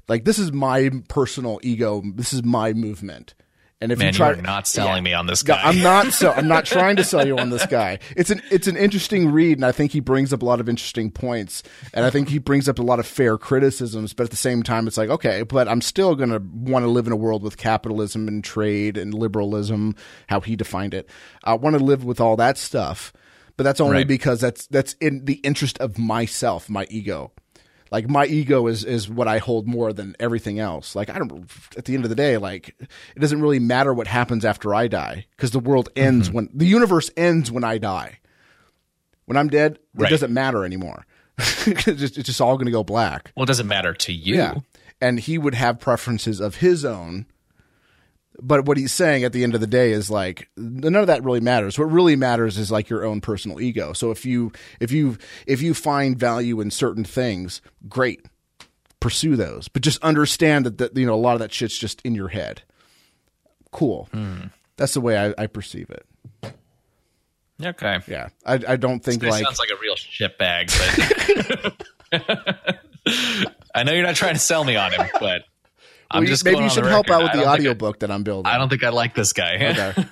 like 0.08 0.24
this 0.24 0.38
is 0.40 0.52
my 0.52 0.92
personal 1.10 1.60
ego. 1.64 2.02
This 2.16 2.32
is 2.34 2.44
my 2.44 2.74
movement. 2.74 3.34
And 3.80 3.92
if 3.92 4.00
Man, 4.00 4.08
you 4.08 4.10
you 4.10 4.18
try, 4.18 4.32
are 4.32 4.42
not 4.42 4.66
selling 4.68 5.04
me 5.04 5.14
on 5.14 5.28
this 5.28 5.44
guy. 5.44 5.62
I'm 5.62 5.82
not 5.84 6.08
so 6.14 6.32
I'm 6.32 6.48
not 6.48 6.66
trying 6.66 6.96
to 6.96 7.04
sell 7.04 7.28
you 7.28 7.38
on 7.38 7.52
this 7.52 7.66
guy. 7.68 8.00
It's 8.16 8.32
an 8.32 8.42
it's 8.50 8.66
an 8.68 8.76
interesting 8.76 9.30
read, 9.32 9.60
and 9.60 9.66
I 9.66 9.72
think 9.72 9.92
he 9.92 10.00
brings 10.00 10.34
up 10.34 10.42
a 10.42 10.46
lot 10.46 10.60
of 10.60 10.68
interesting 10.68 11.12
points, 11.12 11.62
and 11.94 12.04
I 12.04 12.10
think 12.10 12.30
he 12.30 12.40
brings 12.40 12.68
up 12.68 12.80
a 12.80 12.82
lot 12.82 12.98
of 13.00 13.06
fair 13.06 13.38
criticisms. 13.38 14.14
But 14.14 14.24
at 14.24 14.30
the 14.32 14.36
same 14.36 14.64
time, 14.64 14.88
it's 14.88 14.98
like 14.98 15.10
okay, 15.12 15.44
but 15.44 15.68
I'm 15.68 15.82
still 15.82 16.16
going 16.16 16.32
to 16.32 16.42
want 16.44 16.86
to 16.86 16.90
live 16.90 17.06
in 17.06 17.14
a 17.14 17.18
world 17.18 17.44
with 17.44 17.58
capitalism 17.58 18.28
and 18.28 18.44
trade 18.44 18.98
and 18.98 19.14
liberalism, 19.14 19.96
how 20.28 20.40
he 20.42 20.56
defined 20.56 20.96
it. 20.96 21.08
I 21.44 21.54
want 21.54 21.78
to 21.78 21.84
live 21.84 22.04
with 22.04 22.20
all 22.20 22.36
that 22.38 22.58
stuff, 22.58 23.14
but 23.58 23.64
that's 23.64 23.80
only 23.80 23.98
Right. 23.98 24.08
because 24.08 24.42
that's 24.42 24.66
that's 24.66 24.94
in 24.94 25.26
the 25.26 25.36
interest 25.44 25.78
of 25.78 26.00
myself, 26.00 26.68
my 26.68 26.88
ego. 26.90 27.32
Like 27.92 28.10
my 28.10 28.26
ego 28.26 28.68
is 28.68 28.84
is 28.84 29.10
what 29.10 29.28
I 29.28 29.38
hold 29.38 29.68
more 29.68 29.94
than 29.94 30.16
everything 30.20 30.60
else. 30.60 30.96
Like 30.96 31.10
I 31.10 31.18
don't. 31.18 31.50
At 31.78 31.86
the 31.86 31.96
end 31.96 32.04
of 32.04 32.10
the 32.10 32.16
day, 32.16 32.38
like 32.38 32.76
it 32.80 33.20
doesn't 33.20 33.42
really 33.42 33.60
matter 33.60 33.94
what 33.94 34.08
happens 34.08 34.46
after 34.46 34.74
I 34.74 34.88
die 34.88 35.26
because 35.32 35.52
the 35.52 35.60
world 35.60 35.90
mm-hmm. 35.96 36.08
ends 36.08 36.32
when 36.32 36.50
the 36.54 36.66
universe 36.66 37.10
ends 37.18 37.52
when 37.52 37.64
I 37.64 37.78
die. 37.78 38.20
When 39.26 39.38
I'm 39.38 39.50
dead, 39.50 39.74
it 39.74 39.82
Right. 39.96 40.10
doesn't 40.10 40.34
matter 40.34 40.64
anymore. 40.64 41.06
it's, 41.38 41.84
just, 41.84 42.18
it's 42.18 42.28
just 42.28 42.42
all 42.42 42.56
going 42.56 42.66
to 42.66 42.72
go 42.72 42.84
black. 42.84 43.32
well, 43.36 43.44
it 43.44 43.48
doesn't 43.48 43.68
matter 43.68 43.94
to 43.94 44.14
you. 44.14 44.36
Yeah, 44.36 44.56
and 45.02 45.20
he 45.20 45.38
would 45.38 45.54
have 45.56 45.80
preferences 45.80 46.40
of 46.40 46.56
his 46.56 46.84
own. 46.86 47.26
But 48.40 48.66
what 48.66 48.78
he's 48.78 48.94
saying 48.94 49.24
at 49.24 49.34
the 49.34 49.44
end 49.44 49.56
of 49.56 49.62
the 49.62 49.68
day 49.68 49.92
is 49.92 50.12
like 50.12 50.50
none 50.56 50.96
of 50.96 51.08
that 51.08 51.24
really 51.24 51.40
matters. 51.40 51.80
What 51.80 51.92
really 51.92 52.16
matters 52.16 52.58
is 52.58 52.72
like 52.72 52.90
your 52.90 53.04
own 53.04 53.20
personal 53.22 53.60
ego. 53.60 53.94
So 53.94 54.12
if 54.12 54.26
you 54.26 54.52
if 54.80 54.92
you 54.92 55.18
if 55.48 55.62
you 55.62 55.74
find 55.74 56.18
value 56.18 56.62
in 56.62 56.70
certain 56.70 57.04
things, 57.04 57.62
great, 57.90 58.24
pursue 59.00 59.36
those. 59.36 59.68
But 59.68 59.82
just 59.82 60.02
understand 60.04 60.66
that 60.66 60.78
that 60.78 60.96
you 60.96 61.06
know 61.06 61.16
a 61.16 61.16
lot 61.16 61.34
of 61.34 61.40
that 61.40 61.52
shit's 61.52 61.78
just 61.78 62.02
in 62.04 62.14
your 62.14 62.28
head. 62.28 62.62
Cool. 63.72 64.08
Hmm. 64.14 64.48
That's 64.78 64.94
the 64.94 65.02
way 65.02 65.18
I, 65.18 65.34
I 65.44 65.48
perceive 65.48 65.90
it. 65.90 66.06
Okay. 67.64 68.00
Yeah, 68.08 68.30
I, 68.46 68.60
I 68.68 68.76
don't 68.76 69.04
think 69.04 69.22
This 69.22 69.32
like 69.32 69.44
sounds 69.44 69.60
like 69.60 69.70
a 69.72 69.82
real 69.82 69.96
shitbag, 69.96 70.70
but 72.12 72.12
I 73.76 73.84
know 73.84 73.94
you're 73.94 74.06
not 74.06 74.16
trying 74.16 74.36
to 74.36 74.40
sell 74.40 74.64
me 74.64 74.76
on 74.76 74.92
him, 74.92 75.08
but 75.20 75.44
I'm 76.12 76.26
just 76.26 76.46
maybe 76.46 76.60
you 76.60 76.70
should 76.70 76.86
help 76.86 77.10
out 77.10 77.24
with 77.24 77.32
the 77.34 77.40
don't 77.40 77.48
I- 77.48 77.54
audiobook 77.54 78.00
that 78.00 78.12
I'm 78.12 78.24
building. 78.24 78.52
I 78.52 78.58
don't 78.58 78.70
think 78.70 78.84
I 78.84 78.90
like 78.90 79.14
this 79.16 79.34
guy. 79.34 79.56
Okay. 79.78 80.06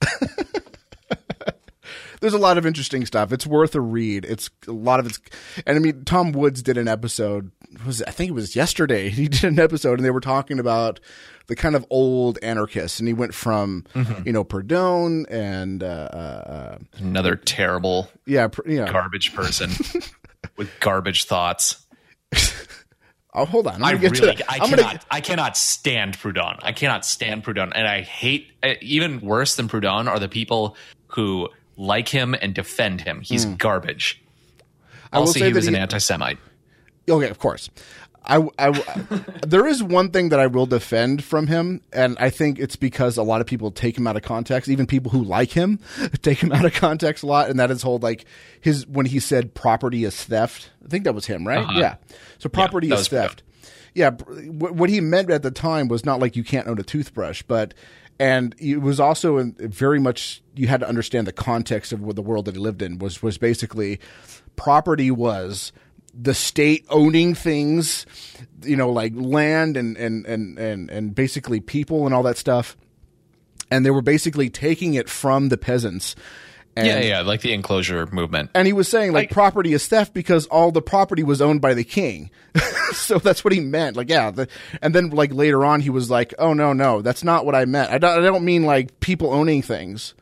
There's 2.20 2.34
a 2.34 2.38
lot 2.38 2.58
of 2.58 2.66
interesting 2.66 3.06
stuff. 3.06 3.32
It's 3.32 3.46
worth 3.46 3.76
a 3.76 3.80
read. 3.80 4.24
It's 4.24 4.50
a 4.66 4.72
lot 4.72 4.98
of 4.98 5.06
it's, 5.06 5.20
and 5.66 5.76
I 5.76 5.78
mean, 5.80 6.02
Tom 6.04 6.32
Woods 6.32 6.62
did 6.62 6.76
an 6.76 6.88
episode. 6.88 7.52
Was 7.86 8.02
I 8.02 8.10
think 8.10 8.30
it 8.30 8.34
was 8.34 8.56
yesterday? 8.56 9.08
He 9.18 9.28
did 9.28 9.44
an 9.44 9.60
episode, 9.60 9.98
and 9.98 10.04
they 10.04 10.10
were 10.10 10.20
talking 10.20 10.58
about 10.58 10.98
the 11.46 11.54
kind 11.54 11.76
of 11.76 11.86
old 11.90 12.38
anarchists, 12.42 12.98
and 12.98 13.06
he 13.06 13.14
went 13.14 13.34
from 13.34 13.84
Mm-hmm. 13.94 14.26
you 14.26 14.32
know 14.32 14.42
Proudhon 14.44 15.26
and 15.30 15.82
uh, 15.84 15.86
uh, 15.86 16.16
uh, 16.16 16.78
Another 16.98 17.36
terrible 17.36 18.10
yeah, 18.26 18.48
per- 18.48 18.64
know. 18.66 18.86
garbage 18.90 19.32
person 19.34 19.70
with 20.56 20.70
garbage 20.80 21.24
thoughts. 21.24 21.86
Oh, 23.38 23.44
hold 23.44 23.66
on. 23.66 23.82
I 23.82 23.92
really, 23.92 24.42
I 24.48 24.58
I'm 24.60 24.70
cannot, 24.70 24.78
gonna, 24.78 25.00
I 25.10 25.20
cannot 25.20 25.56
stand 25.56 26.18
Proudhon. 26.18 26.58
I 26.62 26.72
cannot 26.72 27.04
stand 27.04 27.44
Proudhon, 27.44 27.72
and 27.74 27.86
I 27.86 28.02
hate 28.02 28.52
uh, 28.62 28.74
even 28.80 29.20
worse 29.20 29.56
than 29.56 29.68
Proudhon 29.68 30.08
are 30.08 30.18
the 30.18 30.28
people 30.28 30.76
who 31.08 31.48
like 31.76 32.08
him 32.08 32.34
and 32.40 32.54
defend 32.54 33.00
him. 33.00 33.20
He's 33.20 33.44
garbage. 33.44 34.20
I 35.12 35.20
will 35.20 35.26
say 35.28 35.46
he 35.46 35.52
was 35.52 35.66
an 35.66 35.74
anti-Semite. 35.74 36.38
Okay, 37.08 37.28
of 37.28 37.38
course. 37.38 37.70
I, 38.24 38.46
I- 38.58 38.70
there 39.46 39.66
is 39.66 39.82
one 39.82 40.10
thing 40.10 40.28
that 40.30 40.38
I 40.40 40.46
will 40.48 40.66
defend 40.66 41.24
from 41.24 41.46
him, 41.46 41.80
and 41.92 42.16
I 42.20 42.28
think 42.30 42.58
it's 42.58 42.76
because 42.76 43.16
a 43.16 43.22
lot 43.22 43.40
of 43.40 43.46
people 43.46 43.70
take 43.70 43.96
him 43.96 44.06
out 44.06 44.16
of 44.16 44.22
context. 44.22 44.68
Even 44.68 44.86
people 44.86 45.10
who 45.10 45.22
like 45.24 45.50
him 45.52 45.78
take 46.22 46.38
him 46.42 46.52
out 46.52 46.64
of 46.64 46.74
context 46.74 47.22
a 47.22 47.26
lot, 47.26 47.48
and 47.48 47.58
that 47.58 47.70
is 47.70 47.82
whole 47.82 47.98
like 47.98 48.24
his 48.60 48.86
when 48.86 49.06
he 49.06 49.18
said 49.20 49.54
property 49.54 50.04
is 50.04 50.22
theft. 50.24 50.70
I 50.84 50.88
think 50.88 51.04
that 51.04 51.14
was 51.14 51.26
him, 51.26 51.46
right? 51.46 51.66
Yeah. 51.76 51.96
So 52.38 52.48
property 52.48 52.88
Uh-huh. 52.88 52.96
that 52.96 53.00
is 53.00 53.08
theft. 53.08 53.42
Yeah, 53.94 54.10
what 54.10 54.90
he 54.90 55.00
meant 55.00 55.30
at 55.30 55.42
the 55.42 55.50
time 55.50 55.88
was 55.88 56.04
not 56.04 56.20
like 56.20 56.36
you 56.36 56.44
can't 56.44 56.68
own 56.68 56.78
a 56.78 56.82
toothbrush, 56.84 57.42
but 57.42 57.72
and 58.20 58.54
it 58.58 58.82
was 58.82 59.00
also 59.00 59.38
in, 59.38 59.54
very 59.58 59.98
much 59.98 60.42
you 60.54 60.66
had 60.68 60.80
to 60.80 60.88
understand 60.88 61.26
the 61.26 61.32
context 61.32 61.92
of 61.92 62.00
what 62.02 62.14
the 62.14 62.22
world 62.22 62.44
that 62.44 62.54
he 62.54 62.60
lived 62.60 62.82
in 62.82 62.98
was 62.98 63.22
was 63.22 63.38
basically 63.38 63.98
property 64.56 65.10
was 65.10 65.72
the 66.14 66.34
state 66.34 66.84
owning 66.90 67.34
things, 67.34 68.06
you 68.62 68.76
know, 68.76 68.90
like 68.90 69.12
land 69.14 69.76
and 69.76 69.96
and 69.96 70.26
and 70.26 70.58
and 70.58 70.90
and 70.90 71.14
basically 71.14 71.60
people 71.60 72.06
and 72.06 72.14
all 72.14 72.22
that 72.24 72.36
stuff, 72.36 72.76
and 73.70 73.84
they 73.86 73.90
were 73.90 74.02
basically 74.02 74.50
taking 74.50 74.94
it 74.94 75.08
from 75.08 75.48
the 75.48 75.56
peasants. 75.58 76.14
And, 76.76 76.86
Yeah, 76.86 77.00
yeah, 77.00 77.20
like 77.22 77.40
the 77.40 77.52
enclosure 77.52 78.06
movement. 78.12 78.50
and 78.54 78.64
he 78.66 78.72
was 78.72 78.86
saying 78.86 79.10
like 79.12 79.22
Like- 79.28 79.30
property 79.30 79.72
is 79.72 79.88
theft 79.88 80.14
because 80.14 80.46
all 80.46 80.70
the 80.70 80.80
property 80.82 81.24
was 81.24 81.42
owned 81.42 81.60
by 81.60 81.74
the 81.74 81.82
king. 81.82 82.30
so 82.92 83.18
that's 83.18 83.42
what 83.44 83.52
he 83.52 83.58
meant. 83.58 83.96
Like 83.96 84.08
yeah, 84.08 84.30
the, 84.30 84.46
and 84.80 84.94
then 84.94 85.10
like 85.10 85.32
later 85.32 85.64
on 85.64 85.80
he 85.80 85.90
was 85.90 86.08
like, 86.08 86.34
"Oh 86.38 86.52
no, 86.54 86.72
no, 86.72 87.02
that's 87.02 87.24
not 87.24 87.44
what 87.44 87.56
I 87.56 87.64
meant. 87.64 87.90
I 87.90 87.98
don't, 87.98 88.18
I 88.18 88.26
don't 88.26 88.44
mean 88.44 88.62
like 88.64 89.00
people 89.00 89.32
owning 89.32 89.60
things." 89.62 90.14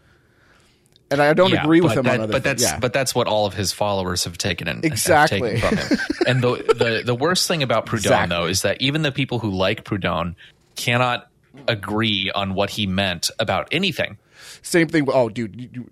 And 1.11 1.23
I 1.23 1.33
don't 1.35 1.53
Yeah, 1.53 1.63
agree 1.63 1.81
with 1.81 1.93
him 1.93 2.05
that- 2.05 2.15
on 2.15 2.21
other 2.23 2.33
but 2.33 2.43
things. 2.43 2.63
that's 2.63 2.73
Yeah. 2.75 2.79
but 2.81 2.93
that's 2.93 3.15
what 3.15 3.29
all 3.29 3.47
of 3.47 3.55
his 3.55 3.73
followers 3.73 4.25
have 4.25 4.37
taken 4.39 4.67
and 4.67 4.85
Exactly. 4.85 5.41
taken 5.61 5.61
from 5.61 5.77
him. 5.79 5.99
and 6.27 6.43
the, 6.43 6.57
the 6.79 7.03
the 7.05 7.15
worst 7.15 7.47
thing 7.47 7.63
about 7.63 7.87
Proudhon 7.87 7.99
Exactly. 7.99 8.37
though 8.37 8.47
is 8.47 8.63
that 8.63 8.81
even 8.81 9.03
the 9.03 9.13
people 9.13 9.39
who 9.39 9.51
like 9.51 9.85
Proudhon 9.85 10.35
cannot 10.75 11.29
agree 11.69 12.31
on 12.35 12.55
what 12.55 12.71
he 12.71 12.87
meant 12.87 13.31
about 13.39 13.69
anything. 13.73 14.19
Same 14.63 14.89
thing. 14.89 15.07
Oh, 15.13 15.29
dude, 15.29 15.59
you- 15.61 15.69
you- 15.73 15.91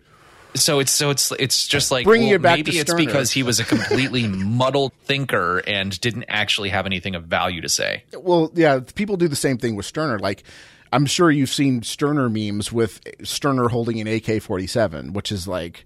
So 0.56 0.78
it's 0.78 0.92
so 0.92 1.10
it's 1.10 1.32
it's 1.38 1.66
just 1.66 1.90
like 1.90 2.04
Bringing 2.04 2.28
well, 2.28 2.36
it 2.36 2.42
back 2.42 2.56
maybe 2.58 2.78
it's 2.78 2.94
because 2.94 3.30
he 3.32 3.42
was 3.42 3.58
a 3.60 3.64
completely 3.64 4.26
muddled 4.28 4.92
thinker 5.04 5.58
and 5.66 5.98
didn't 6.00 6.26
actually 6.28 6.68
have 6.70 6.86
anything 6.86 7.14
of 7.16 7.24
value 7.24 7.60
to 7.60 7.68
say. 7.68 8.04
well, 8.16 8.50
yeah, 8.54 8.78
people 8.94 9.16
do 9.16 9.26
the 9.26 9.34
same 9.36 9.58
thing 9.58 9.74
with 9.74 9.84
Stirner. 9.86 10.18
Like, 10.20 10.44
I'm 10.94 11.06
sure 11.06 11.28
you've 11.28 11.50
seen 11.50 11.82
Stirner 11.82 12.28
memes 12.28 12.72
with 12.72 13.00
Stirner 13.24 13.68
holding 13.68 14.00
an 14.00 14.06
AK-47, 14.06 15.12
which 15.12 15.32
is 15.32 15.48
like 15.48 15.84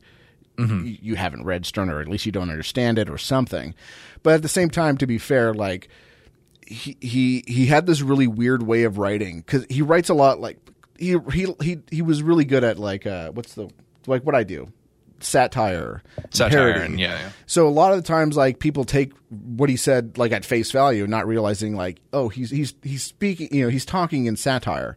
you, 0.84 0.98
you 1.00 1.14
haven't 1.16 1.44
read 1.44 1.64
Stirner, 1.64 1.96
or 1.96 2.00
at 2.00 2.08
least 2.08 2.26
you 2.26 2.32
don't 2.32 2.50
understand 2.50 2.98
it, 2.98 3.08
or 3.08 3.16
something. 3.16 3.74
But 4.22 4.34
at 4.34 4.42
the 4.42 4.48
same 4.48 4.68
time, 4.68 4.98
to 4.98 5.06
be 5.06 5.16
fair, 5.16 5.54
like 5.54 5.88
he 6.66 6.98
he 7.00 7.42
he 7.46 7.66
had 7.66 7.86
this 7.86 8.02
really 8.02 8.26
weird 8.26 8.64
way 8.64 8.82
of 8.82 8.98
writing 8.98 9.38
because 9.38 9.64
he 9.70 9.80
writes 9.80 10.10
a 10.10 10.14
lot. 10.14 10.40
Like 10.40 10.58
he 10.98 11.16
he 11.32 11.54
he 11.62 11.78
he 11.90 12.02
was 12.02 12.22
really 12.22 12.44
good 12.44 12.62
at 12.62 12.78
like 12.78 13.06
uh, 13.06 13.30
what's 13.30 13.54
the 13.54 13.70
like 14.06 14.24
what 14.24 14.34
I 14.34 14.44
do 14.44 14.70
satire, 15.20 16.02
Satire 16.30 16.72
parody. 16.72 16.84
and 16.92 17.00
yeah, 17.00 17.18
yeah. 17.18 17.30
So 17.46 17.66
a 17.66 17.70
lot 17.70 17.92
of 17.92 17.98
the 17.98 18.06
times, 18.06 18.36
like 18.36 18.58
people 18.58 18.84
take 18.84 19.12
what 19.30 19.68
he 19.68 19.76
said 19.76 20.16
like 20.18 20.32
at 20.32 20.44
face 20.44 20.70
value, 20.70 21.06
not 21.06 21.26
realizing 21.26 21.74
like, 21.76 22.00
oh, 22.12 22.28
he's 22.28 22.50
he's 22.50 22.74
he's 22.82 23.02
speaking, 23.02 23.48
you 23.50 23.62
know, 23.64 23.68
he's 23.68 23.84
talking 23.84 24.26
in 24.26 24.36
satire, 24.36 24.96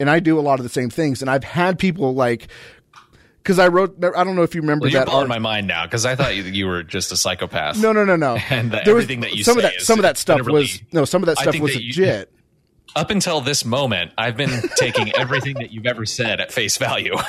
and 0.00 0.08
I 0.10 0.20
do 0.20 0.38
a 0.38 0.42
lot 0.42 0.58
of 0.58 0.62
the 0.64 0.68
same 0.70 0.90
things. 0.90 1.20
And 1.22 1.30
I've 1.30 1.44
had 1.44 1.78
people 1.78 2.14
like, 2.14 2.48
because 3.42 3.58
I 3.58 3.68
wrote, 3.68 3.96
I 4.02 4.24
don't 4.24 4.36
know 4.36 4.42
if 4.42 4.54
you 4.54 4.60
remember 4.60 4.84
Well, 4.84 4.90
you're 4.92 5.04
that. 5.04 5.12
art- 5.12 5.28
my 5.28 5.38
mind 5.38 5.66
now 5.66 5.84
because 5.86 6.04
I 6.06 6.16
thought 6.16 6.34
you, 6.34 6.42
you 6.42 6.66
were 6.66 6.82
just 6.82 7.12
a 7.12 7.16
psychopath. 7.16 7.78
no, 7.80 7.92
no, 7.92 8.04
no, 8.04 8.16
no. 8.16 8.36
And 8.50 8.72
was- 8.72 8.80
everything 8.86 9.20
that 9.20 9.34
you 9.34 9.44
some 9.44 9.56
of 9.56 9.62
that, 9.62 9.80
some 9.80 9.98
of 9.98 10.02
that 10.02 10.16
stuff 10.18 10.46
was 10.46 10.80
no, 10.92 11.04
some 11.04 11.22
of 11.22 11.26
that 11.26 11.38
stuff 11.38 11.58
was 11.60 11.74
you- 11.74 11.80
legit. 11.86 12.32
Up 12.94 13.10
until 13.10 13.40
this 13.42 13.64
moment, 13.64 14.12
I've 14.16 14.36
been 14.36 14.62
taking 14.76 15.14
everything 15.16 15.54
that 15.56 15.70
you've 15.72 15.86
ever 15.86 16.06
said 16.06 16.40
at 16.40 16.52
face 16.52 16.76
value. 16.76 17.14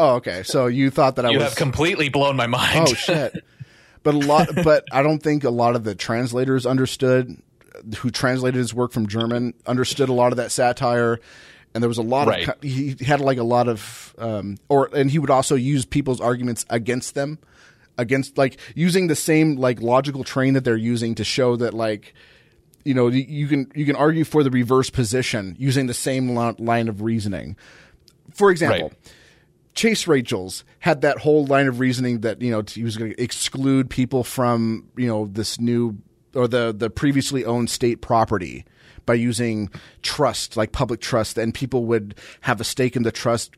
Oh, 0.00 0.14
okay. 0.14 0.44
So 0.44 0.66
you 0.68 0.90
thought 0.90 1.16
that 1.16 1.26
I 1.26 1.30
you 1.30 1.38
was 1.38 1.48
have 1.48 1.56
completely 1.56 2.08
blown 2.08 2.36
my 2.36 2.46
mind. 2.46 2.86
Oh 2.88 2.94
shit! 2.94 3.44
But 4.04 4.14
a 4.14 4.18
lot, 4.18 4.48
but 4.62 4.84
I 4.92 5.02
don't 5.02 5.20
think 5.20 5.42
a 5.42 5.50
lot 5.50 5.74
of 5.74 5.82
the 5.82 5.96
translators 5.96 6.66
understood 6.66 7.36
who 7.98 8.08
translated 8.12 8.56
his 8.58 8.72
work 8.72 8.92
from 8.92 9.08
German 9.08 9.54
understood 9.66 10.08
a 10.08 10.12
lot 10.12 10.32
of 10.32 10.36
that 10.36 10.52
satire, 10.52 11.18
and 11.74 11.82
there 11.82 11.88
was 11.88 11.98
a 11.98 12.02
lot 12.02 12.28
Right. 12.28 12.46
of 12.48 12.62
he 12.62 12.94
had 13.04 13.20
like 13.20 13.38
a 13.38 13.42
lot 13.42 13.66
of 13.68 14.14
um, 14.18 14.56
or 14.68 14.88
and 14.94 15.10
he 15.10 15.18
would 15.18 15.30
also 15.30 15.56
use 15.56 15.84
people's 15.84 16.20
arguments 16.20 16.64
against 16.70 17.16
them, 17.16 17.40
against 17.98 18.38
like 18.38 18.56
using 18.76 19.08
the 19.08 19.16
same 19.16 19.56
like 19.56 19.80
logical 19.80 20.22
train 20.22 20.54
that 20.54 20.62
they're 20.62 20.76
using 20.76 21.16
to 21.16 21.24
show 21.24 21.56
that 21.56 21.74
like 21.74 22.14
you 22.84 22.94
know 22.94 23.08
you- 23.08 23.46
can 23.48 23.70
you 23.74 23.84
can 23.84 23.96
argue 23.96 24.24
for 24.24 24.42
the 24.42 24.50
reverse 24.50 24.90
position 24.90 25.56
using 25.58 25.86
the 25.86 25.94
same 25.94 26.34
line 26.34 26.88
of 26.88 27.02
reasoning. 27.02 27.56
For 28.34 28.50
example. 28.50 28.88
Right. 28.88 29.12
Chase 29.74 30.08
Rachels 30.08 30.64
had 30.80 31.02
that 31.02 31.18
whole 31.18 31.46
line 31.46 31.68
of 31.68 31.78
reasoning 31.78 32.22
that 32.22 32.42
you 32.42 32.50
know 32.50 32.64
he 32.68 32.82
was 32.82 32.96
going 32.96 33.12
to 33.12 33.22
exclude 33.22 33.88
people 33.88 34.24
from 34.24 34.88
you 34.96 35.06
know 35.06 35.26
this 35.26 35.60
new 35.60 35.98
or 36.34 36.48
the 36.48 36.74
the 36.76 36.90
previously 36.90 37.44
owned 37.44 37.70
state 37.70 38.00
property 38.00 38.64
by 39.06 39.14
using 39.14 39.70
trust 40.02 40.56
like 40.56 40.72
public 40.72 41.00
trust 41.00 41.38
and 41.38 41.54
people 41.54 41.84
would 41.84 42.16
have 42.40 42.60
a 42.60 42.64
stake 42.64 42.96
in 42.96 43.04
the 43.04 43.12
trust 43.12 43.54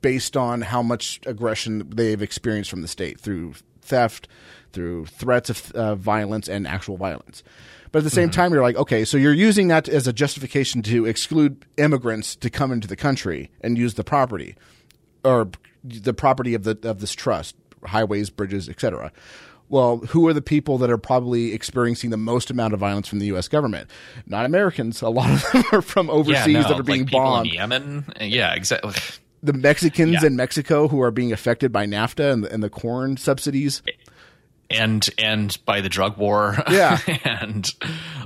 based 0.00 0.36
on 0.36 0.60
how 0.60 0.80
much 0.80 1.18
aggression 1.26 1.90
they've 1.90 2.22
experienced 2.22 2.70
from 2.70 2.82
the 2.82 2.88
state 2.88 3.18
through 3.18 3.54
theft 3.82 4.28
through 4.72 5.06
threats 5.06 5.50
of 5.50 5.72
uh, 5.72 5.94
violence 5.96 6.48
and 6.48 6.68
actual 6.68 6.96
violence 6.96 7.42
but 7.92 7.98
at 7.98 8.04
the 8.04 8.10
same 8.10 8.30
time 8.30 8.52
you're 8.52 8.62
like 8.62 8.76
okay 8.76 9.04
so 9.04 9.16
you're 9.16 9.32
using 9.32 9.68
that 9.68 9.88
as 9.88 10.06
a 10.06 10.12
justification 10.12 10.82
to 10.82 11.06
exclude 11.06 11.64
immigrants 11.76 12.36
to 12.36 12.50
come 12.50 12.70
into 12.72 12.88
the 12.88 12.96
country 12.96 13.50
and 13.60 13.76
use 13.78 13.94
the 13.94 14.04
property 14.04 14.54
or 15.24 15.48
the 15.84 16.14
property 16.14 16.54
of 16.54 16.64
the 16.64 16.76
of 16.82 17.00
this 17.00 17.12
trust, 17.12 17.54
highways, 17.84 18.30
bridges, 18.30 18.68
etc. 18.68 19.12
Well, 19.68 19.98
who 19.98 20.26
are 20.28 20.32
the 20.32 20.42
people 20.42 20.78
that 20.78 20.90
are 20.90 20.98
probably 20.98 21.52
experiencing 21.52 22.10
the 22.10 22.16
most 22.16 22.50
amount 22.50 22.74
of 22.74 22.80
violence 22.80 23.06
from 23.06 23.18
the 23.18 23.26
U.S. 23.26 23.48
government? 23.48 23.90
Not 24.26 24.44
Americans. 24.46 25.02
A 25.02 25.08
lot 25.08 25.30
of 25.30 25.52
them 25.52 25.64
are 25.72 25.82
from 25.82 26.06
yeah, 26.06 26.12
overseas 26.12 26.54
no, 26.54 26.62
that 26.62 26.80
are 26.80 26.82
being 26.82 27.02
like 27.02 27.10
bombed. 27.12 27.52
Yemen. 27.52 28.04
Yeah, 28.20 28.54
exactly. 28.54 28.94
The 29.42 29.52
Mexicans 29.52 30.14
Yeah. 30.22 30.26
in 30.26 30.36
Mexico 30.36 30.88
who 30.88 31.00
are 31.02 31.10
being 31.10 31.32
affected 31.32 31.70
by 31.70 31.86
NAFTA 31.86 32.32
and 32.32 32.44
the, 32.44 32.52
and 32.52 32.62
the 32.62 32.70
corn 32.70 33.16
subsidies. 33.16 33.82
And 34.70 35.08
and 35.16 35.56
by 35.64 35.80
the 35.80 35.88
drug 35.88 36.18
war. 36.18 36.56
Yeah. 36.70 36.98
and 37.24 37.72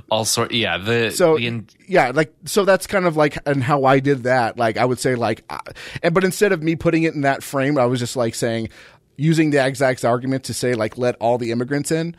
all 0.09 0.25
sort. 0.25 0.51
Yeah, 0.51 0.77
the 0.77 1.11
So 1.11 1.37
the 1.37 1.47
in- 1.47 1.67
yeah, 1.87 2.11
like 2.13 2.33
so 2.45 2.65
that's 2.65 2.85
kind 2.85 3.05
of 3.05 3.15
like 3.15 3.37
and 3.45 3.63
how 3.63 3.85
I 3.85 3.99
did 3.99 4.23
that. 4.23 4.57
Like 4.57 4.77
I 4.77 4.85
would 4.85 4.99
say 4.99 5.15
like, 5.15 5.43
uh, 5.49 5.59
and 6.01 6.13
but 6.13 6.23
instead 6.23 6.51
of 6.51 6.61
me 6.61 6.75
putting 6.75 7.03
it 7.03 7.13
in 7.13 7.21
that 7.21 7.43
frame, 7.43 7.77
I 7.77 7.85
was 7.85 7.99
just 7.99 8.15
like 8.17 8.35
saying, 8.35 8.69
using 9.15 9.51
the 9.51 9.65
exact 9.65 10.03
argument 10.03 10.43
to 10.45 10.53
say 10.53 10.73
like 10.73 10.97
let 10.97 11.15
all 11.15 11.37
the 11.37 11.51
immigrants 11.51 11.91
in, 11.91 12.15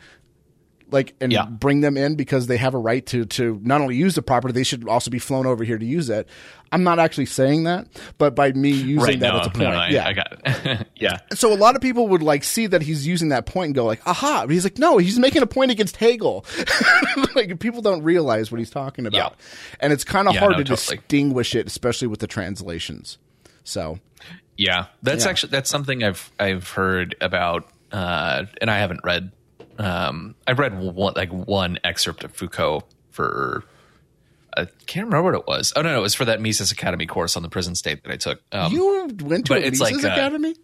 like 0.95 1.13
and 1.21 1.31
Yeah. 1.31 1.45
bring 1.45 1.81
them 1.81 1.95
in 1.97 2.15
because 2.15 2.47
they 2.47 2.57
have 2.57 2.73
a 2.73 2.79
right 2.79 3.05
to 3.07 3.25
to 3.25 3.59
not 3.63 3.81
only 3.81 3.95
use 3.95 4.15
the 4.15 4.23
property, 4.23 4.51
they 4.53 4.63
should 4.63 4.87
also 4.87 5.11
be 5.11 5.19
flown 5.19 5.45
over 5.45 5.63
here 5.63 5.77
to 5.77 5.85
use 5.85 6.09
it. 6.09 6.27
I'm 6.71 6.83
not 6.83 6.97
actually 6.97 7.27
saying 7.27 7.65
that, 7.65 7.87
but 8.17 8.35
by 8.35 8.51
me 8.51 8.71
using 8.71 8.97
right. 8.97 9.19
that 9.19 9.33
No, 9.33 9.39
as 9.41 9.47
a 9.47 9.49
point, 9.51 9.61
no, 9.63 9.71
no, 9.71 9.77
I, 9.77 9.87
yeah, 9.89 10.07
I 10.07 10.13
got 10.13 10.41
it. 10.43 10.87
yeah. 10.95 11.17
so 11.33 11.53
a 11.53 11.55
lot 11.55 11.75
of 11.75 11.81
people 11.81 12.07
would 12.07 12.23
like 12.23 12.43
see 12.43 12.65
that 12.67 12.81
he's 12.81 13.05
using 13.05 13.29
that 13.29 13.45
point 13.45 13.67
and 13.67 13.75
go 13.75 13.85
like, 13.85 14.01
aha. 14.07 14.41
But 14.45 14.51
he's 14.53 14.63
like, 14.63 14.79
no, 14.79 14.97
he's 14.97 15.19
making 15.19 15.43
a 15.43 15.47
point 15.47 15.69
against 15.71 15.97
Hegel. 15.97 16.43
like 17.35 17.59
people 17.59 17.81
don't 17.81 18.01
realize 18.03 18.51
what 18.51 18.57
he's 18.59 18.71
talking 18.71 19.05
about. 19.05 19.17
Yeah. 19.37 19.45
And 19.79 19.93
it's 19.93 20.03
kind 20.03 20.27
of 20.27 20.33
Yeah, 20.33 20.39
hard 20.41 20.57
to 20.57 20.63
totally. 20.63 20.97
distinguish 20.97 21.55
it, 21.55 21.67
especially 21.67 22.07
with 22.07 22.19
the 22.19 22.27
translations. 22.27 23.19
So 23.63 23.99
Yeah, 24.57 24.87
that's 25.03 25.25
actually 25.25 25.51
that's 25.51 25.69
something 25.69 26.03
I've 26.03 26.31
I've 26.39 26.69
heard 26.69 27.15
about, 27.21 27.69
uh, 27.91 28.45
and 28.61 28.69
I 28.71 28.79
haven't 28.79 29.01
read. 29.03 29.31
Um, 29.77 30.35
I've 30.47 30.59
read 30.59 30.79
one 30.79 31.13
like 31.15 31.31
one 31.31 31.79
excerpt 31.83 32.23
of 32.23 32.33
Foucault 32.33 32.83
for. 33.11 33.63
I 34.57 34.67
can't 34.85 35.07
remember 35.07 35.23
what 35.23 35.35
it 35.35 35.47
was. 35.47 35.73
Oh 35.75 35.81
no, 35.81 35.91
no, 35.91 35.99
it 35.99 36.01
was 36.01 36.15
for 36.15 36.23
that 36.25 36.39
Mises 36.39 36.71
Academy 36.71 37.05
course 37.05 37.35
on 37.35 37.43
the 37.43 37.49
prison 37.49 37.75
state 37.75 38.03
that 38.03 38.11
I 38.11 38.15
took. 38.15 38.41
Um, 38.53 38.71
you 38.71 39.07
went 39.21 39.45
to 39.47 39.53
a 39.55 39.59
Mises 39.59 39.81
like, 39.81 39.95
uh, 39.95 40.07
Academy. 40.07 40.55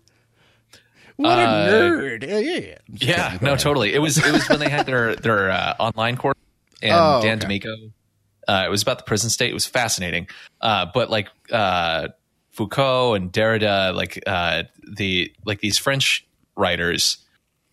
What 1.17 1.37
a 1.37 1.41
uh, 1.41 1.69
nerd! 1.69 2.27
Yeah, 2.27 2.37
yeah, 2.39 2.59
yeah. 2.59 2.77
Yeah, 2.87 3.31
kidding. 3.31 3.45
No, 3.45 3.51
ahead. 3.51 3.59
totally. 3.59 3.93
It 3.93 3.99
was 3.99 4.17
it 4.17 4.31
was 4.31 4.47
when 4.47 4.59
they 4.59 4.69
had 4.69 4.85
their 4.85 5.15
their 5.15 5.51
uh, 5.51 5.75
online 5.77 6.15
course 6.15 6.37
and 6.81 6.93
Oh, 6.93 7.21
Dan 7.21 7.37
okay. 7.37 7.45
D'Amico. 7.45 7.75
Uh, 8.47 8.63
it 8.65 8.69
was 8.69 8.81
about 8.81 8.97
the 8.97 9.03
prison 9.03 9.29
state. 9.29 9.51
It 9.51 9.53
was 9.53 9.65
fascinating. 9.67 10.27
Uh, 10.61 10.87
but 10.93 11.09
like 11.09 11.27
uh, 11.51 12.07
Foucault 12.51 13.13
and 13.15 13.31
Derrida, 13.31 13.93
like 13.93 14.23
uh, 14.25 14.63
the 14.95 15.33
like 15.45 15.59
these 15.59 15.77
French 15.77 16.25
writers, 16.55 17.17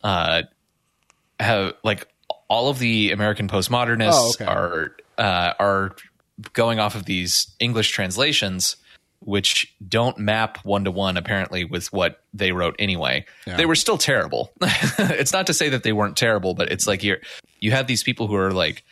uh, 0.03 0.43
have 1.41 1.75
like 1.85 2.07
all 2.49 2.69
of 2.69 2.79
the 2.79 3.11
American 3.13 3.49
postmodernists 3.49 4.13
Oh, 4.15 4.31
okay. 4.31 4.45
are 4.45 4.97
uh, 5.19 5.53
are 5.59 5.97
going 6.53 6.79
off 6.79 6.95
of 6.95 7.05
these 7.05 7.49
English 7.59 7.91
translations, 7.91 8.77
which 9.21 9.75
don't 9.87 10.19
map 10.19 10.59
one 10.65 10.85
to 10.85 10.91
one 10.91 11.17
apparently 11.17 11.65
with 11.65 11.93
what 11.93 12.23
they 12.33 12.53
wrote 12.53 12.77
anyway. 12.79 13.25
Yeah. 13.47 13.57
They 13.57 13.67
were 13.67 13.75
still 13.75 13.99
terrible. 13.99 14.53
it's 14.61 15.33
not 15.33 15.47
to 15.49 15.55
say 15.55 15.69
that 15.71 15.83
they 15.83 15.93
weren't 15.93 16.17
terrible, 16.17 16.55
but 16.55 16.71
it's 16.71 16.87
like 16.87 17.03
you're 17.03 17.19
you 17.61 17.73
have 17.73 17.87
these 17.87 18.03
people 18.03 18.29
who 18.29 18.37
are 18.37 18.53
like 18.53 18.85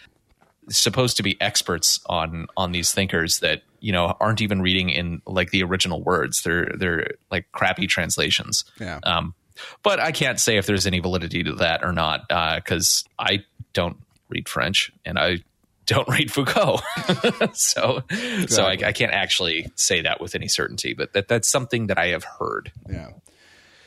supposed 0.68 1.16
to 1.18 1.22
be 1.22 1.40
experts 1.40 2.00
on 2.06 2.46
on 2.56 2.72
these 2.72 2.92
thinkers 2.92 3.38
that 3.38 3.62
you 3.80 3.92
know 3.92 4.16
aren't 4.20 4.40
even 4.40 4.60
reading 4.60 4.90
in 4.90 5.22
like 5.26 5.50
the 5.50 5.62
original 5.62 6.02
words. 6.02 6.42
They're 6.42 6.72
they're 6.76 7.12
like 7.30 7.46
crappy 7.52 7.86
translations. 7.86 8.64
Yeah. 8.80 8.98
Um, 9.04 9.34
but 9.82 10.00
I 10.00 10.12
can't 10.12 10.40
say 10.40 10.56
if 10.56 10.66
there's 10.66 10.86
any 10.86 11.00
validity 11.00 11.42
to 11.44 11.54
that 11.54 11.84
or 11.84 11.92
not 11.92 12.28
because 12.28 13.04
I 13.18 13.44
don't 13.72 13.98
read 14.28 14.48
French 14.48 14.92
and 15.04 15.18
I 15.18 15.38
don't 15.86 16.08
read 16.08 16.32
Foucault, 16.32 16.80
so 17.54 18.02
so 18.48 18.64
I, 18.64 18.72
I 18.84 18.92
can't 18.92 19.12
actually 19.12 19.70
say 19.76 20.02
that 20.02 20.20
with 20.20 20.34
any 20.34 20.48
certainty. 20.48 20.94
But 20.94 21.12
that 21.14 21.28
that's 21.28 21.48
something 21.48 21.86
that 21.88 21.98
I 21.98 22.08
have 22.08 22.24
heard. 22.24 22.72
Yeah. 22.90 23.10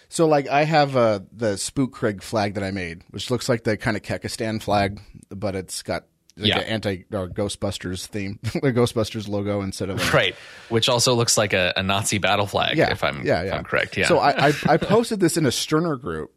So 0.09 0.25
like 0.27 0.47
I 0.47 0.63
have 0.63 0.95
uh, 0.97 1.19
the 1.31 1.57
Spook 1.57 1.91
Craig 1.91 2.23
flag 2.23 2.55
that 2.55 2.63
I 2.63 2.71
made, 2.71 3.03
which 3.11 3.29
looks 3.29 3.47
like 3.47 3.63
the 3.63 3.77
kind 3.77 3.95
of 3.95 4.01
Kekistan 4.01 4.61
flag, 4.61 4.99
but 5.29 5.55
it's 5.55 5.83
got 5.83 6.05
like 6.39 6.47
Yeah. 6.49 6.59
an 6.59 6.63
anti 6.65 7.05
or 7.11 7.27
Ghostbusters 7.29 8.05
theme, 8.07 8.39
the 8.43 8.73
Ghostbusters 8.73 9.27
logo 9.27 9.61
instead 9.61 9.89
of 9.89 9.99
a, 10.01 10.11
Right, 10.15 10.35
which 10.69 10.89
also 10.89 11.13
looks 11.13 11.37
like 11.37 11.53
a, 11.53 11.73
a 11.77 11.83
Nazi 11.83 12.17
battle 12.17 12.47
flag. 12.47 12.77
yeah, 12.77 12.91
if 12.91 13.03
I'm 13.03 13.25
yeah, 13.25 13.41
if 13.41 13.47
yeah. 13.47 13.57
I'm 13.57 13.63
correct. 13.63 13.97
Yeah. 13.97 14.07
So 14.07 14.17
I, 14.19 14.47
I 14.49 14.53
I 14.67 14.77
posted 14.77 15.19
this 15.19 15.37
in 15.37 15.45
a 15.45 15.51
Stirner 15.51 15.95
group, 15.97 16.31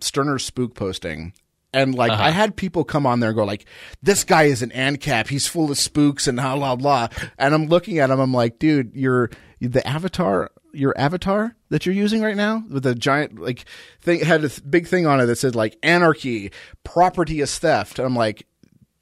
Stirner 0.00 0.38
spook 0.38 0.74
posting. 0.74 1.32
And 1.74 1.94
like 1.94 2.10
Uh-huh. 2.10 2.22
I 2.22 2.30
had 2.30 2.56
people 2.56 2.82
come 2.82 3.04
on 3.04 3.20
there 3.20 3.28
and 3.30 3.36
go 3.36 3.44
like, 3.44 3.66
"This 4.02 4.24
guy 4.24 4.44
is 4.44 4.62
an 4.62 4.70
ANCAP. 4.70 5.28
He's 5.28 5.46
full 5.46 5.70
of 5.70 5.76
spooks 5.78 6.26
and 6.26 6.38
blah 6.38 6.56
blah 6.56 6.76
blah." 6.76 7.08
And 7.38 7.54
I'm 7.54 7.66
looking 7.66 7.98
at 7.98 8.08
him. 8.08 8.18
I'm 8.20 8.32
like, 8.32 8.58
"Dude, 8.58 8.92
you're 8.94 9.28
the 9.60 9.86
avatar. 9.86 10.50
Your 10.72 10.98
avatar 10.98 11.54
that 11.68 11.84
you're 11.84 11.94
using 11.94 12.22
right 12.22 12.36
now 12.36 12.62
with 12.70 12.84
the 12.84 12.94
giant 12.94 13.38
like 13.38 13.66
thing 14.00 14.20
had 14.20 14.44
a 14.44 14.50
big 14.62 14.86
thing 14.86 15.06
on 15.06 15.20
it 15.20 15.26
that 15.26 15.36
said 15.36 15.54
like 15.54 15.76
anarchy, 15.82 16.52
property 16.84 17.42
is 17.42 17.58
theft." 17.58 17.98
And 17.98 18.06
I'm 18.06 18.16
like, 18.16 18.46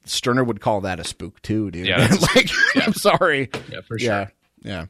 Stirner 0.09 0.43
would 0.43 0.61
call 0.61 0.81
that 0.81 0.99
a 0.99 1.03
spook 1.03 1.41
too, 1.41 1.71
dude. 1.71 1.87
Yeah, 1.87 2.07
like, 2.35 2.49
I'm 2.75 2.93
sorry. 2.93 3.49
yeah, 3.71 3.81
for 3.81 3.99
sure. 3.99 4.07
Yeah, 4.07 4.27
yeah 4.61 4.85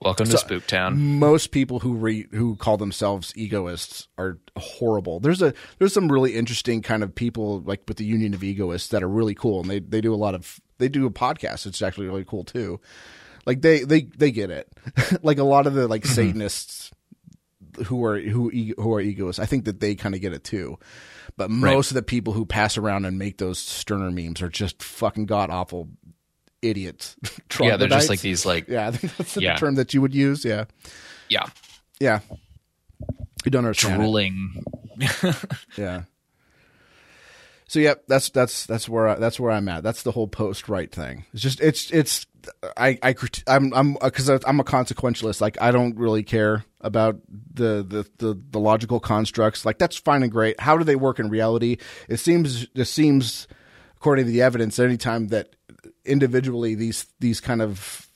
Welcome 0.00 0.28
to 0.28 0.38
Spook 0.38 0.64
Town. 0.64 1.18
most 1.18 1.50
people 1.50 1.80
who 1.80 1.94
re, 1.94 2.28
who 2.30 2.54
call 2.54 2.76
themselves 2.76 3.32
egoists 3.34 4.06
are 4.16 4.38
horrible. 4.56 5.18
There's 5.18 5.42
a 5.42 5.52
there's 5.78 5.92
some 5.92 6.10
really 6.10 6.36
interesting 6.36 6.82
kind 6.82 7.02
of 7.02 7.12
people 7.12 7.62
like 7.62 7.82
with 7.88 7.96
the 7.96 8.04
Union 8.04 8.32
of 8.32 8.44
Egoists 8.44 8.90
that 8.90 9.02
are 9.02 9.08
really 9.08 9.34
cool, 9.34 9.60
and 9.60 9.68
they 9.68 9.80
they 9.80 10.00
do 10.00 10.14
a 10.14 10.16
lot 10.16 10.36
of 10.36 10.60
they 10.78 10.88
do 10.88 11.04
a 11.06 11.10
podcast. 11.10 11.66
It's 11.66 11.82
actually 11.82 12.06
really 12.06 12.24
cool 12.24 12.44
too. 12.44 12.80
Like 13.44 13.60
they 13.60 13.82
they 13.82 14.02
they 14.02 14.30
get 14.30 14.50
it. 14.50 14.72
like 15.22 15.38
a 15.38 15.44
lot 15.44 15.66
of 15.66 15.74
the 15.74 15.88
like 15.88 16.02
mm-hmm. 16.02 16.14
Satanists 16.14 16.92
who 17.86 18.04
are 18.04 18.20
who 18.20 18.50
who 18.50 18.94
are 18.94 19.00
egoists, 19.00 19.40
I 19.40 19.46
think 19.46 19.64
that 19.64 19.80
they 19.80 19.96
kind 19.96 20.14
of 20.14 20.20
get 20.20 20.32
it 20.32 20.44
too. 20.44 20.78
But 21.38 21.50
most 21.50 21.90
of 21.90 21.94
the 21.94 22.02
people 22.02 22.34
who 22.34 22.44
pass 22.44 22.76
around 22.76 23.06
and 23.06 23.18
make 23.18 23.38
those 23.38 23.58
Stirner 23.58 24.10
memes 24.10 24.42
are 24.42 24.48
just 24.50 24.82
fucking 24.82 25.24
god 25.26 25.48
awful 25.50 25.88
idiots. 26.60 27.16
Yeah, 27.60 27.76
they're 27.76 27.88
just 27.88 28.08
like 28.10 28.20
these 28.20 28.44
like 28.44 28.68
Yeah, 28.68 28.88
I 28.88 28.90
think 28.96 29.16
that's 29.16 29.34
the 29.34 29.42
Yeah. 29.42 29.56
term 29.56 29.76
that 29.76 29.94
you 29.94 30.00
would 30.02 30.14
use. 30.14 30.44
Yeah. 30.44 30.64
yeah 31.30 31.46
Yeah. 31.98 32.20
You 33.44 33.50
don't 33.50 33.64
understand. 33.64 33.96
drooling. 34.00 34.62
Yeah. 35.76 36.02
So 37.68 37.78
yeah, 37.80 37.94
that's 38.08 38.30
that's 38.30 38.66
that's 38.66 38.88
where 38.88 39.08
I, 39.08 39.14
that's 39.16 39.38
where 39.38 39.50
I'm 39.50 39.68
at. 39.68 39.82
That's 39.82 40.02
the 40.02 40.10
whole 40.10 40.26
post 40.26 40.70
right 40.70 40.90
thing. 40.90 41.26
It's 41.34 41.42
just 41.42 41.60
it's 41.60 41.90
it's 41.90 42.26
I 42.78 42.98
I 43.02 43.14
I'm 43.46 43.74
I'm 43.74 43.96
uh, 44.00 44.06
because 44.06 44.30
I'm 44.30 44.58
a 44.58 44.64
consequentialist. 44.64 45.42
Like 45.42 45.60
I 45.60 45.70
don't 45.70 45.96
really 45.96 46.22
care 46.22 46.64
about 46.80 47.20
the, 47.28 47.84
the 47.86 48.06
the 48.16 48.40
the 48.50 48.58
logical 48.58 49.00
constructs. 49.00 49.66
Like 49.66 49.78
that's 49.78 49.98
fine 49.98 50.22
and 50.22 50.32
great. 50.32 50.58
How 50.58 50.78
do 50.78 50.84
they 50.84 50.96
work 50.96 51.20
in 51.20 51.28
reality? 51.28 51.76
It 52.08 52.16
seems 52.16 52.66
it 52.74 52.86
seems 52.86 53.46
according 53.98 54.24
to 54.24 54.32
the 54.32 54.40
evidence, 54.42 54.78
anytime 54.78 55.28
that 55.28 55.54
individually 56.06 56.74
these 56.74 57.06
these 57.20 57.38
kind 57.38 57.60
of 57.60 58.08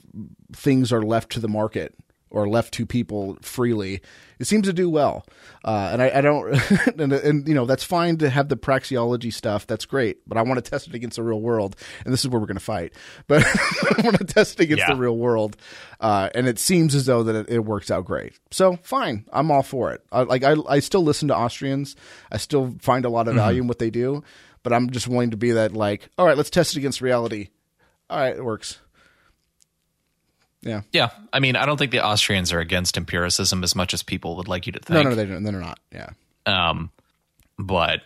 things 0.55 0.92
are 0.92 1.03
left 1.03 1.30
to 1.32 1.40
the 1.40 1.48
market 1.48 1.94
or 2.33 2.49
left 2.49 2.72
to 2.74 2.85
people 2.87 3.37
freely, 3.43 4.01
it 4.39 4.47
seems 4.47 4.66
to 4.66 4.72
do 4.72 4.89
well. 4.91 5.24
Uh, 5.64 5.91
and 5.93 6.03
I, 6.03 6.11
I 6.16 6.20
don't, 6.22 6.53
and, 6.99 7.12
and 7.12 7.47
you 7.47 7.55
know, 7.55 7.66
that's 7.66 7.85
fine 7.85 8.16
to 8.18 8.28
have 8.30 8.49
the 8.49 8.57
praxeology 8.57 9.33
stuff. 9.33 9.66
That's 9.66 9.85
great, 9.85 10.26
but 10.26 10.37
I 10.39 10.43
want 10.43 10.64
to 10.64 10.68
test 10.68 10.89
it 10.89 10.95
against 10.95 11.16
the 11.16 11.22
real 11.22 11.41
world, 11.41 11.76
and 12.05 12.12
this 12.12 12.24
is 12.24 12.28
where 12.28 12.41
we're 12.41 12.47
going 12.47 12.57
to 12.57 12.64
fight. 12.64 12.93
But 13.28 13.45
I 13.47 14.01
want 14.03 14.18
to 14.18 14.24
test 14.24 14.59
it 14.59 14.64
against 14.64 14.80
Yeah. 14.89 14.95
the 14.95 15.01
real 15.01 15.16
world, 15.16 15.57
uh, 16.01 16.30
and 16.35 16.49
it 16.49 16.59
seems 16.59 16.95
as 16.95 17.07
though 17.07 17.22
that 17.22 17.37
it, 17.37 17.49
it 17.51 17.59
works 17.61 17.91
out 17.91 18.05
great. 18.07 18.33
So 18.51 18.76
fine, 18.83 19.26
I'm 19.33 19.51
all 19.51 19.62
for 19.62 19.93
it. 19.93 20.03
I, 20.11 20.22
like 20.22 20.43
I, 20.43 20.57
I 20.68 20.80
still 20.80 21.03
listen 21.05 21.28
to 21.28 21.37
Austrians. 21.37 21.95
I 22.33 22.39
still 22.39 22.74
find 22.80 23.05
a 23.05 23.11
lot 23.11 23.28
of 23.28 23.35
value 23.35 23.61
in 23.61 23.68
what 23.68 23.78
they 23.78 23.91
do, 23.91 24.24
but 24.62 24.72
I'm 24.72 24.91
just 24.91 25.07
willing 25.07 25.30
to 25.33 25.37
be 25.37 25.53
that 25.53 25.72
like, 25.74 26.09
all 26.18 26.26
right, 26.26 26.37
let's 26.37 26.51
test 26.51 26.74
it 26.74 26.78
against 26.78 27.01
reality. 27.03 27.49
All 28.11 28.18
right, 28.18 28.35
it 28.37 28.45
works. 28.45 28.78
Yeah. 30.63 30.83
Yeah, 30.93 31.11
I 31.33 31.41
mean, 31.41 31.57
I 31.57 31.67
don't 31.67 31.77
think 31.77 31.91
the 31.91 32.05
Austrians 32.05 32.53
are 32.53 32.61
against 32.61 32.97
empiricism 32.97 33.65
as 33.65 33.75
much 33.75 33.93
as 33.95 34.03
people 34.03 34.37
would 34.37 34.49
like 34.49 34.67
you 34.67 34.73
to 34.73 34.79
think. 34.79 35.05
No, 35.05 35.11
no, 35.11 35.15
they 35.17 35.27
don't. 35.27 35.43
They're 35.43 35.53
not. 35.53 35.79
Yeah. 35.93 36.11
Um, 36.47 36.91
but 37.59 38.03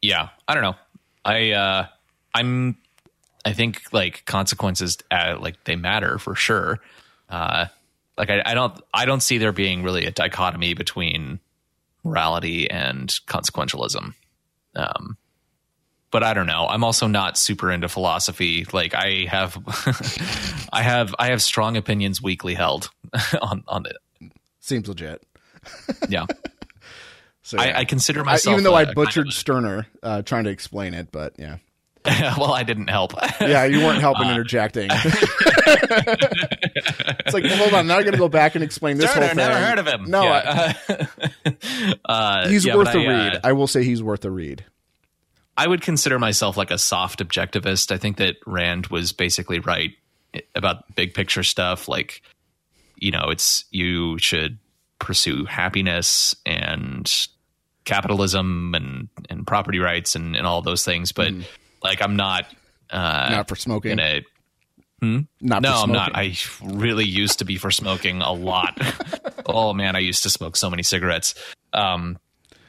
yeah, 0.00 0.28
I 0.46 0.54
don't 0.54 0.62
know. 0.62 0.76
I 1.24 1.50
uh, 1.52 1.86
I'm 2.34 2.76
I 3.44 3.52
think 3.52 3.82
like 3.92 4.24
consequences 4.24 4.98
uh, 5.10 5.36
like 5.38 5.64
they 5.64 5.76
matter 5.76 6.18
for 6.18 6.34
sure. 6.34 6.80
Uh, 7.28 7.66
like 8.16 8.30
I, 8.30 8.42
I 8.44 8.54
don't 8.54 8.80
I 8.92 9.04
don't 9.04 9.20
see 9.22 9.38
there 9.38 9.52
being 9.52 9.82
really 9.82 10.06
a 10.06 10.10
dichotomy 10.10 10.74
between 10.74 11.40
morality 12.04 12.70
and 12.70 13.08
consequentialism. 13.26 14.14
Um, 14.76 15.16
but 16.14 16.22
I 16.22 16.32
don't 16.32 16.46
know. 16.46 16.68
I'm 16.68 16.84
also 16.84 17.08
not 17.08 17.36
super 17.36 17.72
into 17.72 17.88
philosophy. 17.88 18.64
Like 18.72 18.94
I 18.94 19.26
have, 19.28 19.58
I 20.72 20.82
have, 20.82 21.12
I 21.18 21.26
have 21.30 21.42
strong 21.42 21.76
opinions 21.76 22.22
weakly 22.22 22.54
held 22.54 22.88
on 23.42 23.64
on 23.66 23.84
it. 23.86 23.96
Seems 24.60 24.86
legit. 24.88 25.20
Yeah, 26.08 26.26
So 27.42 27.58
I, 27.58 27.66
yeah. 27.66 27.78
I 27.80 27.84
consider 27.84 28.20
I- 28.20 28.24
myself. 28.24 28.52
even 28.52 28.62
though 28.64 28.76
a- 28.76 28.82
I 28.82 28.84
kind 28.84 28.94
butchered 28.94 29.26
of 29.26 29.34
Stirner 29.34 29.86
uh, 30.04 30.22
trying 30.22 30.44
to 30.44 30.50
explain 30.50 30.94
it, 30.94 31.10
but 31.10 31.34
yeah, 31.36 31.56
well, 32.38 32.52
I 32.52 32.62
didn't 32.62 32.88
help. 32.90 33.14
yeah, 33.40 33.64
you 33.64 33.78
weren't 33.80 33.98
Uh, 33.98 34.02
helping 34.02 34.28
interjecting. 34.28 34.90
it's 34.92 35.14
like, 37.34 37.42
well, 37.44 37.56
hold 37.56 37.74
on, 37.74 37.86
now 37.88 37.96
I'm 37.96 38.02
going 38.02 38.12
to 38.12 38.18
go 38.18 38.28
back 38.28 38.54
and 38.54 38.62
explain 38.62 38.98
this 38.98 39.12
Turner, 39.12 39.26
whole 39.26 39.36
thing. 39.36 39.38
never 39.38 39.56
heard 39.66 39.78
of 39.78 39.86
him. 39.88 40.04
No, 40.10 40.22
Yeah. 40.22 40.74
uh, 42.04 42.48
he's 42.48 42.64
yeah, 42.64 42.76
worth 42.76 42.94
a 42.94 42.98
I, 42.98 43.06
read. 43.06 43.34
uh, 43.36 43.40
I 43.44 43.52
will 43.52 43.66
say 43.66 43.84
he's 43.84 44.02
worth 44.02 44.24
a 44.24 44.30
read. 44.30 44.64
I 45.56 45.66
would 45.66 45.82
consider 45.82 46.18
myself 46.18 46.56
like 46.56 46.70
a 46.70 46.78
soft 46.78 47.20
objectivist. 47.20 47.92
I 47.92 47.98
think 47.98 48.16
that 48.16 48.36
Rand 48.46 48.88
was 48.88 49.12
basically 49.12 49.60
right 49.60 49.92
about 50.54 50.94
big 50.96 51.14
picture 51.14 51.42
stuff. 51.42 51.88
Like, 51.88 52.22
you 52.96 53.10
know, 53.10 53.30
it's 53.30 53.64
you 53.70 54.18
should 54.18 54.58
pursue 54.98 55.44
happiness 55.44 56.34
and 56.44 57.10
capitalism 57.84 58.74
and 58.74 59.08
and 59.30 59.46
property 59.46 59.78
rights 59.78 60.16
and 60.16 60.36
and 60.36 60.46
all 60.46 60.62
those 60.62 60.84
things. 60.84 61.12
But 61.12 61.32
like, 61.82 62.02
I'm 62.02 62.16
not 62.16 62.46
uh, 62.90 63.28
Not 63.30 63.48
for 63.48 63.56
smoking. 63.56 63.92
in 63.92 64.00
a 64.00 64.24
Not 65.40 65.62
no, 65.62 65.82
I'm 65.82 65.92
not. 65.92 66.12
I 66.14 66.36
really 66.62 67.04
used 67.04 67.40
to 67.40 67.44
be 67.44 67.58
for 67.58 67.70
smoking 67.70 68.22
a 68.22 68.32
lot. 68.32 68.78
oh 69.46 69.72
man, 69.72 69.96
I 69.96 70.00
used 70.00 70.22
to 70.22 70.30
smoke 70.30 70.56
so 70.56 70.70
many 70.70 70.82
cigarettes. 70.82 71.34
Um, 71.72 72.18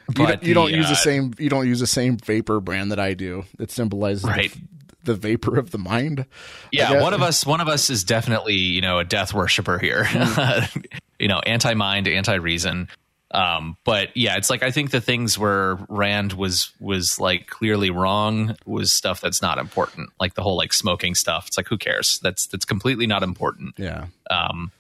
You 0.10 0.28
don't, 0.28 0.44
you 0.44 0.54
don't 0.54 0.72
the, 0.72 0.78
use 0.78 0.88
the 0.88 0.94
uh, 0.94 0.98
same. 0.98 1.34
You 1.40 1.50
don't 1.50 1.68
use 1.68 1.80
the 1.80 1.88
same 1.88 2.18
vapor 2.18 2.60
brand 2.60 2.92
that 2.92 3.00
I 3.00 3.14
do. 3.14 3.46
That 3.58 3.72
symbolizes 3.72 4.22
the- 4.24 4.30
Right. 4.30 4.56
the 5.04 5.16
vapor 5.16 5.58
of 5.58 5.72
the 5.72 5.78
mind. 5.78 6.26
Yeah, 6.72 7.02
one 7.02 7.14
of 7.14 7.22
us 7.22 7.46
one 7.46 7.62
of 7.62 7.68
us 7.68 7.90
is 7.90 8.04
definitely, 8.04 8.56
you 8.56 8.82
know, 8.82 9.00
a 9.00 9.04
death 9.04 9.34
worshiper 9.34 9.78
here. 9.80 10.08
you 11.20 11.28
know, 11.28 11.40
anti-mind, 11.40 12.08
anti-reason. 12.08 12.88
Um, 13.32 13.76
but 13.84 14.16
yeah, 14.16 14.38
it's 14.38 14.50
like 14.50 14.64
I 14.64 14.72
think 14.72 14.92
the 14.92 15.02
things 15.02 15.38
where 15.38 15.76
Rand 15.90 16.34
was 16.34 16.72
was 16.80 17.20
like 17.20 17.48
clearly 17.48 17.90
wrong 17.90 18.56
was 18.66 18.94
stuff 18.94 19.20
that's 19.22 19.42
not 19.42 19.58
important. 19.58 20.10
Like 20.20 20.36
the 20.36 20.42
whole 20.44 20.56
like 20.56 20.72
smoking 20.72 21.16
stuff. 21.16 21.48
It's 21.48 21.58
like 21.58 21.68
who 21.68 21.78
cares? 21.78 22.20
That's 22.20 22.48
that's 22.48 22.66
completely 22.66 23.08
not 23.08 23.24
important. 23.24 23.74
Yeah, 23.78 24.06
Um 24.30 24.72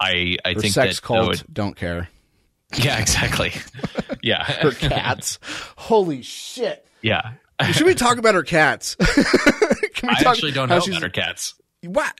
I 0.00 0.38
I 0.44 0.54
her 0.54 0.60
think 0.60 0.74
sex 0.74 1.00
that 1.00 1.06
cult 1.06 1.34
it- 1.40 1.52
don't 1.52 1.76
care. 1.76 2.08
Yeah, 2.76 2.98
exactly. 2.98 3.52
yeah. 4.22 4.44
Her 4.62 4.72
cats. 4.72 5.38
Holy 5.76 6.22
shit! 6.22 6.86
yeah. 7.02 7.32
Should 7.72 7.86
we 7.86 7.94
talk 7.94 8.18
about 8.18 8.34
her 8.36 8.44
cats? 8.44 8.94
Can 9.94 10.08
we 10.08 10.14
I 10.14 10.30
actually 10.30 10.52
don't 10.52 10.68
know 10.68 10.76
about 10.76 11.02
her 11.02 11.08
cats. 11.08 11.54
What? 11.82 12.14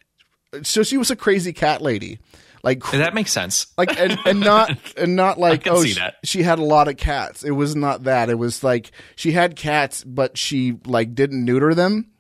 So 0.62 0.82
she 0.82 0.96
was 0.96 1.12
a 1.12 1.16
crazy 1.16 1.53
cat 1.53 1.80
lady, 1.80 2.18
like 2.64 2.82
That 2.90 3.14
makes 3.14 3.30
sense. 3.30 3.68
like 3.78 4.01
and, 4.01 4.18
and 4.26 4.40
not 4.40 4.76
and 4.96 5.14
not 5.14 5.38
like 5.38 5.68
oh 5.68 5.82
see 5.82 5.90
sh- 5.90 5.99
that. 5.99 6.16
she 6.24 6.42
had 6.42 6.59
a 6.59 6.64
lot 6.64 6.88
of 6.88 6.96
cats. 6.96 7.44
It 7.44 7.53
was 7.53 7.76
not 7.76 8.03
that. 8.05 8.30
It 8.30 8.34
was 8.34 8.64
like 8.64 8.90
she 9.14 9.30
had 9.30 9.55
cats, 9.55 10.03
but 10.03 10.36
she 10.36 10.76
like 10.86 11.14
didn't 11.14 11.44
neuter 11.44 11.72
them 11.72 12.11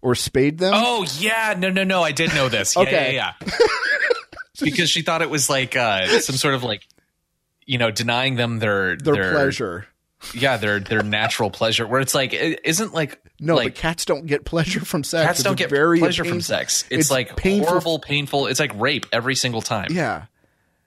or 0.00 0.14
spade 0.14 0.58
them. 0.58 0.72
Oh 0.76 1.04
yeah, 1.18 1.56
no, 1.58 1.70
no, 1.70 1.82
no. 1.82 2.04
I 2.04 2.12
did 2.12 2.32
know 2.32 2.48
this. 2.48 2.76
Yeah, 2.76 2.82
yeah, 3.10 3.10
yeah. 3.10 3.32
because 4.60 4.88
she 4.88 5.02
thought 5.02 5.22
it 5.22 5.30
was 5.30 5.50
like 5.50 5.74
uh, 5.76 6.20
some 6.20 6.36
sort 6.36 6.54
of 6.54 6.62
like, 6.62 6.86
you 7.68 7.78
know, 7.78 7.92
denying 7.92 8.34
them 8.34 8.58
their 8.58 8.96
their, 8.96 9.30
pleasure. 9.32 9.86
Yeah, 10.34 10.56
their 10.56 10.80
their 10.80 11.04
natural 11.04 11.50
pleasure. 11.50 11.86
Where 11.86 12.00
it's 12.00 12.14
like, 12.14 12.32
it 12.32 12.60
isn't 12.64 12.92
like 12.92 13.20
No, 13.38 13.54
like 13.54 13.74
but 13.74 13.80
cats 13.80 14.04
don't 14.04 14.26
get 14.26 14.44
pleasure 14.44 14.80
from 14.84 15.04
sex. 15.04 15.24
cats 15.26 15.38
It's 15.38 15.44
don't 15.44 15.56
get 15.56 15.70
very 15.70 16.00
pleasure 16.00 16.24
from 16.24 16.40
sex. 16.40 16.82
It's, 16.90 17.02
it's 17.02 17.10
like 17.12 17.36
painful- 17.36 17.68
horrible, 17.68 17.98
painful. 18.00 18.46
It's 18.48 18.58
like 18.58 18.72
rape 18.74 19.06
every 19.12 19.36
single 19.36 19.62
time. 19.62 19.88
Yeah, 19.90 20.24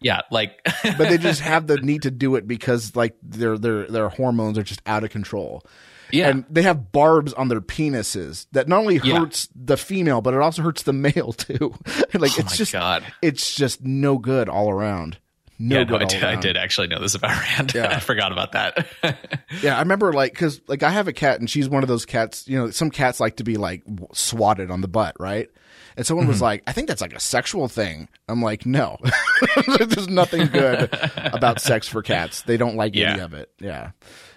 yeah, 0.02 0.22
like 0.32 0.60
but 0.84 0.98
they 1.08 1.18
just 1.18 1.40
have 1.42 1.68
the 1.68 1.78
need 1.78 2.02
to 2.02 2.12
do 2.12 2.36
it 2.36 2.46
because 2.48 2.94
like 2.96 3.16
their 3.24 3.58
their 3.58 3.86
their 3.88 4.10
hormones 4.10 4.58
are 4.58 4.64
just 4.64 4.82
out 4.86 5.06
of 5.06 5.12
control. 5.12 5.64
yeah, 6.12 6.28
And 6.30 6.44
they 6.50 6.64
have 6.64 6.92
barbs 6.92 7.32
on 7.34 7.48
their 7.48 7.62
penises 7.62 8.48
that 8.52 8.68
not 8.68 8.80
only 8.80 8.98
Yeah. 9.02 9.20
hurts 9.20 9.48
the 9.56 9.78
female, 9.78 10.20
but 10.20 10.34
it 10.34 10.42
also 10.42 10.62
hurts 10.62 10.84
the 10.84 10.92
male 10.94 11.32
too. 11.38 11.74
like 12.14 12.32
oh 12.34 12.42
it's 12.42 12.52
my 12.52 12.56
just 12.58 12.74
god. 12.74 13.06
it's 13.22 13.56
just 13.56 13.82
no 13.86 14.18
good 14.18 14.50
all 14.50 14.70
around. 14.70 15.20
No 15.64 15.78
yeah, 15.78 15.84
no, 15.84 15.98
I 15.98 16.06
did, 16.06 16.24
I 16.24 16.36
did 16.38 16.58
actually 16.58 16.88
know 16.88 17.00
this 17.00 17.14
about 17.14 17.40
Rand. 17.40 17.74
Yeah. 17.76 17.90
I 17.96 18.00
forgot 18.00 18.32
about 18.32 18.54
that. 18.54 18.88
Yeah, 19.62 19.76
I 19.76 19.80
remember 19.82 20.12
like 20.14 20.32
because 20.32 20.60
like 20.68 20.82
I 20.82 20.90
have 20.90 21.08
a 21.08 21.14
cat 21.14 21.40
and 21.40 21.48
she's 21.50 21.68
one 21.70 21.84
of 21.84 21.88
those 21.90 22.06
cats. 22.06 22.48
You 22.48 22.58
know, 22.58 22.70
some 22.72 22.90
cats 22.90 23.20
like 23.20 23.36
to 23.36 23.44
be 23.44 23.58
like 23.58 23.84
swatted 24.14 24.72
on 24.72 24.82
the 24.82 24.88
butt, 24.88 25.16
right? 25.20 25.50
And 25.98 26.08
someone 26.08 26.24
Mm-hmm. 26.24 26.32
was 26.32 26.42
like, 26.42 26.64
"I 26.68 26.72
think 26.72 26.88
that's 26.88 27.02
like 27.02 27.14
a 27.14 27.20
sexual 27.20 27.68
thing." 27.68 28.08
I'm 28.30 28.42
like, 28.42 28.66
"No, 28.66 28.98
there's 29.78 30.08
nothing 30.08 30.48
good 30.48 30.90
about 31.18 31.60
sex 31.60 31.88
for 31.88 32.02
cats. 32.02 32.44
They 32.44 32.56
don't 32.58 32.76
like 32.78 32.96
any 32.96 33.20
of 33.20 33.34
it. 33.34 33.52
Yeah, 33.60 33.92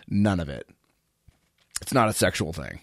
none 0.08 0.40
of 0.40 0.48
it. 0.48 0.68
It's 1.80 1.94
not 1.94 2.08
a 2.08 2.12
sexual 2.12 2.52
thing. 2.52 2.80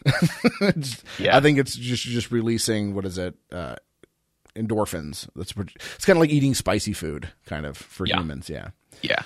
Yeah. 1.20 1.36
I 1.38 1.42
think 1.42 1.60
it's 1.60 1.76
just 1.76 2.04
just 2.04 2.32
releasing 2.32 2.96
what 2.96 3.06
is 3.06 3.18
it? 3.18 3.36
Uh, 3.52 3.76
endorphins. 4.56 5.28
That's 5.36 5.54
it's 5.96 6.06
kind 6.06 6.18
of 6.18 6.22
like 6.22 6.30
eating 6.30 6.54
spicy 6.54 6.94
food, 6.94 7.30
kind 7.46 7.66
of 7.66 7.78
for 7.78 8.06
Yeah. 8.06 8.18
humans. 8.20 8.50
Yeah. 8.50 8.70
yeah, 9.02 9.22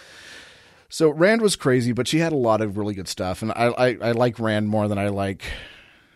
So 0.89 1.09
Rand 1.09 1.41
was 1.41 1.55
crazy, 1.55 1.91
but 1.91 2.07
she 2.07 2.19
had 2.19 2.31
a 2.33 2.37
lot 2.37 2.61
of 2.61 2.77
really 2.77 2.93
good 2.93 3.07
stuff, 3.07 3.41
and 3.41 3.51
I 3.51 3.65
I, 3.77 3.97
I 4.01 4.11
like 4.11 4.39
Rand 4.39 4.69
more 4.69 4.87
than 4.87 4.97
I 4.97 5.09
like 5.09 5.43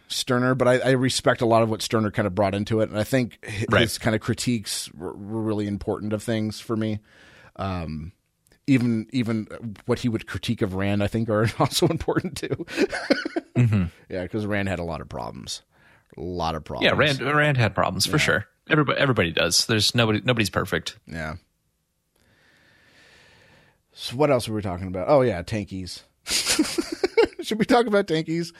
Stirner, 0.07 0.55
but 0.55 0.67
I, 0.67 0.79
I 0.79 0.89
respect 0.91 1.41
a 1.41 1.45
lot 1.45 1.61
of 1.61 1.69
what 1.69 1.81
Stirner 1.83 2.09
kind 2.11 2.25
of 2.25 2.33
brought 2.33 2.55
into 2.55 2.81
it, 2.81 2.89
and 2.89 2.97
I 2.97 3.03
think 3.03 3.43
his 3.45 3.65
Right. 3.69 3.97
kind 3.99 4.15
of 4.15 4.21
critiques 4.21 4.91
were, 4.93 5.13
were 5.15 5.41
really 5.41 5.67
important 5.67 6.13
of 6.13 6.23
things 6.23 6.59
for 6.59 6.75
me. 6.75 6.99
Um, 7.57 8.13
even 8.67 9.07
even 9.11 9.47
what 9.87 9.99
he 9.99 10.09
would 10.09 10.27
critique 10.27 10.61
of 10.61 10.75
Rand, 10.75 11.03
I 11.03 11.07
think, 11.07 11.27
are 11.29 11.47
also 11.59 11.87
important 11.87 12.37
too. 12.37 12.65
Yeah, 14.09 14.23
because 14.23 14.45
Rand 14.45 14.69
had 14.69 14.79
a 14.79 14.83
lot 14.83 15.01
of 15.01 15.09
problems, 15.09 15.63
a 16.17 16.21
lot 16.21 16.55
of 16.55 16.63
problems. 16.63 16.85
yeah. 16.91 16.97
Rand 16.97 17.19
Rand 17.35 17.57
had 17.57 17.75
problems 17.75 18.05
for 18.05 18.17
sure. 18.17 18.45
Everybody 18.69 18.99
everybody 18.99 19.31
does. 19.31 19.65
There's 19.65 19.95
nobody 19.95 20.21
nobody's 20.23 20.49
perfect. 20.49 20.97
Yeah. 21.07 21.35
So 23.93 24.15
what 24.15 24.31
else 24.31 24.47
were 24.47 24.55
we 24.55 24.61
talking 24.61 24.87
about? 24.87 25.07
Oh 25.09 25.21
yeah, 25.21 25.41
tankies. 25.43 26.03
Should 27.41 27.59
we 27.59 27.65
talk 27.65 27.85
about 27.85 28.07
tankies? 28.07 28.53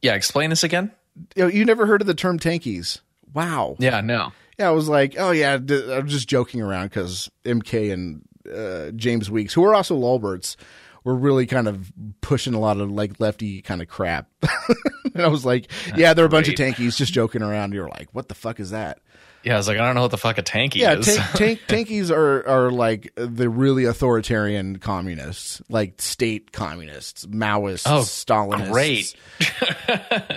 Yeah, 0.00 0.14
explain 0.14 0.50
this 0.50 0.64
again. 0.64 0.92
You, 1.36 1.44
know, 1.44 1.48
you 1.50 1.64
never 1.64 1.86
heard 1.86 2.00
of 2.00 2.06
the 2.06 2.14
term 2.14 2.38
tankies? 2.38 3.00
Wow. 3.34 3.76
Yeah, 3.78 4.00
no. 4.00 4.32
Yeah, 4.58 4.68
I 4.68 4.72
was 4.72 4.88
like, 4.88 5.16
oh 5.18 5.30
yeah, 5.30 5.58
d- 5.58 5.92
I'm 5.92 6.06
just 6.08 6.28
joking 6.28 6.60
around 6.62 6.86
because 6.86 7.30
MK 7.44 7.92
and 7.92 8.22
uh, 8.52 8.90
James 8.92 9.30
Weeks, 9.30 9.52
who 9.54 9.64
are 9.64 9.74
also 9.74 9.96
Lulberts, 9.98 10.56
were 11.04 11.14
really 11.14 11.46
kind 11.46 11.68
of 11.68 11.92
pushing 12.20 12.54
a 12.54 12.60
lot 12.60 12.80
of 12.80 12.90
like 12.90 13.18
lefty 13.18 13.62
kind 13.62 13.82
of 13.82 13.88
crap. 13.88 14.28
and 15.14 15.22
I 15.22 15.28
was 15.28 15.44
like, 15.44 15.70
yeah, 15.96 16.14
they're 16.14 16.24
a 16.24 16.30
bunch 16.30 16.48
of 16.48 16.54
tankies 16.54 16.96
just 16.96 17.12
joking 17.12 17.42
around. 17.42 17.72
You're 17.74 17.88
like, 17.88 18.08
what 18.12 18.28
the 18.28 18.34
fuck 18.34 18.60
is 18.60 18.70
that? 18.70 19.00
Yeah, 19.44 19.54
I 19.54 19.56
was 19.56 19.66
like, 19.66 19.76
I 19.78 19.84
don't 19.86 19.96
know 19.96 20.02
what 20.02 20.12
the 20.12 20.18
fuck 20.18 20.38
a 20.38 20.42
tanky 20.42 20.76
Yeah, 20.76 20.94
is. 20.98 21.06
tank, 21.06 21.30
tank, 21.66 21.88
tankies 21.88 22.10
are 22.10 22.46
are 22.46 22.70
like 22.70 23.12
the 23.16 23.48
really 23.48 23.84
authoritarian 23.86 24.78
communists, 24.78 25.60
like 25.68 26.00
state 26.00 26.52
communists, 26.52 27.26
Maoists, 27.26 27.82
Oh, 27.86 28.00
Stalinists. 28.02 28.70
great. 28.72 29.14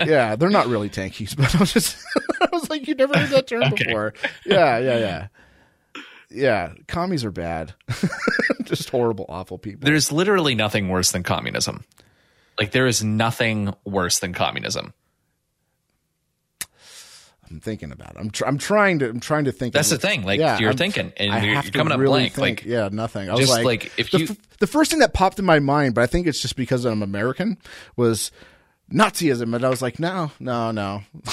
yeah, 0.08 0.36
they're 0.36 0.50
not 0.50 0.68
really 0.68 0.90
tankies, 0.90 1.36
but 1.38 1.54
I 1.56 1.60
was 1.60 1.72
just, 1.74 1.98
I 2.42 2.48
was 2.52 2.70
like, 2.70 2.88
you 2.88 2.96
never 2.96 3.18
heard 3.18 3.30
that 3.30 3.48
term 3.48 3.70
before. 3.70 4.14
Yeah, 4.46 4.80
yeah, 4.80 4.98
yeah, 4.98 5.28
yeah. 6.32 6.74
Commies 6.88 7.24
are 7.24 7.32
bad, 7.32 7.74
just 8.64 8.90
horrible, 8.90 9.26
awful 9.30 9.58
people. 9.60 9.86
There's 9.86 10.12
literally 10.12 10.56
nothing 10.56 10.90
worse 10.90 11.12
than 11.12 11.22
communism. 11.24 11.84
Like 12.60 12.72
there 12.72 12.88
is 12.88 13.04
nothing 13.04 13.74
worse 13.86 14.20
than 14.20 14.34
communism. 14.34 14.94
I'm 17.50 17.60
thinking 17.60 17.92
about 17.92 18.12
it. 18.12 18.18
I'm 18.20 18.32
tr- 18.32 18.46
I'm 18.46 18.58
trying 18.58 19.00
to 19.00 19.10
I'm 19.10 19.20
trying 19.20 19.46
to 19.46 19.52
think. 19.52 19.74
That's 19.74 19.92
of- 19.92 20.02
the 20.02 20.08
thing, 20.08 20.24
like, 20.24 20.40
yeah, 20.40 20.58
you're 20.60 20.70
I'm- 20.70 20.78
thinking, 20.78 21.14
and 21.18 21.32
I 21.34 21.42
you're- 21.44 21.54
you're 21.64 21.72
coming 21.72 21.92
up 21.94 22.00
really 22.00 22.12
blank, 22.30 22.34
think. 22.34 22.60
like, 22.62 22.66
yeah, 22.66 22.90
nothing. 22.92 23.30
I 23.30 23.34
was 23.36 23.50
like, 23.50 23.66
like, 23.66 23.92
if 23.98 24.12
the, 24.12 24.20
you- 24.20 24.28
f- 24.32 24.38
the 24.60 24.68
first 24.68 24.92
thing 24.92 25.00
that 25.02 25.14
popped 25.14 25.38
in 25.40 25.46
my 25.46 25.60
mind, 25.60 25.94
but 25.96 26.02
I 26.02 26.08
think 26.08 26.28
it's 26.28 26.42
just 26.42 26.56
because 26.56 26.86
I'm 26.86 27.02
American, 27.04 27.58
was 27.96 28.32
Nazism, 28.92 29.56
and 29.56 29.64
I 29.66 29.70
was 29.70 29.82
like, 29.82 30.00
no, 30.00 30.32
no, 30.40 30.72
no, 30.72 31.04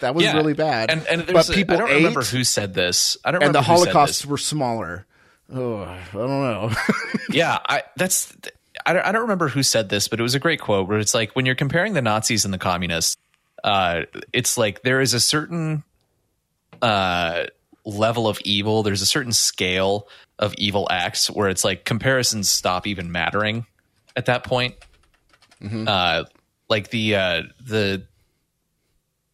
that 0.00 0.12
was 0.14 0.24
Yeah. 0.24 0.34
really 0.36 0.54
bad. 0.54 0.90
And 0.90 1.06
and 1.06 1.26
but 1.26 1.48
a- 1.48 1.52
people 1.52 1.74
I 1.76 1.78
don't 1.78 1.90
ate, 1.90 1.96
remember 1.96 2.22
who 2.22 2.44
said 2.44 2.74
this. 2.74 3.16
I 3.24 3.30
don't 3.30 3.42
and 3.42 3.54
the 3.54 3.60
remember 3.60 3.72
who 3.78 3.84
said 3.84 3.94
Holocausts 3.94 4.26
were 4.26 4.38
smaller. 4.38 5.06
Oh, 5.52 5.82
I 5.82 6.00
don't 6.12 6.28
know. 6.28 6.70
Yeah, 7.30 7.58
I 7.66 7.82
that's 7.96 8.34
I 8.84 8.92
don't, 8.92 9.06
I 9.06 9.12
don't 9.12 9.22
remember 9.22 9.48
who 9.48 9.62
said 9.62 9.88
this, 9.88 10.08
but 10.08 10.18
it 10.20 10.22
was 10.22 10.34
a 10.34 10.38
great 10.40 10.60
quote 10.60 10.86
where 10.88 10.98
it's 10.98 11.14
like 11.14 11.32
when 11.32 11.46
you're 11.46 11.54
comparing 11.54 11.94
the 11.94 12.02
Nazis 12.02 12.44
and 12.44 12.52
the 12.52 12.58
communists, 12.58 13.16
uh, 13.64 14.02
it's 14.32 14.56
like 14.56 14.82
there 14.82 15.00
is 15.00 15.14
a 15.14 15.20
certain 15.20 15.82
uh, 16.80 17.44
level 17.84 18.28
of 18.28 18.40
evil. 18.44 18.82
There's 18.82 19.02
a 19.02 19.06
certain 19.06 19.32
scale 19.32 20.08
of 20.38 20.54
evil 20.58 20.88
acts 20.90 21.30
where 21.30 21.48
it's 21.48 21.64
like 21.64 21.84
comparisons 21.84 22.48
stop 22.48 22.86
even 22.86 23.12
mattering 23.12 23.66
at 24.16 24.26
that 24.26 24.44
point. 24.44 24.74
Uh, 25.86 26.24
like 26.68 26.90
the 26.90 27.14
uh, 27.16 27.42
the 27.64 28.04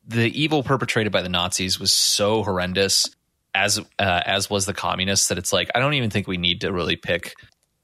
the 0.06 0.40
evil 0.40 0.62
perpetrated 0.62 1.12
by 1.12 1.22
the 1.22 1.28
Nazis 1.28 1.78
was 1.78 1.92
so 1.92 2.42
horrendous 2.42 3.08
as 3.54 3.78
uh, 3.98 4.22
as 4.26 4.50
was 4.50 4.66
the 4.66 4.74
communists 4.74 5.28
that 5.28 5.38
it's 5.38 5.52
like 5.52 5.70
I 5.74 5.78
don't 5.78 5.94
even 5.94 6.10
think 6.10 6.26
we 6.26 6.36
need 6.36 6.60
to 6.62 6.72
really 6.72 6.96
pick 6.96 7.34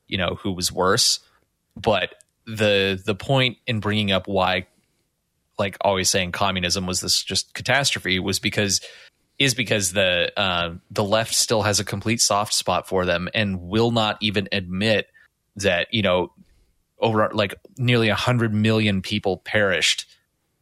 you 0.08 0.18
know 0.18 0.38
who 0.40 0.52
was 0.52 0.70
worse 0.70 1.20
but 1.76 2.14
the 2.46 3.00
the 3.04 3.14
point 3.14 3.58
in 3.66 3.80
bringing 3.80 4.12
up 4.12 4.28
why 4.28 4.66
like 5.58 5.76
always 5.80 6.08
saying 6.10 6.32
communism 6.32 6.86
was 6.86 7.00
this 7.00 7.22
just 7.22 7.54
catastrophe 7.54 8.18
was 8.18 8.38
because 8.38 8.80
is 9.38 9.54
because 9.54 9.92
the 9.92 10.32
uh, 10.38 10.74
the 10.90 11.04
left 11.04 11.34
still 11.34 11.62
has 11.62 11.80
a 11.80 11.84
complete 11.84 12.20
soft 12.20 12.52
spot 12.54 12.86
for 12.88 13.04
them 13.04 13.28
and 13.34 13.60
will 13.60 13.90
not 13.90 14.16
even 14.20 14.48
admit 14.52 15.08
that 15.56 15.88
you 15.92 16.02
know 16.02 16.32
over 17.00 17.30
like 17.34 17.54
nearly 17.76 18.08
100 18.08 18.54
million 18.54 19.02
people 19.02 19.38
perished 19.38 20.06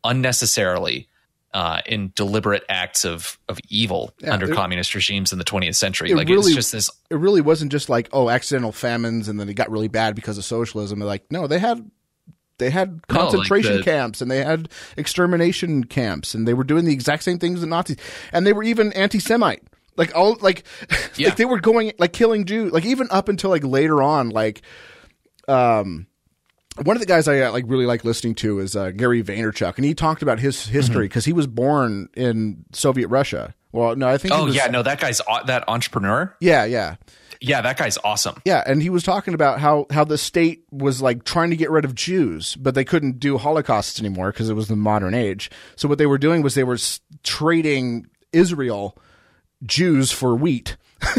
unnecessarily 0.05 1.09
uh, 1.55 1.81
in 1.86 2.12
deliberate 2.14 2.64
acts 2.69 3.05
of 3.05 3.39
of 3.48 3.59
evil 3.69 4.12
Yeah, 4.20 4.32
under 4.35 4.51
it- 4.51 4.55
communist 4.55 4.94
regimes 4.94 5.32
in 5.32 5.39
the 5.39 5.44
20th 5.44 5.74
century. 5.77 6.10
it 6.10 6.16
Like 6.16 6.28
really- 6.28 6.47
it's 6.47 6.55
just 6.55 6.73
this 6.73 6.90
it 7.10 7.16
really 7.16 7.40
wasn't 7.43 7.70
just 7.73 7.89
like 7.89 8.09
oh 8.12 8.31
accidental 8.31 8.73
famines 8.73 9.28
and 9.28 9.39
then 9.39 9.48
it 9.48 9.55
got 9.55 9.70
really 9.70 9.89
bad 9.89 10.14
because 10.14 10.39
of 10.39 10.44
socialism. 10.44 10.98
They're 10.98 11.06
like 11.06 11.31
no, 11.31 11.47
they 11.47 11.59
had 11.59 11.90
they 12.63 12.71
had 12.71 12.89
No, 12.91 12.95
like 12.95 13.09
concentration 13.09 13.77
the- 13.79 13.83
camps 13.83 14.21
and 14.23 14.31
they 14.31 14.43
had 14.43 14.69
extermination 14.97 15.85
camps 15.85 16.35
and 16.35 16.47
they 16.49 16.55
were 16.55 16.65
doing 16.65 16.85
the 16.85 16.93
exact 16.93 17.23
same 17.25 17.39
things 17.39 17.57
as 17.57 17.61
the 17.63 17.67
Nazis 17.67 17.97
and 18.33 18.47
they 18.47 18.53
were 18.53 18.63
even 18.63 18.93
anti-Semite. 18.95 19.63
Like 19.97 20.15
all 20.17 20.39
like 20.41 20.65
Yeah. 21.17 21.29
like 21.29 21.37
they 21.37 21.45
were 21.45 21.61
going 21.61 21.93
like 21.99 22.13
killing 22.13 22.45
Jews 22.47 22.73
like 22.73 22.85
even 22.87 23.09
up 23.11 23.29
until 23.29 23.51
like 23.51 23.65
later 23.65 24.03
on 24.03 24.31
like 24.31 24.63
um 25.49 26.07
one 26.83 26.97
of 26.97 27.01
the 27.01 27.07
guys 27.07 27.29
I 27.29 27.41
uh, 27.41 27.53
like 27.53 27.65
really 27.67 27.85
like 27.85 28.03
listening 28.03 28.35
to 28.37 28.59
is 28.61 28.75
uh, 28.75 28.93
Gary 28.93 29.23
Vaynerchuk, 29.23 29.77
and 29.77 29.85
he 29.85 29.93
talked 29.93 30.23
about 30.23 30.41
his 30.41 30.65
history 30.69 31.05
because 31.05 31.27
he 31.27 31.35
was 31.35 31.47
born 31.47 32.09
in 32.15 32.65
Soviet 32.73 33.09
Russia. 33.09 33.55
Well, 33.73 33.95
no, 33.95 34.09
I 34.09 34.17
think. 34.17 34.33
Oh 34.33 34.47
was- 34.47 34.57
yeah, 34.57 34.69
no, 34.69 34.83
that 34.83 34.99
guy's 34.99 35.21
that 35.47 35.65
entrepreneur. 35.69 36.35
yeah, 36.41 36.65
yeah, 36.65 36.97
Yeah, 37.43 37.60
that 37.60 37.77
guy's 37.77 37.98
awesome. 38.05 38.40
yeah. 38.44 38.62
And 38.66 38.82
he 38.82 38.89
was 38.90 39.02
talking 39.02 39.35
about 39.35 39.60
how 39.60 39.86
how 39.90 40.05
the 40.05 40.16
state 40.19 40.64
was 40.70 41.02
like 41.02 41.24
trying 41.24 41.51
to 41.51 41.56
get 41.56 41.70
rid 41.70 41.85
of 41.85 41.94
Jews, 41.94 42.56
but 42.56 42.74
they 42.74 42.85
couldn't 42.85 43.19
do 43.20 43.36
Holocausts 43.39 44.01
anymore 44.01 44.32
because 44.32 44.48
it 44.48 44.55
was 44.55 44.69
the 44.69 44.77
modern 44.77 45.14
age. 45.14 45.51
So 45.77 45.89
what 45.89 45.98
they 45.98 46.06
were 46.06 46.19
doing 46.19 46.43
was 46.43 46.55
they 46.55 46.64
were 46.64 46.78
trading 47.23 48.06
Israel 48.32 48.97
Jews 49.64 50.10
for 50.10 50.35
wheat, 50.35 50.77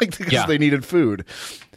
like 0.00 0.16
because 0.18 0.32
Yeah. 0.32 0.46
they 0.46 0.58
needed 0.58 0.84
food. 0.84 1.24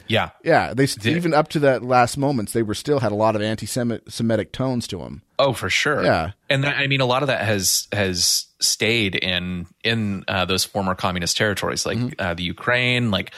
Yeah, 0.08 0.30
Yeah, 0.44 0.74
they 0.74 0.86
st- 0.86 1.16
even 1.16 1.32
up 1.32 1.48
to 1.50 1.58
that 1.60 1.82
last 1.82 2.18
moments, 2.18 2.52
they 2.52 2.62
were 2.62 2.74
still 2.74 2.98
had 3.00 3.12
a 3.12 3.14
lot 3.14 3.34
of 3.34 3.40
anti-Semitic 3.40 4.52
tones 4.52 4.86
to 4.88 4.98
them. 4.98 5.22
Oh, 5.38 5.52
for 5.54 5.70
sure. 5.70 6.04
Yeah. 6.04 6.32
and 6.50 6.64
that, 6.64 6.76
I 6.76 6.86
mean, 6.86 7.00
a 7.00 7.06
lot 7.06 7.22
of 7.22 7.28
that 7.28 7.42
has 7.42 7.88
has 7.92 8.46
stayed 8.60 9.14
in 9.14 9.66
in 9.82 10.24
uh, 10.28 10.44
those 10.44 10.64
former 10.64 10.94
communist 10.94 11.36
territories, 11.36 11.86
like 11.86 11.96
Mm-hmm. 11.98 12.20
uh, 12.20 12.34
the 12.34 12.42
Ukraine. 12.42 13.10
Like, 13.10 13.32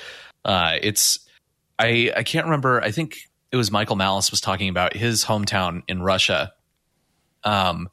uh, 0.45 0.79
it's 0.83 1.21
I 1.79 2.13
I 2.17 2.23
can't 2.23 2.47
remember. 2.47 2.83
I 2.83 2.91
think 2.91 3.29
it 3.53 3.57
was 3.57 3.71
Michael 3.71 3.97
Malice 3.97 4.31
was 4.31 4.41
talking 4.41 4.69
about 4.69 4.95
his 4.97 5.25
hometown 5.25 5.83
in 5.89 6.03
Russia. 6.03 6.53
Um, 7.45 7.89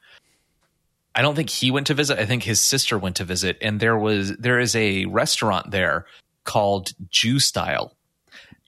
I 1.14 1.22
don't 1.22 1.36
think 1.36 1.50
he 1.50 1.72
went 1.72 1.88
to 1.88 1.94
visit. 1.94 2.18
I 2.20 2.26
think 2.26 2.44
his 2.44 2.62
sister 2.62 2.98
went 2.98 3.18
to 3.18 3.26
visit, 3.26 3.58
and 3.62 3.80
there 3.80 3.98
was 3.98 4.36
there 4.38 4.60
is 4.60 4.76
a 4.76 5.06
restaurant 5.06 5.72
there 5.72 6.06
called 6.46 6.92
Jew 7.10 7.40
Style. 7.40 7.96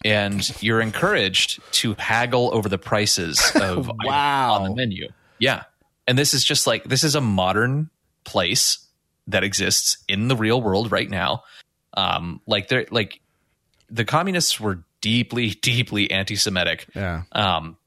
And 0.06 0.62
you're 0.62 0.82
encouraged 0.82 1.62
to 1.76 1.94
haggle 1.94 2.50
over 2.54 2.68
the 2.68 2.78
prices 2.78 3.42
of 3.56 3.90
Wow. 4.04 4.56
on 4.56 4.64
the 4.70 4.76
menu. 4.76 5.08
Yeah. 5.40 5.64
And 6.08 6.18
this 6.18 6.34
is 6.34 6.44
just 6.44 6.68
like 6.68 6.84
this 6.84 7.06
is 7.06 7.16
a 7.16 7.22
modern 7.22 7.90
place 8.26 8.86
that 9.28 9.46
exists 9.46 9.98
in 10.10 10.28
the 10.28 10.36
real 10.36 10.62
world 10.62 10.92
right 10.92 11.10
now. 11.10 11.44
Um 11.96 12.42
like 12.46 12.68
they're 12.68 12.86
like 12.92 13.22
the 13.94 14.04
communists 14.04 14.60
were 14.60 14.84
deeply, 15.02 15.50
deeply 15.62 16.12
anti 16.12 16.36
Semitic. 16.36 16.88
Yeah, 16.96 17.24
Um, 17.32 17.78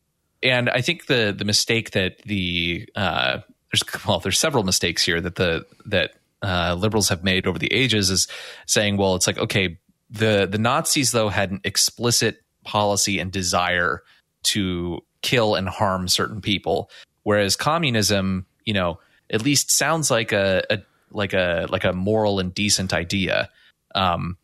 and 0.42 0.70
I 0.70 0.80
think 0.80 1.06
the 1.06 1.34
the 1.36 1.44
mistake 1.44 1.90
that 1.92 2.18
the 2.22 2.88
uh, 2.94 3.40
there's 3.72 3.82
well 4.06 4.20
there's 4.20 4.38
several 4.38 4.64
mistakes 4.64 5.04
here 5.04 5.20
that 5.20 5.34
the 5.34 5.66
that 5.86 6.12
uh, 6.42 6.74
liberals 6.78 7.08
have 7.08 7.24
made 7.24 7.46
over 7.46 7.58
the 7.58 7.72
ages 7.72 8.10
is 8.10 8.28
saying 8.66 8.96
well 8.96 9.14
it's 9.16 9.26
like 9.26 9.38
okay 9.38 9.78
the 10.10 10.46
the 10.50 10.58
Nazis 10.58 11.10
though 11.12 11.28
had 11.28 11.50
an 11.50 11.60
explicit 11.64 12.42
policy 12.64 13.18
and 13.18 13.32
desire 13.32 14.02
to 14.44 15.00
kill 15.22 15.54
and 15.54 15.68
harm 15.68 16.08
certain 16.08 16.40
people 16.40 16.90
whereas 17.22 17.56
communism 17.56 18.46
you 18.64 18.74
know 18.74 19.00
at 19.30 19.42
least 19.42 19.70
sounds 19.70 20.10
like 20.10 20.32
a, 20.32 20.62
a 20.70 20.78
like 21.10 21.32
a 21.32 21.66
like 21.70 21.84
a 21.84 21.92
moral 21.92 22.38
and 22.38 22.54
decent 22.54 22.92
idea 22.92 23.48
um, 23.94 24.36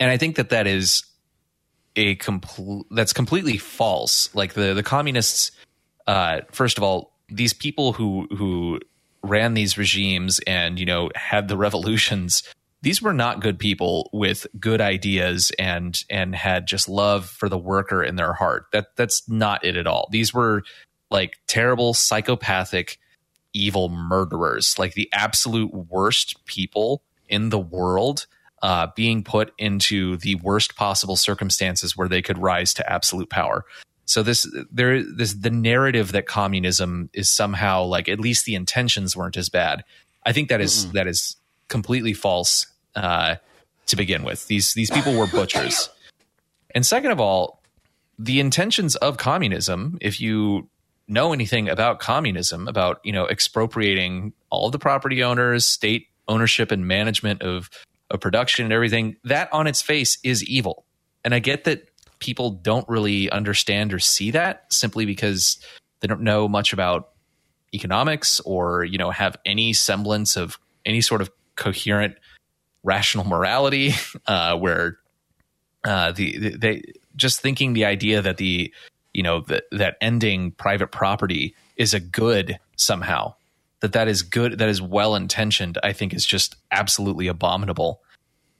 and 0.00 0.10
I 0.10 0.16
think 0.16 0.36
that 0.36 0.48
that 0.48 0.66
is 0.66 1.04
a 1.94 2.14
complete 2.16 2.86
that's 2.90 3.12
completely 3.12 3.58
false. 3.58 4.34
Like 4.34 4.54
the 4.54 4.74
the 4.74 4.82
communists, 4.82 5.52
uh, 6.06 6.40
first 6.50 6.78
of 6.78 6.82
all, 6.82 7.12
these 7.28 7.52
people 7.52 7.92
who 7.92 8.26
who 8.36 8.80
ran 9.22 9.54
these 9.54 9.76
regimes 9.76 10.40
and 10.46 10.80
you 10.80 10.86
know 10.86 11.10
had 11.14 11.48
the 11.48 11.56
revolutions, 11.56 12.42
these 12.82 13.02
were 13.02 13.12
not 13.12 13.40
good 13.40 13.58
people 13.58 14.08
with 14.12 14.46
good 14.58 14.80
ideas 14.80 15.52
and 15.58 16.02
and 16.08 16.34
had 16.34 16.66
just 16.66 16.88
love 16.88 17.26
for 17.26 17.48
the 17.48 17.58
worker 17.58 18.02
in 18.02 18.16
their 18.16 18.32
heart. 18.32 18.66
That 18.72 18.96
that's 18.96 19.28
not 19.28 19.64
it 19.64 19.76
at 19.76 19.86
all. 19.86 20.08
These 20.10 20.32
were 20.32 20.62
like 21.10 21.38
terrible 21.46 21.92
psychopathic 21.92 22.98
evil 23.52 23.88
murderers, 23.88 24.78
like 24.78 24.94
the 24.94 25.10
absolute 25.12 25.74
worst 25.74 26.46
people 26.46 27.02
in 27.28 27.50
the 27.50 27.58
world 27.58 28.26
uh, 28.62 28.88
being 28.94 29.22
put 29.24 29.52
into 29.58 30.16
the 30.18 30.34
worst 30.36 30.76
possible 30.76 31.16
circumstances 31.16 31.96
where 31.96 32.08
they 32.08 32.22
could 32.22 32.38
rise 32.38 32.74
to 32.74 32.92
absolute 32.92 33.30
power. 33.30 33.64
So 34.04 34.22
this 34.22 34.46
there 34.72 35.02
this 35.02 35.34
the 35.34 35.50
narrative 35.50 36.12
that 36.12 36.26
communism 36.26 37.10
is 37.12 37.30
somehow 37.30 37.84
like 37.84 38.08
at 38.08 38.18
least 38.20 38.44
the 38.44 38.54
intentions 38.56 39.16
weren't 39.16 39.36
as 39.36 39.48
bad. 39.48 39.84
I 40.26 40.32
think 40.32 40.48
that 40.48 40.60
is- 40.60 40.90
that 40.92 41.06
is 41.06 41.36
completely 41.68 42.12
false 42.12 42.66
uh, 42.96 43.36
to 43.86 43.96
begin 43.96 44.24
with. 44.24 44.46
These 44.48 44.74
these 44.74 44.90
people 44.90 45.16
were 45.16 45.26
butchers, 45.28 45.88
and 46.74 46.84
second 46.84 47.12
of 47.12 47.20
all, 47.20 47.62
the 48.18 48.40
intentions 48.40 48.96
of 48.96 49.16
communism. 49.16 49.96
If 50.00 50.20
you 50.20 50.68
know 51.06 51.32
anything 51.32 51.68
about 51.68 52.00
communism, 52.00 52.68
about 52.68 53.00
you 53.04 53.12
know 53.12 53.26
expropriating 53.26 54.32
all 54.50 54.70
the 54.70 54.78
property 54.78 55.22
owners, 55.22 55.64
state 55.66 56.08
ownership 56.28 56.70
and 56.70 56.86
management 56.86 57.42
of 57.42 57.70
of 58.10 58.20
production 58.20 58.64
and 58.64 58.72
everything, 58.72 59.16
that 59.24 59.52
on 59.52 59.66
its 59.66 59.82
face 59.82 60.18
is 60.22 60.42
evil. 60.44 60.84
And 61.24 61.34
I 61.34 61.38
get 61.38 61.64
that 61.64 61.88
people 62.18 62.50
don't 62.50 62.88
really 62.88 63.30
understand 63.30 63.92
or 63.92 63.98
see 63.98 64.30
that 64.30 64.72
simply 64.72 65.06
because 65.06 65.58
they 66.00 66.08
don't 66.08 66.22
know 66.22 66.48
much 66.48 66.72
about 66.72 67.10
economics 67.74 68.40
or 68.40 68.84
you 68.84 68.98
know 68.98 69.10
have 69.10 69.36
any 69.46 69.72
semblance 69.72 70.36
of 70.36 70.58
any 70.84 71.00
sort 71.00 71.20
of 71.20 71.30
coherent 71.56 72.16
rational 72.82 73.24
morality 73.24 73.92
uh, 74.26 74.56
where 74.56 74.98
uh, 75.84 76.12
the, 76.12 76.38
the 76.38 76.56
they 76.56 76.82
just 77.16 77.40
thinking 77.40 77.72
the 77.72 77.84
idea 77.84 78.22
that 78.22 78.36
the 78.36 78.72
you 79.12 79.22
know 79.22 79.40
that 79.42 79.64
that 79.72 79.96
ending 80.00 80.52
private 80.52 80.88
property 80.88 81.54
is 81.76 81.94
a 81.94 82.00
good 82.00 82.58
somehow 82.76 83.34
that 83.80 83.92
that 83.92 84.08
is 84.08 84.22
good 84.22 84.58
that 84.58 84.68
is 84.68 84.80
well 84.80 85.14
intentioned 85.14 85.78
i 85.82 85.92
think 85.92 86.12
is 86.14 86.26
just 86.26 86.56
absolutely 86.70 87.26
abominable. 87.26 88.02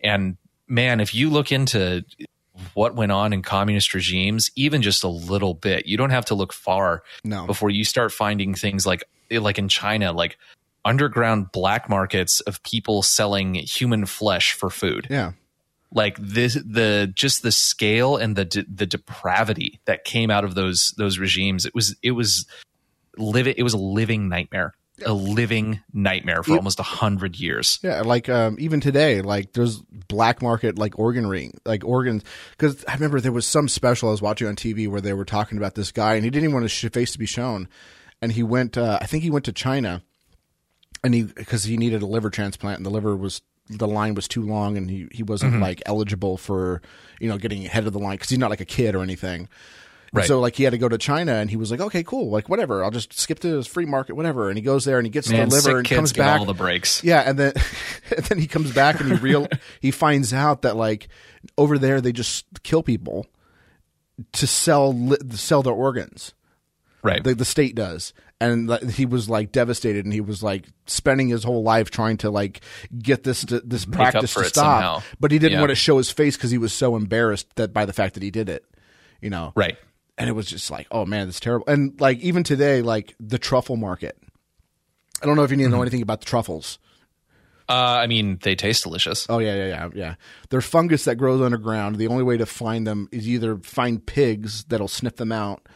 And 0.02 0.36
man 0.66 1.00
if 1.00 1.14
you 1.14 1.30
look 1.30 1.52
into 1.52 2.04
what 2.74 2.94
went 2.94 3.12
on 3.12 3.32
in 3.32 3.42
communist 3.42 3.94
regimes 3.94 4.50
even 4.56 4.82
just 4.82 5.04
a 5.04 5.08
little 5.08 5.54
bit 5.54 5.86
you 5.86 5.96
don't 5.96 6.10
have 6.10 6.24
to 6.26 6.34
look 6.34 6.52
far 6.52 7.02
no, 7.24 7.46
before 7.46 7.70
you 7.70 7.84
start 7.84 8.12
finding 8.12 8.54
things 8.54 8.86
like 8.86 9.04
like 9.30 9.58
in 9.58 9.68
China 9.68 10.12
like 10.12 10.38
underground 10.84 11.52
black 11.52 11.88
markets 11.88 12.40
of 12.40 12.62
people 12.62 13.02
selling 13.02 13.54
human 13.54 14.06
flesh 14.06 14.52
for 14.52 14.70
food. 14.70 15.06
Yeah, 15.10 15.32
like 15.92 16.16
this 16.18 16.54
the 16.54 17.10
just 17.14 17.42
the 17.42 17.52
scale 17.52 18.16
and 18.16 18.36
the 18.36 18.44
de- 18.44 18.66
the 18.72 18.86
depravity 18.86 19.80
that 19.84 20.04
came 20.04 20.30
out 20.30 20.44
of 20.44 20.54
those 20.54 20.94
those 20.96 21.18
regimes 21.18 21.66
it 21.66 21.74
was 21.74 21.96
it 22.02 22.12
was 22.12 22.46
living 23.16 23.54
it 23.56 23.62
was 23.62 23.74
a 23.74 23.78
living 23.78 24.28
nightmare 24.28 24.74
a 25.04 25.12
living 25.12 25.80
nightmare 25.92 26.42
for 26.42 26.52
It- 26.52 26.56
almost 26.58 26.78
a 26.80 26.84
hundred 26.84 27.38
years 27.38 27.78
yeah. 27.82 28.02
Like 28.02 28.28
um, 28.28 28.56
even 28.58 28.80
today, 28.80 29.22
like 29.22 29.52
there's 29.52 29.78
black 30.08 30.42
market 30.42 30.78
like 30.78 30.98
organ 30.98 31.26
ring, 31.26 31.58
like 31.64 31.84
organs. 31.84 32.22
Because 32.52 32.84
I 32.86 32.94
remember 32.94 33.20
there 33.20 33.32
was 33.32 33.46
some 33.46 33.68
special 33.68 34.08
I 34.08 34.12
was 34.12 34.22
watching 34.22 34.46
on 34.48 34.56
TV 34.56 34.88
where 34.88 35.00
they 35.00 35.12
were 35.12 35.24
talking 35.24 35.58
about 35.58 35.74
this 35.74 35.92
guy, 35.92 36.14
and 36.14 36.24
he 36.24 36.30
didn't 36.30 36.44
even 36.44 36.54
want 36.54 36.70
his 36.70 36.90
face 36.92 37.12
to 37.12 37.18
be 37.18 37.26
shown, 37.26 37.68
and 38.22 38.32
he 38.32 38.42
went. 38.42 38.76
Uh, 38.76 38.98
I 39.00 39.06
think 39.06 39.22
he 39.22 39.30
went 39.30 39.44
to 39.46 39.52
China, 39.52 40.02
and 41.02 41.14
he 41.14 41.22
because 41.24 41.64
he 41.64 41.76
needed 41.76 42.02
a 42.02 42.06
liver 42.06 42.30
transplant, 42.30 42.78
and 42.78 42.86
the 42.86 42.90
liver 42.90 43.16
was 43.16 43.42
the 43.68 43.86
line 43.88 44.14
was 44.14 44.26
too 44.28 44.42
long, 44.42 44.76
and 44.76 44.90
he 44.90 45.08
he 45.12 45.22
wasn't 45.22 45.52
Mm-hmm. 45.54 45.62
like 45.62 45.82
eligible 45.86 46.36
for 46.36 46.82
you 47.20 47.28
know 47.28 47.38
getting 47.38 47.64
ahead 47.64 47.86
of 47.86 47.92
the 47.92 47.98
line 47.98 48.16
because 48.16 48.28
he's 48.30 48.38
not 48.38 48.50
like 48.50 48.60
a 48.60 48.64
kid 48.66 48.94
or 48.94 49.02
anything. 49.02 49.48
Right. 50.12 50.26
So 50.26 50.40
like 50.40 50.56
he 50.56 50.64
had 50.64 50.70
to 50.70 50.78
go 50.78 50.88
to 50.88 50.98
China, 50.98 51.34
and 51.34 51.48
he 51.48 51.56
was 51.56 51.70
like, 51.70 51.80
okay, 51.80 52.02
cool, 52.02 52.30
like 52.30 52.48
whatever, 52.48 52.82
I'll 52.82 52.90
just 52.90 53.16
skip 53.16 53.38
to 53.40 53.56
his 53.58 53.66
free 53.68 53.84
market, 53.86 54.14
whatever. 54.16 54.48
And 54.48 54.58
he 54.58 54.62
goes 54.62 54.84
there, 54.84 54.98
and 54.98 55.06
he 55.06 55.10
gets 55.10 55.28
Man, 55.30 55.48
the 55.48 55.54
liver, 55.54 55.78
and 55.78 55.88
comes 55.88 56.12
back. 56.12 56.40
all 56.40 56.46
the 56.46 56.52
breaks 56.54 57.04
Yeah, 57.04 57.20
and 57.20 57.38
then 57.38 57.52
and 58.16 58.24
then 58.26 58.38
he 58.38 58.46
comes 58.48 58.72
back 58.72 59.00
and 59.00 59.12
he 59.12 59.18
real 59.18 59.46
he 59.80 59.90
finds 59.92 60.32
out 60.34 60.62
that 60.62 60.74
like 60.76 61.08
over 61.56 61.78
there 61.78 62.00
they 62.00 62.10
just 62.12 62.44
kill 62.64 62.82
people 62.82 63.26
to 64.32 64.46
sell 64.46 64.92
li- 64.92 65.16
sell 65.30 65.62
their 65.62 65.72
organs. 65.74 66.34
right 67.02 67.22
The, 67.22 67.34
the 67.34 67.44
state 67.44 67.74
does, 67.76 68.12
and 68.40 68.68
he 68.90 69.06
was 69.06 69.30
like 69.30 69.52
devastated, 69.52 70.04
and 70.04 70.12
he 70.12 70.20
was 70.20 70.42
like 70.42 70.66
spending 70.86 71.28
his 71.28 71.44
whole 71.44 71.62
life 71.62 71.90
trying 71.90 72.16
to 72.18 72.30
like 72.30 72.62
get 72.98 73.22
this 73.22 73.44
to, 73.46 73.60
this 73.60 73.84
up 73.86 73.92
practice 73.92 74.34
to 74.34 74.44
stop, 74.44 74.82
somehow. 74.82 75.02
but 75.20 75.30
he 75.30 75.38
didn't 75.38 75.52
Yeah. 75.52 75.60
want 75.60 75.70
to 75.70 75.76
show 75.76 75.98
his 75.98 76.10
face 76.10 76.36
because 76.36 76.50
he 76.50 76.58
was 76.58 76.72
so 76.72 76.96
embarrassed 76.96 77.46
that 77.54 77.72
by 77.72 77.84
the 77.84 77.92
fact 77.92 78.14
that 78.14 78.22
he 78.24 78.30
did 78.32 78.48
it, 78.48 78.64
you 79.20 79.30
know. 79.30 79.52
right 79.54 79.78
And 80.20 80.28
it 80.28 80.32
was 80.34 80.46
just 80.46 80.70
like, 80.70 80.86
oh 80.90 81.04
man, 81.06 81.26
that's 81.26 81.40
terrible. 81.40 81.64
And 81.66 81.98
like 82.00 82.18
even 82.20 82.42
today, 82.44 82.82
like 82.82 83.14
the 83.18 83.38
truffle 83.38 83.76
market. 83.76 84.16
I 85.22 85.26
don't 85.26 85.34
know 85.36 85.42
if 85.44 85.50
you 85.50 85.56
need 85.56 85.64
Mm-hmm. 85.64 85.72
to 85.72 85.76
know 85.78 85.82
anything 85.82 86.02
about 86.02 86.20
the 86.20 86.26
truffles. 86.26 86.78
uh, 87.68 87.72
i 88.02 88.06
mean 88.06 88.38
they 88.42 88.54
taste 88.54 88.82
delicious 88.84 89.26
Oh 89.28 89.38
yeah, 89.38 89.54
yeah, 89.54 89.66
yeah, 89.68 89.88
yeah. 89.94 90.14
They're 90.50 90.60
fungus 90.60 91.04
that 91.04 91.16
grows 91.16 91.40
underground. 91.40 91.96
The 91.96 92.06
only 92.08 92.22
way 92.24 92.36
to 92.36 92.46
find 92.46 92.86
them 92.86 93.08
is 93.12 93.28
either 93.28 93.58
find 93.58 94.04
pigs 94.04 94.64
that'll 94.64 94.88
sniff 94.88 95.16
them 95.16 95.32
out, 95.32 95.66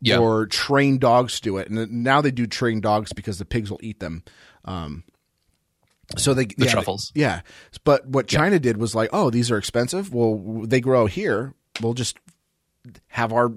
Yeah. 0.00 0.18
or 0.18 0.46
train 0.46 0.98
dogs 0.98 1.36
to 1.36 1.42
do 1.42 1.56
it. 1.58 1.68
And 1.70 2.04
now 2.04 2.20
they 2.20 2.30
do 2.30 2.46
train 2.46 2.80
dogs 2.80 3.12
because 3.12 3.38
the 3.38 3.44
pigs 3.44 3.70
will 3.70 3.80
eat 3.82 4.00
them. 4.00 4.22
Um, 4.64 5.04
so 6.16 6.34
they 6.34 6.46
the 6.46 6.66
truffles. 6.66 7.10
yeah. 7.14 7.40
But 7.84 8.06
what 8.06 8.26
China 8.28 8.58
did 8.58 8.76
was 8.76 8.94
like, 8.94 9.10
oh, 9.12 9.30
these 9.30 9.50
are 9.50 9.56
expensive. 9.58 10.12
Well, 10.12 10.62
they 10.66 10.80
grow 10.80 11.06
here. 11.06 11.54
We'll 11.80 11.94
just 11.94 12.18
have 13.08 13.32
our 13.32 13.50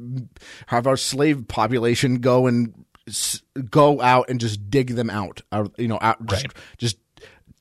have 0.67 0.87
our 0.87 0.97
slave 0.97 1.47
population 1.47 2.15
go 2.15 2.47
and 2.47 2.85
s- 3.07 3.41
go 3.69 4.01
out 4.01 4.29
and 4.29 4.39
just 4.39 4.69
dig 4.69 4.95
them 4.95 5.09
out, 5.09 5.41
uh, 5.51 5.67
you 5.77 5.87
know, 5.87 5.97
out 6.01 6.25
just, 6.27 6.47
just 6.77 6.97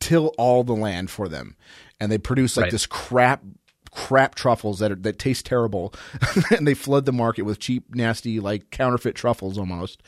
till 0.01 0.29
all 0.39 0.65
the 0.65 0.75
land 0.75 1.11
for 1.11 1.29
them, 1.29 1.57
and 2.01 2.11
they 2.13 2.19
produce 2.19 2.57
like 2.57 2.65
Right. 2.65 2.73
this 2.73 2.87
crap 2.87 3.43
crap 3.91 4.35
truffles 4.35 4.81
that 4.81 4.91
are, 4.91 4.97
that 4.97 5.19
taste 5.21 5.47
terrible, 5.47 5.95
and 6.57 6.67
they 6.67 6.75
flood 6.75 7.05
the 7.07 7.13
market 7.13 7.43
with 7.43 7.61
cheap, 7.61 7.95
nasty, 7.95 8.41
like 8.41 8.71
counterfeit 8.71 9.15
truffles 9.15 9.57
almost. 9.57 10.03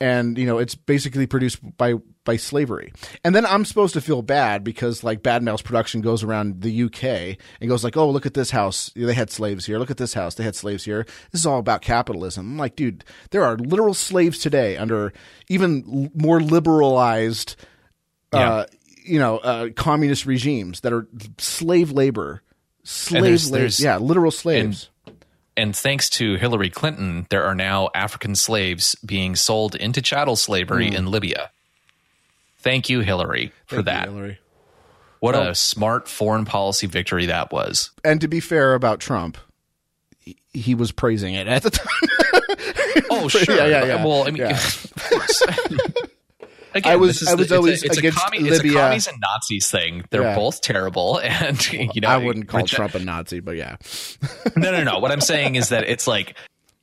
And 0.00 0.38
you 0.38 0.46
know 0.46 0.58
it's 0.58 0.76
basically 0.76 1.26
produced 1.26 1.58
by 1.76 1.94
by 2.24 2.36
slavery, 2.36 2.92
and 3.24 3.34
then 3.34 3.44
I'm 3.44 3.64
supposed 3.64 3.94
to 3.94 4.00
feel 4.00 4.22
bad 4.22 4.62
because 4.62 5.02
like 5.02 5.24
Bad 5.24 5.42
Mouse 5.42 5.60
Production 5.60 6.02
goes 6.02 6.22
around 6.22 6.62
the 6.62 6.84
UK 6.84 7.36
and 7.60 7.68
goes 7.68 7.82
like, 7.82 7.96
"Oh, 7.96 8.08
look 8.08 8.24
at 8.24 8.34
this 8.34 8.52
house, 8.52 8.92
they 8.94 9.14
had 9.14 9.28
slaves 9.30 9.66
here. 9.66 9.78
Look 9.78 9.90
at 9.90 9.96
this 9.96 10.14
house, 10.14 10.36
they 10.36 10.44
had 10.44 10.54
slaves 10.54 10.84
here. 10.84 11.04
This 11.32 11.40
is 11.40 11.46
all 11.46 11.58
about 11.58 11.82
capitalism." 11.82 12.46
I'm 12.52 12.58
like, 12.58 12.76
dude, 12.76 13.04
there 13.30 13.42
are 13.42 13.56
literal 13.56 13.92
slaves 13.94 14.38
today 14.38 14.76
under 14.76 15.12
even 15.48 15.82
l- 15.92 16.10
more 16.14 16.40
liberalized 16.40 17.56
uh, 18.32 18.66
you 19.04 19.18
know, 19.18 19.38
uh, 19.38 19.70
communist 19.74 20.26
regimes 20.26 20.80
that 20.82 20.92
are 20.92 21.08
slave 21.38 21.90
labor, 21.92 22.42
slave 22.84 23.22
labor, 23.50 23.64
yeah, 23.80 23.96
literal 23.96 24.30
slaves. 24.30 24.90
And 25.58 25.74
thanks 25.74 26.08
to 26.10 26.36
Hillary 26.36 26.70
Clinton, 26.70 27.26
there 27.30 27.44
are 27.44 27.54
now 27.54 27.88
African 27.92 28.36
slaves 28.36 28.94
being 29.04 29.34
sold 29.34 29.74
into 29.74 30.00
chattel 30.00 30.36
slavery 30.36 30.90
hmm. 30.90 30.94
in 30.94 31.06
Libya. 31.10 31.50
Thank 32.60 32.88
you, 32.88 33.00
Hillary, 33.00 33.52
for. 33.66 33.76
Thank 33.76 33.86
you, 33.88 33.92
that. 33.92 34.08
Hillary. 34.08 34.38
What 35.18 35.34
a 35.34 35.52
smart 35.56 36.08
foreign 36.08 36.44
policy 36.44 36.86
victory 36.86 37.26
that 37.26 37.50
was. 37.52 37.90
And 38.04 38.20
to 38.20 38.28
be 38.28 38.38
fair 38.38 38.74
about 38.74 39.00
Trump, 39.00 39.36
he, 40.20 40.36
he 40.52 40.76
was 40.76 40.92
praising 40.92 41.34
it 41.34 41.48
at 41.48 41.64
the 41.64 41.70
time. 41.70 43.06
Oh, 43.10 43.26
sure. 43.28 43.42
Yeah, 43.52 43.66
yeah, 43.66 43.84
yeah. 43.84 44.04
Well, 44.04 44.22
I 44.22 44.30
mean, 44.30 44.36
Yeah. 44.36 44.50
of 44.56 45.08
course. 45.10 45.42
Again, 46.78 46.92
I 46.92 46.96
was- 46.96 47.26
I 47.26 47.34
was 47.34 47.36
the- 47.36 47.42
it's 47.42 47.52
a- 47.52 47.56
always 47.56 47.82
it's 47.82 47.96
a, 47.96 48.00
against 48.00 48.18
commu- 48.18 48.46
it's 48.50 48.60
a 48.60 48.72
commies 48.72 49.06
and 49.06 49.20
Nazis 49.20 49.70
thing. 49.70 50.04
They're 50.10 50.22
Yeah. 50.22 50.34
both 50.36 50.60
terrible, 50.62 51.18
and 51.22 51.72
you 51.72 52.00
know, 52.00 52.08
I 52.08 52.16
wouldn't 52.16 52.48
call 52.48 52.66
Trump 52.66 52.94
a 52.94 52.98
Nazi, 52.98 53.40
but 53.40 53.56
yeah, 53.56 53.76
no, 54.56 54.72
no, 54.72 54.82
no. 54.84 54.98
What 54.98 55.12
I'm 55.12 55.20
saying 55.20 55.56
is 55.56 55.68
that 55.68 55.84
it's 55.88 56.06
like, 56.06 56.34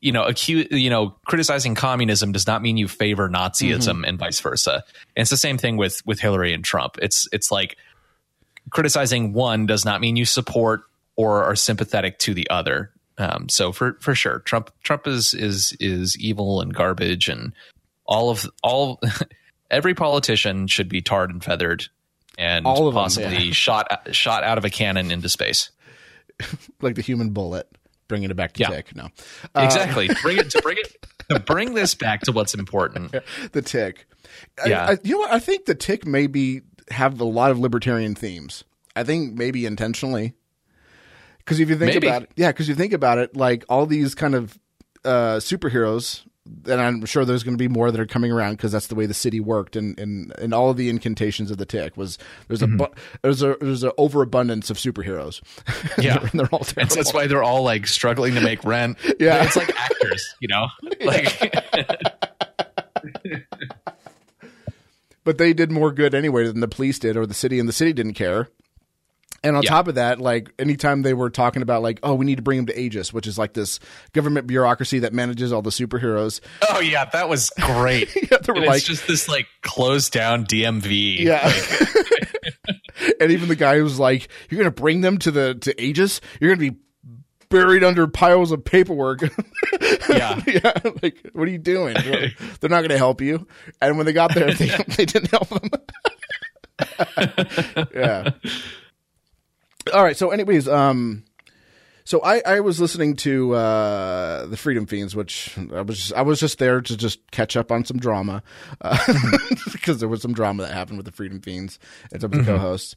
you 0.02 0.12
know, 0.12 0.24
acute, 0.24 0.72
you 0.72 0.90
know, 0.92 1.16
criticizing 1.26 1.74
communism 1.74 2.32
does 2.32 2.46
not 2.46 2.62
mean 2.62 2.78
you 2.78 2.88
favor 2.88 3.28
Nazism 3.30 3.80
Mm-hmm. 3.80 4.06
and 4.06 4.20
vice 4.20 4.40
versa. 4.40 4.84
And 5.16 5.22
it's 5.24 5.32
the 5.32 5.38
same 5.38 5.58
thing 5.58 5.78
with 5.78 6.06
with 6.06 6.20
Hillary 6.20 6.54
and 6.54 6.64
Trump. 6.64 6.98
It's 7.02 7.28
it's 7.32 7.50
like 7.52 7.76
criticizing 8.70 9.34
one 9.34 9.66
does 9.66 9.86
not 9.86 10.02
mean 10.02 10.16
you 10.16 10.26
support 10.26 10.84
or 11.16 11.44
are 11.44 11.56
sympathetic 11.56 12.20
to 12.20 12.34
the 12.34 12.50
other. 12.50 12.92
Um, 13.18 13.48
so 13.50 13.72
for 13.72 13.98
for 14.02 14.14
sure, 14.14 14.40
Trump 14.40 14.70
Trump 14.84 15.08
is 15.08 15.34
is 15.34 15.76
is 15.80 16.18
evil 16.20 16.62
and 16.62 16.74
garbage, 16.74 17.30
and 17.30 17.54
all 18.06 18.30
of 18.30 18.46
all 18.62 19.00
every 19.76 19.93
politician 19.93 20.68
should 20.68 20.89
be 20.89 21.02
tarred 21.02 21.30
and 21.31 21.43
feathered, 21.43 21.85
and 22.38 22.65
All 22.65 22.88
of 22.88 22.93
them, 22.93 23.03
possibly 23.03 23.45
yeah. 23.47 23.53
shot 23.53 24.07
shot 24.15 24.43
out 24.43 24.57
of 24.57 24.65
a 24.65 24.69
cannon 24.69 25.11
into 25.11 25.30
space. 25.30 25.72
like 26.81 26.95
the 26.95 27.02
human 27.02 27.30
bullet, 27.30 27.68
bringing 28.07 28.30
it 28.30 28.35
back 28.35 28.53
to 28.53 28.61
Yeah. 28.61 28.69
tick. 28.69 28.95
No, 28.95 29.10
exactly 29.56 30.10
bring 30.22 30.38
it 30.38 30.49
to 30.52 30.61
bring 30.61 30.77
it 30.77 31.06
to 31.30 31.39
bring 31.39 31.73
this 31.73 31.95
back 31.95 32.22
to 32.22 32.31
what's 32.31 32.53
important 32.53 33.14
the 33.52 33.61
tick. 33.61 34.06
I- 34.64 34.68
Yeah. 34.69 34.85
I, 34.91 34.97
you 35.03 35.14
know 35.14 35.19
what? 35.19 35.31
I 35.31 35.39
think 35.39 35.65
the 35.65 35.76
tick 35.76 36.06
maybe 36.06 36.61
have 36.91 37.19
a 37.19 37.26
lot 37.26 37.52
of 37.52 37.60
libertarian 37.60 38.15
themes. 38.15 38.64
I 38.95 39.03
think 39.03 39.34
maybe 39.34 39.65
intentionally. 39.65 40.34
Because 41.39 41.60
if 41.60 41.69
you 41.69 41.76
think 41.77 41.93
Maybe. 41.93 42.07
about 42.07 42.23
it, 42.23 42.31
yeah, 42.35 42.49
because 42.52 42.68
you 42.68 42.73
think 42.76 42.91
about 42.91 43.18
it, 43.19 43.35
like 43.35 43.65
all 43.69 43.85
these 43.85 44.15
kind 44.15 44.34
of 44.34 44.57
uh, 45.03 45.35
superheroes, 45.38 46.26
and 46.66 46.80
I'm 46.82 47.06
sure 47.06 47.26
there's 47.26 47.44
going 47.44 47.58
to 47.58 47.62
be 47.62 47.68
more 47.68 47.92
that 47.92 48.00
are 48.00 48.06
coming 48.06 48.32
around 48.32 48.54
because 48.54 48.72
that's 48.72 48.88
the 48.88 48.96
way 48.96 49.06
the 49.06 49.14
city 49.14 49.40
worked, 49.40 49.76
and, 49.76 50.00
and, 50.00 50.32
and 50.38 50.54
all 50.54 50.70
of 50.70 50.78
the 50.78 50.90
incantations 50.90 51.50
of 51.52 51.58
the 51.58 51.66
tick 51.66 51.98
was 51.98 52.18
there's 52.48 52.62
a 52.62 52.68
mm-hmm. 52.68 52.78
bu- 52.78 52.94
there's 53.22 53.42
a 53.42 53.58
there's 53.60 53.84
an 53.84 53.92
overabundance 53.98 54.70
of 54.70 54.78
superheroes. 54.78 55.42
Yeah. 55.98 56.20
and 56.20 56.40
they're 56.40 56.48
all 56.48 56.60
terrible. 56.60 56.90
so 56.90 56.96
that's 56.98 57.14
why 57.14 57.28
they're 57.28 57.44
all 57.44 57.64
like 57.64 57.88
struggling 57.88 58.36
to 58.36 58.42
make 58.42 58.64
rent 58.64 58.98
Yeah. 59.20 59.44
it's 59.44 59.56
like 59.56 59.74
actors 59.80 60.36
you 60.40 60.48
know 60.48 60.68
like 61.06 61.40
but 65.24 65.38
they 65.38 65.54
did 65.54 65.72
more 65.72 65.92
good 65.92 66.14
anyway 66.14 66.46
than 66.46 66.60
the 66.60 66.68
police 66.68 67.00
did 67.00 67.16
or 67.18 67.26
the 67.26 67.34
city 67.34 67.60
and 67.60 67.70
the 67.70 67.74
city 67.74 67.94
didn't 67.94 68.14
care 68.14 68.50
and 69.44 69.56
on 69.56 69.64
Yeah. 69.64 69.70
top 69.70 69.88
of 69.88 69.95
that 69.95 70.20
like 70.20 70.49
anytime 70.57 71.02
they 71.03 71.14
were 71.14 71.30
talking 71.30 71.62
about 71.62 71.82
like 71.84 71.99
oh 72.03 72.14
we 72.16 72.26
need 72.26 72.36
to 72.38 72.41
bring 72.41 72.57
them 72.57 72.66
to 72.68 72.80
aegis 72.80 73.14
which 73.14 73.28
is 73.28 73.38
like 73.38 73.53
this 73.53 73.80
government 74.14 74.48
bureaucracy 74.48 74.99
that 74.99 75.14
manages 75.14 75.52
all 75.53 75.62
the 75.62 75.70
superheroes. 75.70 76.40
Oh 76.70 76.80
yeah 76.80 77.06
that 77.06 77.30
was 77.30 77.52
great. 77.62 78.10
Yeah, 78.32 78.38
they 78.40 78.52
were 78.52 78.57
And 78.57 78.66
like- 78.68 78.78
it's 78.78 78.86
just 78.86 79.07
this 79.07 79.28
like 79.28 79.48
closed 79.62 80.12
down 80.14 80.45
dmv 80.45 81.20
yeah. 81.20 81.52
And 83.20 83.32
even 83.32 83.49
the 83.49 83.56
guy 83.56 83.82
was 83.82 83.99
like 83.99 84.30
you're 84.49 84.57
gonna 84.57 84.72
bring 84.72 85.02
them 85.02 85.18
to 85.20 85.32
the 85.32 85.56
to 85.56 85.80
aegis? 85.82 86.22
You're 86.40 86.56
gonna 86.56 86.72
be 86.72 86.78
buried 87.49 87.84
under 87.84 88.07
piles 88.07 88.52
of 88.52 88.64
paperwork. 88.64 89.22
Yeah. 90.10 90.41
Yeah 90.48 90.72
like 91.03 91.18
what 91.34 91.48
are 91.48 91.52
you 91.52 91.57
doing? 91.57 91.95
They're 92.60 92.70
not 92.70 92.82
gonna 92.82 92.98
help 92.98 93.22
you. 93.22 93.45
And 93.82 93.98
when 93.98 94.06
they 94.06 94.14
got 94.14 94.34
there 94.34 94.52
they, 94.53 94.70
they 94.95 95.06
didn't 95.06 95.30
help 95.32 95.49
them. 95.49 95.70
Yeah 97.94 98.32
all 99.94 100.03
right 100.03 100.18
so 100.18 100.32
anyways 100.32 100.68
um 100.68 101.24
so 102.07 102.22
I, 102.22 102.41
I 102.45 102.60
was 102.60 102.80
listening 102.80 103.16
to 103.18 103.56
uh, 103.56 104.45
the 104.45 104.57
Freedom 104.57 104.86
Feens, 104.86 105.16
which 105.16 105.57
I 105.74 105.82
was 105.82 105.98
just, 105.98 106.14
I 106.14 106.22
was 106.22 106.40
just 106.40 106.60
there 106.60 106.80
to 106.80 106.95
just 106.95 107.20
catch 107.32 107.57
up 107.57 107.72
on 107.72 107.84
some 107.84 107.98
drama 107.98 108.44
because 109.72 110.02
there 110.02 110.07
was 110.07 110.22
some 110.22 110.34
drama 110.34 110.64
that 110.64 110.74
happened 110.74 110.98
with 110.98 111.07
the 111.07 111.12
Freedom 111.12 111.41
Feens 111.41 111.80
and 112.12 112.22
some 112.22 112.32
of 112.32 112.38
the 112.38 112.45
co-hosts, 112.45 112.95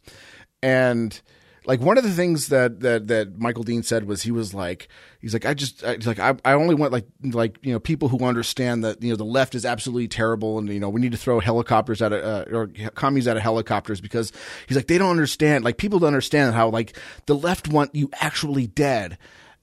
and 0.63 1.23
like 1.69 1.83
one 1.83 1.99
of 1.99 2.03
the 2.03 2.11
things 2.11 2.49
that 2.49 2.81
that 2.81 3.09
that 3.09 3.39
Michael 3.39 3.63
Dean 3.63 3.83
said 3.83 4.05
was 4.05 4.23
he 4.23 4.31
was 4.31 4.55
like 4.55 4.89
he's 5.21 5.35
like 5.35 5.45
I 5.45 5.53
just 5.53 5.85
I, 5.85 5.99
like 6.07 6.19
I, 6.19 6.35
I 6.43 6.55
only 6.55 6.75
want 6.75 6.93
like 6.93 7.05
like 7.23 7.59
you 7.63 7.73
know 7.73 7.79
people 7.79 8.09
who 8.09 8.25
understand 8.25 8.83
that 8.85 9.03
you 9.03 9.11
know 9.11 9.17
the 9.17 9.25
left 9.25 9.55
is 9.55 9.67
absolutely 9.67 10.09
terrible 10.09 10.59
and 10.59 10.67
you 10.71 10.81
know 10.81 10.89
we 10.89 11.01
need 11.01 11.13
to 11.13 11.19
throw 11.19 11.41
helicopters 11.41 12.01
at 12.01 12.13
uh, 12.15 12.47
or 12.51 12.69
commies 12.95 13.29
out 13.29 13.37
of 13.37 13.43
helicopters 13.43 14.01
because 14.01 14.33
he's 14.67 14.79
like 14.79 14.87
they 14.87 14.97
don't 14.97 15.11
understand 15.11 15.63
like 15.63 15.77
people 15.77 15.99
don't 15.99 16.09
understand 16.09 16.55
how 16.55 16.71
like 16.71 16.97
the 17.27 17.37
left 17.37 17.69
want 17.69 17.95
you 17.95 18.11
actually 18.15 18.67
dead. 18.67 19.19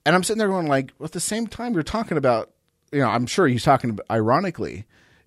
And 0.06 0.14
I'm 0.14 0.22
sitting 0.22 0.38
there 0.38 0.48
going 0.48 0.68
like 0.68 0.92
well, 1.00 1.06
at 1.06 1.12
the 1.12 1.20
same 1.20 1.48
time 1.48 1.74
you're 1.74 1.82
talking 1.82 2.16
about 2.16 2.52
you 2.92 3.00
know 3.00 3.08
I'm 3.08 3.26
sure 3.26 3.48
he's 3.48 3.64
talking 3.64 3.98
ironically 4.08 4.86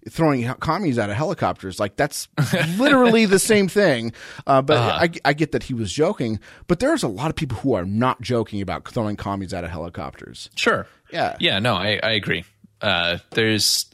throwing 0.09 0.45
commies 0.55 0.99
out 0.99 1.09
of 1.09 1.15
helicopters 1.15 1.79
like 1.79 1.95
that's 1.95 2.27
literally 2.77 3.25
the 3.25 3.39
same 3.39 3.67
thing. 3.67 4.13
Uh, 4.45 4.61
but 4.61 4.77
I, 4.77 5.09
I 5.25 5.33
get 5.33 5.51
that 5.51 5.63
he 5.63 5.73
was 5.73 5.91
joking 5.91 6.39
but 6.67 6.79
there's 6.79 7.03
a 7.03 7.07
lot 7.07 7.29
of 7.29 7.35
people 7.35 7.57
who 7.57 7.73
are 7.73 7.85
not 7.85 8.21
joking 8.21 8.61
about 8.61 8.87
throwing 8.87 9.15
commies 9.15 9.53
out 9.53 9.63
of 9.63 9.69
helicopters. 9.69 10.49
Sure. 10.55 10.87
Yeah. 11.11 11.35
yeah 11.39 11.59
no 11.59 11.75
i, 11.75 11.99
I 12.01 12.11
agree. 12.11 12.43
Uh, 12.81 13.17
there's 13.31 13.85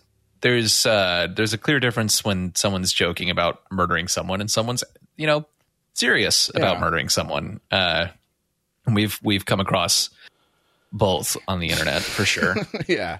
there's 0.41 0.85
uh, 0.85 1.27
there's 1.35 1.53
a 1.53 1.57
clear 1.57 1.79
difference 1.79 2.23
when 2.23 2.53
someone's 2.53 2.93
joking 2.93 3.29
about 3.29 3.61
murdering 3.71 4.07
someone 4.07 4.41
and 4.41 4.51
someone's 4.51 4.83
you 5.17 5.25
know 5.25 5.45
serious 5.93 6.51
about 6.53 6.79
murdering 6.79 7.09
someone. 7.09 7.59
Uh, 7.71 8.07
we've 8.91 9.19
we've 9.23 9.45
come 9.45 9.59
across 9.59 10.11
both 10.91 11.35
on 11.47 11.59
the 11.59 11.69
internet 11.69 12.01
for 12.01 12.25
sure. 12.25 12.55
Yeah 12.87 13.19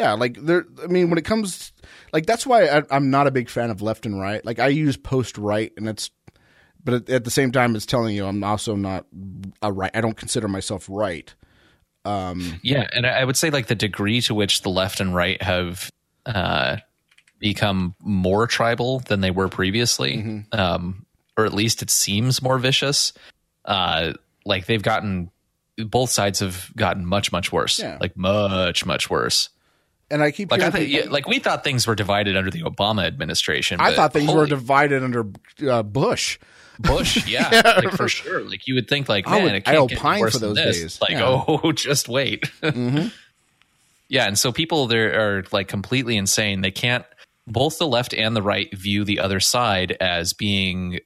yeah 0.00 0.12
like 0.14 0.34
there 0.40 0.64
i 0.82 0.86
mean 0.86 1.10
when 1.10 1.18
it 1.18 1.24
comes 1.24 1.72
like 2.12 2.26
that's 2.26 2.46
why 2.46 2.66
I, 2.66 2.82
i'm 2.90 3.10
not 3.10 3.26
a 3.26 3.30
big 3.30 3.48
fan 3.50 3.70
of 3.70 3.82
left 3.82 4.06
and 4.06 4.18
right 4.20 4.44
like 4.44 4.58
i 4.58 4.68
use 4.68 4.96
post 4.96 5.36
right 5.38 5.72
and 5.76 5.88
it's 5.88 6.10
but 6.82 6.94
at, 6.94 7.10
at 7.10 7.24
the 7.24 7.30
same 7.30 7.52
time 7.52 7.76
it's 7.76 7.86
telling 7.86 8.16
you 8.16 8.24
i'm 8.26 8.42
also 8.42 8.74
not 8.76 9.06
a 9.62 9.70
right 9.72 9.90
i 9.94 10.00
don't 10.00 10.16
consider 10.16 10.48
myself 10.48 10.86
right 10.88 11.32
Yeah, 12.04 12.88
and 12.92 13.06
I 13.06 13.20
I 13.20 13.24
would 13.24 13.36
say 13.36 13.50
like 13.50 13.66
the 13.66 13.74
degree 13.74 14.20
to 14.22 14.34
which 14.34 14.62
the 14.62 14.70
left 14.70 15.00
and 15.00 15.14
right 15.14 15.40
have 15.42 15.90
uh, 16.24 16.78
become 17.38 17.94
more 18.00 18.46
tribal 18.46 19.00
than 19.00 19.20
they 19.20 19.30
were 19.30 19.48
previously, 19.48 20.16
Mm-hmm. 20.16 20.58
um, 20.58 21.04
or 21.36 21.44
at 21.44 21.52
least 21.54 21.82
it 21.82 21.90
seems 21.90 22.40
more 22.42 22.58
vicious. 22.58 23.12
Uh, 23.64 24.14
like 24.46 24.64
they've 24.66 24.82
gotten 24.82 25.30
both 25.76 26.10
sides 26.10 26.40
have 26.40 26.70
gotten 26.76 27.04
much 27.06 27.32
much 27.32 27.52
worse, 27.52 27.78
Yeah. 27.78 27.98
like 28.00 28.16
much 28.16 28.86
much 28.86 29.10
worse. 29.10 29.50
And 30.10 30.22
i 30.22 30.30
keep 30.30 30.50
Like 30.50 30.60
I 30.62 30.70
think, 30.70 30.90
yeah, 30.90 31.02
like 31.08 31.26
we 31.28 31.38
thought 31.38 31.64
things 31.64 31.86
were 31.86 31.94
divided 31.94 32.36
under 32.36 32.50
the 32.50 32.62
Obama 32.62 33.06
administration. 33.06 33.80
I 33.80 33.94
thought 33.94 34.12
things 34.12 34.32
were 34.32 34.46
divided 34.46 35.02
under 35.02 35.26
uh, 35.68 35.82
bush 35.82 36.38
Bush, 36.80 37.26
yeah, 37.28 37.50
like 37.76 37.90
for 37.92 38.08
sure. 38.08 38.40
Like 38.40 38.66
you 38.66 38.74
would 38.74 38.88
think, 38.88 39.08
like 39.08 39.28
I 39.28 39.32
man, 39.32 39.42
would- 39.44 39.54
it 39.56 39.68
I 39.68 39.74
can't 39.74 39.88
get 39.90 39.98
opine 39.98 40.20
worse 40.20 40.32
for 40.32 40.38
those 40.38 40.56
days. 40.56 41.00
Like, 41.00 41.10
Yeah. 41.10 41.20
Mm-hmm. 41.20 41.60
oh, 41.66 41.72
just 41.72 42.08
wait. 42.08 42.50
Yeah, 44.08 44.26
and 44.26 44.36
so 44.36 44.50
people 44.50 44.88
there 44.88 45.20
are 45.38 45.44
like 45.52 45.68
completely 45.68 46.16
insane. 46.16 46.62
They 46.62 46.72
can't. 46.72 47.04
Both 47.46 47.78
the 47.78 47.86
left 47.86 48.12
and 48.12 48.34
the 48.34 48.42
right 48.42 48.68
view 48.76 49.04
the 49.04 49.20
other 49.20 49.38
side 49.38 49.96
as 50.00 50.32
being 50.32 50.98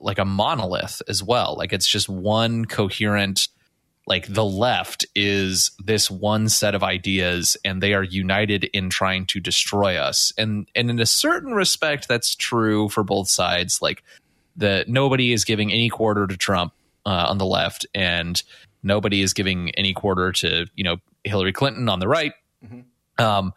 like 0.00 0.18
a 0.18 0.24
monolith 0.24 1.00
as 1.08 1.22
well. 1.22 1.54
Like 1.56 1.72
it's 1.72 1.88
just 1.88 2.08
one 2.08 2.64
coherent. 2.64 3.46
Like 4.08 4.26
the 4.26 4.44
left 4.44 5.04
is 5.14 5.70
this 5.84 6.10
one 6.10 6.48
set 6.48 6.74
of 6.74 6.82
ideas 6.82 7.58
and 7.62 7.82
they 7.82 7.92
are 7.92 8.02
united 8.02 8.64
in 8.64 8.88
trying 8.88 9.26
to 9.26 9.38
destroy 9.38 9.96
us. 9.96 10.32
And 10.38 10.66
and 10.74 10.88
in 10.88 10.98
a 10.98 11.04
certain 11.04 11.52
respect 11.52 12.08
that's 12.08 12.34
true 12.34 12.88
for 12.88 13.04
both 13.04 13.28
sides 13.28 13.82
like 13.82 14.02
the 14.56 14.86
nobody 14.88 15.32
is 15.34 15.44
giving 15.44 15.70
any 15.70 15.90
quarter 15.90 16.26
to 16.26 16.36
Trump 16.38 16.72
uh, 17.04 17.26
on 17.28 17.36
the 17.36 17.44
left 17.44 17.86
and 17.94 18.42
nobody 18.82 19.20
is 19.20 19.34
giving 19.34 19.70
any 19.72 19.92
quarter 19.92 20.32
to, 20.32 20.66
you 20.74 20.84
know, 20.84 20.96
Hillary 21.24 21.52
Clinton 21.52 21.90
on 21.90 22.00
the 22.00 22.08
right. 22.08 22.32
Mm-hmm. 22.64 23.22
Um 23.22 23.52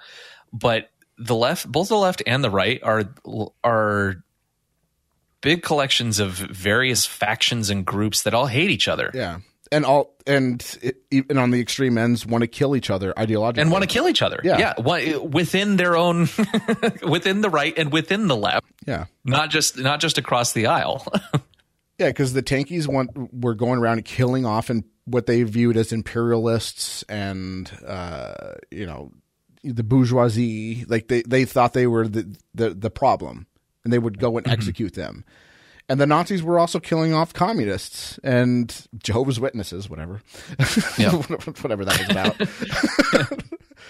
but 0.52 0.90
the 1.18 1.36
left 1.36 1.72
both 1.72 1.88
the 1.88 1.98
left 1.98 2.22
and 2.28 2.44
the 2.44 2.50
right 2.50 2.84
are 2.84 3.06
are 3.64 4.22
big 5.40 5.64
collections 5.64 6.20
of 6.20 6.34
various 6.34 7.06
factions 7.06 7.70
and 7.70 7.86
groups 7.86 8.24
that 8.24 8.34
all 8.34 8.48
hate 8.48 8.70
each 8.70 8.90
other. 8.90 9.12
Yeah. 9.14 9.40
And 9.72 9.86
all 9.86 10.16
and 10.28 10.96
even 11.12 11.38
on 11.38 11.52
the 11.52 11.62
extreme 11.62 11.98
ends 11.98 12.26
want 12.26 12.42
to 12.42 12.48
kill 12.48 12.76
each 12.76 12.90
other 12.90 13.14
ideologically 13.14 13.60
and 13.60 13.72
want 13.72 13.84
to 13.84 13.88
kill 13.88 14.10
each 14.10 14.22
other. 14.22 14.42
Yeah, 14.44 14.74
yeah, 14.78 15.18
within 15.18 15.78
their 15.78 15.96
own, 15.96 16.28
within 17.08 17.40
the 17.40 17.50
right 17.50 17.74
and 17.78 17.92
within 17.92 18.28
the 18.28 18.36
left. 18.36 18.68
Yeah, 18.86 19.06
not 19.24 19.50
just 19.50 19.78
not 19.78 20.02
just 20.02 20.18
across 20.18 20.52
the 20.52 20.68
aisle. 20.68 21.06
yeah, 21.98 22.10
because 22.10 22.34
the 22.34 22.44
tankies 22.44 22.86
want 22.86 23.34
were 23.34 23.56
going 23.56 23.80
around 23.80 24.04
killing 24.04 24.46
off 24.46 24.70
and 24.70 24.84
what 25.06 25.26
they 25.26 25.44
viewed 25.44 25.78
as 25.78 25.94
imperialists 25.94 27.04
and 27.04 27.72
uh, 27.88 28.56
you 28.72 28.86
know 28.86 29.12
the 29.64 29.84
bourgeoisie. 29.84 30.84
Like 30.86 31.08
they 31.08 31.22
they 31.22 31.46
thought 31.46 31.72
they 31.72 31.88
were 31.88 32.10
the 32.10 32.36
the, 32.54 32.72
the 32.72 32.92
problem, 32.92 33.48
and 33.86 33.94
they 33.94 34.00
would 34.00 34.20
go 34.20 34.36
and 34.38 34.46
mm-hmm. 34.46 34.54
execute 34.54 34.96
them 34.96 35.24
and 35.92 36.00
the 36.00 36.08
Nazis 36.08 36.42
were 36.42 36.58
also 36.58 36.80
killing 36.80 37.14
off 37.14 37.34
communists 37.34 38.18
and 38.24 38.88
Jehovah's 39.04 39.42
Witnesses, 39.42 39.90
whatever, 39.90 40.22
whatever 40.58 41.84
that 41.84 42.00
was 42.00 42.10
about. 42.10 43.44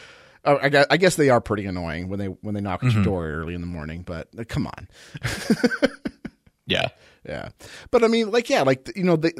oh, 0.45 0.57
I, 0.59 0.69
guess, 0.69 0.87
I, 0.89 0.97
guess, 0.97 1.15
they 1.15 1.29
are 1.29 1.39
pretty 1.39 1.67
annoying 1.67 2.09
when 2.09 2.17
they 2.17 2.25
when 2.25 2.55
they 2.55 2.61
knock 2.61 2.83
at 2.83 2.89
mm-hmm. 2.89 2.97
your 2.97 3.05
door 3.05 3.29
early 3.29 3.53
in 3.53 3.61
the 3.61 3.67
morning. 3.67 4.01
But 4.01 4.29
uh, 4.35 4.45
come 4.47 4.65
on, 4.65 4.87
yeah, 6.65 6.87
yeah. 7.23 7.49
But 7.91 8.03
I 8.03 8.07
mean, 8.07 8.31
like, 8.31 8.49
yeah, 8.49 8.63
like 8.63 8.91
you 8.95 9.03
know, 9.03 9.17
they, 9.17 9.33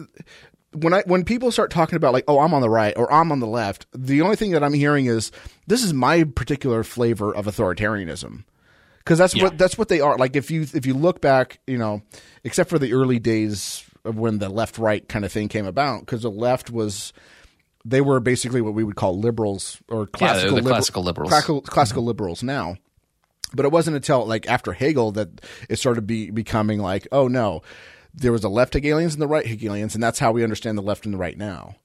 when 0.74 0.94
I 0.94 1.02
when 1.08 1.26
people 1.26 1.52
start 1.52 1.72
talking 1.72 1.96
about 1.96 2.14
like, 2.14 2.26
oh, 2.28 2.42
I'm 2.42 2.54
on 2.54 2.62
the 2.62 2.70
right 2.70 2.96
or 2.96 3.12
I'm 3.12 3.32
on 3.32 3.40
the 3.40 3.48
left, 3.48 3.88
the 3.92 4.22
only 4.22 4.36
thing 4.36 4.52
that 4.52 4.64
I'm 4.64 4.74
hearing 4.74 5.08
is 5.08 5.32
this 5.66 5.84
is 5.84 5.96
my 5.96 6.26
particular 6.26 6.84
flavor 6.84 7.34
of 7.34 7.48
authoritarianism 7.48 8.44
because 9.12 9.20
that's 9.20 9.36
yeah. 9.36 9.44
what 9.44 9.58
that's 9.58 9.78
what 9.78 9.90
they 9.90 10.00
are. 10.00 10.18
Like 10.18 10.38
if 10.38 10.50
you 10.50 10.62
if 10.62 10.86
you 10.86 10.94
look 10.94 11.20
back, 11.20 11.60
you 11.68 11.78
know, 11.78 12.02
except 12.46 12.70
for 12.70 12.80
the 12.80 12.94
early 12.94 13.20
days 13.20 13.84
of 14.06 14.18
when 14.18 14.40
the 14.40 14.48
left 14.48 14.78
right 14.78 15.06
kind 15.06 15.26
of 15.26 15.34
thing 15.34 15.50
came 15.50 15.66
about, 15.66 16.00
because 16.00 16.22
the 16.22 16.32
left 16.32 16.70
was 16.70 17.12
they 17.84 18.00
were 18.00 18.22
basically 18.22 18.62
what 18.62 18.74
we 18.74 18.86
would 18.86 18.96
call 18.96 19.20
liberals 19.20 19.82
or 19.90 20.08
classical, 20.08 20.56
yeah, 20.56 20.64
classical 20.64 21.04
liberals, 21.04 21.30
classical, 21.30 21.60
classical 21.60 22.04
mm-hmm. 22.04 22.08
liberals 22.08 22.42
now. 22.42 22.78
But 23.54 23.66
it 23.66 23.74
wasn't 23.74 23.98
until 23.98 24.26
like 24.26 24.48
after 24.48 24.72
Hegel 24.72 25.12
that 25.12 25.42
it 25.68 25.76
started 25.76 26.08
be, 26.08 26.32
becoming 26.32 26.80
like, 26.80 27.06
oh 27.12 27.28
no, 27.28 27.64
there 28.14 28.32
was 28.32 28.46
a 28.46 28.50
left 28.50 28.76
Hegelians 28.76 29.14
and 29.14 29.22
the 29.22 29.28
right 29.28 29.46
Hegelians, 29.46 29.94
and 29.94 30.02
that's 30.02 30.20
how 30.20 30.32
we 30.32 30.42
understand 30.42 30.78
the 30.78 30.84
left 30.84 31.04
and 31.04 31.14
the 31.14 31.18
right 31.18 31.38
now. 31.38 31.76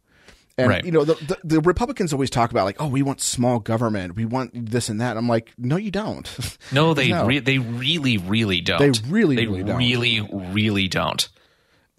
And 0.59 0.69
right. 0.71 0.85
you 0.85 0.91
know, 0.91 1.05
the, 1.05 1.15
the, 1.15 1.39
the 1.45 1.61
Republicans 1.61 2.15
always 2.15 2.31
talk 2.31 2.51
about 2.51 2.65
like, 2.65 2.81
oh, 2.81 2.89
we 2.89 3.03
want 3.03 3.21
small 3.21 3.59
government, 3.59 4.17
we 4.17 4.25
want 4.25 4.71
this 4.71 4.89
and 4.89 5.01
that. 5.01 5.17
I'm 5.19 5.29
like, 5.29 5.53
no, 5.59 5.77
you 5.77 5.91
don't. 5.91 6.27
No, 6.73 6.95
they 6.95 7.11
no. 7.11 7.27
Re- 7.27 7.39
they 7.39 7.59
really, 7.59 8.19
really 8.19 8.61
don't. 8.61 8.81
They 8.81 9.09
really, 9.09 9.37
they 9.37 9.47
really, 9.47 9.63
don't. 9.63 9.79
really, 9.79 10.21
really 10.21 10.89
don't. 10.89 11.29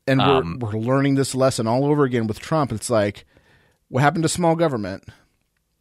And 0.05 0.19
um, 0.19 0.59
we're 0.59 0.71
we're 0.71 0.79
learning 0.79 1.15
this 1.15 1.33
lesson 1.33 1.67
all 1.67 1.85
over 1.85 2.03
again 2.03 2.27
with 2.27 2.39
Trump. 2.39 2.71
It's 2.71 2.89
like, 2.89 3.25
what 3.87 4.01
happened 4.01 4.23
to 4.23 4.29
small 4.29 4.55
government? 4.55 5.05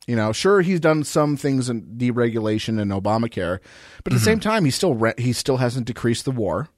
You 0.07 0.15
know, 0.15 0.33
sure 0.33 0.61
he's 0.61 0.79
done 0.79 1.03
some 1.05 1.37
things 1.37 1.69
in 1.69 1.83
deregulation 1.97 2.81
and 2.81 2.93
Obamacare, 2.93 3.59
but 4.05 4.13
at 4.13 4.17
the 4.17 4.21
mm-hmm. 4.21 4.25
same 4.25 4.41
time, 4.41 4.65
he 4.65 4.71
still 4.71 4.95
re- 4.95 5.15
he 5.19 5.33
still 5.33 5.57
hasn't 5.57 5.87
decreased 5.87 6.25
the 6.25 6.31
war. 6.31 6.69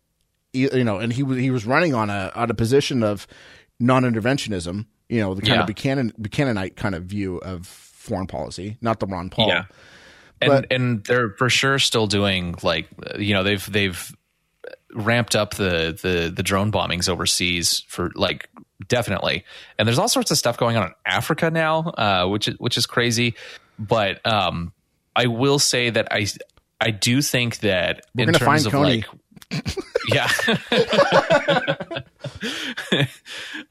You 0.54 0.82
know, 0.82 0.98
and 0.98 1.12
he 1.12 1.22
was 1.22 1.38
he 1.38 1.50
was 1.50 1.66
running 1.66 1.94
on 1.94 2.08
a 2.08 2.32
on 2.34 2.50
a 2.50 2.54
position 2.54 3.02
of 3.02 3.26
non-interventionism 3.78 4.86
you 5.08 5.20
know, 5.20 5.34
the 5.34 5.42
kind 5.42 5.54
yeah. 5.54 5.60
of 5.60 5.66
Buchanan 5.66 6.12
Buchananite 6.20 6.76
kind 6.76 6.94
of 6.94 7.04
view 7.04 7.38
of 7.38 7.66
foreign 7.66 8.26
policy, 8.26 8.76
not 8.80 9.00
the 9.00 9.06
Ron 9.06 9.30
Paul. 9.30 9.48
Yeah. 9.48 9.64
And 10.40 10.50
but, 10.50 10.66
and 10.72 11.04
they're 11.04 11.30
for 11.30 11.50
sure 11.50 11.78
still 11.78 12.06
doing 12.06 12.54
like 12.62 12.88
you 13.18 13.34
know 13.34 13.42
they've 13.42 13.72
they've 13.72 14.14
ramped 14.94 15.36
up 15.36 15.54
the 15.54 15.98
the 16.00 16.32
the 16.34 16.42
drone 16.42 16.72
bombings 16.72 17.08
overseas 17.08 17.84
for 17.88 18.10
like 18.14 18.48
definitely 18.86 19.44
and 19.78 19.86
there's 19.86 19.98
all 19.98 20.08
sorts 20.08 20.30
of 20.30 20.38
stuff 20.38 20.56
going 20.56 20.76
on 20.76 20.86
in 20.86 20.92
Africa 21.04 21.50
now 21.50 21.80
uh, 21.90 22.26
which 22.26 22.48
is 22.48 22.58
which 22.58 22.78
is 22.78 22.86
crazy 22.86 23.34
but 23.78 24.24
um 24.26 24.72
I 25.14 25.26
will 25.26 25.58
say 25.58 25.90
that 25.90 26.08
I 26.12 26.26
I 26.80 26.90
do 26.90 27.20
think 27.20 27.58
that 27.58 28.06
We're 28.14 28.28
in 28.28 28.34
terms 28.34 28.66
of 28.66 28.72
Kony. 28.72 29.04
like 29.04 29.08
yeah 30.12 32.02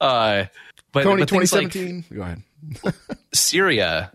uh 0.00 0.44
but, 0.92 1.04
but 1.04 1.28
2017. 1.28 2.04
Like 2.10 2.16
Go 2.16 2.22
ahead. 2.22 2.42
Syria, 3.32 4.12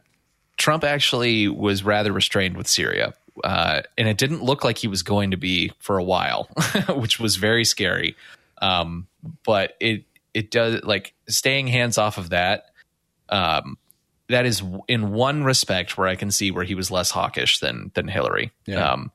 Trump 0.58 0.84
actually 0.84 1.48
was 1.48 1.84
rather 1.84 2.12
restrained 2.12 2.58
with 2.58 2.68
Syria. 2.68 3.14
Uh, 3.44 3.82
and 3.98 4.08
it 4.08 4.18
didn't 4.18 4.44
look 4.44 4.64
like 4.64 4.78
he 4.78 4.88
was 4.88 5.02
going 5.02 5.32
to 5.32 5.38
be 5.38 5.72
for 5.80 5.98
a 5.98 6.04
while, 6.04 6.50
which 6.90 7.20
was 7.20 7.36
very 7.36 7.66
scary. 7.66 8.16
Um, 8.62 9.08
but 9.44 9.76
it 9.80 10.04
it 10.34 10.52
does 10.52 10.84
like 10.84 11.14
staying 11.28 11.68
hands 11.68 11.98
off 11.98 12.18
of 12.18 12.30
that. 12.30 12.70
Um, 13.30 13.78
that 14.30 14.46
is 14.46 14.64
in 14.88 15.12
one 15.12 15.44
respect 15.44 15.98
where 15.98 16.08
I 16.08 16.16
can 16.16 16.32
see 16.32 16.52
where 16.52 16.64
he 16.64 16.76
was 16.76 16.92
less 16.92 17.12
hawkish 17.12 17.60
than 17.60 17.92
than 17.96 18.08
Hillary. 18.08 18.52
Yeah. 18.66 18.92
Um, 18.92 19.12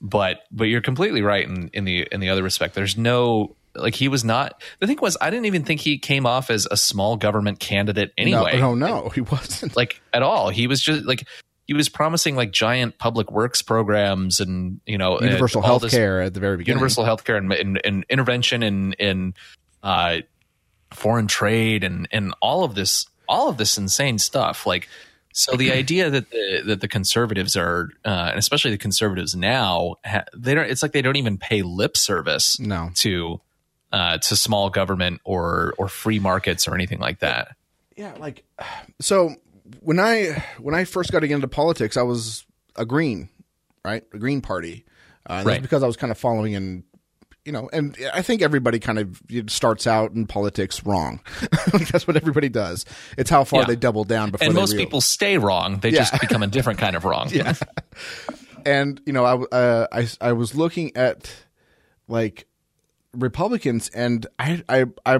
but 0.00 0.44
but 0.50 0.64
you're 0.64 0.82
completely 0.82 1.22
right 1.22 1.46
in 1.48 1.68
in 1.72 1.84
the 1.84 2.06
in 2.12 2.20
the 2.20 2.28
other 2.28 2.42
respect. 2.42 2.74
There's 2.74 2.96
no 2.96 3.56
like 3.74 3.94
he 3.94 4.08
was 4.08 4.24
not. 4.24 4.62
The 4.80 4.86
thing 4.86 4.98
was, 5.00 5.16
I 5.20 5.30
didn't 5.30 5.46
even 5.46 5.64
think 5.64 5.80
he 5.80 5.98
came 5.98 6.26
off 6.26 6.50
as 6.50 6.66
a 6.70 6.76
small 6.76 7.16
government 7.16 7.58
candidate 7.58 8.12
anyway. 8.16 8.58
No, 8.58 8.74
no, 8.74 9.04
no 9.04 9.08
he 9.08 9.20
wasn't. 9.20 9.76
Like 9.76 10.00
at 10.12 10.22
all. 10.22 10.50
He 10.50 10.66
was 10.66 10.80
just 10.80 11.04
like 11.04 11.26
he 11.66 11.74
was 11.74 11.88
promising 11.88 12.36
like 12.36 12.52
giant 12.52 12.98
public 12.98 13.30
works 13.30 13.62
programs 13.62 14.40
and 14.40 14.80
you 14.86 14.98
know 14.98 15.20
universal 15.20 15.62
health 15.62 15.88
care 15.90 16.20
at 16.20 16.34
the 16.34 16.40
very 16.40 16.56
beginning. 16.56 16.78
Universal 16.78 17.04
health 17.04 17.24
care 17.24 17.36
and, 17.36 17.52
and, 17.52 17.80
and, 17.84 18.04
intervention 18.08 18.62
in 18.62 18.92
in 18.94 19.34
uh, 19.82 20.18
foreign 20.92 21.26
trade 21.26 21.84
and 21.84 22.08
and 22.12 22.34
all 22.40 22.64
of 22.64 22.74
this 22.74 23.06
all 23.28 23.48
of 23.48 23.56
this 23.56 23.78
insane 23.78 24.18
stuff. 24.18 24.66
Like 24.66 24.88
so, 25.32 25.56
the 25.56 25.72
idea 25.80 26.10
that 26.10 26.30
the 26.30 26.62
that 26.66 26.80
the 26.80 26.88
conservatives 26.88 27.56
are, 27.56 27.90
uh, 28.04 28.28
and 28.30 28.38
especially 28.38 28.72
the 28.72 28.78
conservatives 28.78 29.34
now, 29.34 29.96
ha- 30.04 30.24
they 30.36 30.54
don't. 30.54 30.68
It's 30.68 30.82
like 30.82 30.92
they 30.92 31.02
don't 31.02 31.16
even 31.16 31.38
pay 31.38 31.62
lip 31.62 31.96
service 31.96 32.58
no. 32.60 32.90
to 32.96 33.40
uh, 33.92 34.18
to 34.18 34.36
small 34.36 34.70
government 34.70 35.20
or 35.24 35.74
or 35.78 35.88
free 35.88 36.18
markets 36.18 36.66
or 36.66 36.74
anything 36.74 36.98
like 36.98 37.20
that. 37.20 37.56
Yeah, 37.96 38.14
like 38.18 38.44
so 39.00 39.36
when 39.80 40.00
I 40.00 40.44
when 40.58 40.74
I 40.74 40.84
first 40.84 41.12
got 41.12 41.24
into 41.24 41.48
politics, 41.48 41.96
I 41.96 42.02
was 42.02 42.46
a 42.76 42.84
green, 42.84 43.28
right, 43.84 44.04
a 44.12 44.18
green 44.18 44.40
party. 44.40 44.84
Uh, 45.24 45.42
right. 45.46 45.62
because 45.62 45.84
I 45.84 45.86
was 45.86 45.96
kind 45.96 46.10
of 46.10 46.18
following 46.18 46.54
in, 46.54 46.82
you 47.44 47.52
know, 47.52 47.70
and 47.72 47.96
I 48.12 48.22
think 48.22 48.42
everybody 48.42 48.80
kind 48.80 48.98
of 48.98 49.20
starts 49.46 49.86
out 49.86 50.10
in 50.12 50.26
politics 50.26 50.84
wrong. 50.84 51.20
That's 51.92 52.08
what 52.08 52.16
everybody 52.16 52.48
does. 52.48 52.84
It's 53.16 53.30
how 53.30 53.44
far 53.44 53.60
yeah. 53.60 53.66
they 53.66 53.76
double 53.76 54.02
down 54.02 54.32
before. 54.32 54.46
And 54.46 54.54
most 54.54 54.76
people 54.76 55.00
stay 55.00 55.38
wrong. 55.38 55.78
They 55.78 55.90
yeah. 55.90 55.98
just 55.98 56.20
become 56.20 56.42
a 56.42 56.48
different 56.48 56.80
kind 56.80 56.96
of 56.96 57.04
wrong. 57.04 57.28
yeah. 57.32 57.54
And 58.66 59.00
you 59.06 59.12
know, 59.12 59.24
I 59.24 59.56
uh, 59.56 59.86
I 59.92 60.08
I 60.20 60.32
was 60.32 60.56
looking 60.56 60.96
at 60.96 61.32
like 62.08 62.46
Republicans, 63.14 63.88
and 63.90 64.26
I, 64.38 64.62
I, 64.68 64.86
I, 65.04 65.18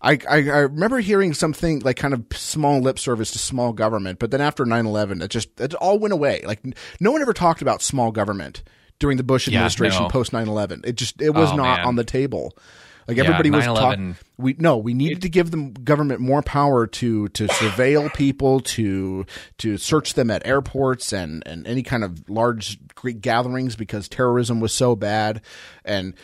I, 0.00 0.18
I 0.28 0.38
remember 0.60 1.00
hearing 1.00 1.34
something 1.34 1.80
like 1.80 1.96
kind 1.96 2.14
of 2.14 2.24
small 2.32 2.80
lip 2.80 2.98
service 2.98 3.30
to 3.32 3.38
small 3.38 3.72
government, 3.72 4.18
but 4.18 4.30
then 4.30 4.40
after 4.40 4.64
9-11, 4.64 5.22
it 5.22 5.28
just 5.28 5.60
it 5.60 5.74
all 5.74 5.98
went 5.98 6.14
away. 6.14 6.42
Like 6.46 6.60
no 7.00 7.12
one 7.12 7.22
ever 7.22 7.34
talked 7.34 7.62
about 7.62 7.82
small 7.82 8.10
government 8.10 8.62
during 8.98 9.16
the 9.16 9.22
Bush 9.22 9.48
administration 9.48 10.02
yeah, 10.02 10.08
no. 10.08 10.10
post 10.10 10.32
9-11. 10.32 10.86
It 10.86 10.96
just 10.96 11.20
it 11.20 11.30
was 11.30 11.52
oh, 11.52 11.56
not 11.56 11.78
man. 11.78 11.86
on 11.86 11.96
the 11.96 12.04
table. 12.04 12.56
Like 13.08 13.18
everybody 13.18 13.50
yeah, 13.50 13.56
was 13.56 13.78
talking. 13.78 14.16
We 14.36 14.56
no, 14.58 14.78
we 14.78 14.92
needed 14.92 15.22
to 15.22 15.28
give 15.28 15.52
the 15.52 15.70
government 15.84 16.20
more 16.20 16.42
power 16.42 16.88
to 16.88 17.28
to 17.28 17.46
surveil 17.46 18.12
people, 18.12 18.60
to 18.60 19.24
to 19.58 19.78
search 19.78 20.14
them 20.14 20.28
at 20.28 20.44
airports 20.44 21.12
and 21.12 21.42
and 21.46 21.66
any 21.68 21.84
kind 21.84 22.02
of 22.02 22.28
large 22.28 22.78
Greek 22.96 23.20
gatherings 23.20 23.76
because 23.76 24.08
terrorism 24.08 24.58
was 24.58 24.72
so 24.72 24.96
bad, 24.96 25.40
and 25.84 26.14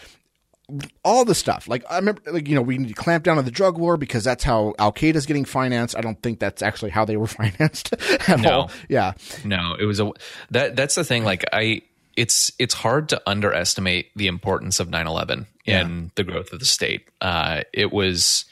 all 1.05 1.25
the 1.25 1.35
stuff. 1.35 1.69
Like 1.69 1.85
I 1.91 1.97
remember, 1.97 2.21
like 2.31 2.49
you 2.49 2.55
know, 2.55 2.63
we 2.63 2.79
need 2.79 2.89
to 2.89 2.95
clamp 2.95 3.25
down 3.25 3.39
on 3.39 3.45
the 3.45 3.51
drug 3.51 3.79
war 3.79 3.97
because 3.97 4.25
that's 4.25 4.45
how 4.45 4.75
Al 4.79 4.93
Qaeda 4.93 5.17
is 5.17 5.27
getting 5.27 5.45
financed. 5.45 5.97
I 5.97 6.01
don't 6.01 6.21
think 6.23 6.39
that's 6.39 6.63
actually 6.63 6.91
how 6.91 7.05
they 7.05 7.17
were 7.17 7.27
financed 7.27 7.93
at 8.29 8.41
no. 8.41 8.51
all. 8.51 8.71
Yeah, 8.89 9.13
no, 9.45 9.77
it 9.79 9.85
was 9.85 10.01
a 10.01 10.11
that. 10.51 10.77
That's 10.77 10.95
the 10.95 11.05
thing. 11.05 11.25
Like 11.25 11.45
I, 11.53 11.83
it's 12.17 12.53
it's 12.59 12.75
hard 12.75 13.09
to 13.11 13.23
underestimate 13.27 14.11
the 14.17 14.27
importance 14.27 14.81
of 14.81 14.89
9-11 14.89 15.47
yeah. 15.65 15.83
in 15.83 16.11
the 16.15 16.25
growth 16.25 16.53
of 16.53 16.59
the 16.59 16.67
state. 16.67 17.09
Uh, 17.21 17.63
it 17.73 17.93
was, 17.93 18.45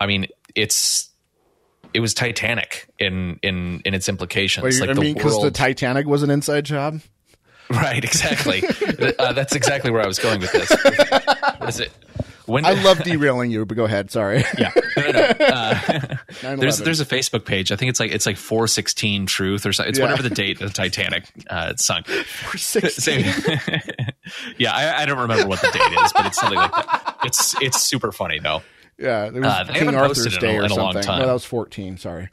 I 0.00 0.06
mean, 0.06 0.26
it's 0.54 1.10
it 1.94 2.00
was 2.00 2.14
Titanic 2.14 2.88
in 2.98 3.38
in 3.42 3.80
in 3.84 3.94
its 3.94 4.08
implications. 4.08 4.62
Well, 4.62 4.80
like 4.80 4.90
I 4.90 4.94
the 4.94 5.00
mean, 5.00 5.14
because 5.14 5.40
the 5.42 5.50
Titanic 5.50 6.06
was 6.06 6.22
an 6.22 6.30
inside 6.30 6.64
job. 6.64 7.00
Right, 7.70 8.02
exactly. 8.04 8.62
uh, 9.18 9.32
that's 9.32 9.54
exactly 9.54 9.90
where 9.90 10.02
I 10.02 10.06
was 10.06 10.18
going 10.18 10.40
with 10.40 10.52
this. 10.52 10.70
What 11.58 11.68
is 11.68 11.80
it? 11.80 11.92
When 12.46 12.64
I 12.64 12.72
love 12.82 13.02
derailing 13.04 13.50
you, 13.50 13.66
but 13.66 13.76
go 13.76 13.84
ahead. 13.84 14.10
Sorry. 14.10 14.42
yeah. 14.58 14.72
No, 14.96 15.10
no, 15.10 15.20
no. 15.38 15.46
Uh, 15.46 16.16
there's 16.56 16.78
there's 16.78 17.00
a 17.00 17.04
Facebook 17.04 17.44
page. 17.44 17.70
I 17.70 17.76
think 17.76 17.90
it's 17.90 18.00
like 18.00 18.10
it's 18.10 18.24
like 18.24 18.38
416 18.38 19.26
Truth 19.26 19.66
or 19.66 19.74
something. 19.74 19.90
It's 19.90 19.98
Yeah. 19.98 20.06
whatever 20.06 20.22
the 20.22 20.34
date 20.34 20.58
the 20.58 20.70
Titanic 20.70 21.24
uh, 21.50 21.74
sunk. 21.76 22.08
We're 22.08 22.56
16. 22.56 22.90
Same. 22.90 23.80
yeah, 24.56 24.72
I, 24.74 25.02
I 25.02 25.06
don't 25.06 25.18
remember 25.18 25.46
what 25.46 25.60
the 25.60 25.70
date 25.70 26.04
is, 26.04 26.12
but 26.14 26.24
it's 26.26 26.40
something 26.40 26.56
like 26.58 26.72
that. 26.72 27.16
It's 27.24 27.54
it's 27.60 27.82
super 27.82 28.12
funny 28.12 28.38
though. 28.38 28.62
Yeah, 28.98 29.26
it 29.26 29.34
was 29.34 29.44
Uh, 29.44 29.64
King 29.74 29.94
Arthur's 29.94 30.24
posted 30.24 30.32
in 30.32 30.38
a- 30.38 30.52
Day 30.52 30.56
or 30.58 30.64
in 30.64 30.70
a 30.70 30.74
long 30.74 30.92
something. 30.94 31.02
time. 31.06 31.20
No, 31.20 31.26
that 31.26 31.32
was 31.34 31.44
14. 31.44 31.98
Sorry. 31.98 32.30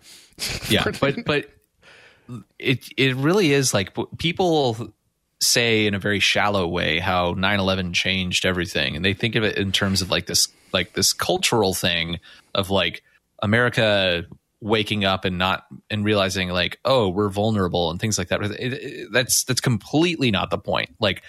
Yeah, 0.69 0.85
but 1.01 1.25
but 1.25 1.49
it 2.57 2.87
it 2.97 3.15
really 3.17 3.51
is 3.51 3.73
like 3.73 3.91
people 4.17 4.93
say 5.45 5.85
in 5.87 5.93
a 5.93 5.99
very 5.99 6.19
shallow 6.19 6.67
way 6.67 6.99
how 6.99 7.33
9/11 7.35 7.93
changed 7.93 8.45
everything. 8.45 8.95
And 8.95 9.03
they 9.05 9.13
think 9.13 9.35
of 9.35 9.43
it 9.43 9.57
in 9.57 9.71
terms 9.71 10.01
of 10.01 10.09
like 10.09 10.25
this 10.25 10.47
like 10.73 10.93
this 10.93 11.13
cultural 11.13 11.73
thing 11.73 12.19
of 12.53 12.69
like 12.69 13.03
America 13.41 14.25
waking 14.61 15.05
up 15.05 15.25
and 15.25 15.37
not 15.37 15.65
and 15.91 16.03
realizing 16.03 16.49
like 16.49 16.79
oh 16.85 17.07
we're 17.09 17.29
vulnerable 17.29 17.91
and 17.91 17.99
things 17.99 18.17
like 18.17 18.29
that. 18.29 18.41
It- 18.41 18.73
it- 18.73 19.07
that's 19.11 19.43
that's 19.43 19.61
completely 19.61 20.31
not 20.31 20.49
the 20.49 20.57
point. 20.57 20.95
Like 20.99 21.21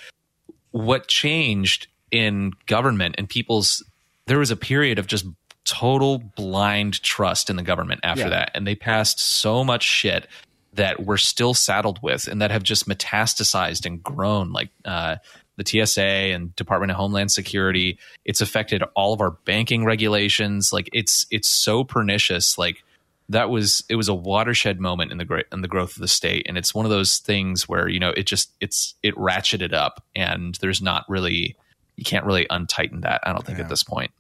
what 0.70 1.08
changed 1.08 1.86
in 2.10 2.52
government 2.66 3.16
and 3.18 3.28
people's 3.28 3.84
there 4.26 4.38
was 4.38 4.50
a 4.50 4.56
period 4.56 4.98
of 4.98 5.06
just 5.06 5.26
total 5.64 6.18
blind 6.36 7.02
trust 7.02 7.50
in 7.50 7.56
the 7.56 7.62
government 7.62 8.00
after 8.04 8.22
Yeah. 8.24 8.28
that. 8.30 8.50
And 8.54 8.66
they 8.66 8.74
passed 8.76 9.18
so 9.20 9.64
much 9.64 9.82
shit 9.82 10.28
that 10.76 11.04
we're 11.04 11.16
still 11.16 11.52
saddled 11.54 12.00
with 12.02 12.26
and 12.28 12.40
that 12.40 12.50
have 12.50 12.62
just 12.62 12.88
metastasized 12.88 13.84
and 13.86 14.02
grown 14.02 14.52
like 14.52 14.70
uh, 14.84 15.16
the 15.56 15.64
TSA 15.84 16.00
and 16.02 16.54
Department 16.56 16.90
of 16.90 16.96
Homeland 16.96 17.32
Security. 17.32 17.98
It's 18.24 18.40
affected 18.40 18.82
all 18.94 19.12
of 19.12 19.20
our 19.20 19.30
banking 19.32 19.84
regulations. 19.84 20.72
Like 20.72 20.88
it's 20.92 21.26
it's 21.30 21.48
so 21.48 21.82
pernicious. 21.84 22.56
Like 22.58 22.82
that 23.28 23.50
was 23.50 23.82
it 23.88 23.96
was 23.96 24.08
a 24.08 24.14
watershed 24.14 24.78
moment 24.80 25.10
in 25.12 25.18
the 25.18 25.24
great 25.24 25.46
in 25.52 25.60
the 25.62 25.68
growth 25.68 25.96
of 25.96 26.00
the 26.00 26.08
state. 26.08 26.46
And 26.48 26.56
it's 26.56 26.74
one 26.74 26.84
of 26.86 26.90
those 26.90 27.18
things 27.18 27.68
where 27.68 27.88
you 27.88 27.98
know 27.98 28.10
it 28.10 28.24
just 28.26 28.52
it's 28.60 28.94
it 29.02 29.14
ratcheted 29.16 29.72
up 29.72 30.04
and 30.14 30.54
there's 30.60 30.80
not 30.82 31.04
really 31.08 31.56
you 31.96 32.04
can't 32.04 32.26
really 32.26 32.46
untighten 32.50 33.00
that 33.00 33.22
i 33.24 33.32
don't 33.32 33.44
think 33.46 33.56
Yeah. 33.58 33.64
at 33.64 33.70
this 33.70 33.82
point. 33.82 34.10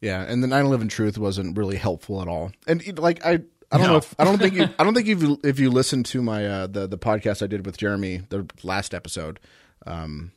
Yeah, 0.00 0.22
and 0.22 0.42
the 0.42 0.48
9/11 0.48 0.88
truth 0.88 1.18
wasn't 1.18 1.58
really 1.58 1.76
helpful 1.76 2.22
at 2.22 2.28
all. 2.28 2.52
And 2.66 2.98
like 2.98 3.24
I 3.26 3.40
I 3.72 3.78
don't 3.78 3.86
No. 3.86 3.92
know 3.92 3.98
if 3.98 4.14
I 4.18 4.24
don't 4.24 4.38
think 4.38 4.54
you 4.54 4.68
I 4.78 4.84
don't 4.84 4.94
think 4.94 5.08
if 5.08 5.22
you 5.22 5.38
if 5.44 5.58
you 5.58 5.70
listen 5.70 6.02
to 6.04 6.22
my 6.22 6.46
uh 6.46 6.66
the 6.66 6.86
the 6.86 6.98
podcast 6.98 7.42
I 7.42 7.46
did 7.46 7.64
with 7.66 7.76
Jeremy 7.76 8.22
the 8.28 8.46
last 8.62 8.94
episode 8.94 9.38
um 9.86 10.32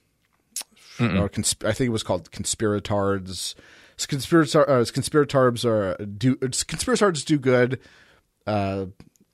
or 1.00 1.28
consp- 1.30 1.68
I 1.68 1.72
think 1.74 1.88
it 1.88 1.92
was 1.92 2.04
called 2.04 2.30
conspiratards. 2.32 3.56
Conspiratar 3.98 4.64
uh, 4.70 4.82
conspiratarbs 4.86 5.66
are 5.66 5.96
do 6.06 6.38
it's 6.42 6.64
conspiratards 6.64 7.26
do 7.26 7.40
good 7.40 7.80
uh 8.46 8.86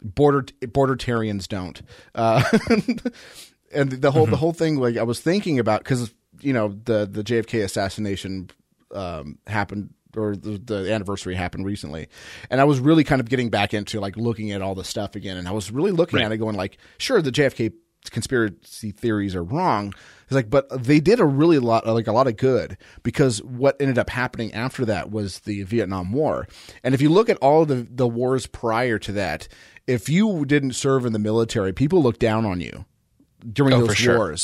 border 0.02 0.44
bordertarians 0.62 1.48
don't. 1.48 1.82
Uh 2.16 2.44
and 3.74 3.92
the 3.92 4.12
whole 4.12 4.26
the 4.26 4.38
whole 4.38 4.54
thing 4.54 4.78
like 4.78 4.96
I 4.98 5.04
was 5.04 5.20
thinking 5.20 5.60
about 5.60 5.84
because 5.84 6.14
you 6.42 6.54
know 6.54 6.70
the 6.86 7.06
the 7.06 7.24
JFK 7.24 7.64
assassination 7.64 8.50
um, 8.96 9.38
happened 9.46 9.94
or 10.20 10.36
the, 10.36 10.58
the 10.58 10.94
anniversary 10.94 11.36
happened 11.36 11.66
recently, 11.66 12.08
and 12.50 12.60
I 12.62 12.66
was 12.66 12.80
really 12.80 13.04
kind 13.04 13.22
of 13.22 13.30
getting 13.30 13.50
back 13.50 13.74
into 13.74 14.00
like 14.00 14.18
looking 14.18 14.52
at 14.52 14.62
all 14.62 14.76
the 14.76 14.84
stuff 14.84 15.16
again, 15.16 15.38
and 15.38 15.48
I 15.48 15.52
was 15.52 15.72
really 15.72 15.92
looking 15.92 16.18
Right. 16.18 16.26
at 16.26 16.32
it 16.32 16.38
going 16.38 16.56
like, 16.56 16.78
sure, 16.98 17.22
the 17.22 17.32
JFK 17.32 17.72
conspiracy 18.12 18.92
theories 18.92 19.36
are 19.36 19.44
wrong. 19.44 19.94
It's 20.24 20.32
like, 20.36 20.50
but 20.50 20.68
they 20.84 21.00
did 21.00 21.20
a 21.20 21.26
really 21.26 21.60
lot, 21.60 21.88
like 21.88 22.08
a 22.08 22.12
lot 22.12 22.28
of 22.28 22.38
good 22.38 22.78
because 23.04 23.42
what 23.44 23.76
ended 23.82 23.98
up 23.98 24.10
happening 24.10 24.54
after 24.54 24.86
that 24.86 25.10
was 25.12 25.40
the 25.40 25.64
Vietnam 25.64 26.12
War, 26.12 26.48
and 26.84 26.94
if 26.94 27.02
you 27.02 27.10
look 27.10 27.30
at 27.30 27.38
all 27.38 27.66
the 27.66 27.88
the 27.90 28.08
wars 28.08 28.46
prior 28.46 29.00
to 29.00 29.12
that, 29.14 29.48
if 29.88 30.08
you 30.10 30.46
didn't 30.46 30.74
serve 30.74 31.06
in 31.06 31.14
the 31.14 31.20
military, 31.20 31.74
people 31.74 32.04
looked 32.04 32.20
down 32.20 32.46
on 32.46 32.62
you 32.62 32.86
during 33.52 33.74
Oh, 33.74 33.80
those 33.80 33.90
for 33.90 33.96
sure. 33.96 34.36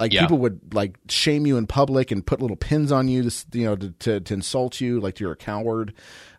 Like 0.00 0.12
Yeah. 0.12 0.20
people 0.22 0.38
would 0.38 0.74
like 0.74 0.96
shame 1.08 1.44
you 1.46 1.56
in 1.56 1.66
public 1.66 2.10
and 2.10 2.24
put 2.24 2.40
little 2.40 2.56
pins 2.56 2.92
on 2.92 3.08
you 3.08 3.28
to 3.28 3.46
you 3.52 3.64
know 3.64 3.76
to, 3.76 3.90
to, 3.90 4.20
to 4.20 4.34
insult 4.34 4.80
you 4.80 5.00
like 5.00 5.18
you're 5.20 5.32
a 5.32 5.36
coward. 5.36 5.92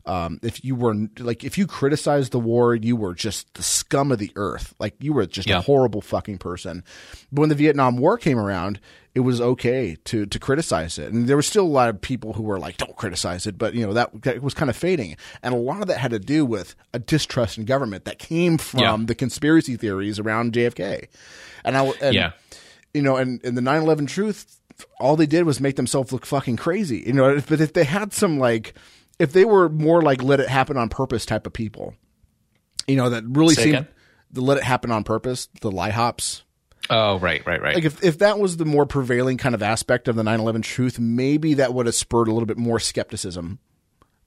Um, 0.05 0.39
if 0.41 0.63
you 0.63 0.75
were 0.75 0.95
like 1.19 1.43
if 1.43 1.57
you 1.57 1.67
criticized 1.67 2.31
the 2.31 2.39
war, 2.39 2.73
you 2.73 2.95
were 2.95 3.13
just 3.13 3.53
the 3.55 3.61
scum 3.63 4.11
of 4.11 4.17
the 4.17 4.31
earth. 4.37 4.73
Like 4.79 4.95
you 4.99 5.11
were 5.13 5.25
just 5.25 5.47
Yeah. 5.49 5.57
a 5.57 5.61
horrible 5.61 6.01
fucking 6.01 6.37
person. 6.37 6.83
But 7.31 7.41
when 7.41 7.49
the 7.49 7.55
Vietnam 7.55 7.97
War 7.97 8.17
came 8.17 8.39
around, 8.39 8.79
it 9.13 9.19
was 9.19 9.41
okay 9.41 9.97
to 10.05 10.25
to 10.25 10.39
criticize 10.39 10.97
it, 10.97 11.11
and 11.11 11.27
there 11.27 11.35
was 11.35 11.45
still 11.45 11.65
a 11.65 11.67
lot 11.67 11.89
of 11.89 11.99
people 11.99 12.33
who 12.33 12.43
were 12.43 12.59
like, 12.59 12.77
"Don't 12.77 12.95
criticize 12.95 13.45
it," 13.45 13.57
but 13.57 13.73
you 13.73 13.85
know 13.85 13.91
that, 13.93 14.21
that 14.21 14.41
was 14.41 14.53
kind 14.53 14.69
of 14.69 14.77
fading, 14.77 15.17
and 15.43 15.53
a 15.53 15.57
lot 15.57 15.81
of 15.81 15.87
that 15.89 15.97
had 15.97 16.11
to 16.11 16.19
do 16.19 16.45
with 16.45 16.75
a 16.93 16.99
distrust 16.99 17.57
in 17.57 17.65
government 17.65 18.05
that 18.05 18.19
came 18.19 18.57
from 18.57 18.79
Yeah. 18.79 18.97
the 19.05 19.15
conspiracy 19.15 19.75
theories 19.75 20.17
around 20.17 20.53
JFK. 20.53 21.07
And 21.65 21.75
I 21.75 21.85
and, 22.01 22.15
Yeah. 22.15 22.31
You 22.93 23.01
know, 23.01 23.17
and, 23.17 23.39
and 23.43 23.55
the 23.57 23.61
9-11 23.61 24.07
truth, 24.07 24.59
all 24.99 25.15
they 25.15 25.25
did 25.27 25.43
was 25.45 25.59
make 25.59 25.75
themselves 25.75 26.11
look 26.11 26.25
fucking 26.25 26.57
crazy. 26.57 27.03
You 27.05 27.13
know, 27.13 27.39
but 27.47 27.61
if 27.61 27.73
they 27.73 27.83
had 27.83 28.13
some 28.13 28.39
like, 28.39 28.73
if 29.19 29.31
they 29.33 29.45
were 29.45 29.69
more 29.69 30.01
like 30.01 30.23
let 30.23 30.39
it 30.39 30.49
happen 30.49 30.77
on 30.77 30.89
purpose 30.89 31.25
type 31.25 31.45
of 31.45 31.53
people, 31.53 31.93
you 32.87 32.95
know, 32.95 33.09
that 33.09 33.23
really 33.27 33.53
Say 33.55 33.63
seemed 33.63 33.75
again? 33.75 33.87
the 34.31 34.41
let 34.41 34.57
it 34.57 34.63
happen 34.63 34.91
on 34.91 35.03
purpose, 35.03 35.49
the 35.61 35.69
LIHOPs. 35.71 36.43
oh 36.89 37.19
right 37.19 37.45
right 37.45 37.61
right 37.61 37.75
Like 37.75 37.83
if, 37.85 38.03
if 38.03 38.19
that 38.19 38.39
was 38.39 38.57
the 38.57 38.65
more 38.65 38.85
prevailing 38.85 39.37
kind 39.37 39.53
of 39.53 39.61
aspect 39.61 40.07
of 40.07 40.15
the 40.15 40.23
9-11 40.23 40.63
truth, 40.63 40.97
maybe 40.99 41.55
that 41.55 41.73
would 41.73 41.85
have 41.85 41.95
spurred 41.95 42.27
a 42.27 42.31
little 42.31 42.47
bit 42.47 42.57
more 42.57 42.79
skepticism 42.79 43.59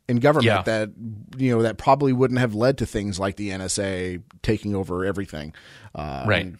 in 0.09 0.19
government 0.19 0.47
Yeah. 0.47 0.63
that, 0.63 0.91
you 1.39 1.57
know, 1.57 1.63
that 1.63 1.79
probably 1.79 2.13
wouldn't 2.13 2.39
have 2.41 2.55
led 2.55 2.79
to 2.79 2.87
things 2.87 3.19
like 3.19 3.37
the 3.37 3.51
NSA 3.51 4.23
taking 4.43 4.75
over 4.77 5.05
everything. 5.05 5.55
Uh, 5.95 6.25
Right. 6.27 6.55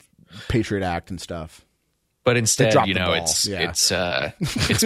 Patriot 0.49 0.85
Act 0.85 1.11
and 1.11 1.21
stuff. 1.21 1.65
But 2.25 2.37
instead 2.37 2.75
you 2.87 2.95
know 2.95 3.13
it's 3.13 3.47
yeah. 3.47 3.69
it's 3.71 3.91
uh 3.93 4.31
it's 4.41 4.85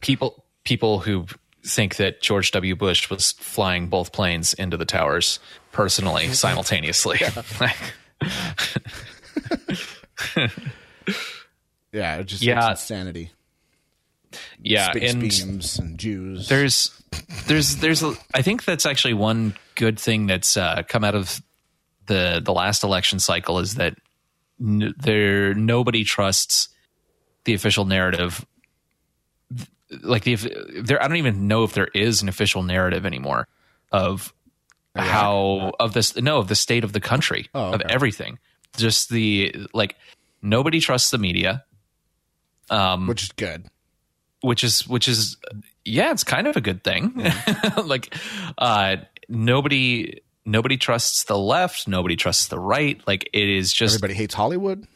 people 0.00 0.44
people 0.64 0.98
who 1.00 1.26
think 1.64 1.96
that 1.96 2.20
George 2.22 2.50
W 2.52 2.74
Bush 2.74 3.08
was 3.08 3.32
flying 3.32 3.86
both 3.88 4.12
planes 4.12 4.52
into 4.54 4.76
the 4.76 4.84
towers 4.84 5.38
personally 5.72 6.28
simultaneously 6.32 7.20
Yeah, 11.92 12.16
it 12.18 12.24
just 12.24 12.42
Yeah. 12.42 12.70
insanity. 12.70 13.30
yeah 14.62 14.92
Space 14.92 15.12
and 15.12 15.20
beams 15.20 15.78
and 15.78 15.98
Jews. 15.98 16.48
there's 16.48 16.90
there's 17.46 17.76
there's 17.76 18.02
a, 18.02 18.14
I 18.34 18.40
think 18.40 18.64
that's 18.64 18.86
actually 18.86 19.12
one 19.14 19.54
good 19.74 20.00
thing 20.00 20.26
that's 20.26 20.56
uh, 20.56 20.82
come 20.88 21.04
out 21.04 21.14
of 21.14 21.42
the 22.06 22.40
the 22.42 22.52
last 22.54 22.82
election 22.82 23.18
cycle 23.18 23.58
is 23.58 23.74
that 23.74 23.94
n- 24.58 24.94
there 24.98 25.52
nobody 25.54 26.02
trusts 26.04 26.68
the 27.44 27.54
official 27.54 27.84
narrative 27.84 28.44
like 30.02 30.24
the 30.24 30.36
there 30.82 31.02
I 31.02 31.08
don't 31.08 31.16
even 31.18 31.48
know 31.48 31.64
if 31.64 31.74
there 31.74 31.88
is 31.94 32.22
an 32.22 32.28
official 32.28 32.62
narrative 32.62 33.04
anymore 33.04 33.46
of 33.90 34.32
how 34.94 35.72
of 35.80 35.92
this 35.92 36.16
no 36.16 36.38
of 36.38 36.48
the 36.48 36.54
state 36.54 36.84
of 36.84 36.92
the 36.92 37.00
country 37.00 37.48
Oh, 37.54 37.72
of 37.72 37.80
everything. 37.82 38.38
Just 38.76 39.10
the 39.10 39.54
like 39.74 39.96
nobody 40.40 40.80
trusts 40.80 41.10
the 41.10 41.18
media 41.18 41.64
um 42.70 43.06
which 43.06 43.22
is 43.24 43.32
good. 43.32 43.66
which 44.40 44.64
is 44.64 44.86
which 44.88 45.08
is 45.08 45.36
yeah 45.84 46.10
it's 46.10 46.24
kind 46.24 46.46
of 46.46 46.56
a 46.56 46.60
good 46.60 46.82
thing. 46.84 47.12
Like 47.84 48.14
uh 48.56 48.96
nobody 49.28 50.20
nobody 50.46 50.76
trusts 50.78 51.24
the 51.24 51.36
left 51.38 51.86
nobody 51.86 52.16
trusts 52.16 52.46
the 52.48 52.58
right. 52.58 53.00
Like 53.06 53.28
it 53.34 53.48
is 53.48 53.72
just 53.72 53.96
Everybody 53.96 54.14
hates 54.14 54.34
Hollywood. 54.34 54.86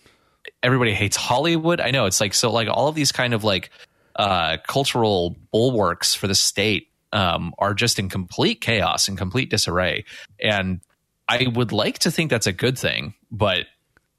Everybody 0.67 0.93
hates 0.93 1.17
hollywood 1.17 1.81
i 1.81 1.91
know 1.93 2.07
it's 2.07 2.21
like 2.21 2.35
so 2.35 2.51
like 2.51 2.69
all 2.69 2.89
of 2.89 2.95
these 2.95 3.13
kind 3.13 3.33
of 3.33 3.45
like 3.45 3.71
uh 4.17 4.57
cultural 4.67 5.37
bulwarks 5.53 6.15
for 6.15 6.27
the 6.27 6.35
state 6.35 6.89
um 7.13 7.55
are 7.59 7.73
just 7.75 7.99
in 7.99 8.09
complete 8.09 8.61
chaos 8.61 9.07
and 9.09 9.17
complete 9.17 9.49
disarray 9.49 10.05
and 10.43 10.81
i 11.29 11.47
would 11.55 11.71
like 11.71 11.99
to 12.01 12.11
think 12.11 12.31
that's 12.31 12.49
a 12.49 12.53
good 12.53 12.77
thing 12.77 13.15
but 13.31 13.67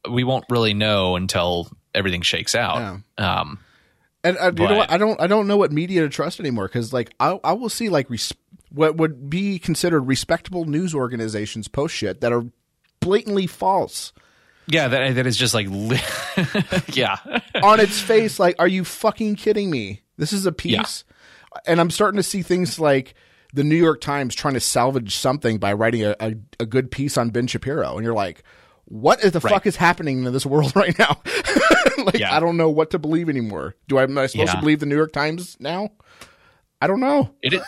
we 0.10 0.24
won't 0.24 0.46
really 0.50 0.74
know 0.74 1.16
until 1.18 1.68
everything 1.94 2.22
shakes 2.22 2.56
out 2.56 2.80
um 3.18 3.60
And 4.24 4.38
uh, 4.38 4.52
you 4.58 4.68
know 4.68 4.78
what? 4.78 4.92
I 4.92 4.98
don't. 4.98 5.22
I 5.22 5.28
don't 5.28 5.48
know 5.48 5.58
what 5.58 5.72
media 5.72 6.02
to 6.02 6.10
trust 6.10 6.40
anymore 6.40 6.68
because, 6.68 6.92
like, 6.92 7.14
I, 7.20 7.40
I 7.44 7.54
will 7.54 7.70
see 7.70 7.88
like 7.88 8.10
res- 8.10 8.34
what 8.72 8.98
would 8.98 9.30
be 9.30 9.58
considered 9.60 10.02
respectable 10.02 10.66
news 10.66 10.94
organizations 10.94 11.68
post 11.70 11.96
shit 11.96 12.20
that 12.22 12.34
are 12.34 12.44
blatantly 13.00 13.48
false 13.48 14.12
yeah 14.68 14.88
that, 14.88 15.16
that 15.16 15.26
is 15.28 15.38
just 15.38 15.54
like 15.54 15.68
li- 15.70 16.00
yeah 16.94 17.18
on 17.62 17.80
its 17.80 18.00
face. 18.00 18.40
Like, 18.40 18.56
are 18.60 18.68
you 18.68 18.84
fucking 18.84 19.36
kidding 19.36 19.70
me? 19.70 20.02
This 20.18 20.34
is 20.34 20.46
a 20.46 20.52
piece, 20.52 21.04
and 21.66 21.80
I'm 21.80 21.90
starting 21.92 22.18
to 22.18 22.24
see 22.24 22.42
things 22.42 22.80
like 22.80 23.14
the 23.54 23.64
New 23.64 23.76
York 23.76 24.02
Times 24.02 24.36
trying 24.36 24.56
to 24.56 24.60
salvage 24.60 25.16
something 25.16 25.58
by 25.58 25.74
writing 25.74 26.04
a, 26.04 26.16
a, 26.20 26.34
a 26.60 26.66
good 26.66 26.92
piece 26.92 27.18
on 27.18 27.30
Ben 27.30 27.48
Shapiro, 27.48 27.96
and 27.96 28.04
you're 28.04 28.14
like, 28.14 28.44
what 28.86 29.24
is 29.24 29.32
the 29.32 29.40
Right. 29.40 29.52
fuck 29.54 29.66
is 29.66 29.76
happening 29.76 30.26
in 30.26 30.34
this 30.34 30.46
world 30.46 30.74
right 30.76 30.98
now? 31.00 31.22
like, 32.04 32.20
Yeah. 32.20 32.36
I 32.36 32.40
don't 32.40 32.58
know 32.58 32.70
what 32.70 32.92
to 32.92 33.00
believe 33.00 33.30
anymore. 33.30 33.76
Do 33.88 33.98
I 33.98 34.04
am 34.04 34.18
I 34.18 34.28
supposed 34.28 34.52
to 34.54 34.60
believe 34.60 34.80
the 34.80 34.86
New 34.86 34.96
York 34.98 35.14
Times 35.14 35.56
now? 35.60 35.90
I 36.82 36.88
don't 36.88 37.00
know. 37.00 37.34
It, 37.42 37.54
is- 37.54 37.62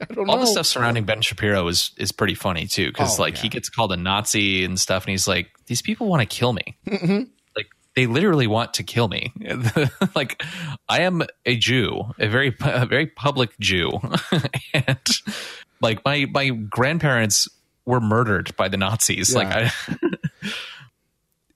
I 0.00 0.12
don't 0.12 0.28
all 0.28 0.36
know. 0.36 0.40
the 0.42 0.46
stuff 0.46 0.66
surrounding 0.66 1.04
Ben 1.04 1.20
Shapiro 1.22 1.66
is 1.68 1.92
is 1.96 2.12
pretty 2.12 2.34
funny 2.34 2.66
too, 2.66 2.88
because 2.88 3.18
Oh, 3.18 3.22
like 3.22 3.36
yeah. 3.36 3.42
he 3.42 3.48
gets 3.48 3.68
called 3.68 3.92
a 3.92 3.96
Nazi 3.96 4.64
and 4.64 4.78
stuff, 4.78 5.04
and 5.04 5.10
he's 5.10 5.26
like, 5.28 5.50
"These 5.66 5.82
people 5.82 6.08
want 6.08 6.20
to 6.20 6.26
kill 6.26 6.52
me. 6.52 6.76
Mm-hmm. 6.86 7.22
Like 7.56 7.66
they 7.96 8.06
literally 8.06 8.46
want 8.46 8.74
to 8.74 8.82
kill 8.82 9.08
me. 9.08 9.32
like 10.14 10.42
I 10.88 11.02
am 11.02 11.22
a 11.46 11.56
Jew, 11.56 12.12
a 12.18 12.28
very 12.28 12.54
a 12.60 12.86
very 12.86 13.06
public 13.06 13.50
Jew, 13.60 13.90
and 14.74 14.98
like 15.80 16.04
my 16.04 16.26
my 16.32 16.48
grandparents 16.50 17.48
were 17.86 18.00
murdered 18.00 18.56
by 18.56 18.68
the 18.68 18.76
Nazis. 18.78 19.34
Like 19.34 19.48
I, 19.48 19.72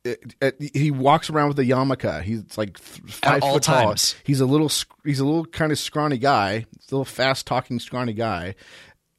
it, 0.09 0.35
it, 0.61 0.77
he 0.77 0.91
walks 0.91 1.31
around 1.31 1.49
with 1.49 1.59
a 1.59 1.65
yarmulke. 1.65 2.23
He's 2.23 2.57
like 2.59 2.79
five 2.79 3.37
At 3.39 3.43
all 3.43 3.55
foot 3.55 3.63
tall. 3.65 3.87
times. 3.89 4.15
He's 4.25 4.41
a 4.41 4.47
little 4.47 4.71
he's 5.05 5.21
a 5.21 5.25
little 5.25 5.45
kind 5.47 5.73
of 5.73 5.79
scrawny 5.79 6.19
guy, 6.19 6.67
little 6.91 7.05
fast 7.05 7.47
talking 7.47 7.79
scrawny 7.79 8.13
guy. 8.13 8.55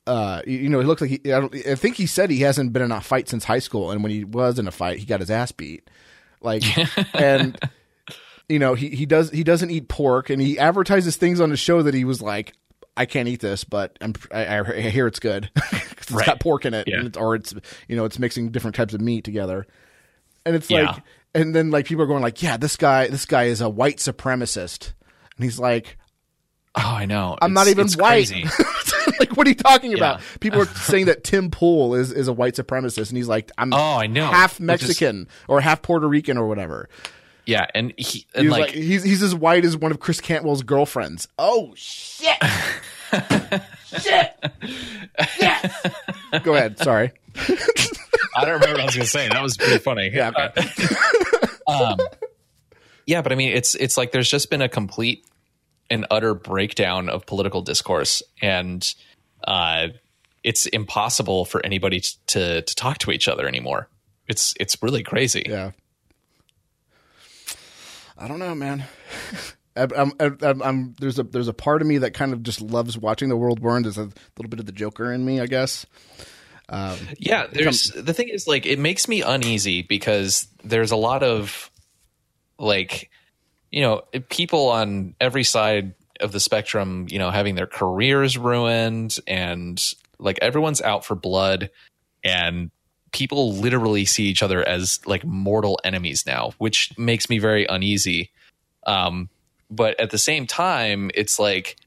Uh, 0.08 0.42
you, 0.48 0.58
you 0.60 0.70
know, 0.70 0.80
he 0.80 0.86
looks 0.86 1.02
like 1.02 1.10
he. 1.12 1.32
I, 1.34 1.40
don't, 1.40 1.56
I 1.68 1.76
think 1.76 1.96
he 1.96 2.06
said 2.08 2.30
he 2.32 2.42
hasn't 2.42 2.74
been 2.74 2.82
in 2.82 2.92
a 2.92 3.00
fight 3.02 3.30
since 3.30 3.44
high 3.44 3.60
school, 3.60 3.92
and 3.92 4.02
when 4.02 4.12
he 4.12 4.24
was 4.24 4.58
in 4.58 4.68
a 4.68 4.72
fight, 4.72 4.98
he 5.00 5.06
got 5.06 5.20
his 5.20 5.30
ass 5.30 5.52
beat. 5.52 5.88
Like, 6.42 6.64
and 7.14 7.58
you 8.48 8.58
know, 8.60 8.74
he 8.74 8.90
he 8.90 9.06
does 9.06 9.30
he 9.30 9.44
doesn't 9.44 9.70
eat 9.70 9.88
pork, 9.88 10.30
and 10.32 10.42
he 10.42 10.58
advertises 10.58 11.16
things 11.16 11.40
on 11.40 11.50
the 11.50 11.58
show 11.58 11.82
that 11.84 11.94
he 11.94 12.06
was 12.06 12.22
like. 12.22 12.54
I 12.98 13.06
can't 13.06 13.30
eat 13.30 13.40
this, 13.40 13.64
but 13.64 13.98
I'm, 14.02 14.14
I, 14.30 14.60
I 14.60 14.82
hear 14.82 15.08
it's 15.08 15.20
good. 15.20 15.50
it's 15.72 16.12
Right. 16.12 16.26
got 16.26 16.42
pork 16.42 16.66
in 16.66 16.74
it, 16.74 16.86
Yeah. 16.86 17.06
it's, 17.06 17.18
or 17.18 17.34
it's 17.34 17.54
you 17.88 17.96
know 17.96 18.04
it's 18.04 18.20
mixing 18.20 18.50
different 18.52 18.76
types 18.76 18.94
of 18.94 19.00
meat 19.00 19.24
together 19.24 19.68
and 20.46 20.56
it's 20.56 20.70
Yeah. 20.70 20.92
like 20.92 21.04
and 21.36 21.54
then 21.56 21.70
like 21.72 21.86
people 21.86 22.04
are 22.04 22.08
going 22.08 22.24
like 22.24 22.42
yeah 22.42 22.58
this 22.58 22.76
guy 22.76 23.08
this 23.08 23.26
guy 23.26 23.44
is 23.46 23.62
a 23.62 23.70
white 23.70 23.98
supremacist. 23.98 24.94
And 25.38 25.44
he's 25.46 25.60
like 25.60 25.98
oh, 26.76 26.82
I 26.86 27.06
know. 27.06 27.38
i'm 27.42 27.54
not 27.54 27.68
even 27.68 27.88
white. 27.94 28.32
like 29.20 29.36
what 29.36 29.48
are 29.48 29.50
you 29.50 29.56
talking 29.56 29.94
about? 29.94 30.22
People 30.40 30.62
are 30.62 30.66
saying 30.76 31.06
that 31.06 31.24
tim 31.24 31.50
pool 31.52 31.96
is 31.96 32.12
is 32.12 32.28
a 32.28 32.34
white 32.34 32.54
supremacist 32.56 33.10
and 33.10 33.18
he's 33.18 33.28
like 33.28 33.52
i'm 33.58 33.74
Oh, 33.74 33.78
I 33.98 34.08
know. 34.08 34.26
half 34.28 34.54
Which 34.60 34.82
is- 34.82 34.88
mexican 34.88 35.28
or 35.48 35.62
half 35.62 35.82
puerto 35.82 36.08
rican 36.08 36.38
or 36.38 36.48
whatever. 36.48 36.90
Yeah, 37.46 37.66
and 37.74 37.94
he 37.98 38.28
and 38.36 38.44
he's 38.44 38.52
like, 38.52 38.62
like, 38.62 38.70
he's 38.72 39.02
he's 39.04 39.24
as 39.24 39.34
white 39.34 39.66
as 39.66 39.76
one 39.76 39.92
of 39.92 40.00
chris 40.00 40.22
cantwell's 40.22 40.62
girlfriends. 40.62 41.28
Oh 41.40 41.74
shit. 41.76 42.38
Shit. 44.00 44.36
Yes. 45.42 45.88
Go 46.44 46.54
ahead. 46.54 46.78
Sorry 46.78 47.12
I 48.40 48.46
don't 48.46 48.54
remember 48.56 48.74
what 48.76 48.82
I 48.82 48.86
was 48.86 48.96
going 48.96 49.06
to 49.06 49.10
say. 49.10 49.28
That 49.30 49.42
was 49.44 49.58
pretty 49.58 49.78
funny. 49.80 50.10
yeah 50.14 50.32
okay. 50.36 50.68
um, 51.68 51.98
yeah, 53.06 53.22
but 53.22 53.32
I 53.32 53.36
mean, 53.36 53.52
it's 53.52 53.76
it's 53.76 53.98
like 53.98 54.12
there's 54.12 54.30
just 54.30 54.50
been 54.50 54.62
a 54.62 54.70
complete 54.70 55.26
and 55.90 56.06
utter 56.12 56.34
breakdown 56.36 57.10
of 57.10 57.26
political 57.26 57.62
discourse, 57.62 58.22
and 58.42 58.88
uh, 59.46 59.88
it's 60.44 60.66
impossible 60.68 61.46
for 61.46 61.66
anybody 61.66 62.00
t- 62.02 62.18
to 62.28 62.62
to 62.62 62.76
talk 62.76 63.00
to 63.00 63.12
each 63.12 63.28
other 63.28 63.48
anymore. 63.48 63.90
It's 64.28 64.54
it's 64.60 64.78
really 64.84 65.02
crazy. 65.04 65.44
Yeah. 65.48 65.72
I 68.18 68.28
don't 68.28 68.40
know, 68.40 68.54
man. 68.56 68.84
I'm, 69.76 70.12
I'm, 70.20 70.62
I'm- 70.62 70.96
there's 71.00 71.20
a 71.20 71.24
there's 71.24 71.48
a 71.48 71.54
part 71.54 71.82
of 71.82 71.88
me 71.88 72.00
that 72.00 72.14
kind 72.14 72.34
of 72.34 72.44
just 72.44 72.60
loves 72.62 72.98
watching 72.98 73.30
the 73.30 73.38
world 73.38 73.62
burn. 73.62 73.84
There's 73.84 73.98
a 73.98 74.10
little 74.38 74.50
bit 74.50 74.60
of 74.60 74.66
the 74.66 74.72
Joker 74.74 75.12
in 75.14 75.24
me, 75.26 75.40
I 75.40 75.46
guess. 75.48 75.86
Yeah, 77.18 77.48
there's 77.52 77.92
the 77.92 78.14
thing 78.14 78.30
is 78.30 78.48
like 78.48 78.66
it 78.66 78.80
makes 78.80 79.08
me 79.08 79.22
uneasy 79.22 79.82
because 79.82 80.48
there's 80.64 80.92
a 80.92 80.96
lot 80.96 81.24
of 81.24 81.72
like 82.58 83.10
you 83.72 83.82
know 83.82 84.04
people 84.30 84.70
on 84.70 85.16
every 85.20 85.44
side 85.44 85.94
of 86.20 86.32
the 86.32 86.40
spectrum, 86.40 87.08
you 87.10 87.18
know, 87.18 87.32
having 87.32 87.56
their 87.56 87.68
careers 87.68 88.38
ruined 88.38 89.18
and 89.26 89.82
like 90.20 90.38
everyone's 90.42 90.82
out 90.82 91.06
for 91.06 91.16
blood 91.16 91.70
and 92.24 92.72
people 93.12 93.54
literally 93.54 94.06
see 94.06 94.26
each 94.26 94.44
other 94.44 94.68
as 94.68 95.00
like 95.06 95.26
mortal 95.26 95.80
enemies 95.84 96.26
now, 96.28 96.52
which 96.58 96.96
makes 96.98 97.30
me 97.30 97.40
very 97.40 97.66
uneasy. 97.66 98.32
Um 98.86 99.30
but 99.72 100.00
at 100.00 100.10
the 100.10 100.18
same 100.18 100.48
time, 100.48 101.12
it's 101.14 101.40
like 101.40 101.78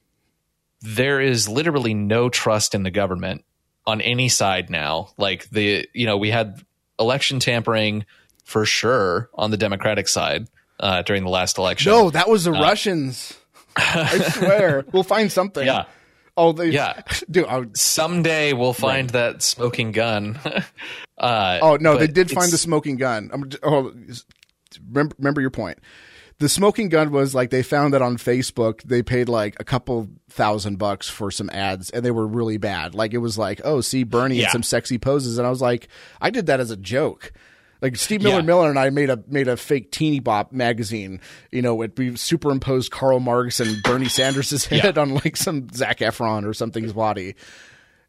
there 0.80 1.20
is 1.20 1.48
literally 1.48 1.94
no 1.94 2.28
trust 2.28 2.74
in 2.74 2.84
the 2.84 2.90
government 2.90 3.44
on 3.86 4.00
any 4.00 4.28
side 4.28 4.70
now. 4.70 5.08
Like 5.16 5.48
the 5.50 5.88
you 5.92 6.06
know 6.06 6.16
we 6.16 6.30
had 6.30 6.60
election 6.98 7.40
tampering 7.40 8.04
for 8.44 8.64
sure 8.64 9.30
on 9.34 9.50
the 9.50 9.56
Democratic 9.56 10.08
side 10.08 10.48
uh, 10.80 11.02
during 11.02 11.24
the 11.24 11.30
last 11.30 11.58
election. 11.58 11.90
No, 11.90 12.10
that 12.10 12.28
was 12.28 12.44
the 12.44 12.52
Russians. 12.52 13.38
I 13.76 14.18
swear, 14.18 14.84
we'll 14.92 15.02
find 15.02 15.30
something. 15.32 15.66
Yeah. 15.66 15.84
Oh, 16.36 16.52
they, 16.52 16.68
Yeah. 16.68 17.02
dude. 17.30 17.46
I, 17.46 17.64
Someday 17.74 18.52
we'll 18.52 18.72
find 18.72 19.10
that 19.10 19.42
smoking 19.42 19.92
gun. 19.92 20.38
uh, 21.18 21.58
oh 21.62 21.76
no, 21.80 21.96
they 21.96 22.06
did 22.06 22.30
find 22.30 22.50
the 22.50 22.58
smoking 22.58 22.96
gun. 22.96 23.30
I'm, 23.32 23.50
oh, 23.62 23.92
remember, 24.88 25.14
remember 25.18 25.40
your 25.40 25.50
point. 25.50 25.78
The 26.42 26.48
smoking 26.48 26.88
gun 26.88 27.12
was 27.12 27.36
like 27.36 27.50
they 27.50 27.62
found 27.62 27.94
that 27.94 28.02
on 28.02 28.16
Facebook. 28.16 28.82
They 28.82 29.00
paid 29.04 29.28
like 29.28 29.54
a 29.60 29.64
couple 29.64 30.08
thousand 30.28 30.76
bucks 30.76 31.08
for 31.08 31.30
some 31.30 31.48
ads, 31.50 31.88
and 31.90 32.04
they 32.04 32.10
were 32.10 32.26
really 32.26 32.56
bad. 32.56 32.96
Like 32.96 33.14
it 33.14 33.18
was 33.18 33.38
like, 33.38 33.60
oh, 33.62 33.80
see 33.80 34.02
Bernie 34.02 34.42
in 34.42 34.48
some 34.50 34.64
sexy 34.64 34.98
poses, 34.98 35.38
and 35.38 35.46
I 35.46 35.50
was 35.50 35.62
like, 35.62 35.86
I 36.20 36.30
did 36.30 36.46
that 36.46 36.58
as 36.58 36.72
a 36.72 36.76
joke. 36.76 37.32
Like 37.80 37.94
Steve 37.94 38.22
Miller 38.22 38.40
Yeah. 38.40 38.42
Miller 38.42 38.68
and 38.70 38.76
I 38.76 38.90
made 38.90 39.08
a 39.08 39.22
made 39.28 39.46
a 39.46 39.56
fake 39.56 39.92
teeny 39.92 40.18
bop 40.18 40.50
magazine. 40.50 41.20
You 41.52 41.62
know, 41.62 41.80
it 41.82 41.96
we 41.96 42.16
superimposed 42.16 42.90
Karl 42.90 43.20
Marx 43.20 43.60
and 43.60 43.80
Bernie 43.84 44.08
Sanders' 44.08 44.64
head 44.64 44.98
on 44.98 45.14
like 45.14 45.36
some 45.36 45.68
Zac 45.72 45.98
Efron 45.98 46.44
or 46.44 46.54
something's 46.54 46.92
body. 46.92 47.36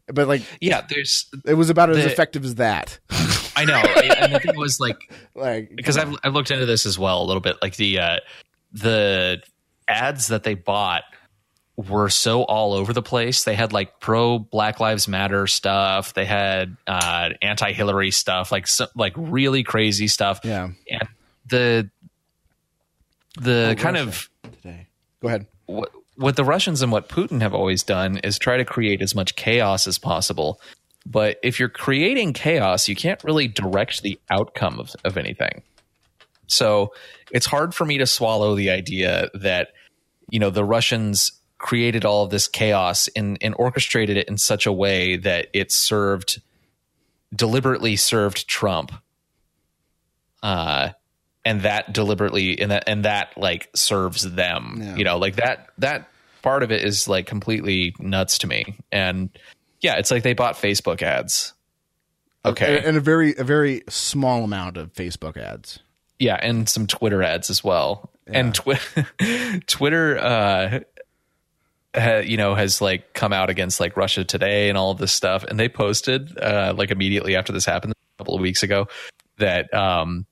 But 0.06 0.28
like 0.28 0.42
Yeah, 0.60 0.82
there's. 0.88 1.26
it 1.46 1.54
was 1.54 1.70
about 1.70 1.90
as 1.90 2.04
effective 2.04 2.44
as 2.44 2.56
that. 2.56 2.98
I 3.56 3.64
know, 3.64 3.76
and 3.80 4.34
the 4.34 4.40
thing 4.40 4.56
was 4.56 4.80
like 4.80 5.10
like 5.34 5.74
because 5.74 5.96
I've 5.96 6.14
I've 6.24 6.34
looked 6.34 6.50
into 6.50 6.66
this 6.66 6.86
as 6.86 6.98
well 6.98 7.22
a 7.22 7.26
little 7.26 7.40
bit. 7.40 7.56
Like 7.62 7.76
the 7.76 7.98
uh, 8.00 8.16
the 8.72 9.42
ads 9.88 10.28
that 10.28 10.42
they 10.42 10.54
bought 10.54 11.04
were 11.76 12.08
so 12.08 12.42
all 12.42 12.72
over 12.72 12.92
the 12.92 13.02
place. 13.02 13.44
They 13.44 13.54
had 13.54 13.72
like 13.72 13.98
pro 14.00 14.38
Black 14.38 14.78
Lives 14.80 15.08
Matter 15.08 15.46
stuff. 15.46 16.14
They 16.14 16.24
had 16.24 16.76
uh, 16.86 17.30
anti 17.42 17.72
Hillary 17.72 18.10
stuff, 18.10 18.52
like 18.52 18.66
so, 18.66 18.86
like 18.94 19.12
really 19.16 19.62
crazy 19.62 20.08
stuff. 20.08 20.40
Yeah. 20.44 20.70
and 20.90 21.08
the 21.46 21.90
the 23.40 23.70
Oh, 23.70 23.74
kind 23.80 23.96
of 23.96 24.28
today. 24.62 24.86
Go 25.20 25.28
ahead. 25.28 25.46
what, 25.66 25.90
what 26.16 26.36
the 26.36 26.44
Russians 26.44 26.82
and 26.82 26.92
what 26.92 27.08
Putin 27.08 27.40
have 27.40 27.54
always 27.54 27.82
done 27.82 28.18
is 28.18 28.38
try 28.38 28.56
to 28.56 28.64
create 28.64 29.02
as 29.02 29.14
much 29.14 29.36
chaos 29.36 29.86
as 29.86 29.98
possible. 29.98 30.60
But 31.06 31.38
if 31.42 31.58
you're 31.58 31.68
creating 31.68 32.32
chaos, 32.32 32.88
you 32.88 32.96
can't 32.96 33.22
really 33.24 33.48
direct 33.48 34.02
the 34.02 34.18
outcome 34.30 34.78
of, 34.80 34.94
of 35.04 35.16
anything. 35.16 35.62
So 36.46 36.94
it's 37.30 37.46
hard 37.46 37.74
for 37.74 37.84
me 37.84 37.98
to 37.98 38.06
swallow 38.06 38.54
the 38.54 38.70
idea 38.70 39.28
that, 39.34 39.72
you 40.30 40.38
know, 40.38 40.50
the 40.50 40.64
Russians 40.64 41.32
created 41.58 42.04
all 42.04 42.24
of 42.24 42.30
this 42.30 42.46
chaos 42.46 43.08
and, 43.16 43.38
and 43.40 43.54
orchestrated 43.58 44.16
it 44.16 44.28
in 44.28 44.38
such 44.38 44.66
a 44.66 44.72
way 44.72 45.16
that 45.16 45.48
it 45.52 45.72
served 45.72 46.40
deliberately 47.34 47.96
served 47.96 48.46
Trump. 48.46 48.92
Uh 50.42 50.90
and 51.44 51.60
that 51.62 51.92
deliberately 51.92 52.58
and 52.60 52.70
that 52.70 52.84
and 52.86 53.04
that 53.04 53.36
like 53.36 53.68
serves 53.74 54.22
them. 54.22 54.78
Yeah. 54.80 54.96
You 54.96 55.04
know, 55.04 55.18
like 55.18 55.36
that 55.36 55.68
that 55.78 56.08
part 56.42 56.62
of 56.62 56.70
it 56.72 56.84
is 56.84 57.08
like 57.08 57.26
completely 57.26 57.94
nuts 57.98 58.38
to 58.38 58.46
me. 58.46 58.76
And 58.92 59.30
yeah, 59.80 59.96
it's 59.96 60.10
like 60.10 60.22
they 60.22 60.34
bought 60.34 60.56
Facebook 60.56 61.02
ads. 61.02 61.52
Okay. 62.46 62.82
and 62.84 62.96
a 62.96 63.00
very 63.00 63.34
a 63.36 63.44
very 63.44 63.82
small 63.88 64.44
amount 64.44 64.76
of 64.76 64.92
Facebook 64.92 65.36
ads. 65.36 65.80
Yeah, 66.18 66.38
and 66.40 66.68
some 66.68 66.86
Twitter 66.86 67.22
ads 67.22 67.50
as 67.50 67.64
well. 67.64 68.10
And 68.26 68.54
twi- 68.54 68.78
Twitter, 69.66 70.18
uh, 70.18 70.80
ha, 71.94 72.18
you 72.18 72.36
know, 72.36 72.54
has 72.54 72.80
like 72.80 73.12
come 73.14 73.32
out 73.32 73.50
against 73.50 73.80
like 73.80 73.96
Russia 73.96 74.24
Today 74.24 74.68
and 74.68 74.78
all 74.78 74.90
of 74.90 74.98
this 74.98 75.12
stuff. 75.12 75.44
And 75.44 75.58
they 75.58 75.68
posted 75.68 76.38
uh, 76.38 76.74
like 76.76 76.90
immediately 76.90 77.36
after 77.36 77.52
this 77.52 77.64
happened 77.64 77.92
a 77.92 78.18
couple 78.18 78.34
of 78.34 78.40
weeks 78.40 78.62
ago 78.62 78.88
that 79.38 79.72
um, 79.74 80.26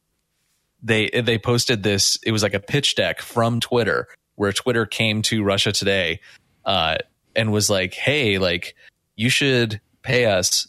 they 0.82 1.08
they 1.08 1.38
posted 1.38 1.82
this. 1.82 2.18
It 2.24 2.32
was 2.32 2.42
like 2.42 2.54
a 2.54 2.60
pitch 2.60 2.94
deck 2.94 3.20
from 3.20 3.60
Twitter 3.60 4.08
where 4.36 4.52
Twitter 4.52 4.86
came 4.86 5.22
to 5.22 5.44
Russia 5.44 5.72
Today 5.72 6.20
uh, 6.64 6.98
and 7.36 7.52
was 7.52 7.70
like, 7.70 7.94
"Hey, 7.94 8.38
like 8.38 8.74
you 9.16 9.30
should 9.30 9.80
pay 10.02 10.26
us." 10.26 10.68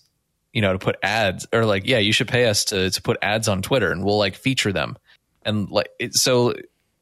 You 0.53 0.61
know, 0.61 0.73
to 0.73 0.77
put 0.77 0.97
ads 1.01 1.47
or 1.51 1.65
like, 1.65 1.87
yeah, 1.87 1.97
you 1.97 2.13
should 2.13 2.27
pay 2.27 2.45
us 2.45 2.65
to 2.65 2.91
to 2.91 3.01
put 3.01 3.17
ads 3.23 3.47
on 3.47 3.63
Twitter 3.63 3.91
and 3.91 4.03
we'll 4.03 4.19
like 4.19 4.35
feature 4.35 4.71
them 4.71 4.97
and 5.45 5.69
like 5.69 5.89
it, 5.99 6.15
so 6.15 6.53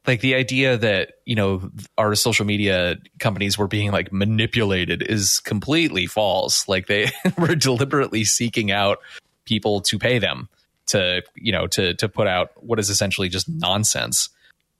like 0.06 0.20
the 0.20 0.34
idea 0.34 0.76
that 0.76 1.14
you 1.24 1.34
know 1.34 1.70
our 1.96 2.14
social 2.14 2.44
media 2.44 2.96
companies 3.18 3.56
were 3.56 3.68
being 3.68 3.90
like 3.92 4.12
manipulated 4.12 5.02
is 5.02 5.40
completely 5.40 6.06
false 6.06 6.68
like 6.68 6.86
they 6.86 7.10
were 7.38 7.54
deliberately 7.54 8.24
seeking 8.24 8.70
out 8.70 8.98
people 9.44 9.80
to 9.80 9.98
pay 9.98 10.18
them 10.18 10.48
to 10.92 11.22
you 11.34 11.52
know 11.52 11.66
to 11.68 11.94
to 11.94 12.08
put 12.08 12.26
out 12.26 12.50
what 12.56 12.78
is 12.78 12.88
essentially 12.90 13.28
just 13.28 13.48
nonsense. 13.48 14.28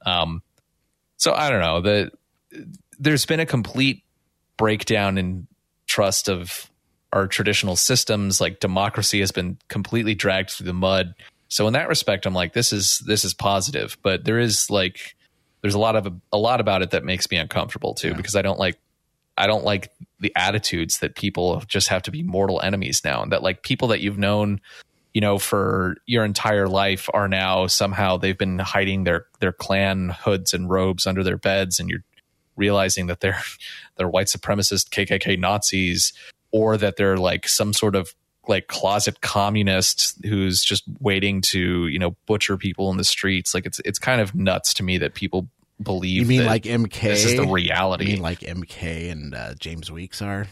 Um 0.07 0.43
so 1.17 1.35
i 1.35 1.51
don't 1.51 1.61
know. 1.61 1.81
The 1.81 2.11
there's 2.99 3.27
been 3.27 3.41
a 3.41 3.47
complete 3.47 4.03
breakdown 4.57 5.19
in 5.19 5.47
trust 5.87 6.29
of 6.29 6.71
our 7.13 7.27
traditional 7.27 7.77
systems. 7.77 8.41
Like 8.41 8.61
democracy 8.61 9.21
has 9.21 9.33
been 9.33 9.59
completely 9.69 10.15
dragged 10.15 10.51
through 10.51 10.67
the 10.67 10.73
mud. 10.73 11.15
So 11.49 11.67
in 11.67 11.75
that 11.75 11.89
respect 11.89 12.27
i'm 12.27 12.35
like 12.35 12.53
this 12.55 12.73
is 12.73 13.01
this 13.01 13.25
is 13.25 13.35
positive. 13.35 13.97
But 14.03 14.25
there 14.25 14.39
is 14.39 14.71
like 14.71 15.15
there's 15.63 15.75
a 15.75 15.79
lot 15.79 15.97
of 15.97 16.13
a 16.33 16.39
lot 16.39 16.61
about 16.61 16.83
it 16.83 16.91
that 16.93 17.05
makes 17.05 17.31
me 17.31 17.37
uncomfortable 17.37 17.95
too 17.95 18.09
Yeah. 18.09 18.15
because 18.17 18.35
i 18.37 18.43
don't 18.43 18.59
like 18.59 18.79
i 19.39 19.47
don't 19.47 19.65
like 19.65 19.91
the 20.21 20.33
attitudes 20.37 20.99
that 20.99 21.15
people 21.17 21.63
just 21.67 21.89
have 21.89 22.03
to 22.03 22.11
be 22.11 22.23
mortal 22.23 22.61
enemies 22.61 23.03
now. 23.05 23.23
And 23.23 23.33
that 23.33 23.43
like 23.43 23.63
people 23.63 23.89
that 23.89 24.01
you've 24.01 24.19
known 24.19 24.61
you 25.15 25.21
know 25.21 25.39
for 25.39 25.97
your 26.07 26.25
entire 26.25 26.69
life 26.69 27.09
are 27.13 27.29
now 27.29 27.67
somehow 27.67 28.17
they've 28.17 28.39
been 28.39 28.59
hiding 28.59 29.05
their 29.05 29.27
their 29.41 29.53
clan 29.53 30.11
hoods 30.21 30.55
and 30.55 30.71
robes 30.71 31.07
under 31.07 31.23
their 31.23 31.37
beds 31.37 31.79
and 31.81 31.89
you're 31.91 32.03
realizing 32.57 33.07
that 33.07 33.21
they're 33.21 33.43
they're 33.97 34.09
white 34.09 34.27
supremacist 34.29 34.89
kkk 34.91 35.39
nazis 35.39 36.13
or 36.51 36.77
that 36.77 36.97
they're 36.97 37.17
like 37.17 37.49
some 37.49 37.73
sort 37.73 37.95
of 37.95 38.15
like 38.49 38.67
closet 38.67 39.21
communist 39.21 40.17
who's 40.25 40.63
just 40.63 40.83
waiting 41.01 41.41
to 41.41 41.87
you 41.87 41.99
know 41.99 42.17
butcher 42.27 42.57
people 42.57 42.91
in 42.91 42.97
the 42.97 43.05
streets 43.05 43.55
like 43.55 43.67
it's 43.67 43.81
it's 43.85 43.99
kind 43.99 44.21
of 44.21 44.35
nuts 44.35 44.75
to 44.75 44.83
me 44.83 44.99
that 44.99 45.15
people 45.15 45.49
believe 45.83 46.23
You 46.23 46.27
mean 46.27 46.47
like 46.47 46.63
MK? 46.65 47.01
this 47.01 47.25
is 47.25 47.37
the 47.37 47.45
You 47.47 47.53
reality 47.53 48.07
mean 48.07 48.23
like 48.23 48.41
MK 48.41 49.11
and 49.11 49.35
uh, 49.35 49.55
James 49.59 49.91
Weeks 49.91 50.23
are? 50.23 50.47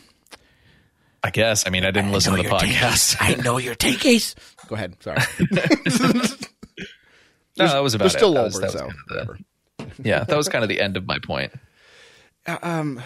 I 1.23 1.31
guess 1.31 1.67
i 1.67 1.71
mean 1.71 1.85
i 1.85 1.91
didn't 1.91 2.13
listen 2.13 2.35
to 2.37 2.43
the 2.43 2.49
podcast 2.49 3.17
I 3.21 3.35
know 3.43 3.59
your 3.59 3.75
takes. 3.75 4.35
Go 4.69 4.75
ahead. 4.77 4.97
Sorry. 5.01 5.19
no 7.59 7.67
that 7.67 7.83
was 7.83 7.95
about 7.95 8.05
They're 8.05 8.19
still 8.19 8.31
it. 8.33 8.35
That 8.35 8.45
was- 8.45 8.55
older, 8.55 8.67
that 8.67 8.73
was 8.73 8.73
so 8.73 8.79
kind 8.79 9.29
of 9.29 9.39
the- 9.99 10.09
yeah 10.09 10.25
that 10.25 10.37
was 10.37 10.49
kind 10.49 10.63
of 10.63 10.69
the 10.69 10.81
end 10.81 10.97
of 10.97 11.07
my 11.07 11.19
point 11.19 11.53
um, 12.63 13.03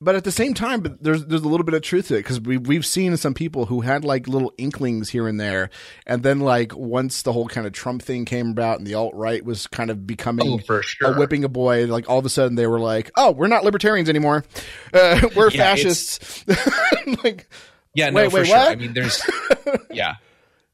but 0.00 0.14
at 0.14 0.24
the 0.24 0.32
same 0.32 0.52
time, 0.54 0.80
but 0.80 1.02
there's 1.02 1.24
there's 1.24 1.42
a 1.42 1.48
little 1.48 1.64
bit 1.64 1.74
of 1.74 1.82
truth 1.82 2.08
to 2.08 2.14
it 2.14 2.18
because 2.18 2.40
we 2.40 2.58
we've 2.58 2.84
seen 2.84 3.16
some 3.16 3.32
people 3.34 3.66
who 3.66 3.80
had 3.80 4.04
like 4.04 4.28
little 4.28 4.52
inklings 4.58 5.08
here 5.08 5.26
and 5.26 5.40
there, 5.40 5.70
and 6.06 6.22
then 6.22 6.40
like 6.40 6.76
once 6.76 7.22
the 7.22 7.32
whole 7.32 7.48
kind 7.48 7.66
of 7.66 7.72
Trump 7.72 8.02
thing 8.02 8.24
came 8.24 8.50
about 8.50 8.78
and 8.78 8.86
the 8.86 8.94
alt 8.94 9.14
right 9.14 9.44
was 9.44 9.66
kind 9.66 9.90
of 9.90 10.06
becoming 10.06 10.60
Oh, 10.68 10.80
sure. 10.82 11.14
a 11.14 11.18
whipping 11.18 11.44
a 11.44 11.48
boy, 11.48 11.86
like 11.86 12.08
all 12.10 12.18
of 12.18 12.26
a 12.26 12.30
sudden 12.30 12.56
they 12.56 12.66
were 12.66 12.80
like, 12.80 13.10
oh, 13.16 13.30
we're 13.32 13.46
not 13.46 13.64
libertarians 13.64 14.08
anymore, 14.08 14.44
uh, 14.92 15.28
we're 15.36 15.50
Yeah, 15.50 15.74
fascists. 15.74 16.44
like, 17.24 17.48
Yeah, 17.94 18.10
no, 18.10 18.16
Wait, 18.22 18.30
for 18.30 18.36
wait, 18.40 18.46
sure. 18.48 18.56
what? 18.56 18.68
I 18.72 18.74
mean, 18.76 18.92
there's 18.92 19.22
yeah, 19.90 20.16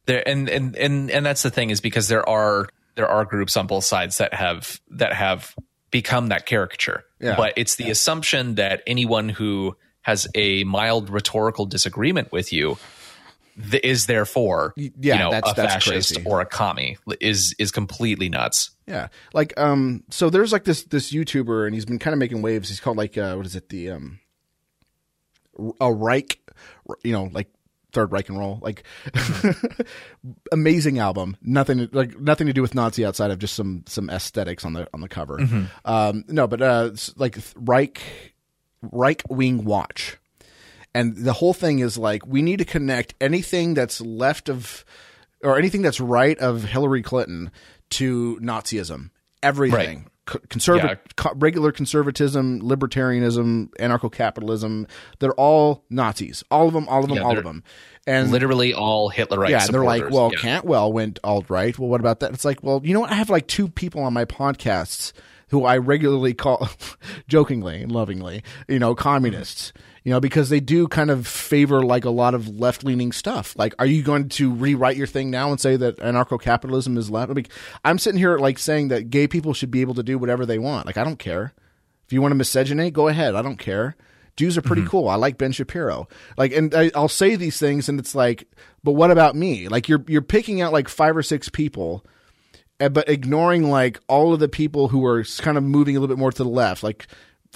there 0.07 0.27
and 0.28 0.49
and 0.49 0.74
and 0.77 1.11
and 1.11 1.24
that's 1.24 1.43
the 1.43 1.51
thing 1.51 1.70
is 1.70 1.81
because 1.81 2.09
there 2.09 2.28
are 2.28 2.69
there 2.97 3.09
are 3.09 3.24
groups 3.24 3.57
on 3.57 3.66
both 3.69 3.85
sides 3.85 4.19
that 4.19 4.35
have 4.35 4.81
that 4.90 5.12
have 5.12 5.55
become 5.93 6.28
that 6.28 6.47
caricature. 6.47 7.05
Yeah. 7.20 7.36
But 7.36 7.52
it's 7.56 7.77
the 7.77 7.90
assumption 7.90 8.56
that 8.56 8.82
anyone 8.89 9.28
who 9.28 9.77
has 10.01 10.27
a 10.35 10.64
mild 10.64 11.09
rhetorical 11.09 11.64
disagreement 11.66 12.32
with 12.32 12.52
you 12.52 12.77
th- 13.70 13.85
is 13.85 14.06
therefore 14.06 14.74
yeah, 14.77 14.90
you 14.98 15.19
know 15.20 15.31
that's- 15.31 15.52
a 15.52 15.55
that's 15.55 15.74
fascist 15.85 16.14
crazy. 16.14 16.28
or 16.28 16.40
a 16.40 16.47
commie 16.47 16.98
is 17.20 17.55
is 17.60 17.70
completely 17.70 18.28
nuts. 18.28 18.70
Yeah, 18.89 19.09
like 19.32 19.59
um, 19.59 20.02
so 20.10 20.28
there's 20.28 20.52
like 20.52 20.64
this 20.64 20.82
this 20.82 21.12
YouTuber, 21.12 21.66
and 21.66 21.74
he's 21.74 21.85
been 21.85 22.01
kind 22.01 22.12
of 22.12 22.19
making 22.19 22.43
waves. 22.43 22.69
He's 22.69 22.81
called 22.81 22.97
like 22.97 23.16
uh, 23.16 23.36
what 23.36 23.47
is 23.47 23.55
it 23.55 23.69
the 23.69 23.90
um, 23.90 24.19
a 25.81 25.93
Reich, 25.93 26.40
you 27.05 27.12
know, 27.12 27.31
like 27.32 27.48
Third 27.93 28.10
Reich 28.12 28.28
and 28.28 28.39
roll, 28.39 28.59
like 28.62 28.85
amazing 30.52 30.98
album. 30.98 31.36
Nothing 31.43 31.89
like 31.93 32.19
nothing 32.19 32.47
to 32.47 32.52
do 32.52 32.62
with 32.62 32.74
Nazi 32.74 33.05
outside 33.05 33.31
of 33.31 33.39
just 33.39 33.55
some 33.55 33.85
some 33.86 34.09
aesthetics 34.10 34.64
on 34.64 34.73
the 34.73 34.89
on 34.94 35.01
the 35.01 35.09
cover. 35.09 35.39
Um, 35.85 36.24
no, 36.28 36.47
but 36.47 36.62
uh, 36.62 36.90
like 37.16 37.39
Reich 37.56 38.01
Reich 38.82 39.23
Wing 39.28 39.64
Watch. 39.64 40.19
And 40.94 41.16
the 41.16 41.32
whole 41.32 41.55
thing 41.55 41.78
is 41.78 41.97
like 41.97 42.27
we 42.27 42.43
need 42.43 42.59
to 42.59 42.64
connect 42.64 43.14
anything 43.20 43.74
that's 43.74 44.01
left 44.01 44.48
of 44.48 44.85
or 45.43 45.59
anything 45.59 45.82
that's 45.82 46.01
right 46.01 46.39
of 46.39 46.64
Hillary 46.64 47.02
Clinton 47.02 47.51
to 47.90 48.39
Nazism. 48.43 49.10
Everything. 49.43 50.01
C- 50.05 50.09
Conserva- 50.27 50.82
Yeah. 50.85 50.94
co- 51.16 51.32
regular 51.35 51.73
conservatism, 51.73 52.61
libertarianism, 52.62 53.70
anarcho-capitalism, 53.81 54.86
they're 55.19 55.32
all 55.35 55.85
Nazis. 55.90 56.44
All 56.51 56.69
of 56.69 56.74
them, 56.74 56.89
all 56.89 57.03
of 57.03 57.09
them, 57.09 57.19
Yeah, 57.19 57.24
all 57.24 57.36
of 57.39 57.44
them. 57.44 57.65
And 58.07 58.31
Literally 58.31 58.73
all 58.74 59.11
Hitlerite 59.11 59.51
yeah, 59.51 59.65
and 59.65 59.74
they're 59.74 59.85
like, 59.85 60.11
well, 60.11 60.31
Yeah. 60.32 60.39
Cantwell 60.40 60.93
went 60.93 61.19
alt 61.24 61.49
right. 61.51 61.77
Well, 61.78 61.89
what 61.89 62.01
about 62.01 62.20
that? 62.20 62.32
It's 62.32 62.44
like, 62.44 62.62
well, 62.62 62.81
you 62.85 62.94
know 62.94 63.01
what? 63.01 63.11
I 63.11 63.15
have 63.15 63.31
like 63.31 63.47
two 63.47 63.69
people 63.69 64.03
on 64.03 64.12
my 64.12 64.24
podcasts 64.24 65.12
who 65.49 65.65
I 65.65 65.77
regularly 65.78 66.35
call, 66.35 66.69
jokingly 67.28 67.82
and 67.82 67.93
lovingly, 67.93 68.43
you 68.69 68.78
know, 68.78 68.94
communists. 68.94 69.73
You 70.05 70.11
know, 70.11 70.20
because 70.20 70.49
they 70.49 70.59
do 70.59 70.89
kind 70.89 71.11
of 71.11 71.29
favor 71.29 71.83
like 71.83 72.05
a 72.05 72.11
lot 72.11 72.35
of 72.35 72.49
left 72.49 72.83
leaning 72.83 73.12
stuff. 73.12 73.55
Like, 73.57 73.74
are 73.79 73.87
you 73.87 74.03
going 74.03 74.29
to 74.31 74.53
rewrite 74.53 74.97
your 74.97 75.07
thing 75.07 75.31
now 75.31 75.51
and 75.51 75.61
say 75.61 75.77
that 75.77 75.99
anarcho 75.99 76.41
capitalism 76.41 76.97
is 76.97 77.09
left? 77.09 77.31
I 77.31 77.35
mean, 77.35 77.47
I'm 77.85 77.99
sitting 77.99 78.19
here 78.19 78.37
like 78.39 78.59
saying 78.59 78.89
that 78.89 79.11
gay 79.11 79.29
people 79.29 79.55
should 79.55 79.70
be 79.70 79.81
able 79.81 79.95
to 79.95 80.03
do 80.03 80.19
whatever 80.19 80.45
they 80.45 80.59
want. 80.59 80.87
Like, 80.87 80.97
I 80.97 81.05
don't 81.05 81.20
care. 81.20 81.55
If 82.05 82.12
you 82.12 82.20
want 82.20 82.33
to 82.33 82.39
miscegenate, 82.39 82.93
go 82.93 83.07
ahead. 83.09 83.37
I 83.37 83.43
don't 83.43 83.59
care. 83.59 83.97
Jews 84.37 84.57
are 84.57 84.62
pretty 84.62 84.85
cool. 84.87 85.09
I 85.09 85.16
like 85.16 85.39
Ben 85.39 85.53
Shapiro. 85.53 86.09
Like, 86.37 86.53
and 86.53 86.74
I, 86.74 86.91
I'll 86.95 87.09
say 87.09 87.37
these 87.37 87.59
things, 87.59 87.89
and 87.89 88.01
it's 88.01 88.15
like, 88.15 88.49
but 88.83 88.93
what 88.93 89.11
about 89.11 89.37
me? 89.37 89.69
Like, 89.69 89.89
you're 89.89 90.05
you're 90.09 90.23
picking 90.23 90.61
out 90.61 90.73
like 90.73 90.89
five 90.89 91.16
or 91.16 91.23
six 91.23 91.49
people, 91.49 92.05
eh, 92.81 92.89
but 92.89 93.09
ignoring 93.09 93.70
like 93.70 94.01
all 94.09 94.33
of 94.33 94.41
the 94.41 94.49
people 94.49 94.89
who 94.89 95.05
are 95.05 95.23
kind 95.39 95.59
of 95.59 95.65
moving 95.65 95.97
a 95.97 96.01
little 96.01 96.15
bit 96.15 96.19
more 96.19 96.33
to 96.33 96.43
the 96.43 96.49
left. 96.49 96.83
Like, 96.83 97.07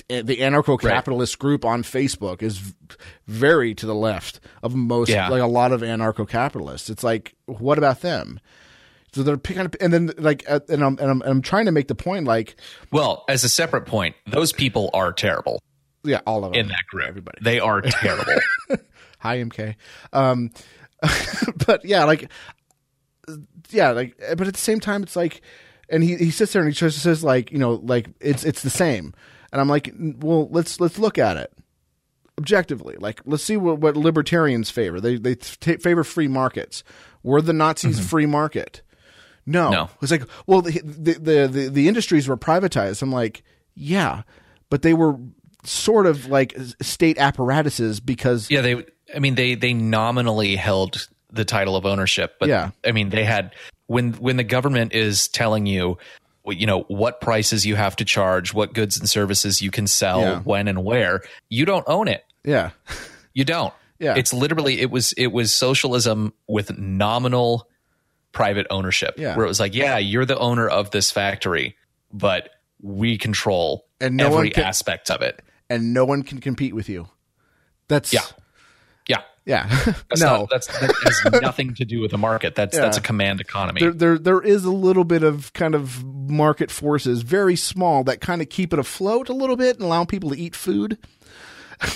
the 0.09 0.37
anarcho-capitalist 0.39 1.39
group 1.39 1.65
on 1.65 1.83
Facebook 1.83 2.43
is 2.43 2.75
very 3.27 3.75
to 3.75 3.87
the 3.87 3.95
left 3.95 4.41
of 4.63 4.75
most, 4.75 5.09
Yeah. 5.09 5.29
like 5.29 5.43
a 5.43 5.47
lot 5.47 5.73
of 5.73 5.81
anarcho-capitalists. 5.81 6.91
It's 6.91 7.03
like, 7.05 7.35
what 7.47 7.79
about 7.79 8.01
them? 8.01 8.41
So 9.13 9.23
they're 9.23 9.39
picking 9.39 9.63
up, 9.65 9.75
and 9.81 9.93
then 9.93 10.13
like, 10.19 10.45
and 10.47 10.83
I'm 10.85 10.99
and 10.99 11.11
I'm, 11.11 11.21
and 11.23 11.31
I'm 11.31 11.43
trying 11.43 11.65
to 11.67 11.73
make 11.73 11.89
the 11.89 11.95
point, 11.95 12.27
like, 12.27 12.57
Well, 12.93 13.25
as 13.29 13.45
a 13.45 13.49
separate 13.49 13.87
point, 13.87 14.15
those 14.27 14.53
people 14.53 14.91
are 14.93 15.13
terrible 15.13 15.61
yeah, 16.07 16.21
all 16.27 16.45
of 16.45 16.53
them 16.53 16.61
in 16.61 16.69
that 16.69 16.87
group. 16.89 17.07
Everybody. 17.09 17.39
They 17.43 17.59
are 17.61 17.81
terrible. 17.81 18.41
Hi, 19.19 19.39
MK. 19.39 19.75
Um, 20.13 20.51
but 21.67 21.85
yeah, 21.85 22.05
like, 22.05 22.31
yeah, 23.71 23.91
like, 23.91 24.17
but 24.37 24.47
at 24.47 24.55
the 24.55 24.61
same 24.61 24.81
time, 24.81 25.03
it's 25.03 25.17
like, 25.17 25.41
and 25.89 26.03
he, 26.03 26.17
he 26.17 26.31
sits 26.31 26.53
there 26.53 26.63
and 26.63 26.71
he 26.71 26.75
just 26.75 27.01
says 27.03 27.25
like, 27.25 27.53
you 27.53 27.59
know, 27.59 27.75
like 27.83 28.09
it's 28.21 28.45
it's 28.45 28.63
the 28.63 28.71
same, 28.71 29.15
and 29.53 29.61
I'm 29.61 29.69
like, 29.69 29.93
well, 29.99 30.49
let's 30.49 30.81
let's 30.81 30.99
look 30.99 31.19
at 31.19 31.37
it 31.37 31.53
objectively. 32.39 32.97
Like, 32.99 33.21
let's 33.25 33.43
see 33.43 33.57
what, 33.57 33.79
what 33.79 33.97
libertarians 33.97 34.71
favor. 34.71 35.01
They 35.01 35.17
they 35.17 35.35
t- 35.35 35.77
favor 35.77 36.05
free 36.05 36.29
markets. 36.29 36.85
Were 37.23 37.41
the 37.41 37.53
Nazis 37.53 37.97
mm-hmm. 37.97 38.07
free 38.07 38.27
market? 38.27 38.83
No. 39.47 39.71
No. 39.71 39.91
It's 40.03 40.11
like, 40.11 40.25
well, 40.47 40.63
the, 40.63 40.81
the 40.83 41.49
the 41.49 41.71
the 41.71 41.89
industries 41.89 42.29
were 42.29 42.37
privatized. 42.37 43.03
I'm 43.03 43.13
like, 43.13 43.43
yeah, 43.75 44.23
but 44.71 44.83
they 44.83 44.95
were 44.95 45.17
sort 45.65 46.07
of 46.07 46.27
like 46.27 46.57
state 46.81 47.19
apparatuses 47.19 48.01
because 48.01 48.51
Yeah, 48.51 48.61
they. 48.61 48.85
I 49.15 49.21
mean, 49.21 49.37
they 49.37 49.55
they 49.55 49.73
nominally 49.73 50.57
held 50.57 51.09
the 51.31 51.45
title 51.45 51.77
of 51.77 51.87
ownership, 51.87 52.35
but 52.41 52.49
Yeah. 52.49 52.71
I 52.85 52.93
mean, 52.93 53.11
they 53.11 53.25
had 53.25 53.55
when 53.87 54.15
when 54.15 54.37
the 54.37 54.45
government 54.45 54.95
is 54.95 55.29
telling 55.29 55.67
you, 55.67 55.99
you 56.49 56.67
know, 56.67 56.83
what 56.89 57.21
prices 57.21 57.65
you 57.67 57.75
have 57.77 57.97
to 57.97 58.05
charge, 58.05 58.53
what 58.55 58.73
goods 58.73 58.99
and 58.99 59.09
services 59.09 59.61
you 59.63 59.71
can 59.71 59.87
sell, 59.87 60.21
Yeah. 60.21 60.41
when 60.41 60.69
and 60.69 60.85
where, 60.85 61.23
you 61.49 61.65
don't 61.65 61.85
own 61.87 62.09
it. 62.09 62.25
yeah. 62.45 62.71
You 63.35 63.45
don't. 63.45 63.73
Yeah. 63.99 64.15
it's 64.17 64.33
literally 64.35 64.81
it 64.81 64.91
was 64.91 65.13
it 65.15 65.29
was 65.29 65.55
socialism 65.55 66.33
with 66.47 66.77
nominal 66.79 67.69
private 68.33 68.67
ownership. 68.71 69.15
Yeah. 69.19 69.35
where 69.37 69.45
it 69.47 69.49
was 69.49 69.59
like, 69.61 69.75
yeah, 69.75 69.97
you're 69.99 70.27
the 70.27 70.39
owner 70.39 70.69
of 70.69 70.91
this 70.91 71.11
factory, 71.11 71.77
but 72.13 72.51
we 72.83 73.17
control 73.19 73.87
And 74.01 74.17
no 74.17 74.27
every 74.37 74.51
can- 74.51 74.65
aspect 74.65 75.11
of 75.11 75.23
it. 75.23 75.41
and 75.71 75.95
no 75.95 76.05
one 76.05 76.23
can 76.23 76.41
compete 76.41 76.75
with 76.75 76.89
you. 76.91 77.09
That's 77.89 78.13
Yeah. 78.13 78.21
Yeah. 79.47 79.67
yeah. 79.69 79.93
That's 80.11 80.21
no, 80.21 80.39
not, 80.41 80.51
that's 80.51 80.67
that 80.67 80.93
has 81.05 81.41
nothing 81.43 81.75
to 81.77 81.85
do 81.85 82.01
with 82.01 82.11
the 82.11 82.19
market. 82.19 82.57
That's 82.57 82.77
that's 82.77 82.97
a 82.97 83.01
command 83.01 83.41
economy. 83.41 83.81
there, 83.81 83.93
there 83.93 84.19
there 84.19 84.41
is 84.43 84.65
a 84.65 84.73
little 84.73 85.05
bit 85.05 85.23
of 85.23 85.53
kind 85.53 85.75
of 85.77 86.05
market 86.05 86.71
forces, 86.71 87.23
very 87.23 87.55
small, 87.57 88.03
that 88.05 88.21
kind 88.21 88.43
of 88.43 88.49
keep 88.49 88.73
it 88.73 88.79
afloat 88.81 89.29
a 89.29 89.33
little 89.33 89.57
bit 89.57 89.77
and 89.77 89.85
allow 89.85 90.05
people 90.05 90.31
to 90.31 90.37
eat 90.39 90.57
food. 90.57 90.99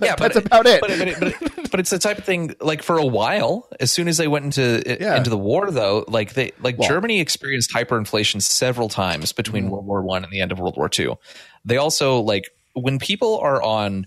yeah, 0.00 0.16
that's 0.16 0.36
about 0.36 0.66
it. 0.66 0.80
But, 0.80 0.90
but, 0.98 1.08
it- 1.08 1.20
but, 1.20 1.28
it- 1.28 1.70
but 1.70 1.80
it's 1.80 1.90
the 1.90 1.98
type 1.98 2.18
of 2.18 2.24
thing 2.24 2.54
like 2.60 2.82
for 2.82 2.96
a 2.98 3.04
while. 3.06 3.68
As 3.80 3.90
soon 3.92 4.08
as 4.08 4.16
they 4.16 4.26
went 4.28 4.44
into 4.46 4.82
Yeah. 5.00 5.16
into 5.16 5.30
the 5.30 5.38
war, 5.38 5.70
though, 5.70 6.04
like 6.08 6.34
they 6.34 6.52
like 6.60 6.78
Well- 6.78 6.88
Germany 6.88 7.20
experienced 7.20 7.72
hyperinflation 7.72 8.42
several 8.42 8.88
times 8.88 9.32
between 9.32 9.64
Mm-hmm. 9.64 9.72
World 9.72 9.86
War 9.86 10.02
One 10.02 10.24
and 10.24 10.32
the 10.32 10.40
end 10.40 10.50
of 10.52 10.58
World 10.58 10.76
War 10.76 10.88
Two. 10.88 11.16
They 11.64 11.76
also 11.76 12.20
like 12.20 12.50
when 12.74 12.98
people 12.98 13.38
are 13.38 13.62
on 13.62 14.06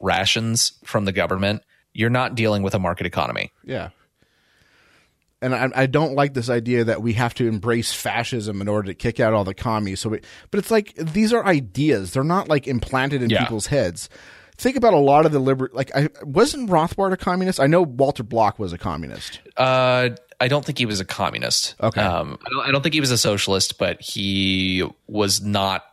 rations 0.00 0.72
from 0.84 1.04
the 1.04 1.12
government, 1.12 1.62
you're 1.96 2.10
not 2.10 2.34
dealing 2.34 2.62
with 2.62 2.74
a 2.74 2.78
market 2.78 3.06
economy. 3.06 3.52
Yeah. 3.64 3.90
And 5.42 5.54
I, 5.54 5.68
I 5.74 5.86
don't 5.86 6.14
like 6.14 6.32
this 6.34 6.48
idea 6.48 6.84
that 6.84 7.02
we 7.02 7.12
have 7.12 7.34
to 7.34 7.46
embrace 7.46 7.92
fascism 7.92 8.60
in 8.62 8.68
order 8.68 8.86
to 8.88 8.94
kick 8.94 9.20
out 9.20 9.34
all 9.34 9.44
the 9.44 9.54
commies. 9.54 10.00
So, 10.00 10.08
we, 10.10 10.20
but 10.50 10.58
it's 10.58 10.70
like 10.70 10.94
these 10.96 11.32
are 11.32 11.44
ideas; 11.44 12.12
they're 12.12 12.24
not 12.24 12.48
like 12.48 12.66
implanted 12.66 13.22
in 13.22 13.28
Yeah. 13.30 13.42
people's 13.42 13.66
heads. 13.66 14.08
Think 14.56 14.76
about 14.76 14.94
a 14.94 14.98
lot 14.98 15.26
of 15.26 15.32
the 15.32 15.38
liber 15.38 15.70
like 15.74 15.94
I 15.94 16.08
wasn't 16.22 16.70
Rothbard 16.70 17.12
a 17.12 17.18
communist. 17.18 17.60
I 17.60 17.66
know 17.66 17.82
Walter 17.82 18.22
Block 18.22 18.58
was 18.58 18.72
a 18.72 18.78
communist. 18.78 19.40
Uh, 19.58 20.08
I 20.40 20.48
don't 20.48 20.64
think 20.64 20.78
he 20.78 20.86
was 20.86 21.00
a 21.00 21.04
communist. 21.04 21.74
Okay. 21.82 22.00
Um, 22.00 22.38
I, 22.46 22.50
don't, 22.50 22.68
I 22.68 22.70
don't 22.72 22.82
think 22.82 22.94
he 22.94 23.00
was 23.00 23.10
a 23.10 23.18
socialist, 23.18 23.76
but 23.78 24.00
he 24.00 24.88
was 25.06 25.42
not 25.42 25.84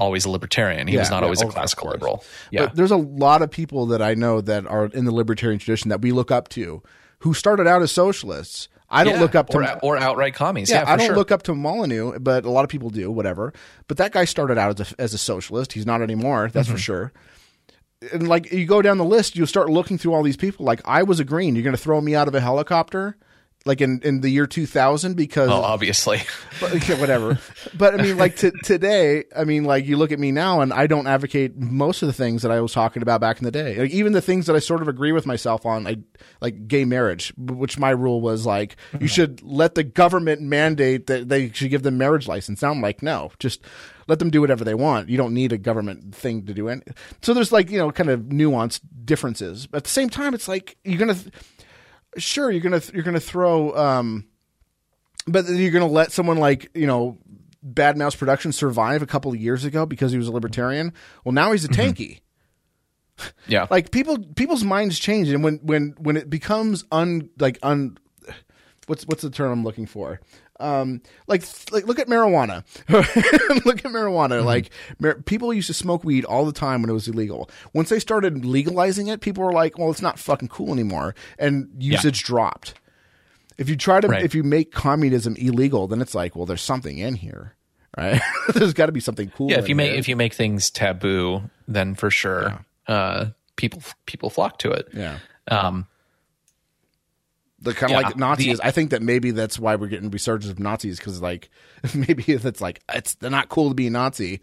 always 0.00 0.24
a 0.24 0.30
libertarian. 0.30 0.88
He 0.88 0.96
was 0.96 1.10
not 1.10 1.18
yeah, 1.18 1.24
always 1.24 1.42
a 1.42 1.46
classical 1.46 1.90
liberal. 1.90 2.24
Yeah. 2.50 2.66
But 2.66 2.76
there's 2.76 2.90
a 2.90 2.96
lot 2.96 3.42
of 3.42 3.50
people 3.50 3.86
that 3.86 4.02
I 4.02 4.14
know 4.14 4.40
that 4.40 4.66
are 4.66 4.86
in 4.86 5.04
the 5.04 5.12
libertarian 5.14 5.60
tradition 5.60 5.90
that 5.90 6.00
we 6.02 6.10
look 6.12 6.30
up 6.32 6.48
to, 6.50 6.82
who 7.20 7.34
started 7.34 7.66
out 7.68 7.82
as 7.82 7.92
socialists. 7.92 8.68
I 8.92 9.04
don't 9.04 9.14
Yeah, 9.14 9.20
look 9.20 9.34
up 9.36 9.50
to 9.50 9.58
or, 9.58 9.78
or 9.84 9.96
outright 9.98 10.34
commies. 10.34 10.68
Yeah, 10.68 10.82
Yeah, 10.82 10.92
I 10.92 10.96
don't 10.96 11.06
sure. 11.06 11.14
look 11.16 11.30
up 11.30 11.44
to 11.44 11.54
Molyneux, 11.54 12.18
but 12.18 12.44
a 12.44 12.50
lot 12.50 12.64
of 12.64 12.70
people 12.70 12.90
do, 12.90 13.08
whatever. 13.10 13.52
But 13.86 13.98
that 13.98 14.10
guy 14.10 14.24
started 14.24 14.58
out 14.58 14.80
as 14.80 14.92
a, 14.92 15.00
as 15.00 15.14
a 15.14 15.18
socialist. 15.18 15.72
He's 15.74 15.86
not 15.86 16.02
anymore, 16.02 16.50
that's 16.52 16.66
Mm-hmm. 16.66 16.74
for 16.76 16.80
sure. 16.82 17.12
And 18.12 18.26
like 18.28 18.50
you 18.50 18.66
go 18.66 18.80
down 18.82 18.98
the 18.98 19.04
list, 19.04 19.36
you 19.36 19.44
start 19.46 19.68
looking 19.68 19.98
through 19.98 20.14
all 20.14 20.22
these 20.22 20.36
people. 20.36 20.64
Like 20.64 20.80
I 20.86 21.02
was 21.02 21.20
a 21.20 21.24
green. 21.24 21.54
you're 21.54 21.62
going 21.62 21.76
to 21.76 21.80
throw 21.82 22.00
me 22.00 22.14
out 22.16 22.26
of 22.28 22.34
a 22.34 22.40
helicopter, 22.40 23.16
like 23.66 23.80
in, 23.82 24.00
in 24.02 24.20
the 24.20 24.30
year 24.30 24.46
2000 24.46 25.16
because 25.16 25.50
Oh, 25.50 25.62
obviously. 25.62 26.22
but, 26.60 26.74
okay, 26.76 26.98
whatever. 26.98 27.38
But 27.76 27.94
I 27.94 28.02
mean, 28.02 28.16
like 28.16 28.36
t- 28.36 28.52
today, 28.64 29.24
I 29.36 29.44
mean, 29.44 29.64
like 29.64 29.86
you 29.86 29.96
look 29.96 30.12
at 30.12 30.18
me 30.18 30.32
now, 30.32 30.62
and 30.62 30.72
I 30.72 30.86
don't 30.86 31.06
advocate 31.06 31.56
most 31.56 32.02
of 32.02 32.06
the 32.06 32.12
things 32.12 32.42
that 32.42 32.50
I 32.50 32.60
was 32.60 32.72
talking 32.72 33.02
about 33.02 33.20
back 33.20 33.38
in 33.38 33.44
the 33.44 33.50
day. 33.50 33.76
Like 33.76 33.90
even 33.90 34.12
the 34.12 34.22
things 34.22 34.46
that 34.46 34.56
I 34.56 34.60
sort 34.60 34.80
of 34.80 34.88
agree 34.88 35.12
with 35.12 35.26
myself 35.26 35.66
on, 35.66 35.86
I 35.86 35.98
like 36.40 36.68
gay 36.68 36.84
marriage, 36.86 37.34
which 37.36 37.78
my 37.78 37.90
rule 37.90 38.20
was 38.20 38.46
like 38.46 38.76
you 38.92 38.98
mm-hmm. 38.98 39.06
should 39.06 39.42
let 39.42 39.74
the 39.74 39.84
government 39.84 40.40
mandate 40.40 41.06
that 41.08 41.28
they 41.28 41.50
should 41.52 41.70
give 41.70 41.82
them 41.82 41.98
marriage 41.98 42.26
license. 42.26 42.62
Now 42.62 42.70
I'm 42.70 42.80
like, 42.80 43.02
no, 43.02 43.30
just 43.38 43.60
let 44.06 44.18
them 44.18 44.30
do 44.30 44.40
whatever 44.40 44.64
they 44.64 44.74
want. 44.74 45.08
You 45.08 45.18
don't 45.18 45.34
need 45.34 45.52
a 45.52 45.58
government 45.58 46.14
thing 46.14 46.46
to 46.46 46.54
do 46.54 46.68
any. 46.68 46.82
So 47.22 47.34
there's 47.34 47.52
like 47.52 47.70
you 47.70 47.78
know 47.78 47.92
kind 47.92 48.10
of 48.10 48.20
nuanced 48.22 48.80
differences. 49.04 49.66
But 49.66 49.78
at 49.78 49.84
the 49.84 49.90
same 49.90 50.08
time, 50.08 50.34
it's 50.34 50.48
like 50.48 50.76
you're 50.82 50.98
gonna. 50.98 51.16
Th- 52.14 52.22
Sure, 52.22 52.50
you're 52.50 52.60
gonna 52.60 52.82
you're 52.92 53.02
gonna 53.02 53.20
throw 53.20 53.76
um, 53.76 54.26
but 55.26 55.48
you're 55.48 55.70
going 55.70 55.86
to 55.86 55.92
let 55.92 56.12
someone 56.12 56.38
like 56.38 56.70
you 56.74 56.86
know 56.86 57.18
Bad 57.62 57.96
Mouse 57.96 58.14
Production 58.16 58.52
survive 58.52 59.02
a 59.02 59.06
couple 59.06 59.30
of 59.32 59.38
years 59.38 59.64
ago 59.64 59.86
because 59.86 60.12
he 60.12 60.18
was 60.18 60.28
a 60.28 60.32
libertarian. 60.32 60.92
Well, 61.24 61.32
now 61.32 61.52
he's 61.52 61.64
a 61.64 61.68
tanky. 61.68 62.20
Yeah. 63.46 63.66
Like 63.70 63.90
people, 63.90 64.18
people's 64.34 64.64
minds 64.64 64.98
change, 64.98 65.28
and 65.28 65.44
when 65.44 65.56
when 65.62 65.94
when 65.98 66.16
it 66.16 66.30
becomes 66.30 66.84
un 66.90 67.28
like 67.38 67.58
un, 67.62 67.98
what's 68.86 69.04
what's 69.04 69.22
the 69.22 69.30
term 69.30 69.52
I'm 69.52 69.62
looking 69.64 69.86
for? 69.86 70.20
Um, 70.60 71.00
like 71.26 71.42
like 71.72 71.86
look 71.86 71.98
at 71.98 72.06
marijuana. 72.08 72.64
look 73.64 73.78
at 73.84 73.90
marijuana. 73.92 74.44
Like 74.44 74.70
mar- 74.98 75.14
people 75.22 75.52
used 75.54 75.68
to 75.68 75.74
smoke 75.74 76.04
weed 76.04 76.24
all 76.24 76.44
the 76.44 76.52
time 76.52 76.82
when 76.82 76.90
it 76.90 76.94
was 76.94 77.08
illegal. 77.08 77.50
Once 77.72 77.88
they 77.88 77.98
started 77.98 78.44
legalizing 78.44 79.06
it, 79.08 79.20
people 79.20 79.42
were 79.44 79.52
like, 79.52 79.78
"Well, 79.78 79.90
it's 79.90 80.02
not 80.02 80.18
fucking 80.18 80.48
cool 80.48 80.72
anymore," 80.72 81.14
and 81.38 81.68
usage 81.78 82.22
dropped. 82.24 82.74
If 83.58 83.68
you 83.68 83.76
try 83.76 84.00
to, 84.00 84.08
Right. 84.08 84.24
if 84.24 84.34
you 84.34 84.42
make 84.42 84.72
communism 84.72 85.36
illegal, 85.36 85.86
then 85.86 86.00
it's 86.00 86.14
like, 86.14 86.34
well, 86.34 86.46
there's 86.46 86.62
something 86.62 86.96
in 86.96 87.14
here, 87.14 87.56
right? 87.96 88.18
there's 88.54 88.72
got 88.72 88.86
to 88.86 88.92
be 88.92 89.00
something 89.00 89.30
cool. 89.36 89.50
yeah. 89.50 89.58
If 89.58 89.68
you 89.68 89.74
make 89.74 89.90
here. 89.90 89.98
if 89.98 90.08
you 90.08 90.16
make 90.16 90.32
things 90.32 90.70
taboo, 90.70 91.42
then 91.68 91.94
for 91.94 92.10
sure, 92.10 92.64
uh, 92.86 93.26
people 93.56 93.82
people 94.06 94.30
flock 94.30 94.58
to 94.60 94.70
it. 94.70 94.88
yeah, 94.94 95.18
Um, 95.48 95.86
the 97.60 97.74
kind 97.74 97.92
of 97.92 98.00
Yeah, 98.00 98.06
like 98.08 98.16
Nazis. 98.16 98.58
the- 98.58 98.66
I 98.66 98.70
think 98.70 98.90
that 98.90 99.02
maybe 99.02 99.30
that's 99.32 99.58
why 99.58 99.76
we're 99.76 99.88
getting 99.88 100.10
resurgence 100.10 100.50
of 100.50 100.58
Nazis 100.58 100.98
because 100.98 101.20
like 101.20 101.50
maybe 101.94 102.24
if 102.28 102.44
it's 102.44 102.60
like 102.60 102.80
it's 102.92 103.16
not 103.22 103.48
cool 103.48 103.68
to 103.68 103.74
be 103.74 103.86
a 103.86 103.90
Nazi. 103.90 104.40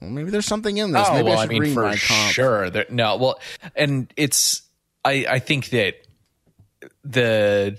Well, 0.00 0.10
maybe 0.10 0.30
there's 0.30 0.46
something 0.46 0.76
in 0.76 0.92
this. 0.92 1.06
Oh, 1.08 1.14
maybe 1.14 1.24
well, 1.28 1.38
I 1.38 1.42
I, 1.42 1.44
should 1.44 1.50
mean, 1.50 1.60
read 1.62 1.74
for 1.74 1.82
my 1.84 1.96
comp. 1.96 2.32
sure. 2.32 2.70
There, 2.70 2.84
no, 2.90 3.16
well, 3.16 3.40
and 3.74 4.12
it's 4.16 4.62
I 5.04 5.24
I 5.28 5.38
think 5.38 5.70
that 5.70 5.94
the 7.04 7.78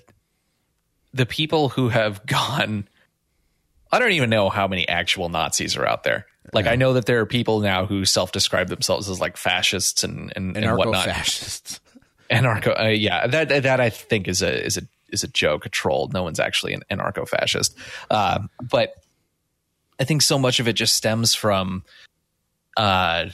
the 1.14 1.26
people 1.26 1.70
who 1.70 1.90
have 1.90 2.26
gone, 2.28 2.88
I 3.92 4.00
don't 4.00 4.12
even 4.12 4.30
know 4.30 4.50
how 4.50 4.68
many 4.68 4.88
actual 4.88 5.30
Nazis 5.30 5.76
are 5.78 5.86
out 5.86 6.04
there. 6.04 6.26
Like 6.54 6.66
I 6.66 6.76
know 6.76 6.94
that 6.94 7.06
there 7.06 7.20
are 7.20 7.26
people 7.26 7.60
now 7.60 7.86
who 7.86 8.06
self-describe 8.06 8.70
themselves 8.70 9.10
as 9.10 9.20
like 9.20 9.36
fascists 9.38 10.04
and 10.04 10.32
and, 10.36 10.56
and 10.56 10.78
whatnot. 10.78 11.06
fascists. 11.06 11.82
Anarcho, 12.32 12.80
uh, 12.80 12.88
yeah, 12.88 13.28
that 13.28 13.50
that 13.64 13.80
I 13.80 13.90
think 13.90 14.28
is 14.28 14.42
a 14.42 14.66
is 14.66 14.78
a 14.78 14.82
is 15.10 15.24
a 15.24 15.28
joke, 15.28 15.66
a 15.66 15.70
troll. 15.70 16.10
No 16.14 16.24
one's 16.24 16.40
actually 16.40 16.74
an 16.74 16.82
anarcho 16.92 17.28
fascist, 17.28 17.76
uh, 18.10 18.40
but 18.62 18.96
I 20.00 20.04
think 20.04 20.22
so 20.22 20.38
much 20.38 20.60
of 20.60 20.68
it 20.68 20.74
just 20.74 20.94
stems 20.94 21.34
from, 21.34 21.84
uh, 22.76 23.28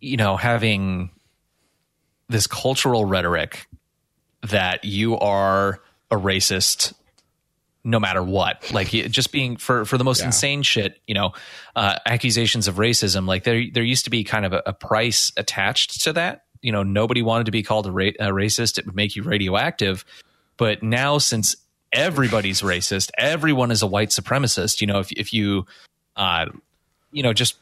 you 0.00 0.16
know, 0.16 0.36
having 0.36 1.10
this 2.28 2.46
cultural 2.46 3.04
rhetoric 3.04 3.68
that 4.42 4.84
you 4.84 5.18
are 5.18 5.80
a 6.10 6.16
racist 6.16 6.94
no 7.84 7.98
matter 7.98 8.22
what. 8.22 8.70
Like 8.72 8.88
just 8.88 9.32
being 9.32 9.56
for 9.56 9.84
for 9.84 9.96
the 9.96 10.04
most 10.04 10.22
insane 10.22 10.62
shit 10.62 11.00
you 11.06 11.14
know 11.14 11.32
uh 11.74 11.98
accusations 12.04 12.68
of 12.68 12.76
racism 12.76 13.26
like 13.26 13.44
there 13.44 13.62
there 13.72 13.82
used 13.82 14.04
to 14.04 14.10
be 14.10 14.24
kind 14.24 14.44
of 14.44 14.52
a, 14.52 14.62
a 14.66 14.72
price 14.72 15.32
attached 15.36 16.02
to 16.02 16.12
that 16.12 16.44
you 16.62 16.72
know 16.72 16.82
nobody 16.82 17.22
wanted 17.22 17.44
to 17.44 17.52
be 17.52 17.62
called 17.62 17.86
a, 17.86 17.92
ra- 17.92 18.18
a 18.20 18.28
racist 18.28 18.78
it 18.78 18.86
would 18.86 18.96
make 18.96 19.16
you 19.16 19.22
radioactive. 19.22 20.04
But 20.56 20.82
now 20.82 21.18
since 21.18 21.56
everybody's 21.92 22.60
racist 22.60 23.10
everyone 23.16 23.70
is 23.70 23.80
a 23.80 23.86
white 23.86 24.10
supremacist 24.10 24.82
you 24.82 24.86
know 24.86 24.98
if 24.98 25.10
if 25.12 25.32
you 25.32 25.64
uh 26.16 26.44
you 27.12 27.22
know 27.22 27.32
just 27.32 27.56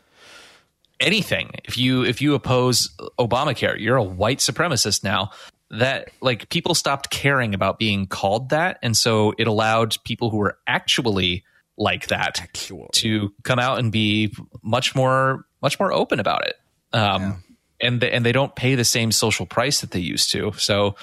anything 0.99 1.53
if 1.65 1.79
you 1.79 2.03
if 2.05 2.21
you 2.21 2.35
oppose 2.35 2.91
obamacare 3.21 3.79
you're 3.79 3.97
a 3.97 4.03
white 4.03 4.39
supremacist 4.39 5.05
now. 5.05 5.31
That 5.71 6.11
like 6.21 6.49
people 6.49 6.77
stopped 6.77 7.11
caring 7.11 7.53
about 7.53 7.79
being 7.79 8.07
called 8.07 8.51
that 8.51 8.79
and 8.83 8.97
so 8.97 9.35
it 9.37 9.49
allowed 9.49 9.97
people 10.05 10.31
who 10.31 10.37
were 10.37 10.59
actually 10.69 11.45
like 11.77 12.07
that 12.07 12.49
to 12.93 13.35
come 13.43 13.59
out 13.59 13.79
and 13.81 13.91
be 13.91 14.33
much 14.63 14.95
more 14.95 15.45
much 15.63 15.81
more 15.81 15.93
open 15.93 16.21
about 16.21 16.47
it. 16.47 16.55
Um 16.93 17.43
and 17.81 18.01
they, 18.01 18.11
and 18.11 18.25
they 18.25 18.33
don't 18.33 18.55
pay 18.57 18.75
the 18.75 18.85
same 18.85 19.13
social 19.13 19.47
price 19.47 19.81
that 19.81 19.91
they 19.91 20.01
used 20.01 20.31
to 20.33 20.53
so 20.53 20.95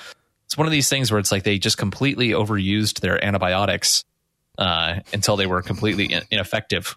it's 0.45 0.58
one 0.58 0.68
of 0.68 0.72
these 0.72 0.90
things 0.90 1.12
where 1.12 1.20
it's 1.20 1.32
like 1.32 1.44
they 1.44 1.58
just 1.58 1.78
completely 1.78 2.30
overused 2.30 3.00
their 3.02 3.24
antibiotics 3.24 4.04
uh, 4.58 5.00
until 5.14 5.36
they 5.36 5.45
were 5.48 5.62
completely 5.62 6.06
in- 6.06 6.24
ineffective 6.32 6.95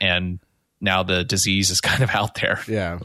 and 0.00 0.38
now 0.80 1.02
the 1.02 1.24
disease 1.24 1.70
is 1.70 1.80
kind 1.82 2.02
of 2.02 2.10
out 2.10 2.34
there 2.36 2.60
Yeah. 2.68 2.98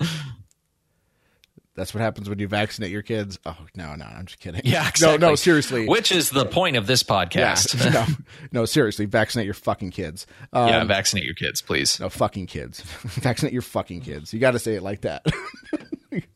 That's 1.75 1.93
what 1.93 1.99
happens 1.99 2.29
when 2.29 2.39
you 2.39 2.47
vaccinate 2.47 2.89
your 2.89 3.01
kids. 3.01 3.37
Oh 3.45 3.57
no, 3.75 3.95
no, 3.95 4.05
I'm 4.05 4.25
just 4.27 4.39
kidding. 4.39 4.61
Yeah, 4.65 4.87
exactly. 4.87 5.17
No, 5.17 5.31
no, 5.31 5.35
seriously. 5.35 5.89
which 5.89 6.09
is 6.09 6.29
the 6.29 6.45
point 6.45 6.77
of 6.77 6.87
this 6.87 7.03
yeah, 7.05 7.25
podcast 7.25 7.93
no, 7.93 8.05
no, 8.53 8.65
seriously. 8.65 9.05
Vaccinate 9.07 9.43
your 9.43 9.53
fucking 9.55 9.91
kids. 9.91 10.25
Um, 10.53 10.69
yeah 10.69 10.83
vaccinate 10.85 11.25
your 11.25 11.33
kids 11.33 11.61
please 11.61 11.99
No, 11.99 12.07
fucking 12.07 12.45
kids. 12.47 12.79
vaccinate 12.81 13.51
your 13.51 13.61
fucking 13.61 14.01
kids. 14.01 14.33
You 14.33 14.39
got 14.39 14.51
to 14.51 14.59
say 14.59 14.75
it 14.75 14.83
like 14.83 15.01
that. 15.01 15.25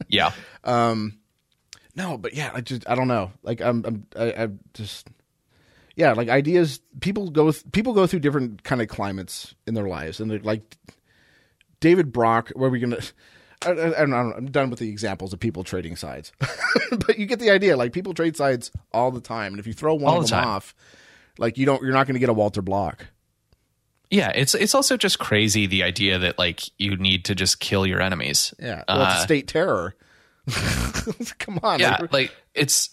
Yeah 0.10 0.31
um, 0.65 1.18
No, 1.95 2.18
but 2.18 2.34
yeah, 2.34 2.52
I 2.53 2.61
just 2.61 2.90
I 2.90 2.95
don't 2.95 3.07
know. 3.07 3.31
Like 3.44 3.61
I'm 3.61 3.86
I'm 3.86 4.06
I, 4.15 4.34
I'm 4.34 4.60
just 4.73 5.07
yeah, 5.95 6.14
like 6.14 6.30
ideas. 6.30 6.80
People 7.02 7.30
go 7.30 7.52
th- 7.52 7.64
people 7.72 7.94
go 7.94 8.07
through 8.07 8.19
different 8.22 8.64
kind 8.64 8.81
of 8.81 8.88
climates 8.88 9.53
in 9.68 9.73
their 9.73 9.88
lives, 9.88 10.19
and 10.19 10.30
they're 10.31 10.40
like 10.40 10.77
David 11.80 12.11
Brock. 12.11 12.49
Where 12.56 12.68
are 12.69 12.72
we 12.72 12.80
gonna? 12.80 12.99
I, 13.65 13.72
I, 13.72 13.72
I 13.72 13.99
don't 13.99 14.10
know, 14.11 14.34
I'm 14.38 14.52
done 14.52 14.69
with 14.69 14.80
the 14.80 14.90
examples 14.90 15.34
of 15.34 15.40
people 15.41 15.64
trading 15.65 15.98
sides, 15.98 16.31
but 16.91 17.19
you 17.19 17.26
get 17.26 17.40
the 17.40 17.49
idea. 17.49 17.76
Like 17.76 17.91
people 17.91 18.14
trade 18.14 18.38
sides 18.38 18.72
all 18.94 19.11
the 19.11 19.19
time, 19.19 19.52
and 19.53 19.60
if 19.60 19.68
you 19.68 19.73
throw 19.73 19.95
one 19.95 20.14
All 20.14 20.19
of 20.22 20.26
the 20.27 20.30
them 20.31 20.40
time. 20.44 20.48
off, 20.48 20.73
like 21.38 21.57
you 21.57 21.65
don't, 21.65 21.81
you're 21.84 21.91
not 21.91 22.07
going 22.07 22.14
to 22.14 22.19
get 22.22 22.30
a 22.30 22.34
Walter 22.34 22.61
Block. 22.61 23.07
Yeah 24.11 24.30
it's 24.36 24.56
it's 24.56 24.73
also 24.76 24.98
just 24.98 25.19
crazy 25.19 25.65
the 25.68 25.84
idea 25.84 26.18
that 26.19 26.38
like 26.40 26.61
you 26.77 26.95
need 26.98 27.26
to 27.26 27.36
just 27.36 27.60
kill 27.60 27.86
your 27.86 28.02
enemies 28.02 28.53
Yeah, 28.60 28.84
well, 28.88 29.02
it's 29.03 29.15
Uh, 29.22 29.23
state 29.23 29.48
terror. 29.48 29.95
Come 31.40 31.60
on, 31.64 31.80
yeah 31.80 31.98
like, 32.02 32.14
like 32.14 32.36
it's 32.53 32.90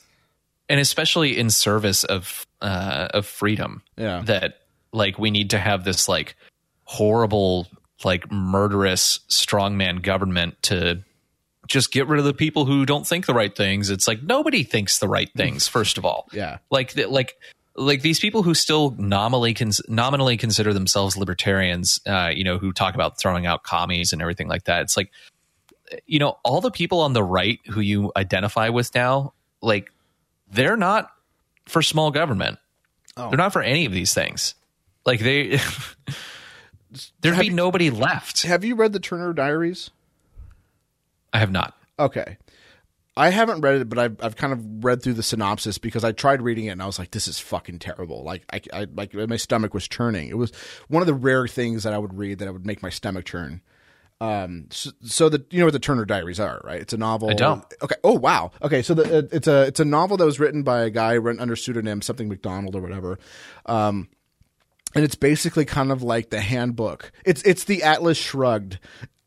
and 0.69 0.81
especially 0.81 1.39
in 1.39 1.51
service 1.51 2.05
of 2.05 2.47
uh 2.61 3.09
of 3.15 3.27
freedom 3.27 3.83
Yeah. 3.97 4.23
that 4.27 4.61
like 4.93 5.19
we 5.19 5.31
need 5.31 5.51
to 5.51 5.59
have 5.59 5.85
this 5.85 6.09
like 6.09 6.37
horrible 6.85 7.67
like 8.05 8.31
murderous 8.31 9.21
strongman 9.29 10.03
government 10.03 10.57
to 10.63 11.03
just 11.67 11.93
get 11.93 12.07
rid 12.07 12.19
of 12.21 12.25
the 12.25 12.35
people 12.35 12.65
who 12.65 12.87
don't 12.87 13.07
think 13.07 13.27
the 13.27 13.35
right 13.35 13.57
things. 13.57 13.91
It's 13.91 14.07
like 14.07 14.23
nobody 14.23 14.63
thinks 14.63 14.99
the 15.01 15.09
right 15.09 15.31
things. 15.37 15.67
First 15.77 15.99
of 15.99 16.05
all, 16.05 16.29
Yeah. 16.33 16.59
like 16.71 16.95
like 17.09 17.37
like 17.77 18.03
these 18.03 18.19
people 18.21 18.43
who 18.43 18.55
still 18.55 18.95
nominally 18.99 19.55
cons- 19.55 19.83
nominally 19.89 20.37
consider 20.37 20.73
themselves 20.73 21.17
libertarians. 21.17 22.01
Uh, 22.07 22.31
you 22.35 22.45
know, 22.45 22.59
who 22.59 22.73
talk 22.73 22.95
about 22.95 23.19
throwing 23.19 23.47
out 23.47 23.63
commies 23.63 24.13
and 24.13 24.21
everything 24.23 24.49
like 24.49 24.65
that. 24.65 24.83
It's 24.83 24.97
like 24.97 25.11
you 26.07 26.19
know, 26.19 26.37
all 26.45 26.61
the 26.61 26.71
people 26.71 27.01
on 27.01 27.13
the 27.13 27.23
right 27.23 27.61
who 27.69 27.81
you 27.81 28.11
identify 28.17 28.71
with 28.71 28.93
now, 28.95 29.35
like 29.63 29.93
they're 30.51 30.77
not 30.77 31.11
for 31.67 31.81
small 31.81 32.11
government. 32.11 32.59
Oh. 33.17 33.29
They're 33.31 33.39
not 33.39 33.53
for 33.53 33.63
any 33.63 33.87
of 33.87 33.93
these 33.93 34.13
things. 34.13 34.55
Like 35.05 35.21
they, 35.21 35.51
there'd 37.21 37.35
Have 37.37 37.41
be 37.41 37.47
you- 37.47 37.53
nobody 37.53 37.91
left. 37.91 38.43
Have 38.43 38.65
you 38.65 38.75
read 38.75 38.93
the 38.93 38.99
Turner 39.01 39.33
Diaries? 39.33 39.91
I 41.33 41.39
have 41.39 41.53
not. 41.53 41.75
Okay. 41.99 42.37
I 43.17 43.31
haven't 43.31 43.63
read 43.63 43.81
it, 43.81 43.89
but 43.89 43.99
I've, 43.99 44.17
I've 44.23 44.37
kind 44.37 44.53
of 44.53 44.85
read 44.85 45.03
through 45.03 45.15
the 45.15 45.23
synopsis 45.23 45.79
because 45.79 46.05
I 46.05 46.13
tried 46.13 46.43
reading 46.43 46.67
it 46.67 46.71
and 46.71 46.83
I 46.83 46.87
was 46.87 46.99
like, 46.99 47.13
this 47.13 47.27
is 47.27 47.39
fucking 47.39 47.79
terrible. 47.79 48.23
Like, 48.23 48.45
I, 48.53 48.61
I 48.73 48.87
like 48.95 49.15
my 49.15 49.37
stomach 49.37 49.73
was 49.73 49.89
churning. 49.89 50.29
It 50.29 50.37
was 50.37 50.53
one 50.89 51.03
of 51.03 51.07
the 51.07 51.15
rare 51.15 51.49
things 51.49 51.85
that 51.85 51.95
I 51.95 51.99
would 51.99 52.17
read 52.17 52.39
that 52.41 52.49
I 52.49 52.51
would 52.51 52.67
make 52.67 52.83
my 52.83 52.91
stomach 52.91 53.25
churn. 53.25 53.63
Um, 54.21 54.67
so, 54.71 54.91
so 55.03 55.29
the 55.29 55.45
you 55.51 55.59
know 55.59 55.67
what 55.67 55.73
the 55.73 55.79
Turner 55.79 56.05
Diaries 56.05 56.41
are, 56.41 56.61
right? 56.65 56.81
It's 56.81 56.93
a 56.93 56.97
novel. 56.97 57.29
I 57.31 57.35
don't. 57.35 57.65
Okay. 57.83 57.97
Oh 58.03 58.15
wow. 58.15 58.51
Okay. 58.63 58.81
So 58.81 58.95
the, 58.95 59.29
it's 59.31 59.47
a 59.47 59.63
it's 59.63 59.81
a 59.81 59.85
novel 59.85 60.17
that 60.17 60.25
was 60.25 60.41
written 60.41 60.63
by 60.63 60.85
a 60.85 60.91
guy 60.91 61.13
written 61.15 61.41
under 61.41 61.55
pseudonym 61.55 62.01
something 62.01 62.29
McDonald 62.29 62.75
or 62.75 62.81
whatever. 62.81 63.19
Um, 63.67 64.09
and 64.97 65.05
it's 65.05 65.15
basically 65.15 65.67
kind 65.67 65.93
of 65.93 66.03
like 66.03 66.31
the 66.31 66.41
handbook. 66.41 67.13
It's 67.25 67.43
it's 67.43 67.65
the 67.65 67.83
Atlas 67.83 68.17
Shrugged. 68.17 68.79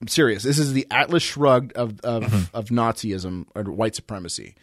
I'm 0.01 0.07
serious. 0.07 0.43
This 0.43 0.57
is 0.57 0.73
the 0.73 0.87
Atlas 0.89 1.21
Shrugged 1.21 1.73
of 1.73 1.99
of, 2.01 2.49
of 2.53 2.65
Nazism 2.69 3.45
or 3.53 3.63
white 3.65 3.95
supremacy, 3.95 4.55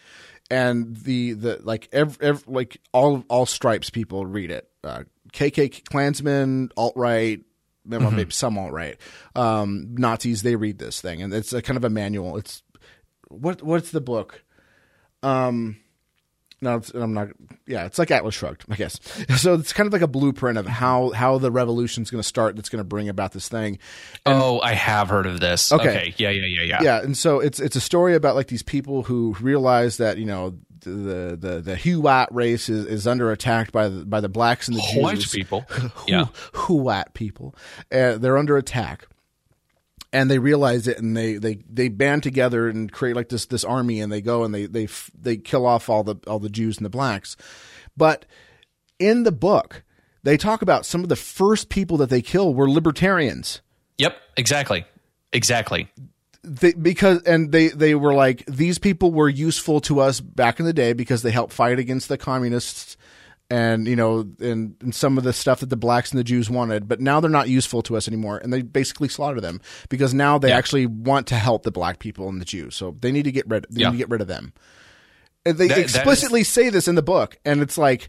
and 0.50 0.96
the 0.96 1.32
the 1.34 1.60
like 1.62 1.88
ev 1.92 2.18
ev 2.20 2.46
like 2.48 2.78
all 2.92 3.24
all 3.28 3.46
stripes 3.46 3.88
people 3.88 4.26
read 4.26 4.50
it. 4.50 4.68
Uh, 4.82 5.04
KK 5.32 5.84
Klansmen, 5.84 6.70
alt 6.76 6.94
right, 6.96 7.40
well, 7.84 8.10
maybe 8.10 8.32
some 8.32 8.58
alt 8.58 8.72
right, 8.72 8.96
um, 9.36 9.94
Nazis. 9.96 10.42
They 10.42 10.56
read 10.56 10.78
this 10.78 11.00
thing, 11.00 11.22
and 11.22 11.32
it's 11.32 11.52
a 11.52 11.62
kind 11.62 11.76
of 11.76 11.84
a 11.84 11.90
manual. 11.90 12.36
It's 12.36 12.64
what 13.28 13.62
what's 13.62 13.92
the 13.92 14.00
book? 14.00 14.42
Um, 15.22 15.76
no, 16.60 16.76
it's, 16.76 16.90
I'm 16.90 17.12
not. 17.12 17.28
Yeah, 17.66 17.84
it's 17.86 17.98
like 17.98 18.10
Atlas 18.10 18.34
Shrugged, 18.34 18.64
I 18.70 18.76
guess. 18.76 18.98
So 19.36 19.54
it's 19.54 19.72
kind 19.72 19.86
of 19.86 19.92
like 19.92 20.02
a 20.02 20.06
blueprint 20.08 20.56
of 20.58 20.66
how 20.66 21.10
how 21.10 21.38
the 21.38 21.50
revolution's 21.50 22.10
going 22.10 22.20
to 22.22 22.26
start. 22.26 22.56
That's 22.56 22.68
going 22.68 22.80
to 22.80 22.84
bring 22.88 23.08
about 23.08 23.32
this 23.32 23.48
thing. 23.48 23.78
oh, 24.24 24.60
I 24.60 24.72
have 24.74 25.08
heard 25.08 25.26
of 25.26 25.40
this. 25.40 25.70
Okay. 25.72 25.88
Okay. 25.90 26.14
Yeah, 26.16 26.30
yeah, 26.30 26.46
yeah, 26.46 26.62
yeah. 26.62 26.82
Yeah, 26.82 27.02
and 27.02 27.16
so 27.16 27.40
it's 27.40 27.60
it's 27.60 27.76
a 27.76 27.80
story 27.80 28.14
about 28.14 28.34
like 28.36 28.46
these 28.48 28.62
people 28.62 29.02
who 29.02 29.36
realize 29.40 29.98
that 29.98 30.16
you 30.18 30.24
know 30.26 30.56
the 30.80 31.36
the 31.40 31.60
the 31.60 31.74
Huat 31.76 32.28
race 32.30 32.68
is, 32.68 32.86
is 32.86 33.06
under 33.06 33.30
attack 33.32 33.72
by 33.72 33.88
the 33.88 34.04
by 34.06 34.20
the 34.20 34.28
blacks 34.28 34.68
and 34.68 34.76
the 34.76 34.82
White 35.00 35.16
Jews. 35.18 35.32
people. 35.32 35.60
Hu- 35.70 35.90
Yeah. 36.12 36.24
Huat 36.52 37.12
people, 37.14 37.54
uh, 37.92 38.18
they're 38.18 38.38
under 38.38 38.56
attack, 38.56 39.06
and 40.16 40.30
they 40.30 40.38
realize 40.38 40.88
it, 40.88 40.98
and 40.98 41.16
they 41.16 41.34
they 41.34 41.58
they 41.68 41.88
band 41.88 42.22
together 42.22 42.68
and 42.68 42.90
create 42.90 43.16
like 43.16 43.28
this 43.28 43.46
this 43.46 43.64
army, 43.64 44.00
and 44.00 44.10
they 44.10 44.20
go 44.20 44.44
and 44.44 44.54
they 44.54 44.66
they 44.66 44.88
they 45.18 45.36
kill 45.36 45.66
off 45.66 45.88
all 45.88 46.02
the 46.02 46.16
all 46.26 46.38
the 46.38 46.48
Jews 46.48 46.78
and 46.78 46.84
the 46.84 46.90
blacks, 46.90 47.36
but 47.96 48.26
in 48.98 49.24
the 49.24 49.32
book 49.32 49.82
they 50.22 50.36
talk 50.36 50.62
about 50.62 50.84
some 50.84 51.02
of 51.02 51.08
the 51.08 51.14
first 51.14 51.68
people 51.68 51.98
that 51.98 52.10
they 52.10 52.22
kill 52.22 52.52
were 52.52 52.68
libertarians 52.68 53.60
Yep. 53.98 54.16
Exactly. 54.36 54.84
Exactly. 55.32 55.88
they, 56.42 56.72
because 56.72 57.22
and 57.22 57.52
they 57.52 57.68
they 57.68 57.94
were 57.94 58.14
like 58.14 58.44
these 58.46 58.78
people 58.78 59.12
were 59.12 59.28
useful 59.28 59.80
to 59.82 60.00
us 60.00 60.20
back 60.20 60.60
in 60.60 60.66
the 60.66 60.72
day 60.72 60.92
because 60.92 61.22
they 61.22 61.30
helped 61.30 61.52
fight 61.52 61.78
against 61.78 62.08
the 62.08 62.18
communists 62.18 62.95
and 63.50 63.86
you 63.86 63.94
know 63.96 64.20
and, 64.40 64.74
and 64.80 64.94
some 64.94 65.18
of 65.18 65.24
the 65.24 65.32
stuff 65.32 65.60
that 65.60 65.70
the 65.70 65.76
blacks 65.76 66.10
and 66.10 66.18
the 66.18 66.24
Jews 66.24 66.50
wanted 66.50 66.88
but 66.88 67.00
now 67.00 67.20
they're 67.20 67.30
not 67.30 67.48
useful 67.48 67.80
to 67.82 67.96
us 67.96 68.08
anymore 68.08 68.38
and 68.38 68.52
they 68.52 68.62
basically 68.62 69.08
slaughter 69.08 69.40
them 69.40 69.60
because 69.88 70.12
now 70.12 70.36
they 70.38 70.48
Yeah. 70.48 70.56
actually 70.58 70.86
want 70.86 71.26
to 71.28 71.36
help 71.36 71.62
the 71.62 71.70
black 71.70 71.98
people 72.00 72.28
and 72.28 72.40
the 72.40 72.44
Jews 72.44 72.74
so 72.74 72.96
they 73.00 73.12
need 73.12 73.24
to 73.24 73.32
get 73.32 73.46
rid 73.48 73.66
they 73.70 73.82
Yeah. 73.82 73.88
need 73.90 73.92
to 73.94 73.98
get 73.98 74.10
rid 74.10 74.20
of 74.20 74.26
them 74.26 74.52
and 75.44 75.56
they 75.58 75.68
That- 75.68 75.74
that 75.76 75.80
explicitly 75.82 76.42
say 76.42 76.70
this 76.70 76.88
in 76.88 76.96
the 76.96 77.02
book 77.02 77.38
and 77.44 77.60
it's 77.62 77.78
like 77.78 78.08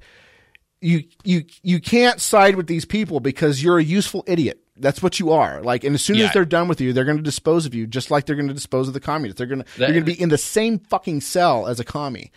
you 0.81 1.03
you 1.23 1.43
you 1.63 1.79
can't 1.79 2.21
side 2.21 2.55
with 2.55 2.67
these 2.67 2.85
people 2.85 3.19
because 3.19 3.63
you're 3.63 3.79
a 3.79 3.83
useful 3.83 4.23
idiot. 4.27 4.59
That's 4.79 5.01
what 5.01 5.19
you 5.19 5.31
are. 5.31 5.63
Like, 5.63 5.83
and 5.83 5.95
as 5.95 6.03
soon 6.03 6.17
Yeah. 6.17 6.25
as 6.27 6.33
they're 6.33 6.45
done 6.45 6.67
with 6.67 6.79
you, 6.79 6.93
they're 6.93 7.03
going 7.03 7.17
to 7.17 7.23
dispose 7.23 7.65
of 7.65 7.73
you, 7.73 7.87
just 7.87 8.11
like 8.11 8.27
they're 8.27 8.35
going 8.35 8.47
to 8.47 8.53
dispose 8.53 8.87
of 8.87 8.93
the 8.93 8.99
communists. 8.99 9.39
They're 9.39 9.47
going 9.47 9.63
to 9.63 9.65
you're 9.75 9.87
going 9.87 10.01
to 10.05 10.11
be 10.11 10.21
in 10.21 10.29
the 10.29 10.37
same 10.37 10.77
fucking 10.77 11.21
cell 11.21 11.65
as 11.65 11.79
a 11.79 11.83
commie. 11.83 12.31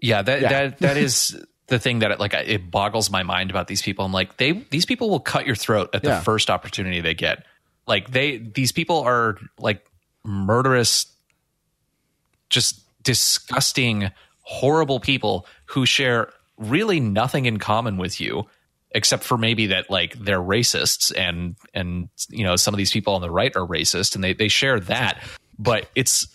Yeah, 0.00 0.22
that 0.22 0.42
Yeah. 0.42 0.48
that 0.48 0.78
that 0.78 0.96
is 0.96 1.36
the 1.68 1.78
thing 1.78 1.98
that 2.00 2.12
it, 2.12 2.20
like 2.20 2.34
it 2.34 2.70
boggles 2.70 3.10
my 3.10 3.22
mind 3.22 3.50
about 3.50 3.66
these 3.66 3.82
people. 3.82 4.04
I'm 4.04 4.12
like, 4.12 4.36
they 4.36 4.52
these 4.52 4.86
people 4.86 5.10
will 5.10 5.20
cut 5.20 5.46
your 5.46 5.56
throat 5.56 5.90
at 5.94 6.02
the 6.02 6.10
Yeah. 6.10 6.20
first 6.20 6.48
opportunity 6.50 7.00
they 7.00 7.14
get. 7.14 7.44
Like 7.86 8.10
they 8.10 8.38
these 8.38 8.72
people 8.72 9.00
are 9.00 9.36
like 9.58 9.84
murderous, 10.24 11.06
just 12.50 12.80
disgusting, 13.02 14.10
horrible 14.42 15.00
people 15.00 15.46
who 15.66 15.86
share 15.86 16.32
really 16.58 17.00
nothing 17.00 17.46
in 17.46 17.58
common 17.58 17.96
with 17.98 18.20
you 18.20 18.44
except 18.92 19.24
for 19.24 19.36
maybe 19.36 19.66
that 19.66 19.90
like 19.90 20.14
they're 20.14 20.40
racists 20.40 21.12
and 21.16 21.56
and 21.74 22.08
you 22.30 22.44
know 22.44 22.56
some 22.56 22.72
of 22.72 22.78
these 22.78 22.92
people 22.92 23.14
on 23.14 23.20
the 23.20 23.30
right 23.30 23.54
are 23.56 23.66
racist 23.66 24.14
and 24.14 24.24
they 24.24 24.32
they 24.32 24.48
share 24.48 24.80
that 24.80 25.22
but 25.58 25.90
it's 25.94 26.28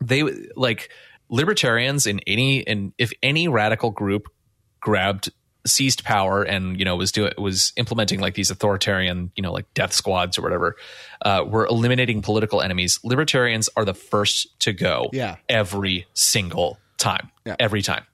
they 0.00 0.22
like 0.54 0.90
libertarians 1.28 2.06
in 2.06 2.20
any 2.26 2.64
and 2.68 2.92
if 2.98 3.12
any 3.22 3.48
radical 3.48 3.90
group 3.90 4.28
grabbed 4.80 5.30
seized 5.66 6.02
power 6.04 6.42
and 6.42 6.78
you 6.78 6.84
know 6.84 6.96
was 6.96 7.12
doing 7.12 7.32
was 7.36 7.72
implementing 7.76 8.20
like 8.20 8.34
these 8.34 8.50
authoritarian 8.50 9.30
you 9.36 9.42
know 9.42 9.52
like 9.52 9.66
death 9.74 9.92
squads 9.92 10.38
or 10.38 10.42
whatever 10.42 10.76
uh, 11.22 11.44
were 11.46 11.66
eliminating 11.66 12.22
political 12.22 12.62
enemies 12.62 12.98
libertarians 13.04 13.68
are 13.76 13.84
the 13.84 13.92
first 13.92 14.58
to 14.60 14.72
go 14.72 15.10
Yeah. 15.12 15.36
every 15.48 16.06
single 16.14 16.78
time 16.96 17.30
Yeah. 17.44 17.56
every 17.60 17.82
time 17.82 18.04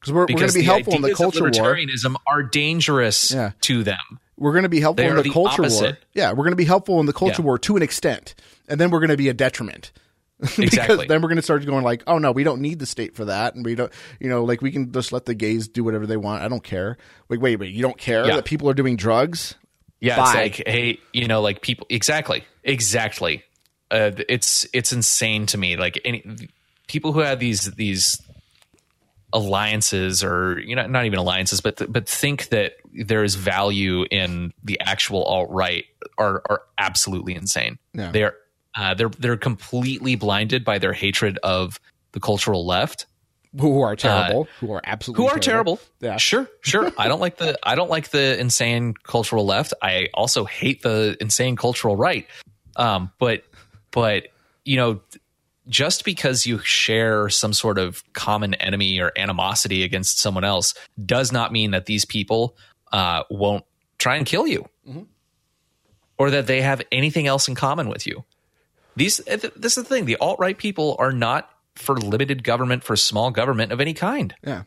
Because 0.00 0.12
we're, 0.12 0.22
we're 0.22 0.26
going 0.26 0.48
to 0.48 0.54
be 0.58 0.64
helpful 0.64 0.94
in 0.96 1.02
the 1.02 1.12
of 1.12 1.16
culture 1.16 1.40
war. 1.44 1.50
libertarianism 1.50 2.16
are 2.26 2.42
dangerous 2.42 3.30
Yeah. 3.30 3.52
to 3.62 3.82
them 3.84 4.20
We're 4.36 4.52
going 4.52 4.64
to 4.64 4.68
be 4.68 4.80
helpful 4.80 5.06
in 5.08 5.16
the 5.16 5.22
the 5.22 5.30
culture 5.30 5.62
war. 5.62 5.96
Yeah, 6.14 6.30
we're 6.32 6.44
going 6.44 6.50
to 6.50 6.56
be 6.56 6.64
helpful 6.66 7.00
in 7.00 7.06
the 7.06 7.12
culture 7.14 7.40
Yeah. 7.42 7.46
war 7.46 7.58
to 7.58 7.76
an 7.76 7.82
extent, 7.82 8.34
and 8.68 8.78
then 8.80 8.90
we're 8.90 9.00
going 9.00 9.10
to 9.10 9.16
be 9.16 9.28
a 9.30 9.34
detriment. 9.34 9.92
because 10.40 10.58
Exactly. 10.60 11.06
then 11.08 11.20
we're 11.20 11.28
going 11.28 11.36
to 11.36 11.42
start 11.42 11.64
going 11.66 11.82
like, 11.84 12.02
oh 12.06 12.18
no, 12.18 12.30
we 12.32 12.44
don't 12.44 12.60
need 12.60 12.78
the 12.78 12.86
state 12.86 13.16
for 13.16 13.24
that, 13.24 13.54
and 13.56 13.64
we 13.64 13.74
don't, 13.74 13.92
you 14.20 14.28
know, 14.28 14.44
like 14.44 14.62
we 14.62 14.70
can 14.70 14.92
just 14.92 15.12
let 15.12 15.24
the 15.24 15.34
gays 15.34 15.66
do 15.68 15.82
whatever 15.82 16.06
they 16.06 16.16
want. 16.16 16.42
I 16.42 16.48
don't 16.48 16.62
care. 16.62 16.96
Wait, 17.28 17.40
wait, 17.40 17.56
wait, 17.58 17.72
you 17.74 17.82
don't 17.82 17.98
care 17.98 18.24
Yeah. 18.26 18.36
that 18.36 18.44
people 18.44 18.68
are 18.70 18.74
doing 18.74 18.96
drugs? 18.96 19.56
Yeah, 20.00 20.16
Bye. 20.16 20.42
it's 20.44 20.58
like, 20.58 20.68
hey, 20.68 21.00
you 21.12 21.26
know, 21.26 21.40
like 21.40 21.60
people 21.60 21.86
exactly, 21.90 22.44
exactly. 22.62 23.42
Uh, 23.90 24.12
it's 24.28 24.64
it's 24.72 24.92
insane 24.92 25.46
to 25.46 25.58
me. 25.58 25.76
Like 25.76 26.00
any 26.04 26.22
people 26.86 27.12
who 27.12 27.18
have 27.20 27.40
these 27.40 27.64
these 27.74 28.20
alliances, 29.32 30.22
or 30.24 30.60
you 30.60 30.76
know, 30.76 30.86
not 30.86 31.04
even 31.04 31.18
alliances, 31.18 31.60
but 31.60 31.82
but 31.92 32.08
think 32.08 32.48
that 32.50 32.74
there 32.92 33.24
is 33.24 33.34
value 33.34 34.04
in 34.10 34.52
the 34.62 34.78
actual 34.80 35.24
alt 35.24 35.50
right 35.50 35.84
are 36.16 36.42
are 36.48 36.62
absolutely 36.78 37.34
insane. 37.34 37.78
Yeah. 37.92 38.10
They're 38.12 38.34
uh, 38.78 38.94
they're 38.94 39.10
they're 39.18 39.36
completely 39.36 40.14
blinded 40.14 40.64
by 40.64 40.78
their 40.78 40.92
hatred 40.92 41.38
of 41.42 41.78
the 42.12 42.20
cultural 42.20 42.64
left 42.64 43.06
Who 43.58 43.82
are 43.82 43.96
terrible? 43.96 44.46
who 44.60 44.72
are 44.72 44.80
absolutely 44.84 45.24
Uh, 45.24 45.28
who 45.28 45.36
are 45.36 45.40
terrible. 45.40 45.80
Yeah. 46.00 46.16
Sure, 46.18 46.46
sure. 46.60 46.92
I 46.98 47.08
don't 47.08 47.20
like 47.20 47.36
the 47.38 47.58
I 47.62 47.74
don't 47.74 47.90
like 47.90 48.10
the 48.10 48.38
insane 48.38 48.94
cultural 49.02 49.44
left. 49.44 49.72
I 49.82 50.08
also 50.14 50.44
hate 50.44 50.82
the 50.82 51.16
insane 51.20 51.56
cultural 51.56 51.96
right. 51.96 52.26
Um, 52.76 53.10
but 53.18 53.42
but 53.90 54.28
you 54.64 54.76
know, 54.76 55.00
just 55.68 56.04
because 56.04 56.46
you 56.46 56.58
share 56.60 57.28
some 57.30 57.52
sort 57.52 57.78
of 57.78 58.02
common 58.12 58.54
enemy 58.54 59.00
or 59.00 59.12
animosity 59.16 59.82
against 59.82 60.18
someone 60.20 60.44
else 60.44 60.74
does 61.04 61.32
not 61.32 61.52
mean 61.52 61.72
that 61.72 61.86
these 61.86 62.04
people 62.04 62.56
uh, 62.92 63.22
won't 63.30 63.64
try 63.98 64.16
and 64.16 64.24
kill 64.26 64.46
you, 64.46 64.68
or 66.18 66.30
that 66.30 66.46
they 66.46 66.60
have 66.62 66.80
anything 66.92 67.26
else 67.26 67.48
in 67.48 67.54
common 67.54 67.88
with 67.88 68.06
you. 68.06 68.24
These 68.98 69.20
uh, 69.28 69.36
this 69.56 69.76
is 69.78 69.84
the 69.84 69.88
thing. 69.88 70.04
The 70.04 70.16
alt 70.16 70.38
right 70.38 70.56
people 70.58 70.96
are 70.98 71.12
not 71.12 71.50
for 71.76 71.96
limited 71.96 72.42
government, 72.44 72.82
for 72.84 72.96
small 72.96 73.30
government 73.30 73.70
of 73.72 73.80
any 73.80 73.94
kind 73.94 74.34
Yeah. 74.44 74.64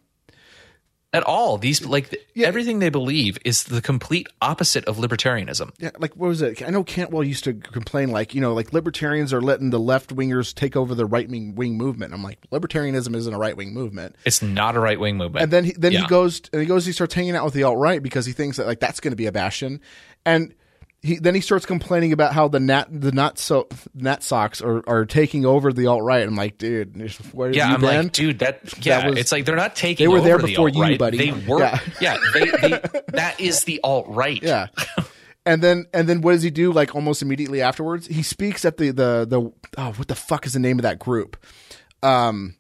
at 1.14 1.24
all. 1.24 1.58
These 1.58 1.86
like 1.86 2.10
th- 2.10 2.24
everything 2.38 2.80
they 2.80 2.88
believe 2.90 3.38
is 3.44 3.66
the 3.66 3.82
complete 3.82 4.28
opposite 4.42 4.86
of 4.86 4.96
libertarianism. 4.96 5.72
Yeah, 5.78 5.90
like 6.00 6.16
what 6.16 6.28
was 6.30 6.42
it? 6.42 6.62
I 6.64 6.70
know 6.70 6.86
Cantwell 6.86 7.24
used 7.26 7.44
to 7.44 7.54
complain, 7.54 8.12
like 8.12 8.34
you 8.34 8.40
know, 8.40 8.54
like 8.54 8.72
libertarians 8.72 9.34
are 9.34 9.42
letting 9.42 9.72
the 9.72 9.80
left 9.80 10.16
wingers 10.16 10.54
take 10.56 10.78
over 10.78 10.96
the 10.96 11.06
right 11.06 11.28
wing 11.30 11.54
wing 11.56 11.76
movement. 11.78 12.14
I'm 12.14 12.24
like, 12.24 12.40
libertarianism 12.50 13.14
isn't 13.14 13.34
a 13.34 13.38
right 13.38 13.58
wing 13.58 13.74
movement. 13.74 14.16
It's 14.24 14.42
not 14.42 14.78
a 14.78 14.80
right 14.80 15.00
wing 15.00 15.18
movement. 15.18 15.44
And 15.44 15.52
then 15.52 15.66
he, 15.66 15.74
then 15.74 15.92
he 15.92 16.06
goes 16.08 16.42
and 16.54 16.62
he 16.62 16.68
goes 16.68 16.86
he 16.86 16.94
starts 16.94 17.14
hanging 17.14 17.36
out 17.36 17.44
with 17.44 17.54
the 17.54 17.64
alt 17.64 17.78
right 17.78 18.02
because 18.02 18.26
he 18.26 18.32
thinks 18.32 18.56
that 18.56 18.66
like 18.66 18.80
that's 18.80 19.02
going 19.02 19.12
to 19.12 19.18
be 19.18 19.26
a 19.26 19.34
bastion, 19.34 19.82
and 20.26 20.54
he 21.04 21.16
then 21.18 21.34
he 21.34 21.42
starts 21.42 21.66
complaining 21.66 22.14
about 22.14 22.34
how 22.34 22.48
the 22.48 22.60
nat 22.60 22.86
the 22.92 23.12
not 23.12 23.40
so 23.40 23.68
nat 23.96 24.22
socks 24.24 24.62
are, 24.62 24.84
are 24.88 25.06
taking 25.06 25.46
over 25.46 25.74
the 25.74 25.88
alt 25.88 26.04
right. 26.04 26.22
I'm 26.28 26.36
like, 26.36 26.58
dude, 26.58 26.96
where 27.34 27.52
Yeah, 27.52 27.74
I'm 27.74 27.82
been? 27.82 28.04
like, 28.04 28.12
dude, 28.12 28.40
that 28.40 28.86
yeah, 28.86 29.08
was- 29.10 29.18
it's 29.18 29.32
like 29.32 29.46
they're 29.46 29.56
not 29.56 29.76
taking. 29.76 30.04
They 30.04 30.08
were 30.08 30.22
there 30.22 30.36
over 30.36 30.44
the 30.46 30.54
before 30.54 30.70
you, 30.70 30.98
buddy. 30.98 31.18
They 31.18 31.32
were, 31.48 31.60
Yeah. 31.60 31.80
yeah, 32.00 32.18
they, 32.34 32.46
they, 32.52 32.82
that 33.14 33.40
is 33.40 33.64
the 33.64 33.80
alt 33.84 34.06
right. 34.10 34.42
Yeah. 34.42 34.68
And 35.44 35.64
then 35.64 35.88
and 35.92 36.08
then 36.08 36.22
what 36.22 36.34
does 36.34 36.44
he 36.44 36.52
do? 36.52 36.72
Like 36.72 36.94
almost 36.94 37.24
immediately 37.24 37.64
afterwards, 37.64 38.06
he 38.06 38.22
speaks 38.22 38.64
at 38.64 38.78
the 38.78 38.92
the 38.92 39.26
the 39.28 39.52
oh 39.80 39.92
what 39.94 40.08
the 40.08 40.14
fuck 40.14 40.46
is 40.46 40.54
the 40.54 40.60
name 40.60 40.78
of 40.78 40.84
that 40.84 41.00
group? 41.00 41.36
Um, 42.04 42.58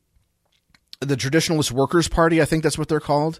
the 0.99 1.15
Traditionalist 1.15 1.71
Workers 1.71 2.07
Party, 2.07 2.41
I 2.41 2.45
think 2.45 2.63
that's 2.63 2.77
what 2.79 2.87
they're 2.87 2.99
called. 2.99 3.39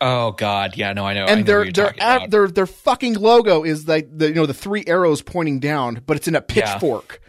Oh 0.00 0.32
God, 0.32 0.76
yeah, 0.76 0.92
no, 0.92 1.06
I 1.06 1.14
know. 1.14 1.24
I 1.24 1.26
know 1.26 1.32
And 1.32 1.40
what 1.40 1.46
their 1.46 1.72
their 1.72 1.90
about. 1.90 2.30
their 2.30 2.48
their 2.48 2.66
fucking 2.66 3.14
logo 3.14 3.64
is 3.64 3.88
like 3.88 4.08
the 4.10 4.28
you 4.28 4.34
know 4.34 4.46
the 4.46 4.54
three 4.54 4.84
arrows 4.86 5.22
pointing 5.22 5.58
down, 5.60 6.02
but 6.06 6.16
it's 6.16 6.28
in 6.28 6.34
a 6.34 6.42
pitchfork. 6.42 7.20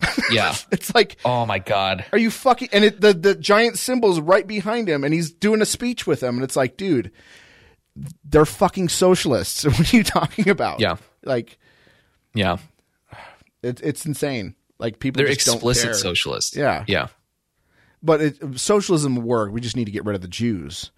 yeah. 0.30 0.54
It's 0.70 0.94
like 0.94 1.16
Oh 1.24 1.46
my 1.46 1.58
God. 1.58 2.04
Are 2.12 2.18
you 2.18 2.30
fucking? 2.30 2.68
And 2.72 2.84
it, 2.84 3.00
the 3.00 3.12
the 3.12 3.34
giant 3.34 3.78
symbol's 3.78 4.20
right 4.20 4.46
behind 4.46 4.88
him, 4.88 5.04
and 5.04 5.12
he's 5.12 5.30
doing 5.30 5.62
a 5.62 5.66
speech 5.66 6.06
with 6.06 6.20
them, 6.20 6.36
and 6.36 6.44
it's 6.44 6.56
like, 6.56 6.76
dude, 6.76 7.12
they're 8.24 8.46
fucking 8.46 8.88
socialists. 8.88 9.64
What 9.64 9.92
are 9.92 9.96
you 9.96 10.04
talking 10.04 10.48
about? 10.48 10.80
Yeah. 10.80 10.96
like 11.24 11.58
Yeah, 12.34 12.58
it, 13.62 13.80
it's 13.82 14.04
insane. 14.06 14.54
Like 14.78 14.98
people, 14.98 15.22
they're 15.22 15.32
just 15.32 15.46
don't 15.46 15.56
explicit 15.56 15.96
socialists. 15.96 16.54
Yeah. 16.54 16.84
yeah. 16.86 17.08
But 18.02 18.20
it, 18.20 18.58
socialism 18.60 19.16
will 19.16 19.22
work. 19.22 19.52
We 19.52 19.60
just 19.62 19.76
need 19.76 19.86
to 19.86 19.90
get 19.90 20.04
rid 20.04 20.14
of 20.14 20.20
the 20.20 20.28
Jews. 20.28 20.90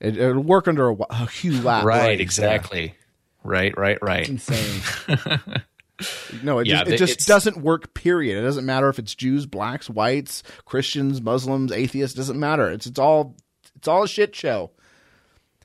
It, 0.00 0.16
it'll 0.16 0.42
work 0.42 0.68
under 0.68 0.90
a, 0.90 0.96
a 1.10 1.26
Hugh 1.26 1.60
Lap. 1.62 1.84
Right, 1.84 2.20
exactly. 2.20 2.94
Right, 3.42 3.76
right, 3.76 3.98
right. 4.02 4.28
Insane. 4.28 4.80
no, 6.42 6.58
it 6.60 6.66
Yeah, 6.66 6.84
just, 6.84 6.90
it 6.90 6.96
just 6.98 7.28
doesn't 7.28 7.58
work. 7.58 7.94
Period. 7.94 8.38
It 8.38 8.42
doesn't 8.42 8.64
matter 8.66 8.88
if 8.88 8.98
it's 8.98 9.14
Jews, 9.14 9.46
blacks, 9.46 9.88
whites, 9.90 10.42
Christians, 10.64 11.20
Muslims, 11.20 11.70
atheists. 11.72 12.16
Doesn't 12.16 12.38
matter. 12.40 12.70
It's 12.70 12.86
it's 12.86 12.98
all 12.98 13.36
it's 13.76 13.86
all 13.88 14.04
a 14.04 14.08
shit 14.08 14.34
show. 14.34 14.70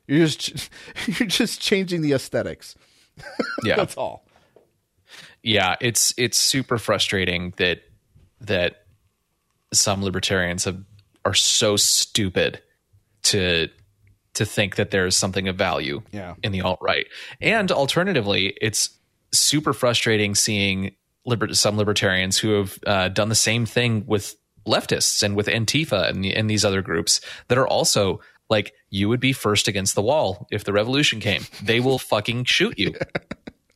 You're 0.08 0.28
just 0.28 0.70
you're 1.20 1.28
just 1.28 1.62
changing 1.62 2.02
the 2.02 2.14
aesthetics. 2.14 2.76
Yeah, 3.66 3.76
That's 3.76 3.98
all. 3.98 4.26
yeah. 5.44 5.76
It's 5.82 6.14
it's 6.18 6.38
super 6.38 6.78
frustrating 6.78 7.54
that 7.58 7.82
that 8.42 8.86
some 9.74 10.02
libertarians 10.02 10.64
have, 10.64 10.82
are 11.26 11.34
so 11.34 11.76
stupid 11.76 12.62
to 13.24 13.68
to 14.40 14.46
think 14.46 14.76
that 14.76 14.90
there's 14.92 15.16
something 15.16 15.48
of 15.48 15.56
value 15.56 16.02
Yeah. 16.12 16.34
in 16.44 16.52
the 16.52 16.62
alt 16.62 16.80
right. 16.82 17.06
And 17.40 17.72
alternatively, 17.72 18.58
it's 18.60 18.90
super 19.32 19.72
frustrating 19.74 20.34
seeing 20.36 20.96
liber- 21.26 21.54
some 21.54 21.78
libertarians 21.78 22.38
who 22.40 22.50
have 22.58 22.80
uh, 22.88 23.10
done 23.10 23.30
the 23.30 23.36
same 23.36 23.66
thing 23.68 24.04
with 24.08 24.36
leftists 24.66 25.22
and 25.24 25.36
with 25.36 25.48
Antifa 25.48 26.10
and, 26.10 26.24
the, 26.24 26.36
and 26.36 26.50
these 26.50 26.66
other 26.66 26.82
groups 26.82 27.22
that 27.48 27.58
are 27.58 27.68
also 27.68 28.20
like, 28.50 28.74
you 28.90 29.08
would 29.08 29.20
be 29.20 29.32
first 29.34 29.68
against 29.68 29.94
the 29.96 30.02
wall 30.02 30.48
if 30.52 30.64
the 30.64 30.74
revolution 30.74 31.20
came. 31.20 31.44
They 31.62 31.80
will 31.80 32.00
fucking 32.14 32.46
shoot 32.46 32.80
you. 32.80 32.94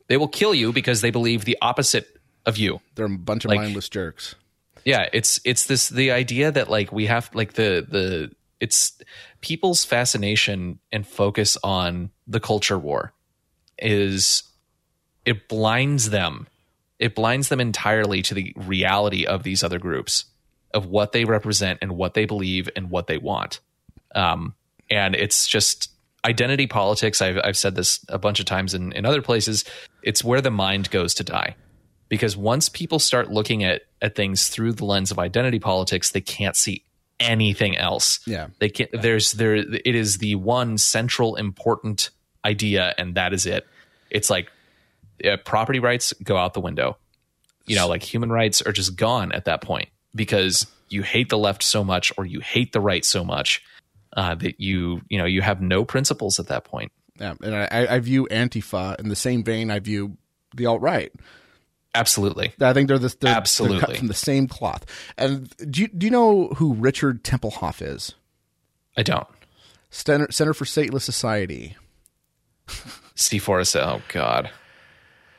they 0.07 0.17
will 0.17 0.27
kill 0.27 0.53
you 0.55 0.73
because 0.73 1.01
they 1.01 1.11
believe 1.11 1.45
the 1.45 1.57
opposite 1.61 2.07
of 2.45 2.57
you. 2.57 2.79
They're 2.95 3.05
a 3.05 3.09
bunch 3.09 3.45
of 3.45 3.49
Like- 3.49 3.59
mindless 3.59 3.89
jerks. 3.89 4.35
Yeah, 4.85 5.07
it's 5.13 5.39
it's 5.45 5.67
this 5.67 5.87
the 5.87 6.11
idea 6.11 6.51
that 6.51 6.69
like 6.69 6.91
we 6.91 7.05
have 7.05 7.29
like 7.33 7.53
the 7.53 7.85
the 7.87 8.31
it's 8.59 8.91
people's 9.43 9.83
fascination 9.83 10.79
and 10.91 11.05
focus 11.05 11.57
on 11.63 12.09
the 12.25 12.39
culture 12.39 12.79
war 12.79 13.13
is 13.77 14.43
it 15.25 15.47
blinds 15.49 16.09
them. 16.09 16.47
It 16.97 17.13
blinds 17.13 17.49
them 17.49 17.59
entirely 17.59 18.21
to 18.23 18.33
the 18.33 18.53
reality 18.55 19.25
of 19.25 19.43
these 19.43 19.61
other 19.61 19.79
groups, 19.79 20.25
of 20.73 20.85
what 20.85 21.11
they 21.11 21.25
represent 21.25 21.79
and 21.81 21.97
what 21.97 22.13
they 22.13 22.25
believe 22.25 22.69
and 22.75 22.89
what 22.89 23.07
they 23.07 23.17
want. 23.17 23.59
Um, 24.15 24.55
and 24.89 25.13
it's 25.13 25.45
just 25.45 25.91
identity 26.23 26.65
politics. 26.65 27.21
I've, 27.21 27.39
I've 27.43 27.57
said 27.57 27.75
this 27.75 28.03
a 28.07 28.17
bunch 28.17 28.39
of 28.39 28.45
times 28.45 28.73
in, 28.73 28.93
in 28.93 29.05
other 29.05 29.21
places. 29.21 29.65
It's 30.01 30.23
where 30.23 30.39
the 30.39 30.51
mind 30.51 30.89
goes 30.89 31.13
to 31.15 31.23
die 31.23 31.57
because 32.07 32.37
once 32.37 32.69
people 32.69 32.99
start 32.99 33.29
looking 33.29 33.63
at 33.63 33.81
at 34.01 34.15
things 34.15 34.47
through 34.47 34.73
the 34.73 34.85
lens 34.85 35.11
of 35.11 35.19
identity 35.19 35.59
politics, 35.59 36.11
they 36.11 36.21
can't 36.21 36.55
see 36.55 36.85
anything 37.23 37.77
else. 37.77 38.19
Yeah. 38.25 38.47
They 38.59 38.69
can't. 38.69 38.89
There's 38.91 39.31
there. 39.33 39.55
It 39.55 39.95
is 39.95 40.17
the 40.17 40.35
one 40.35 40.77
central 40.77 41.35
important 41.35 42.09
idea, 42.45 42.93
and 42.97 43.15
that 43.15 43.33
is 43.33 43.45
it. 43.45 43.65
It's 44.09 44.29
like 44.29 44.49
uh, 45.23 45.37
property 45.37 45.79
rights 45.79 46.13
go 46.23 46.37
out 46.37 46.53
the 46.53 46.61
window. 46.61 46.97
You 47.65 47.77
know, 47.77 47.87
like 47.87 48.03
human 48.03 48.29
rights 48.29 48.61
are 48.61 48.73
just 48.73 48.95
gone 48.95 49.31
at 49.31 49.45
that 49.45 49.61
point 49.61 49.89
because 50.13 50.67
you 50.89 51.01
hate 51.01 51.29
the 51.29 51.37
left 51.37 51.63
so 51.63 51.83
much 51.83 52.11
or 52.17 52.25
you 52.25 52.39
hate 52.39 52.73
the 52.73 52.81
right 52.81 53.05
so 53.05 53.23
much 53.23 53.63
uh, 54.15 54.35
that 54.35 54.59
you 54.59 55.01
you 55.09 55.17
know 55.17 55.25
you 55.25 55.41
have 55.41 55.61
no 55.61 55.85
principles 55.85 56.39
at 56.39 56.47
that 56.47 56.65
point. 56.65 56.91
Yeah, 57.19 57.35
and 57.41 57.55
I, 57.55 57.87
I 57.89 57.99
view 57.99 58.27
Antifa 58.29 58.99
in 58.99 59.09
the 59.09 59.15
same 59.15 59.43
vein 59.43 59.71
I 59.71 59.79
view 59.79 60.17
the 60.55 60.65
alt 60.65 60.81
right. 60.81 61.11
Absolutely. 61.95 62.53
I 62.59 62.73
think 62.73 62.87
they're, 62.87 62.97
the, 62.97 63.09
they're, 63.09 63.17
they're 63.19 63.35
Absolutely. 63.35 63.79
cut 63.79 63.97
from 63.97 64.07
the 64.07 64.13
same 64.13 64.47
cloth. 64.47 64.85
And 65.17 65.53
do 65.69 65.81
you, 65.81 65.87
do 65.87 66.05
you 66.07 66.11
know 66.11 66.47
who 66.49 66.73
Richard 66.73 67.23
Templehoff 67.23 67.81
is? 67.81 68.15
I 68.97 69.03
don't. 69.03 69.27
Center, 69.89 70.31
Center 70.31 70.53
for 70.53 70.65
Stateless 70.65 71.01
Society. 71.01 71.77
Steve 73.15 73.43
Forrest. 73.43 73.75
Oh 73.75 74.01
God. 74.07 74.49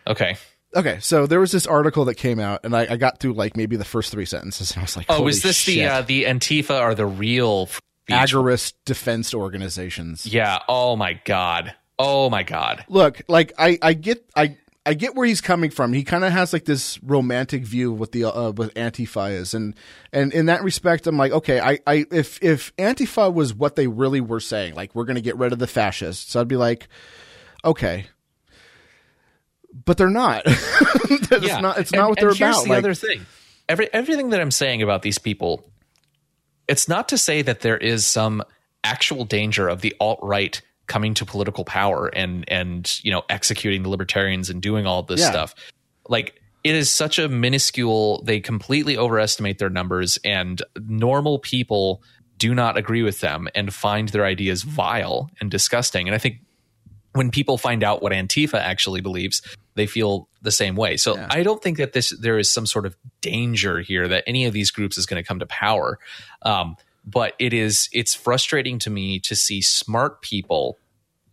Okay. 0.06 0.36
Okay, 0.76 0.98
so 1.00 1.26
there 1.26 1.38
was 1.38 1.52
this 1.52 1.66
article 1.68 2.04
that 2.06 2.16
came 2.16 2.40
out, 2.40 2.60
and 2.64 2.74
I, 2.76 2.86
I 2.90 2.96
got 2.96 3.20
through 3.20 3.34
like 3.34 3.56
maybe 3.56 3.76
the 3.76 3.84
first 3.84 4.10
three 4.10 4.24
sentences, 4.24 4.72
and 4.72 4.80
I 4.80 4.82
was 4.82 4.96
like, 4.96 5.06
Oh, 5.08 5.28
is 5.28 5.42
this 5.42 5.64
the 5.66 5.84
uh, 5.84 6.02
the 6.02 6.24
Antifa 6.24 6.80
or 6.80 6.94
the 6.94 7.06
real 7.06 7.68
agorist 8.10 8.74
defense 8.84 9.32
organizations? 9.34 10.26
Yeah. 10.26 10.58
Oh 10.68 10.96
my 10.96 11.20
God. 11.24 11.74
Oh 11.98 12.28
my 12.28 12.42
God. 12.42 12.84
Look, 12.88 13.22
like 13.28 13.52
I, 13.56 13.78
I 13.80 13.92
get, 13.94 14.24
I, 14.34 14.56
I 14.86 14.92
get 14.94 15.14
where 15.14 15.26
he's 15.26 15.40
coming 15.40 15.70
from. 15.70 15.92
He 15.94 16.04
kind 16.04 16.24
of 16.24 16.32
has 16.32 16.52
like 16.52 16.66
this 16.66 17.02
romantic 17.02 17.64
view 17.64 17.92
of 17.94 18.00
what 18.00 18.12
the 18.12 18.24
uh, 18.24 18.50
what 18.52 18.74
Antifa 18.74 19.32
is, 19.32 19.54
and 19.54 19.74
and 20.12 20.32
in 20.32 20.46
that 20.46 20.62
respect, 20.62 21.06
I'm 21.06 21.16
like, 21.16 21.32
okay, 21.32 21.58
I, 21.58 21.78
I 21.86 22.04
if 22.10 22.42
if 22.42 22.74
Antifa 22.76 23.32
was 23.32 23.54
what 23.54 23.76
they 23.76 23.86
really 23.86 24.20
were 24.20 24.40
saying, 24.40 24.74
like 24.74 24.94
we're 24.94 25.04
going 25.04 25.16
to 25.16 25.22
get 25.22 25.38
rid 25.38 25.52
of 25.54 25.58
the 25.58 25.66
fascists, 25.66 26.36
I'd 26.36 26.48
be 26.48 26.56
like, 26.56 26.88
okay, 27.64 28.06
but 29.86 29.96
they're 29.96 30.10
not. 30.10 30.42
it's 30.46 31.46
yeah. 31.46 31.60
not. 31.60 31.78
It's 31.78 31.90
And- 31.90 32.00
not 32.00 32.10
what 32.10 32.18
they're 32.20 32.28
here's 32.34 32.38
about. 32.40 32.64
The 32.64 32.70
Like, 32.70 32.78
other 32.78 32.94
thing, 32.94 33.24
every 33.68 33.92
everything 33.92 34.30
that 34.30 34.40
I'm 34.40 34.50
saying 34.50 34.82
about 34.82 35.00
these 35.02 35.18
people, 35.18 35.64
it's 36.68 36.88
not 36.88 37.08
to 37.08 37.18
say 37.18 37.42
that 37.42 37.60
there 37.60 37.78
is 37.78 38.06
some 38.06 38.42
actual 38.82 39.24
danger 39.24 39.66
of 39.66 39.80
the 39.80 39.94
alt 39.98 40.18
right 40.22 40.60
coming 40.86 41.14
to 41.14 41.24
political 41.24 41.64
power 41.64 42.08
and 42.08 42.44
and 42.48 43.00
you 43.02 43.10
know 43.10 43.22
executing 43.28 43.82
the 43.82 43.88
libertarians 43.88 44.50
and 44.50 44.60
doing 44.60 44.86
all 44.86 45.02
this 45.02 45.20
Yeah. 45.20 45.30
stuff. 45.30 45.54
Like 46.08 46.40
it 46.62 46.74
is 46.74 46.90
such 46.90 47.18
a 47.18 47.28
minuscule. 47.28 48.22
They 48.24 48.40
completely 48.40 48.96
overestimate 48.96 49.58
their 49.58 49.70
numbers, 49.70 50.18
and 50.24 50.62
normal 50.88 51.38
people 51.38 52.02
do 52.38 52.54
not 52.54 52.76
agree 52.76 53.02
with 53.02 53.20
them 53.20 53.48
and 53.54 53.72
find 53.72 54.08
their 54.08 54.24
ideas 54.24 54.62
vile 54.62 55.30
and 55.40 55.50
disgusting. 55.50 56.08
And 56.08 56.14
I 56.14 56.18
think 56.18 56.38
when 57.12 57.30
people 57.30 57.56
find 57.58 57.84
out 57.84 58.02
what 58.02 58.12
Antifa 58.12 58.54
actually 58.58 59.00
believes, 59.00 59.40
they 59.76 59.86
feel 59.86 60.28
the 60.42 60.50
same 60.50 60.74
way. 60.74 60.96
So 60.96 61.24
I 61.30 61.42
don't 61.44 61.62
think 61.62 61.78
that 61.78 61.92
this 61.92 62.10
there 62.20 62.38
is 62.38 62.50
some 62.50 62.66
sort 62.66 62.86
of 62.86 62.96
danger 63.20 63.80
here 63.80 64.08
that 64.08 64.24
any 64.26 64.46
of 64.46 64.52
these 64.52 64.70
groups 64.70 64.98
is 64.98 65.06
going 65.06 65.22
to 65.22 65.26
come 65.26 65.38
to 65.38 65.46
power. 65.46 65.98
Um, 66.42 66.76
but 67.06 67.34
it 67.38 67.52
is 67.52 67.88
it's 67.92 68.14
frustrating 68.14 68.78
to 68.80 68.90
me 68.90 69.18
to 69.20 69.36
see 69.36 69.60
smart 69.60 70.22
people 70.22 70.78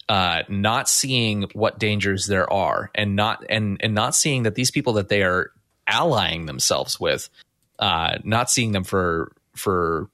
uh, 0.09 0.43
not 0.49 0.89
seeing 0.89 1.43
what 1.53 1.79
dangers 1.79 2.27
there 2.27 2.51
are 2.51 2.91
and 2.95 3.15
not 3.15 3.45
and 3.49 3.77
and 3.79 3.95
not 3.95 4.13
seeing 4.13 4.43
that 4.43 4.55
these 4.55 4.71
people 4.71 4.93
that 4.93 5.09
they 5.09 5.23
are 5.23 5.51
allying 5.87 6.45
themselves 6.45 6.99
with, 6.99 7.29
uh, 7.79 8.17
not 8.23 8.49
seeing 8.49 8.71
them 8.73 8.83
for 8.83 9.31
for 9.55 10.09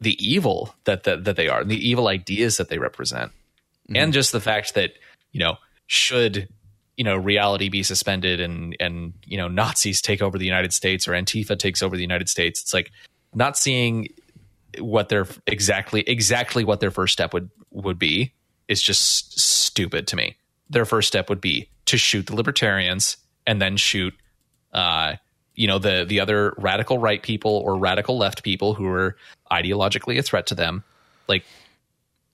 the 0.00 0.16
evil 0.26 0.74
that 0.84 1.04
that, 1.04 1.24
that 1.24 1.36
they 1.36 1.48
are, 1.48 1.64
the 1.64 1.88
evil 1.88 2.08
ideas 2.08 2.56
that 2.58 2.68
they 2.68 2.78
represent. 2.78 3.32
And 3.92 4.12
just 4.12 4.30
the 4.30 4.40
fact 4.40 4.74
that 4.74 4.92
you 5.32 5.40
know 5.40 5.56
should 5.86 6.48
you 6.96 7.04
know 7.04 7.16
reality 7.16 7.70
be 7.70 7.82
suspended 7.82 8.40
and 8.40 8.76
and 8.78 9.14
you 9.24 9.38
know 9.38 9.48
Nazis 9.48 10.02
take 10.02 10.20
over 10.20 10.36
the 10.36 10.44
United 10.44 10.72
States 10.72 11.08
or 11.08 11.12
Antifa 11.12 11.58
takes 11.58 11.82
over 11.82 11.96
the 11.96 12.02
United 12.02 12.28
States 12.28 12.60
it's 12.60 12.74
like 12.74 12.92
not 13.34 13.56
seeing 13.56 14.08
what 14.78 15.08
their 15.08 15.26
exactly 15.46 16.02
exactly 16.02 16.64
what 16.64 16.80
their 16.80 16.90
first 16.90 17.12
step 17.12 17.32
would 17.32 17.50
would 17.70 17.98
be 17.98 18.32
is 18.68 18.80
just 18.82 19.38
stupid 19.38 20.06
to 20.06 20.16
me 20.16 20.36
their 20.68 20.84
first 20.84 21.08
step 21.08 21.28
would 21.28 21.40
be 21.40 21.68
to 21.86 21.96
shoot 21.98 22.26
the 22.26 22.34
libertarians 22.34 23.16
and 23.46 23.60
then 23.60 23.76
shoot 23.76 24.14
uh 24.72 25.14
you 25.54 25.66
know 25.66 25.78
the 25.78 26.04
the 26.08 26.20
other 26.20 26.54
radical 26.58 26.98
right 26.98 27.22
people 27.22 27.50
or 27.50 27.76
radical 27.76 28.16
left 28.16 28.42
people 28.42 28.74
who 28.74 28.86
are 28.86 29.16
ideologically 29.50 30.18
a 30.18 30.22
threat 30.22 30.46
to 30.46 30.54
them 30.54 30.84
like 31.26 31.44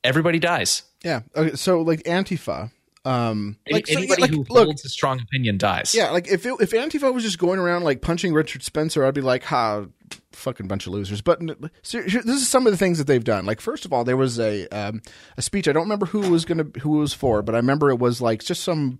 everybody 0.05 0.39
dies 0.39 0.83
Yeah. 1.07 1.21
Okay. 1.37 1.55
So 1.55 1.83
like 1.83 2.03
Antifa, 2.03 2.73
Um, 3.07 3.57
Any- 3.67 3.75
like, 3.75 3.87
so, 3.87 3.93
yeah, 3.93 3.99
anybody 3.99 4.23
like, 4.23 4.31
who 4.31 4.45
look, 4.51 4.65
holds 4.65 4.85
a 4.85 4.89
strong 4.89 5.21
opinion 5.21 5.59
dies. 5.59 5.95
yeah, 5.95 6.11
like 6.11 6.27
if 6.27 6.45
it, 6.45 6.55
if 6.61 6.73
Antifa 6.73 7.15
was 7.15 7.23
just 7.23 7.39
going 7.39 7.61
around 7.61 7.85
like 7.85 8.01
punching 8.01 8.35
Richard 8.35 8.65
Spencer, 8.65 9.05
I'd 9.05 9.15
be 9.15 9.21
like, 9.21 9.45
ha, 9.45 9.87
fucking 10.33 10.67
bunch 10.67 10.87
of 10.89 10.93
losers. 10.93 11.21
But 11.21 11.41
ser- 11.83 12.03
this 12.03 12.25
is 12.25 12.49
some 12.49 12.67
of 12.67 12.73
the 12.73 12.77
things 12.77 12.99
that 12.99 13.07
they've 13.07 13.23
done. 13.23 13.47
Like 13.47 13.61
first 13.61 13.85
of 13.85 13.93
all, 13.93 14.03
there 14.03 14.17
was 14.17 14.41
a 14.41 14.67
um, 14.69 15.03
a 15.37 15.43
speech. 15.43 15.69
I 15.69 15.73
don't 15.73 15.85
remember 15.85 16.07
who 16.07 16.31
was 16.31 16.45
gonna 16.45 16.67
who 16.81 16.97
it 16.97 17.01
was 17.01 17.15
for, 17.15 17.43
but 17.43 17.55
I 17.55 17.59
remember 17.59 17.91
it 17.91 17.99
was 18.01 18.21
like 18.21 18.43
just 18.43 18.65
some 18.65 18.99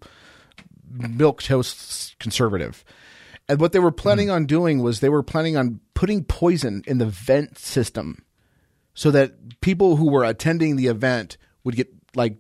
milk 0.89 1.43
toast 1.43 2.17
conservative. 2.21 2.85
And 3.49 3.61
what 3.61 3.73
they 3.73 3.79
were 3.79 3.93
planning 3.93 4.31
on 4.31 4.47
doing 4.47 4.83
was 4.83 5.01
they 5.01 5.09
were 5.09 5.23
planning 5.23 5.57
on 5.57 5.81
putting 5.95 6.25
poison 6.25 6.83
in 6.87 6.99
the 6.99 7.07
vent 7.07 7.59
system 7.59 8.25
so 8.95 9.11
that 9.11 9.61
people 9.61 9.97
who 9.97 10.11
were 10.11 10.25
attending 10.25 10.77
the 10.77 10.87
event 10.87 11.37
would 11.65 11.77
get 11.77 11.89
like 12.15 12.37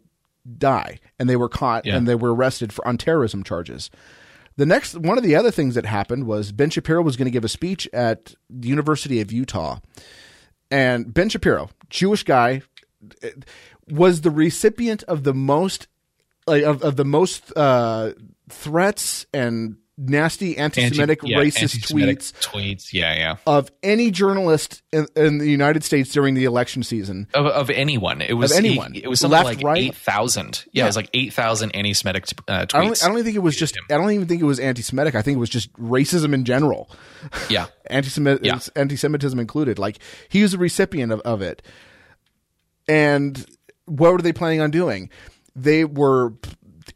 die 0.59 0.99
and 1.19 1.29
they 1.29 1.37
were 1.37 1.49
caught 1.49 1.87
Yeah. 1.87 1.97
and 1.97 2.07
they 2.07 2.15
were 2.15 2.35
arrested 2.35 2.73
for 2.73 2.87
on 2.87 2.99
terrorism 2.99 3.43
charges. 3.43 3.91
The 4.57 4.67
next 4.67 4.97
one 4.97 5.19
of 5.19 5.25
the 5.25 5.37
other 5.37 5.51
things 5.51 5.75
that 5.75 5.85
happened 5.85 6.27
was 6.27 6.51
Ben 6.53 6.71
Shapiro 6.71 7.03
was 7.03 7.17
going 7.17 7.27
to 7.27 7.31
give 7.31 7.45
a 7.45 7.49
speech 7.49 7.89
at 7.93 8.35
the 8.49 8.69
University 8.69 9.21
of 9.21 9.31
Utah. 9.33 9.79
And 10.71 11.13
Ben 11.13 11.29
Shapiro, 11.29 11.69
Jewish 11.91 12.23
guy, 12.25 12.63
was 13.89 14.23
the 14.23 14.31
recipient 14.31 15.03
of 15.05 15.25
the 15.25 15.35
most 15.35 15.89
like 16.47 16.63
of, 16.65 16.83
of 16.83 16.97
the 16.97 17.05
most 17.05 17.53
uh, 17.57 18.13
threats 18.49 19.27
and 19.35 19.77
nasty 19.99 20.59
Anti- 20.59 20.83
anti-Semitic 20.83 21.21
yeah, 21.25 21.39
racist 21.39 21.63
anti-Semitic 21.63 22.19
tweets 22.19 22.33
Tweets. 22.43 22.93
Yeah, 22.93 23.15
yeah. 23.15 23.37
of 23.47 23.71
any 23.83 24.11
journalist 24.11 24.83
in, 24.93 25.07
in 25.17 25.39
the 25.39 25.49
United 25.49 25.85
States 25.85 26.13
during 26.13 26.35
the 26.35 26.45
election 26.45 26.83
season. 26.83 27.27
Of, 27.35 27.47
of 27.47 27.71
anyone, 27.71 28.21
it 28.21 28.35
was 28.35 28.53
anyone. 28.53 28.95
It, 28.95 29.09
was 29.09 29.21
something 29.21 29.37
Left, 29.43 29.47
like 29.57 29.65
right. 29.65 29.79
eight 29.79 29.95
thousand. 29.95 30.65
Yeah, 30.73 30.81
Yeah. 30.81 30.85
it 30.85 30.89
was 30.89 30.97
like 30.97 31.11
eight 31.15 31.33
thousand 31.33 31.71
anti-Semitic 31.73 32.25
uh, 32.47 32.67
tweets. 32.67 32.75
I 32.75 32.83
don't, 32.85 33.03
I 33.05 33.07
don't 33.07 33.17
even 33.17 33.25
think 33.25 33.37
it 33.37 33.41
was 33.41 33.57
just. 33.57 33.77
I 33.91 33.95
don't 33.95 34.11
even 34.11 34.27
think 34.27 34.43
it 34.43 34.47
was 34.47 34.61
anti-Semitic. 34.61 35.15
I 35.15 35.23
think 35.23 35.37
it 35.37 35.41
was 35.41 35.51
just 35.51 35.73
racism 35.75 36.35
in 36.35 36.45
general, 36.45 36.91
yeah, 37.49 37.67
anti-Semitic, 37.87 38.45
Yeah. 38.45 38.59
anti-Semitism 38.77 39.39
included. 39.39 39.79
Like 39.79 39.99
he 40.29 40.43
was 40.43 40.53
a 40.55 40.59
recipient 40.59 41.13
of, 41.13 41.21
of 41.21 41.41
it. 41.43 41.63
And 42.89 43.45
what 43.87 44.13
were 44.13 44.19
they 44.23 44.33
planning 44.33 44.61
on 44.61 44.71
doing? 44.71 45.11
They 45.55 45.85
were 45.85 46.35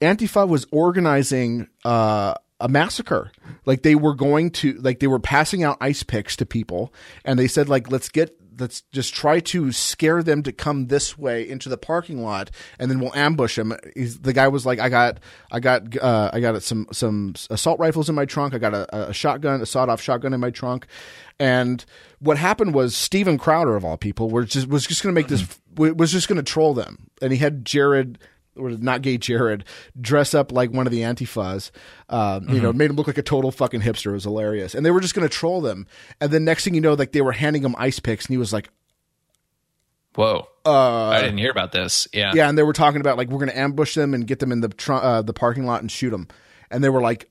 Antifa 0.01 0.47
was 0.47 0.67
organizing 0.71 1.69
uh, 1.85 2.35
a 2.61 2.69
massacre. 2.69 3.33
Like 3.65 3.83
they 3.83 3.95
were 3.95 4.15
going 4.15 4.51
to 4.53 4.75
like 4.75 5.01
they 5.01 5.07
were 5.07 5.19
passing 5.19 5.63
out 5.63 5.79
ice 5.81 6.03
picks 6.03 6.37
to 6.37 6.47
people, 6.47 6.93
and 7.25 7.39
they 7.39 7.49
said 7.49 7.69
like 7.69 7.91
let's 7.91 8.09
get 8.09 8.37
let's 8.61 8.83
just 8.93 9.15
try 9.15 9.41
to 9.41 9.73
scare 9.73 10.23
them 10.23 10.43
to 10.43 10.53
come 10.53 10.87
this 10.87 11.17
way 11.19 11.49
into 11.49 11.69
the 11.69 11.79
parking 11.79 12.23
lot, 12.23 12.51
and 12.79 12.91
then 12.91 13.01
we'll 13.01 13.15
ambush 13.15 13.57
them. 13.57 13.75
He's, 13.95 14.19
the 14.21 14.33
guy 14.33 14.49
was 14.49 14.67
like, 14.67 14.79
I 14.79 14.89
got 14.89 15.19
I 15.51 15.61
got 15.61 15.97
uh, 15.97 16.31
I 16.33 16.41
got 16.41 16.63
some 16.63 16.87
some 16.93 17.35
assault 17.49 17.81
rifles 17.81 18.09
in 18.09 18.15
my 18.15 18.27
trunk. 18.27 18.55
I 18.55 18.59
got 18.59 18.75
a, 18.75 19.09
a 19.09 19.13
shotgun, 19.13 19.61
a 19.61 19.67
sawed 19.67 19.89
off 19.89 20.01
shotgun 20.01 20.35
in 20.35 20.41
my 20.41 20.51
trunk. 20.51 20.87
And 21.39 21.85
what 22.19 22.37
happened 22.37 22.75
was 22.75 22.95
Steven 22.95 23.39
Crowder 23.39 23.75
of 23.75 23.85
all 23.85 23.97
people 23.97 24.29
was 24.29 24.51
just 24.51 24.69
was 24.69 24.87
just 24.87 25.03
going 25.03 25.15
to 25.15 25.19
make 25.19 25.29
this 25.29 25.59
was 25.75 26.13
just 26.13 26.29
going 26.29 26.37
to 26.37 26.43
troll 26.43 26.75
them, 26.75 27.11
and 27.23 27.33
he 27.33 27.39
had 27.39 27.65
Jared 27.65 28.19
or 28.57 28.71
not 28.71 29.03
gay 29.03 29.17
Jared 29.17 29.65
dress 30.01 30.35
up 30.35 30.53
like 30.53 30.71
one 30.73 30.87
of 30.87 30.91
the 30.91 31.01
antifas. 31.01 31.71
Um, 32.09 32.49
You 32.49 32.61
know, 32.61 32.73
made 32.73 32.91
him 32.91 32.97
look 32.97 33.07
like 33.07 33.19
a 33.19 33.23
total 33.23 33.51
fucking 33.51 33.81
hipster. 33.81 34.07
It 34.07 34.13
was 34.13 34.25
hilarious, 34.25 34.75
and 34.75 34.85
they 34.85 34.91
were 34.91 35.01
just 35.01 35.15
going 35.15 35.27
to 35.29 35.33
troll 35.35 35.61
them. 35.61 35.87
And 36.21 36.31
then 36.31 36.45
next 36.45 36.65
thing 36.65 36.75
you 36.75 36.81
know, 36.81 36.95
like 36.95 37.13
they 37.13 37.21
were 37.23 37.33
handing 37.33 37.63
him 37.65 37.75
ice 37.79 38.01
picks, 38.01 38.27
and 38.27 38.33
he 38.35 38.39
was 38.39 38.53
like, 38.53 38.69
Whoa, 40.17 40.49
uh, 40.67 41.09
I 41.09 41.21
didn't 41.23 41.39
hear 41.39 41.53
about 41.53 41.71
this. 41.71 42.09
Yeah, 42.13 42.33
"Yeah," 42.35 42.49
and 42.49 42.59
they 42.59 42.65
were 42.65 42.73
talking 42.73 43.01
about 43.01 43.17
like 43.17 43.29
we're 43.29 43.39
going 43.39 43.51
to 43.51 43.59
ambush 43.59 43.95
them 43.95 44.13
and 44.13 44.27
get 44.27 44.41
them 44.41 44.51
in 44.51 44.61
the 44.61 44.69
tr- 44.69 44.95
uh, 44.95 45.23
the 45.23 45.33
parking 45.33 45.67
lot 45.67 45.81
and 45.83 45.91
shoot 45.91 46.11
them. 46.11 46.27
And 46.69 46.83
they 46.83 46.89
were 46.89 47.01
like, 47.01 47.31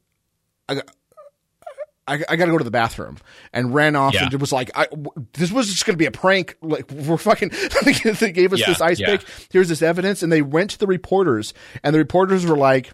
I 2.10 2.18
got. 2.18 2.32
I, 2.32 2.36
got 2.36 2.46
to 2.46 2.52
go 2.52 2.58
to 2.58 2.64
the 2.64 2.72
bathroom. 2.72 3.18
And 3.54 3.74
ran 3.74 3.96
off 3.96 4.14
Yeah. 4.14 4.26
and 4.26 4.34
it 4.34 4.40
was 4.40 4.52
like 4.52 4.72
I, 4.76 4.86
w- 4.88 5.12
this 5.34 5.52
was 5.52 5.68
just 5.68 5.86
going 5.86 5.94
to 5.94 5.98
be 5.98 6.06
a 6.06 6.12
prank. 6.12 6.56
Like 6.62 6.90
we're 6.92 7.18
fucking 7.18 7.50
they 8.20 8.32
gave 8.32 8.54
us 8.54 8.60
Yeah, 8.60 8.68
this 8.68 8.82
ice 8.82 9.00
yeah. 9.00 9.18
pick 9.18 9.26
here's 9.52 9.70
this 9.70 9.82
evidence. 9.82 10.24
And 10.24 10.32
they 10.32 10.42
went 10.42 10.72
to 10.72 10.78
the 10.80 10.88
reporters. 10.88 11.54
And 11.84 11.94
the 11.94 12.00
reporters 12.00 12.46
were 12.46 12.58
like 12.58 12.92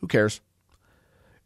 who 0.00 0.08
cares? 0.08 0.40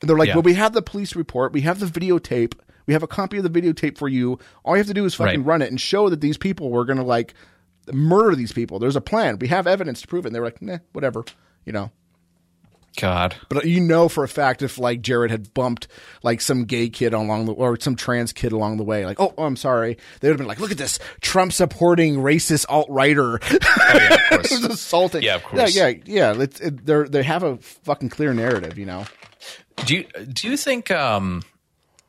And 0.01 0.09
they're 0.10 0.16
like 0.18 0.31
well 0.35 0.43
we 0.43 0.55
have 0.55 0.73
the 0.73 0.82
police 0.82 1.14
report. 1.16 1.52
We 1.52 1.62
have 1.62 1.81
the 1.81 1.86
videotape. 1.86 2.55
We 2.86 2.93
have 2.94 3.02
a 3.02 3.09
copy 3.09 3.39
of 3.39 3.43
the 3.43 3.51
videotape 3.60 3.98
for 3.98 4.09
you. 4.09 4.39
All 4.64 4.74
you 4.74 4.78
have 4.78 4.86
to 4.86 4.94
do 4.94 5.05
is 5.05 5.14
fucking 5.14 5.40
Right. 5.40 5.47
run 5.47 5.62
it 5.62 5.70
and 5.70 5.81
show 5.81 6.09
that 6.09 6.20
these 6.20 6.36
people 6.39 6.70
were 6.70 6.85
going 6.85 6.98
to 6.98 7.05
like 7.05 7.35
murder 7.93 8.35
these 8.36 8.52
people. 8.52 8.78
There's 8.78 8.97
a 8.97 9.01
plan. 9.01 9.39
We 9.39 9.48
have 9.48 9.66
evidence 9.66 10.01
to 10.02 10.06
prove 10.09 10.24
it. 10.24 10.28
And 10.28 10.35
they 10.35 10.40
were 10.40 10.47
like 10.47 10.62
nah 10.62 10.78
whatever. 10.93 11.24
You 11.64 11.73
know 11.73 11.90
God. 12.97 13.35
but 13.48 13.64
you 13.66 13.81
know 13.81 14.09
for 14.09 14.24
a 14.24 14.28
fact 14.28 14.62
if 14.62 14.78
like 14.78 15.02
Jared 15.02 15.31
had 15.31 15.52
bumped 15.55 15.89
like 16.23 16.40
some 16.40 16.64
gay 16.64 16.89
kid 16.89 17.12
along 17.14 17.47
the 17.47 17.52
or 17.52 17.78
some 17.78 17.97
trans 17.97 18.32
kid 18.32 18.52
along 18.52 18.77
the 18.78 18.85
way, 18.85 19.05
like, 19.06 19.20
oh, 19.20 19.35
oh, 19.39 19.44
I'm 19.44 19.56
sorry, 19.56 19.97
they 20.20 20.28
would 20.28 20.32
have 20.35 20.39
been 20.39 20.47
like, 20.47 20.60
look 20.60 20.70
at 20.73 20.78
this 20.78 20.98
Trump 21.20 21.52
supporting 21.52 22.16
racist 22.16 22.66
alt 22.68 22.89
writer 22.90 23.39
Oh, 23.43 23.59
yeah, 23.94 24.14
of 24.14 24.20
course. 24.48 24.52
assaulting. 24.64 25.23
Yeah, 25.23 25.36
of 25.36 25.44
course. 25.44 25.74
Yeah, 25.74 25.89
yeah, 25.89 26.32
yeah. 26.35 26.43
It, 26.43 26.85
they're 26.86 27.09
they 27.09 27.23
have 27.23 27.43
a 27.43 27.56
fucking 27.59 28.09
clear 28.09 28.32
narrative, 28.35 28.78
you 28.78 28.86
know. 28.86 29.05
Do 29.85 29.94
you 29.97 30.05
do 30.32 30.48
you 30.48 30.56
think? 30.56 30.90
Um, 30.90 31.43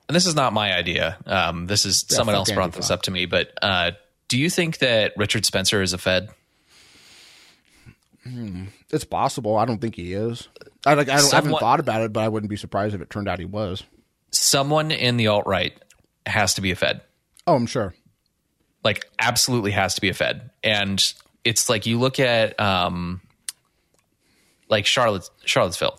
and 0.07 0.15
this 0.15 0.25
is 0.25 0.35
not 0.35 0.53
my 0.53 0.73
idea. 0.73 1.17
Um, 1.25 1.67
this 1.67 1.85
is 1.85 2.05
someone 2.07 2.35
else 2.35 2.49
brought 2.51 2.71
this 2.73 2.89
up 2.89 3.01
to 3.03 3.11
me. 3.11 3.25
But 3.25 3.51
uh, 3.61 3.91
do 4.29 4.37
you 4.37 4.49
think 4.49 4.77
that 4.77 5.11
Richard 5.17 5.45
Spencer 5.45 5.81
is 5.81 5.91
a 5.91 5.97
Fed? 5.97 6.29
It's 8.91 9.03
possible. 9.05 9.57
I 9.57 9.65
don't 9.65 9.79
think 9.79 9.95
he 9.95 10.13
is. 10.13 10.47
I 10.85 10.93
like. 10.93 11.09
I, 11.09 11.17
don't, 11.17 11.33
I 11.33 11.35
haven't 11.37 11.59
thought 11.59 11.79
about 11.79 12.01
it, 12.01 12.13
but 12.13 12.23
I 12.23 12.29
wouldn't 12.29 12.49
be 12.49 12.55
surprised 12.57 12.95
if 12.95 13.01
it 13.01 13.09
turned 13.09 13.27
out 13.27 13.39
he 13.39 13.45
was. 13.45 13.83
Someone 14.31 14.91
in 14.91 15.17
the 15.17 15.27
alt 15.27 15.45
right 15.47 15.73
has 16.25 16.55
to 16.55 16.61
be 16.61 16.71
a 16.71 16.75
Fed. 16.75 17.01
Oh, 17.45 17.55
I'm 17.55 17.65
sure. 17.65 17.93
like 18.83 19.05
absolutely 19.19 19.71
has 19.71 19.95
to 19.95 20.01
be 20.01 20.09
a 20.09 20.13
fed 20.13 20.49
and 20.63 21.13
it's 21.43 21.69
like 21.69 21.85
you 21.85 21.97
look 21.99 22.19
at 22.19 22.57
um 22.59 23.21
like 24.69 24.85
charlotte 24.85 25.29
charlottesville 25.45 25.97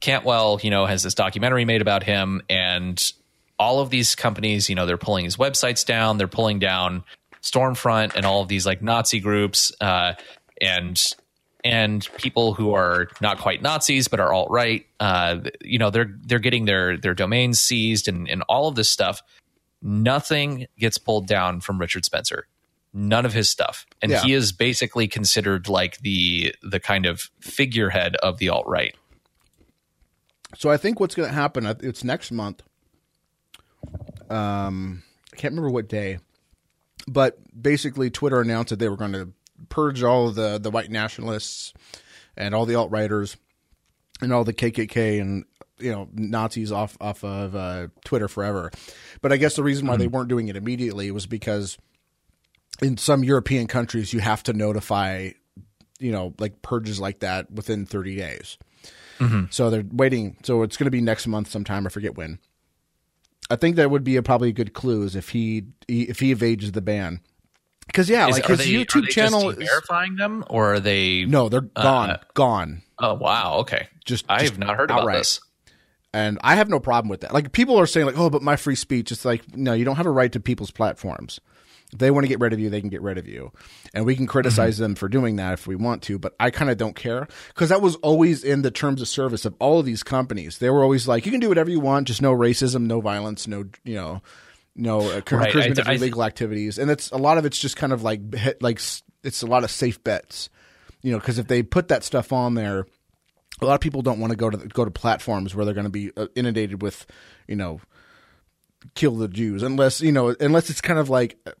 cantwell 0.00 0.60
you 0.62 0.70
know 0.70 0.86
has 0.86 1.02
this 1.02 1.14
documentary 1.14 1.64
made 1.64 1.80
about 1.82 2.02
him 2.02 2.42
and 2.48 3.12
all 3.58 3.80
of 3.80 3.90
these 3.90 4.14
companies 4.14 4.68
you 4.68 4.74
know 4.74 4.86
they're 4.86 4.96
pulling 4.98 5.24
his 5.24 5.36
websites 5.36 5.84
down 5.84 6.16
they're 6.18 6.28
pulling 6.28 6.58
down 6.58 7.02
stormfront 7.42 8.14
and 8.14 8.24
all 8.26 8.42
of 8.42 8.48
these 8.48 8.66
like 8.66 8.82
nazi 8.82 9.20
groups 9.20 9.72
uh 9.80 10.12
and 10.60 11.14
and 11.64 12.08
people 12.16 12.54
who 12.54 12.72
are 12.74 13.08
not 13.20 13.38
quite 13.38 13.62
Nazis 13.62 14.08
but 14.08 14.20
are 14.20 14.32
alt 14.32 14.50
right, 14.50 14.86
uh, 15.00 15.38
you 15.62 15.78
know, 15.78 15.90
they're 15.90 16.14
they're 16.22 16.38
getting 16.38 16.64
their 16.66 16.96
their 16.96 17.14
domains 17.14 17.60
seized 17.60 18.08
and, 18.08 18.28
and 18.28 18.42
all 18.48 18.68
of 18.68 18.74
this 18.74 18.88
stuff. 18.90 19.22
Nothing 19.82 20.66
gets 20.78 20.98
pulled 20.98 21.26
down 21.26 21.60
from 21.60 21.78
Richard 21.78 22.04
Spencer. 22.04 22.46
None 22.94 23.26
of 23.26 23.32
his 23.32 23.50
stuff, 23.50 23.86
and 24.00 24.10
Yeah. 24.10 24.22
he 24.22 24.32
is 24.32 24.50
basically 24.50 25.06
considered 25.08 25.68
like 25.68 25.98
the 25.98 26.54
the 26.62 26.80
kind 26.80 27.04
of 27.06 27.30
figurehead 27.40 28.16
of 28.16 28.38
the 28.38 28.48
alt 28.48 28.66
right. 28.66 28.94
So 30.56 30.70
I 30.70 30.78
think 30.78 30.98
what's 30.98 31.14
going 31.14 31.28
to 31.28 31.34
happen. 31.34 31.66
uh, 31.66 31.74
It's 31.80 32.02
next 32.02 32.32
month. 32.32 32.62
Um, 34.30 35.02
I 35.32 35.36
can't 35.36 35.52
remember 35.52 35.70
what 35.70 35.88
day, 35.88 36.18
but 37.06 37.38
basically, 37.60 38.10
Twitter 38.10 38.40
announced 38.40 38.70
that 38.70 38.78
they 38.78 38.88
were 38.88 38.96
going 38.96 39.12
to 39.12 39.32
purge 39.68 40.02
all 40.02 40.30
the 40.30 40.58
the 40.58 40.70
white 40.70 40.90
nationalists 40.90 41.72
and 42.36 42.54
all 42.54 42.66
the 42.66 42.74
alt 42.74 42.90
righters 42.90 43.36
and 44.20 44.32
all 44.32 44.44
the 44.44 44.54
KKK 44.54 45.20
and 45.20 45.44
you 45.78 45.92
know 45.92 46.08
Nazis 46.12 46.72
off 46.72 46.96
off 47.00 47.24
of 47.24 47.54
uh, 47.54 47.88
Twitter 48.04 48.28
forever. 48.28 48.70
But 49.22 49.32
I 49.32 49.36
guess 49.36 49.56
the 49.56 49.62
reason 49.62 49.86
why 49.86 49.96
they 49.96 50.06
weren't 50.08 50.28
doing 50.28 50.48
it 50.48 50.56
immediately 50.56 51.10
was 51.10 51.26
because 51.26 51.78
in 52.82 52.96
some 52.96 53.24
European 53.24 53.66
countries 53.66 54.12
you 54.12 54.20
have 54.20 54.42
to 54.44 54.52
notify 54.52 55.30
you 55.98 56.12
know 56.12 56.34
like 56.38 56.62
purges 56.62 57.00
like 57.00 57.20
that 57.20 57.50
within 57.50 57.86
30 57.86 58.16
days. 58.16 58.58
So 59.50 59.68
they're 59.70 59.84
waiting. 59.90 60.36
So 60.44 60.62
it's 60.62 60.76
going 60.76 60.86
to 60.86 60.92
be 60.92 61.00
next 61.00 61.26
month 61.26 61.50
sometime. 61.50 61.86
I 61.86 61.90
forget 61.90 62.16
when. 62.16 62.38
I 63.50 63.56
think 63.56 63.76
that 63.76 63.90
would 63.90 64.04
be 64.04 64.16
a, 64.16 64.22
probably 64.22 64.50
a 64.50 64.52
good 64.52 64.74
clue 64.74 65.02
is 65.02 65.16
if 65.16 65.30
he, 65.30 65.64
he 65.88 66.02
if 66.02 66.20
he 66.20 66.30
evades 66.30 66.70
the 66.72 66.82
ban. 66.82 67.20
Because 67.88 68.08
yeah, 68.08 68.28
Is- 68.28 68.34
like 68.36 68.46
his 68.46 68.58
they, 68.58 68.66
YouTube 68.70 69.08
channel. 69.08 69.50
is- 69.50 69.56
verifying 69.68 70.14
them, 70.16 70.44
or 70.48 70.74
are 70.74 70.80
they? 70.80 71.24
no, 71.24 71.48
they're 71.48 71.62
gone, 71.62 72.10
Uh, 72.10 72.18
gone. 72.34 72.82
Oh 73.00 73.14
wow. 73.14 73.56
Okay. 73.58 73.88
Just- 74.04 74.24
I 74.28 74.44
have 74.44 74.58
not 74.58 74.76
heard 74.76 74.90
about 74.92 75.10
this. 75.12 75.40
And 76.14 76.38
I 76.42 76.54
have 76.54 76.70
no 76.70 76.80
problem 76.80 77.10
with 77.10 77.20
that. 77.20 77.34
Like 77.34 77.52
people 77.52 77.78
are 77.78 77.86
saying, 77.86 78.06
like, 78.06 78.16
oh, 78.18 78.30
but 78.30 78.40
my 78.42 78.56
free 78.56 78.74
speech. 78.76 79.12
It's 79.12 79.24
like, 79.26 79.54
no, 79.56 79.74
you 79.74 79.84
don't 79.84 79.96
have 79.96 80.06
a 80.06 80.10
right 80.10 80.32
to 80.32 80.40
people's 80.40 80.70
platforms. 80.70 81.38
If 81.92 81.98
they 81.98 82.10
want 82.10 82.24
to 82.24 82.28
get 82.28 82.40
rid 82.40 82.52
of 82.52 82.58
you, 82.58 82.68
they 82.70 82.80
can 82.80 82.90
get 82.90 83.00
rid 83.00 83.16
of 83.16 83.26
you, 83.26 83.50
and 83.94 84.04
we 84.04 84.14
can 84.14 84.26
criticize 84.26 84.76
them 84.76 84.94
for 84.94 85.08
doing 85.08 85.36
that 85.36 85.54
if 85.54 85.66
we 85.66 85.74
want 85.74 86.02
to. 86.04 86.18
But 86.18 86.34
I 86.38 86.50
kind 86.50 86.70
of 86.70 86.76
don't 86.76 86.94
care 86.94 87.26
because 87.48 87.70
that 87.70 87.80
was 87.80 87.96
always 87.96 88.44
in 88.44 88.60
the 88.60 88.70
terms 88.70 89.00
of 89.00 89.08
service 89.08 89.46
of 89.46 89.54
all 89.58 89.80
of 89.80 89.86
these 89.86 90.02
companies. 90.02 90.58
They 90.58 90.68
were 90.68 90.82
always 90.82 91.08
like, 91.08 91.24
you 91.24 91.32
can 91.32 91.40
do 91.40 91.48
whatever 91.48 91.70
you 91.70 91.80
want, 91.80 92.06
just 92.08 92.20
no 92.20 92.34
racism, 92.34 92.82
no 92.82 93.00
violence, 93.00 93.46
no, 93.48 93.64
you 93.84 93.94
know, 93.94 94.20
no 94.78 95.00
uh, 95.00 95.20
Right, 95.30 95.54
I- 95.54 95.64
of 95.66 95.88
I- 95.88 95.94
illegal 95.94 96.24
activities. 96.24 96.78
And 96.78 96.90
it's 96.90 97.10
a 97.10 97.18
lot 97.18 97.36
of 97.36 97.44
it's 97.44 97.58
just 97.58 97.76
kind 97.76 97.92
of 97.92 98.02
like 98.02 98.20
like 98.60 98.80
it's 99.22 99.42
a 99.42 99.46
lot 99.46 99.64
of 99.64 99.70
safe 99.70 100.02
bets, 100.02 100.48
you 101.02 101.12
know, 101.12 101.18
because 101.18 101.38
if 101.38 101.48
they 101.48 101.62
put 101.62 101.88
that 101.88 102.04
stuff 102.04 102.32
on 102.32 102.54
there 102.54 102.86
a 103.60 103.66
lot 103.66 103.74
of 103.74 103.80
people 103.80 104.02
don't 104.02 104.20
want 104.20 104.30
to 104.30 104.36
go 104.36 104.50
to 104.50 104.56
go 104.56 104.84
to 104.84 104.90
platforms 104.90 105.54
where 105.54 105.64
they're 105.64 105.74
going 105.74 105.84
to 105.84 105.90
be 105.90 106.12
uh, 106.16 106.26
inundated 106.34 106.82
with, 106.82 107.06
you 107.46 107.56
know, 107.56 107.80
kill 108.94 109.16
the 109.16 109.28
Jews 109.28 109.62
unless 109.62 110.00
you 110.00 110.12
know 110.12 110.34
unless 110.40 110.70
it's 110.70 110.80
kind 110.80 110.98
of 110.98 111.10
like 111.10 111.36
uh, 111.46 111.52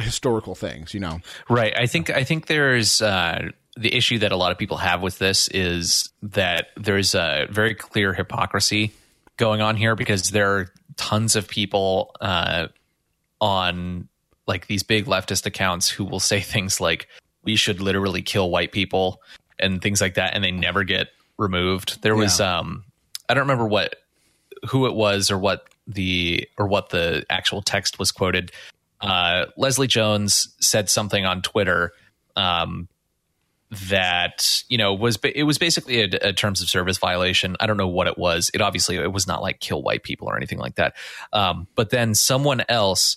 historical 0.00 0.54
things, 0.54 0.92
you 0.94 1.00
know. 1.00 1.20
Right. 1.48 1.72
I 1.76 1.86
think 1.86 2.10
I 2.10 2.24
think 2.24 2.46
there's 2.46 3.00
uh, 3.00 3.48
the 3.76 3.94
issue 3.94 4.18
that 4.18 4.32
a 4.32 4.36
lot 4.36 4.52
of 4.52 4.58
people 4.58 4.76
have 4.78 5.02
with 5.02 5.18
this 5.18 5.48
is 5.48 6.10
that 6.22 6.68
there's 6.76 7.14
a 7.14 7.46
very 7.50 7.74
clear 7.74 8.12
hypocrisy 8.12 8.92
going 9.36 9.60
on 9.60 9.76
here 9.76 9.94
because 9.96 10.30
there 10.30 10.50
are 10.56 10.68
tons 10.96 11.36
of 11.36 11.48
people 11.48 12.14
uh, 12.20 12.68
on 13.40 14.08
like 14.46 14.66
these 14.66 14.82
big 14.82 15.06
leftist 15.06 15.46
accounts 15.46 15.88
who 15.88 16.04
will 16.04 16.20
say 16.20 16.40
things 16.54 16.80
like 16.80 17.08
we 17.44 17.56
should 17.56 17.80
literally 17.80 18.22
kill 18.22 18.50
white 18.50 18.72
people 18.72 19.20
and 19.58 19.80
things 19.82 20.00
like 20.00 20.14
that 20.14 20.34
and 20.34 20.42
they 20.44 20.50
never 20.50 20.84
get 20.84 21.08
removed. 21.38 22.02
There 22.02 22.16
was 22.16 22.40
Yeah. 22.40 22.58
um 22.58 22.84
I 23.28 23.34
don't 23.34 23.42
remember 23.42 23.66
what 23.66 23.96
who 24.68 24.86
it 24.86 24.94
was 24.94 25.30
or 25.30 25.38
what 25.38 25.68
the 25.86 26.48
or 26.58 26.66
what 26.66 26.90
the 26.90 27.24
actual 27.30 27.62
text 27.62 27.98
was 27.98 28.10
quoted. 28.12 28.52
Uh, 29.00 29.46
Leslie 29.56 29.86
Jones 29.86 30.54
said 30.60 30.88
something 30.88 31.24
on 31.26 31.42
Twitter 31.42 31.92
um, 32.36 32.88
that 33.88 34.62
you 34.68 34.78
know 34.78 34.94
was 34.94 35.18
it 35.24 35.42
was 35.44 35.58
basically 35.58 36.00
a, 36.02 36.08
a 36.28 36.32
terms 36.32 36.62
of 36.62 36.68
service 36.68 36.98
violation. 36.98 37.56
I 37.60 37.66
don't 37.66 37.76
know 37.76 37.88
what 37.88 38.06
it 38.06 38.16
was. 38.16 38.50
It 38.54 38.60
obviously 38.60 38.96
it 38.96 39.12
was 39.12 39.26
not 39.26 39.42
like 39.42 39.58
kill 39.60 39.82
white 39.82 40.02
people 40.02 40.28
or 40.28 40.36
anything 40.36 40.58
like 40.58 40.76
that. 40.76 40.94
Um, 41.32 41.66
but 41.74 41.90
then 41.90 42.14
someone 42.14 42.62
else 42.68 43.16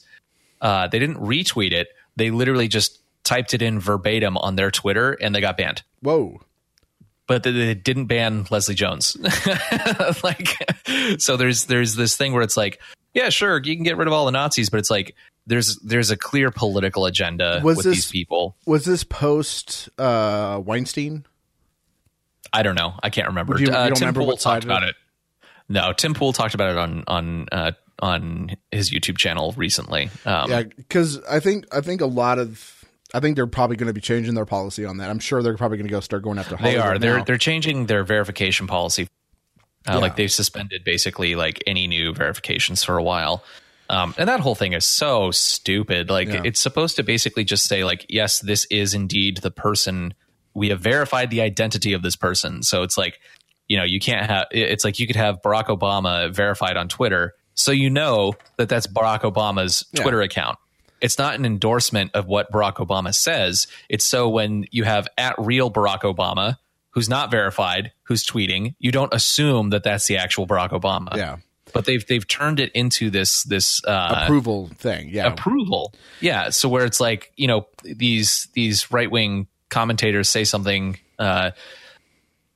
uh, 0.62 0.88
they 0.88 1.00
didn't 1.00 1.18
retweet 1.18 1.72
it. 1.72 1.90
They 2.16 2.32
literally 2.32 2.68
just 2.68 3.00
typed 3.24 3.54
it 3.54 3.62
in 3.62 3.80
verbatim 3.80 4.38
on 4.38 4.56
their 4.56 4.72
Twitter 4.72 5.14
and 5.22 5.34
they 5.36 5.40
got 5.42 5.56
banned 5.56 5.84
Whoa. 6.02 6.42
but 7.28 7.44
they- 7.44 7.52
they 7.52 7.76
didn't 7.76 8.06
ban 8.08 8.46
Leslie 8.50 8.74
Jones. 8.76 9.16
like, 10.24 10.48
so 11.20 11.38
there's 11.38 11.66
there's 11.66 11.96
this 11.96 12.18
thing 12.18 12.34
where 12.34 12.42
it's 12.42 12.58
like, 12.58 12.82
yeah, 13.14 13.30
sure, 13.30 13.62
you 13.64 13.76
can 13.76 13.84
get 13.84 13.98
rid 13.98 14.08
of 14.08 14.14
all 14.14 14.26
the 14.26 14.32
Nazis, 14.32 14.70
but 14.70 14.80
it's 14.80 14.90
like 14.90 15.16
there's 15.50 15.76
there's 15.80 16.12
a 16.12 16.18
clear 16.18 16.52
political 16.52 17.06
agenda 17.06 17.60
Was 17.64 17.78
with 17.78 17.86
this- 17.86 17.96
these 17.96 18.12
people. 18.12 18.56
Was 18.66 18.86
this 18.86 19.04
post 19.04 19.90
uh, 19.98 20.62
Weinstein? 20.64 21.26
I 22.54 22.64
don't 22.64 22.76
know. 22.76 22.94
I 23.04 23.10
can't 23.10 23.28
remember. 23.28 23.60
You- 23.60 23.68
you 23.68 23.72
uh, 23.74 23.88
Tim 23.88 23.96
remember 23.96 24.22
Pool 24.22 24.28
what 24.28 24.40
talked 24.40 24.64
of 24.64 24.70
it? 24.70 24.74
about 24.74 24.84
it. 24.90 24.96
No, 25.68 25.94
Tim 25.94 26.14
Pool 26.14 26.34
talked 26.34 26.54
about 26.56 26.72
it 26.72 26.78
on 26.78 27.04
on 27.08 27.46
uh, 27.52 27.72
on 28.00 28.56
his 28.72 28.90
YouTube 28.92 29.18
channel 29.18 29.54
recently. 29.58 30.10
Um, 30.26 30.50
Yeah, 30.50 30.64
because 30.64 31.22
I 31.30 31.40
think 31.40 31.66
I 31.74 31.82
think 31.82 32.02
a 32.02 32.06
lot 32.08 32.40
of 32.40 32.84
I 33.14 33.20
think 33.20 33.36
they're 33.36 33.46
probably 33.48 33.76
going 33.76 33.88
to 33.88 33.94
be 33.94 34.02
changing 34.02 34.34
their 34.36 34.46
policy 34.46 34.86
on 34.86 34.98
that. 34.98 35.10
I'm 35.10 35.20
sure 35.20 35.44
they're 35.44 35.58
probably 35.58 35.78
going 35.78 35.88
to 35.88 35.92
go 35.92 36.00
start 36.00 36.24
going 36.24 36.40
after. 36.40 36.56
They 36.56 36.76
Hollywood 36.76 36.86
are. 36.86 37.00
They're 37.00 37.24
they're 37.24 37.38
changing 37.38 37.86
their 37.86 38.04
verification 38.04 38.66
policy. 38.68 39.04
Uh, 39.88 39.94
Yeah. 39.94 39.98
Like 39.98 40.16
they've 40.16 40.32
suspended 40.32 40.84
basically 40.84 41.36
like 41.36 41.64
any 41.68 41.88
new 41.88 42.14
verifications 42.14 42.84
for 42.84 42.98
a 42.98 43.04
while. 43.04 43.44
Um, 43.90 44.14
and 44.18 44.30
that 44.30 44.40
whole 44.40 44.56
thing 44.56 44.74
is 44.74 44.86
so 44.86 45.32
stupid. 45.32 46.10
Like 46.10 46.28
Yeah. 46.28 46.42
it's 46.46 46.60
supposed 46.60 46.96
to 46.98 47.04
basically 47.04 47.44
just 47.44 47.66
say 47.66 47.84
like, 47.84 48.06
yes, 48.10 48.40
this 48.40 48.66
is 48.66 48.94
indeed 48.94 49.38
the 49.38 49.52
person. 49.52 50.14
We 50.54 50.70
have 50.70 50.80
verified 50.80 51.32
the 51.32 51.42
identity 51.42 51.94
of 51.94 52.02
this 52.04 52.16
person. 52.16 52.62
So 52.64 52.84
it's 52.84 52.98
like, 52.98 53.20
you 53.68 53.78
know, 53.78 53.84
you 53.84 54.00
can't 54.00 54.30
have. 54.30 54.48
It's 54.52 54.84
like 54.84 55.00
you 55.00 55.08
could 55.08 55.16
have 55.16 55.42
Barack 55.42 55.68
Obama 55.68 56.34
verified 56.34 56.76
on 56.78 56.88
Twitter, 56.88 57.36
so 57.54 57.72
you 57.72 57.90
know 57.90 58.34
that 58.58 58.68
that's 58.70 58.88
Barack 58.88 59.22
Obama's 59.22 59.86
Yeah. 59.94 60.02
Twitter 60.04 60.22
account. 60.22 60.58
It's 61.02 61.18
not 61.18 61.36
an 61.36 61.46
endorsement 61.46 62.12
of 62.16 62.26
what 62.26 62.52
Barack 62.52 62.76
Obama 62.76 63.14
says. 63.14 63.68
It's 63.88 64.04
so 64.06 64.28
when 64.28 64.66
you 64.72 64.84
have 64.86 65.08
at 65.18 65.36
real 65.38 65.72
Barack 65.72 66.02
Obama, 66.02 66.58
who's 66.92 67.08
not 67.10 67.30
verified, 67.32 67.92
who's 68.04 68.26
tweeting, 68.26 68.76
you 68.80 68.92
don't 68.92 69.14
assume 69.14 69.70
that 69.70 69.84
that's 69.84 70.08
the 70.08 70.18
actual 70.18 70.46
Barack 70.48 70.72
Obama. 70.72 71.16
yeah 71.16 71.38
But 71.74 71.86
they've 71.86 72.06
they've 72.06 72.28
turned 72.28 72.60
it 72.60 72.72
into 72.74 73.10
this 73.10 73.44
this 73.44 73.84
uh, 73.86 74.22
approval 74.24 74.70
thing. 74.78 75.10
Yeah, 75.10 75.28
approval. 75.28 75.94
Yeah. 76.22 76.50
So 76.50 76.70
where 76.70 76.86
it's 76.86 77.00
like, 77.00 77.32
you 77.36 77.48
know, 77.48 77.68
these 77.84 78.48
these 78.54 78.92
right 78.92 79.10
wing 79.10 79.48
commentators 79.70 80.28
say 80.30 80.44
something 80.44 80.98
uh 81.20 81.52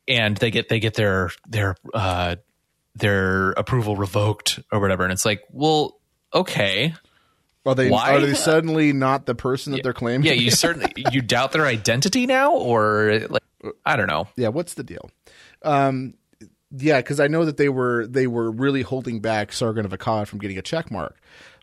and 0.08 0.36
they 0.38 0.50
get 0.50 0.68
they 0.68 0.80
get 0.80 0.96
their 0.96 1.30
their 1.48 1.76
uh 1.94 2.36
their 2.96 3.52
approval 3.52 3.96
revoked 3.96 4.60
or 4.72 4.80
whatever. 4.80 5.04
And 5.04 5.12
it's 5.12 5.26
like, 5.26 5.42
well, 5.52 6.00
okay. 6.34 6.94
are 7.66 7.76
they 7.76 7.90
Why? 7.90 8.16
are 8.16 8.20
they 8.20 8.34
suddenly 8.36 8.94
not 8.94 9.26
the 9.26 9.36
person 9.36 9.74
that 9.74 9.84
they're 9.84 9.94
claiming? 9.94 10.26
Yeah, 10.26 10.34
you 10.34 10.52
certainly 10.66 10.94
you 11.12 11.22
doubt 11.22 11.52
their 11.52 11.66
identity 11.66 12.26
now 12.26 12.54
or 12.54 13.22
like 13.30 13.44
I 13.86 13.96
don't 13.96 14.08
know. 14.08 14.28
yeah. 14.36 14.50
What's 14.50 14.74
the 14.74 14.84
deal? 14.84 15.10
Um, 15.62 16.16
yeah, 16.76 17.00
because 17.00 17.20
I 17.20 17.28
know 17.28 17.46
that 17.46 17.58
they 17.58 17.70
were 17.70 18.08
they 18.08 18.28
were 18.28 18.52
really 18.52 18.82
holding 18.82 19.20
back 19.20 19.54
Sargon 19.54 19.86
of 19.86 19.92
Akkad 19.92 20.28
from 20.28 20.40
getting 20.40 20.58
a 20.58 20.62
check 20.62 20.92
mark. 20.92 21.20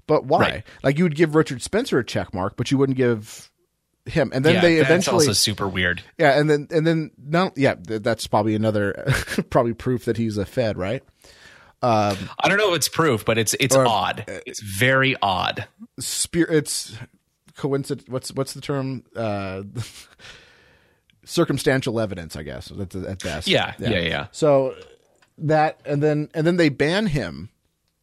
But 0.06 0.24
why? 0.24 0.40
Right. 0.40 0.64
Like 0.82 0.98
you 0.98 1.04
would 1.04 1.16
give 1.16 1.34
Richard 1.34 1.62
Spencer 1.62 1.98
a 1.98 2.04
check 2.04 2.32
mark, 2.34 2.56
but 2.56 2.70
you 2.70 2.78
wouldn't 2.78 2.96
give 2.96 3.50
him. 4.06 4.30
And 4.34 4.44
then 4.44 4.54
yeah, 4.54 4.60
they 4.60 4.76
that's 4.76 4.88
eventually 4.88 5.26
also 5.26 5.32
super 5.32 5.68
weird. 5.68 6.02
Yeah, 6.18 6.38
and 6.38 6.48
then 6.48 6.68
and 6.70 6.86
then 6.86 7.10
no, 7.18 7.52
yeah, 7.56 7.74
that's 7.78 8.26
probably 8.26 8.54
another 8.54 9.04
probably 9.50 9.74
proof 9.74 10.04
that 10.06 10.16
he's 10.16 10.36
a 10.36 10.46
Fed, 10.46 10.78
right? 10.78 11.02
I 11.82 12.16
don't 12.44 12.58
know 12.58 12.70
if 12.70 12.76
it's 12.76 12.88
proof, 12.88 13.24
but 13.24 13.38
it's 13.38 13.54
it's 13.58 13.74
Or- 13.74 13.86
odd. 13.86 14.24
It's 14.46 14.60
very 14.60 15.16
odd. 15.22 15.66
Spirit, 15.98 16.54
it's 16.54 16.96
coincident. 17.56 18.08
What's 18.08 18.32
what's 18.32 18.52
the 18.52 18.60
term? 18.60 19.04
Uh, 19.16 19.62
circumstantial 21.24 22.00
evidence, 22.00 22.36
I 22.36 22.42
guess. 22.42 22.68
That's 22.68 22.94
at 22.94 23.22
best. 23.22 23.48
Yeah, 23.48 23.74
yeah, 23.78 24.00
yeah. 24.00 24.26
So 24.32 24.74
that 25.40 25.80
and 25.84 26.02
then 26.02 26.28
and 26.34 26.46
then 26.46 26.56
they 26.56 26.68
ban 26.68 27.06
him, 27.06 27.50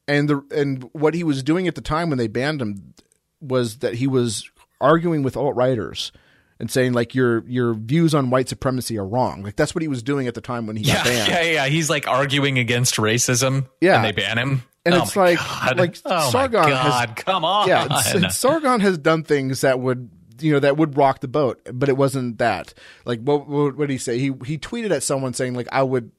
and 0.08 0.30
the 0.30 0.44
and 0.52 0.90
what 0.94 1.14
he 1.14 1.24
was 1.24 1.44
doing 1.44 1.68
at 1.68 1.76
the 1.76 1.82
time 1.82 2.10
when 2.10 2.18
they 2.18 2.28
banned 2.28 2.62
him 2.62 2.94
was 3.42 3.78
that 3.80 3.96
he 3.96 4.08
was 4.08 4.50
arguing 4.82 5.24
with 5.24 5.36
alt 5.38 5.56
writers 5.56 6.12
and 6.60 6.72
saying 6.72 6.94
like 6.94 7.14
your 7.14 7.44
your 7.48 7.74
views 7.76 8.16
on 8.16 8.30
white 8.30 8.50
supremacy 8.50 8.98
are 8.98 9.06
wrong. 9.06 9.44
Like 9.44 9.56
that's 9.56 9.76
what 9.76 9.82
he 9.82 9.88
was 9.88 10.02
doing 10.04 10.28
at 10.28 10.34
the 10.34 10.42
time 10.42 10.66
when 10.68 10.76
he 10.76 10.84
Yeah, 10.84 10.96
got 10.96 11.06
banned. 11.06 11.30
yeah, 11.32 11.42
yeah. 11.44 11.66
He's 11.68 11.90
like 11.90 12.08
arguing 12.08 12.58
against 12.58 12.96
racism. 12.96 13.68
Yeah. 13.82 13.98
and 13.98 14.06
they 14.06 14.12
ban 14.12 14.38
him. 14.38 14.64
And 14.86 14.96
Oh 14.96 15.02
it's 15.04 15.16
like- 15.16 15.38
God. 15.38 15.78
like 15.78 15.98
oh 16.06 16.30
Sargon 16.32 16.64
has- 16.72 17.10
come 17.16 17.44
on. 17.46 17.68
yeah, 17.68 18.30
Sargon 18.30 18.80
has 18.80 18.98
done 18.98 19.24
things 19.24 19.62
that 19.62 19.80
would 19.80 20.10
you 20.40 20.52
know 20.54 20.60
that 20.60 20.78
would 20.78 20.96
rock 20.98 21.20
the 21.20 21.28
boat, 21.28 21.60
but 21.74 21.90
it 21.90 21.98
wasn't 21.98 22.38
that. 22.38 22.74
Like 23.06 23.20
what 23.22 23.48
what, 23.48 23.76
what 23.76 23.88
did 23.88 23.92
he 23.94 23.98
say? 23.98 24.18
He 24.20 24.32
he 24.46 24.58
tweeted 24.58 24.92
at 24.92 25.04
someone 25.04 25.34
saying 25.34 25.56
like 25.56 25.68
I 25.72 25.82
would 25.84 26.12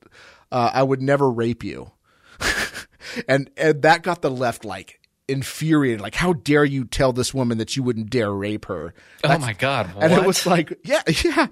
uh, 0.53 0.71
I 0.73 0.83
would 0.83 1.03
never 1.03 1.31
rape 1.31 1.65
you, 1.65 1.91
and 3.29 3.51
and 3.57 3.83
that 3.83 4.03
got 4.03 4.23
the 4.23 4.31
left 4.31 4.65
like 4.65 5.01
infuriated. 5.29 6.01
Like 6.01 6.15
how 6.15 6.33
dare 6.33 6.65
you 6.65 6.85
tell 6.85 7.13
this 7.13 7.33
woman 7.35 7.59
that 7.59 7.77
you 7.77 7.83
wouldn't 7.83 8.11
dare 8.11 8.33
rape 8.33 8.65
her? 8.67 8.95
oh 9.25 9.39
my 9.39 9.53
God, 9.53 9.91
And 10.01 10.13
it 10.13 10.25
was 10.25 10.47
like, 10.47 10.73
yeah, 10.85 11.03
yeah. 11.25 11.49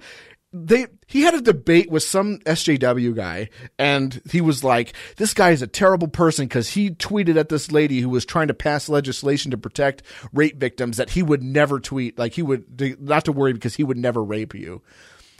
They 0.53 0.87
he 1.07 1.21
had 1.23 1.35
a 1.35 1.41
debate 1.41 1.91
with 1.91 2.03
some 2.03 2.39
SJW 2.39 3.13
guy, 3.13 3.49
and 3.77 4.21
he 4.31 4.39
was 4.39 4.63
like, 4.63 4.93
"This 5.17 5.33
guy 5.33 5.51
is 5.51 5.61
a 5.61 5.67
terrible 5.67 6.07
person 6.07 6.45
because 6.45 6.69
he 6.69 6.89
tweeted 6.89 7.35
at 7.35 7.49
this 7.49 7.69
lady 7.69 7.99
who 7.99 8.07
was 8.07 8.25
trying 8.25 8.47
to 8.47 8.53
pass 8.53 8.87
legislation 8.87 9.51
to 9.51 9.57
protect 9.57 10.03
rape 10.31 10.57
victims 10.57 10.97
that 10.97 11.09
he 11.09 11.21
would 11.21 11.43
never 11.43 11.81
tweet, 11.81 12.17
like 12.17 12.33
he 12.33 12.41
would 12.41 12.97
not 13.01 13.25
to 13.25 13.33
worry 13.33 13.51
because 13.51 13.75
he 13.75 13.83
would 13.83 13.97
never 13.97 14.23
rape 14.23 14.55
you." 14.55 14.81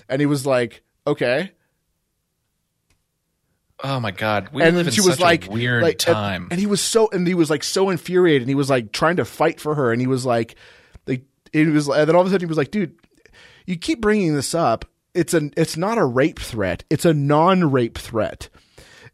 And 0.09 0.19
he 0.19 0.25
was 0.25 0.45
like, 0.45 0.83
"Okay," 1.07 1.51
oh 3.83 3.99
my 3.99 4.11
God, 4.11 4.49
we 4.51 4.63
and 4.63 4.75
live 4.75 4.85
then 4.85 4.91
in 4.91 4.95
she 4.95 5.01
such 5.01 5.09
was 5.09 5.19
like, 5.19 5.47
a 5.47 5.51
weird 5.51 5.83
like, 5.83 5.97
time. 5.97 6.47
and, 6.51 6.59
he 6.59 6.65
was 6.65 6.81
so, 6.81 7.09
and 7.11 7.27
he 7.27 7.33
was 7.33 7.49
like 7.49 7.63
so 7.63 7.89
infuriated, 7.89 8.43
and 8.43 8.49
he 8.49 8.55
was 8.55 8.69
like 8.69 8.91
trying 8.91 9.17
to 9.17 9.25
fight 9.25 9.59
for 9.59 9.75
her, 9.75 9.91
and 9.91 10.01
he 10.01 10.07
was 10.07 10.25
like, 10.25 10.55
like, 11.05 11.23
it 11.53 11.67
was, 11.67 11.87
and 11.87 12.07
then 12.07 12.15
all 12.15 12.21
of 12.21 12.27
a 12.27 12.29
sudden 12.31 12.47
he 12.47 12.49
was 12.49 12.57
like, 12.57 12.71
dude, 12.71 12.95
you 13.65 13.77
keep 13.77 14.01
bringing 14.01 14.35
this 14.35 14.55
up. 14.55 14.85
It's 15.13 15.33
an, 15.33 15.53
it's 15.57 15.77
not 15.77 15.97
a 15.97 16.05
rape 16.05 16.39
threat. 16.39 16.83
It's 16.89 17.05
a 17.05 17.13
non-rape 17.13 17.97
threat. 17.97 18.49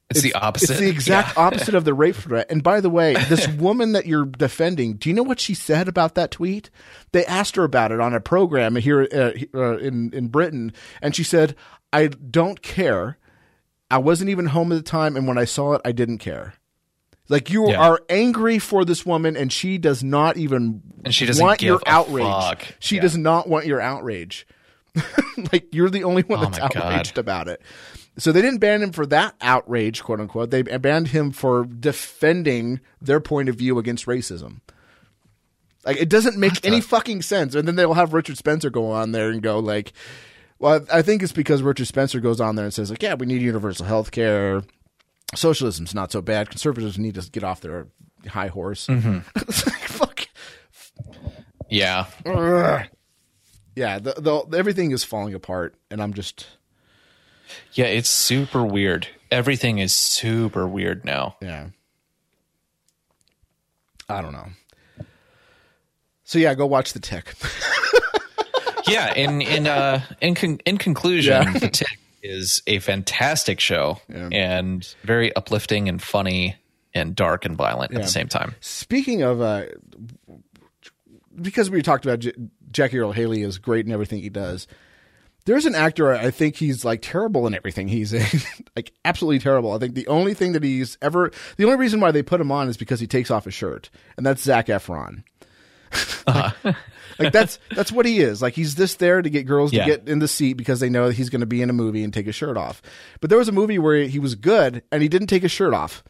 it's, 0.10 0.22
the 0.22 0.34
opposite. 0.34 0.72
It's 0.72 0.80
the 0.80 0.90
exact 0.90 1.38
opposite 1.38 1.76
of 1.76 1.86
the 1.86 1.94
rape 1.94 2.16
threat. 2.16 2.48
And 2.50 2.62
by 2.62 2.82
the 2.82 2.90
way, 2.90 3.14
this 3.30 3.48
woman 3.60 3.94
that 3.94 4.06
you're 4.06 4.26
defending, 4.26 4.94
do 4.96 5.10
you 5.10 5.16
know 5.16 5.24
what 5.24 5.40
she 5.40 5.54
said 5.54 5.88
about 5.88 6.16
that 6.16 6.32
tweet? 6.32 6.70
They 7.14 7.26
asked 7.26 7.56
her 7.56 7.64
about 7.64 7.92
it 7.92 8.02
on 8.02 8.14
a 8.14 8.20
program 8.20 8.76
here 8.76 9.08
uh, 9.14 9.32
uh, 9.58 9.78
in 9.78 10.12
in 10.14 10.28
Britain, 10.28 10.74
and 11.02 11.16
she 11.16 11.24
said, 11.24 11.56
"I 11.94 12.08
don't 12.08 12.62
care. 12.62 13.18
I 13.94 13.98
wasn't 13.98 14.30
even 14.30 14.48
home 14.48 14.72
at 14.72 14.76
the 14.76 14.82
time, 14.82 15.16
and 15.16 15.28
when 15.28 15.38
I 15.38 15.46
saw 15.46 15.74
it, 15.74 15.82
I 15.86 15.92
didn't 15.92 16.18
care." 16.20 16.54
Like 17.30 17.50
you 17.50 17.70
Yeah. 17.70 17.80
are 17.80 18.02
angry 18.10 18.60
for 18.60 18.84
this 18.84 19.06
woman, 19.06 19.38
and 19.38 19.52
she 19.52 19.78
does 19.78 20.04
not 20.04 20.36
even 20.38 20.82
And 21.06 21.16
she 21.16 21.26
doesn't 21.26 21.44
want 21.44 21.60
give 21.60 21.68
your 21.68 21.82
outrage. 21.86 22.26
fuck. 22.26 22.76
She 22.80 22.96
Yeah. 22.98 23.02
does 23.04 23.18
not 23.18 23.48
want 23.48 23.66
your 23.66 23.80
outrage. 23.80 24.46
like 25.54 25.74
you're 25.74 25.90
the 25.90 26.04
only 26.04 26.24
one 26.24 26.40
Oh 26.40 26.44
that's 26.44 26.60
my 26.60 26.68
God. 26.68 26.78
outraged 26.84 27.18
about 27.18 27.48
it. 27.48 27.62
So 28.18 28.32
they 28.32 28.42
didn't 28.42 28.60
ban 28.60 28.84
him 28.84 28.92
for 28.92 29.06
that 29.08 29.36
outrage, 29.42 30.04
quote 30.04 30.20
unquote. 30.20 30.52
They 30.52 30.62
banned 30.64 31.08
him 31.10 31.32
for 31.32 31.66
defending 31.66 32.80
their 33.02 33.20
point 33.22 33.48
of 33.50 33.56
view 33.56 33.80
against 33.80 34.06
racism. 34.06 34.60
Like 35.86 35.98
it 35.98 36.10
doesn't 36.10 36.38
make 36.38 36.64
any 36.66 36.82
fucking 36.82 37.22
sense. 37.24 37.56
And 37.56 37.68
then 37.68 37.76
they'll 37.76 37.94
have 37.96 38.14
Richard 38.14 38.38
Spencer 38.38 38.70
go 38.70 38.92
on 38.92 39.14
there 39.14 39.30
and 39.30 39.42
go 39.42 39.60
like, 39.60 39.94
Well, 40.64 40.86
I 40.90 41.00
I 41.00 41.02
think 41.02 41.22
it's 41.22 41.34
because 41.34 41.62
Richard 41.62 41.88
Spencer 41.88 42.22
goes 42.22 42.40
on 42.40 42.56
there 42.56 42.64
and 42.64 42.74
says, 42.74 42.90
like, 42.90 43.04
yeah, 43.04 43.16
we 43.16 43.26
need 43.26 43.42
universal 43.42 43.86
health 43.86 44.12
care. 44.12 44.64
Socialism's 45.36 45.94
not 45.94 46.10
so 46.14 46.22
bad. 46.22 46.50
Conservatives 46.50 46.98
need 46.98 47.16
to 47.16 47.30
get 47.30 47.44
off 47.44 47.60
their 47.60 47.88
high 48.28 48.48
horse. 48.48 48.88
Mm-hmm. 48.88 49.20
Like, 49.70 49.88
fuck. 49.90 50.28
Yeah. 51.70 52.06
Ugh. 52.26 52.86
Yeah, 53.76 54.00
the, 54.00 54.14
the, 54.14 54.58
everything 54.58 54.92
is 54.92 55.04
falling 55.04 55.34
apart, 55.34 55.76
and 55.92 56.02
I'm 56.02 56.14
just, 56.14 56.48
Yeah, 57.74 57.86
it's 57.86 58.10
super 58.10 58.64
weird. 58.64 59.08
Everything 59.32 59.80
is 59.80 59.94
super 59.94 60.66
weird 60.66 61.04
now. 61.04 61.36
yeah. 61.42 61.68
I 64.08 64.22
don't 64.22 64.32
know. 64.34 64.48
So 66.24 66.40
yeah, 66.40 66.54
go 66.56 66.66
watch 66.68 66.94
the 66.94 67.00
Tick. 67.02 67.34
yeah, 68.88 69.14
in 69.14 69.42
in 69.42 69.68
uh 69.68 70.02
in 70.22 70.36
con- 70.36 70.60
in 70.66 70.78
conclusion, 70.78 71.44
Yeah. 71.44 71.60
The 71.60 71.70
Tick 71.70 72.00
is 72.22 72.62
a 72.68 72.80
fantastic 72.80 73.60
show 73.60 74.00
Yeah. 74.10 74.30
and 74.32 74.96
very 75.04 75.36
uplifting 75.36 75.90
and 75.90 76.02
funny 76.02 76.56
and 76.94 77.16
dark 77.16 77.44
and 77.46 77.56
violent 77.58 77.94
at 77.94 78.02
the 78.02 78.08
same 78.08 78.28
time. 78.28 78.56
Speaking 78.62 79.22
of, 79.24 79.42
uh, 79.42 79.66
because 81.42 81.70
we 81.70 81.82
talked 81.82 82.06
about 82.06 82.20
J- 82.20 82.34
Jackie 82.72 83.00
Earle 83.00 83.12
Haley 83.12 83.42
is 83.42 83.58
great 83.58 83.86
in 83.86 83.92
everything 83.92 84.20
he 84.22 84.30
does. 84.30 84.68
There's 85.46 85.66
an 85.66 85.76
actor 85.76 86.14
I 86.14 86.32
think 86.32 86.56
he's 86.56 86.86
like 86.86 87.02
terrible 87.02 87.46
in 87.48 87.54
everything 87.54 87.88
he's 87.90 88.14
in, 88.14 88.26
like 88.76 88.94
absolutely 89.04 89.40
terrible. 89.40 89.74
I 89.74 89.80
think 89.80 89.94
the 89.96 90.08
only 90.08 90.34
thing 90.34 90.54
that 90.54 90.64
he's 90.64 90.98
ever, 91.02 91.32
the 91.58 91.66
only 91.66 91.78
reason 91.78 92.00
why 92.00 92.12
they 92.12 92.24
put 92.24 92.40
him 92.40 92.52
on 92.52 92.70
is 92.70 92.78
because 92.78 93.00
he 93.02 93.08
takes 93.08 93.30
off 93.30 93.44
his 93.46 93.54
shirt, 93.54 93.90
and 94.16 94.26
that's 94.26 94.42
Zac 94.42 94.68
Efron. 94.68 95.24
like 96.28 96.54
that's 97.18 97.60
that's 97.76 97.92
what 97.92 98.06
he 98.06 98.20
is. 98.20 98.42
Like 98.42 98.54
he's 98.56 98.76
just 98.76 99.00
there 99.00 99.22
to 99.22 99.30
get 99.30 99.44
girls 99.46 99.72
to 99.72 99.78
get 99.86 100.10
in 100.10 100.20
the 100.20 100.28
seat 100.28 100.54
because 100.54 100.80
they 100.80 100.90
know 100.90 101.08
that 101.08 101.16
he's 101.16 101.30
going 101.30 101.42
to 101.42 101.46
be 101.48 101.62
in 101.62 101.70
a 101.70 101.74
movie 101.74 102.04
and 102.04 102.14
take 102.14 102.26
his 102.26 102.36
shirt 102.36 102.58
off. 102.58 102.82
But 103.22 103.30
there 103.30 103.40
was 103.40 103.48
a 103.48 103.52
movie 103.54 103.80
where 103.80 104.04
he 104.04 104.20
was 104.20 104.36
good 104.36 104.84
and 104.92 105.02
he 105.02 105.08
didn't 105.10 105.28
take 105.28 105.42
his 105.44 105.52
shirt 105.52 105.74
off. 105.74 106.04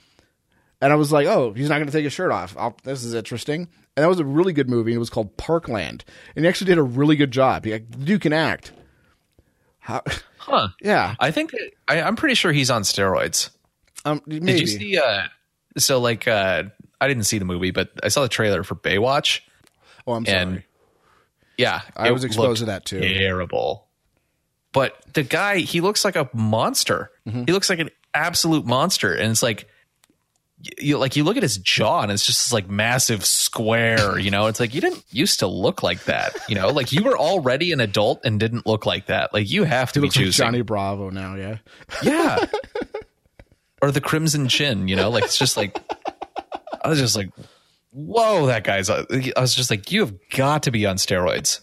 And 0.81 0.91
I 0.91 0.95
was 0.97 1.11
like, 1.13 1.27
oh, 1.27 1.53
he's 1.53 1.69
not 1.69 1.75
going 1.75 1.85
to 1.87 1.93
take 1.93 2.03
his 2.03 2.11
shirt 2.11 2.31
off. 2.31 2.55
I'll, 2.57 2.75
this 2.83 3.05
is 3.05 3.13
interesting. 3.13 3.69
And 3.95 4.03
that 4.03 4.09
was 4.09 4.19
a 4.19 4.25
really 4.25 4.51
good 4.51 4.69
movie. 4.69 4.91
And 4.91 4.97
it 4.97 4.99
was 4.99 5.09
called 5.09 5.37
Parkland. 5.37 6.03
And 6.35 6.43
he 6.43 6.49
actually 6.49 6.67
did 6.67 6.77
a 6.77 6.83
really 6.83 7.15
good 7.15 7.31
job. 7.31 7.63
He, 7.63 7.71
the 7.71 7.79
dude 7.79 8.19
can 8.21 8.33
act. 8.33 8.73
How, 9.79 10.01
Huh. 10.37 10.67
yeah. 10.81 11.15
I 11.21 11.31
think 11.31 11.51
that, 11.51 11.71
I, 11.87 12.01
I'm 12.01 12.17
pretty 12.17 12.35
sure 12.35 12.51
he's 12.51 12.69
on 12.69 12.81
steroids. 12.81 13.49
Um, 14.03 14.21
maybe. 14.25 14.45
Did 14.45 14.59
you 14.59 14.67
see? 14.67 14.97
Uh, 14.97 15.23
so 15.77 16.01
like, 16.01 16.27
uh, 16.27 16.63
I 16.99 17.07
didn't 17.07 17.23
see 17.23 17.37
the 17.37 17.45
movie, 17.45 17.71
but 17.71 17.91
I 18.03 18.09
saw 18.09 18.21
the 18.23 18.27
trailer 18.27 18.63
for 18.63 18.75
Baywatch. 18.75 19.39
oh, 20.05 20.13
I'm 20.13 20.25
sorry. 20.25 20.37
and- 20.37 20.63
Yeah, 21.57 21.81
I 21.95 22.11
was 22.11 22.23
exposed 22.23 22.59
to 22.59 22.65
that 22.65 22.85
too. 22.85 22.99
Terrible. 22.99 23.87
But 24.71 24.95
the 25.13 25.23
guy, 25.23 25.59
he 25.59 25.81
looks 25.81 26.03
like 26.03 26.15
a 26.15 26.29
monster. 26.33 27.11
Mm-hmm. 27.27 27.43
He 27.45 27.51
looks 27.51 27.69
like 27.69 27.79
an 27.79 27.91
absolute 28.13 28.65
monster, 28.65 29.13
and 29.13 29.31
it's 29.31 29.43
like. 29.43 29.69
You 30.79 30.97
like 30.97 31.17
you 31.17 31.25
look 31.25 31.35
at 31.35 31.43
his 31.43 31.57
jaw 31.57 32.03
and 32.03 32.11
it's 32.11 32.25
just 32.25 32.45
this 32.45 32.53
like 32.53 32.69
massive 32.69 33.25
square, 33.25 34.17
you 34.17 34.31
know. 34.31 34.47
It's 34.47 34.61
like 34.61 34.73
you 34.73 34.79
didn't 34.79 35.03
used 35.11 35.39
to 35.39 35.47
look 35.47 35.83
like 35.83 36.05
that, 36.05 36.37
you 36.47 36.55
know. 36.55 36.69
Like 36.69 36.93
you 36.93 37.03
were 37.03 37.17
already 37.17 37.73
an 37.73 37.81
adult 37.81 38.21
and 38.23 38.39
didn't 38.39 38.65
look 38.65 38.85
like 38.85 39.07
that. 39.07 39.33
Like 39.33 39.51
you 39.51 39.65
have 39.65 39.91
to 39.91 39.99
be 39.99 40.05
Looks 40.05 40.15
like 40.15 40.23
choosing, 40.23 40.45
Johnny 40.45 40.61
Bravo 40.61 41.09
now, 41.09 41.35
yeah. 41.35 41.57
yeah, 42.01 42.45
or 43.81 43.91
the 43.91 43.99
Crimson 43.99 44.47
Chin, 44.47 44.87
you 44.87 44.95
know. 44.95 45.09
Like 45.09 45.25
it's 45.25 45.37
just 45.37 45.57
like 45.57 45.77
I 46.81 46.87
was 46.87 46.97
just 46.97 47.17
like, 47.17 47.29
whoa, 47.93 48.45
that 48.47 48.63
guy's. 48.63 48.89
Uh, 48.89 49.05
I 49.37 49.41
was 49.41 49.55
just 49.55 49.69
like, 49.69 49.91
you 49.91 50.01
have 50.01 50.13
got 50.29 50.63
to 50.63 50.71
be 50.71 50.85
on 50.85 50.97
steroids. 50.97 51.59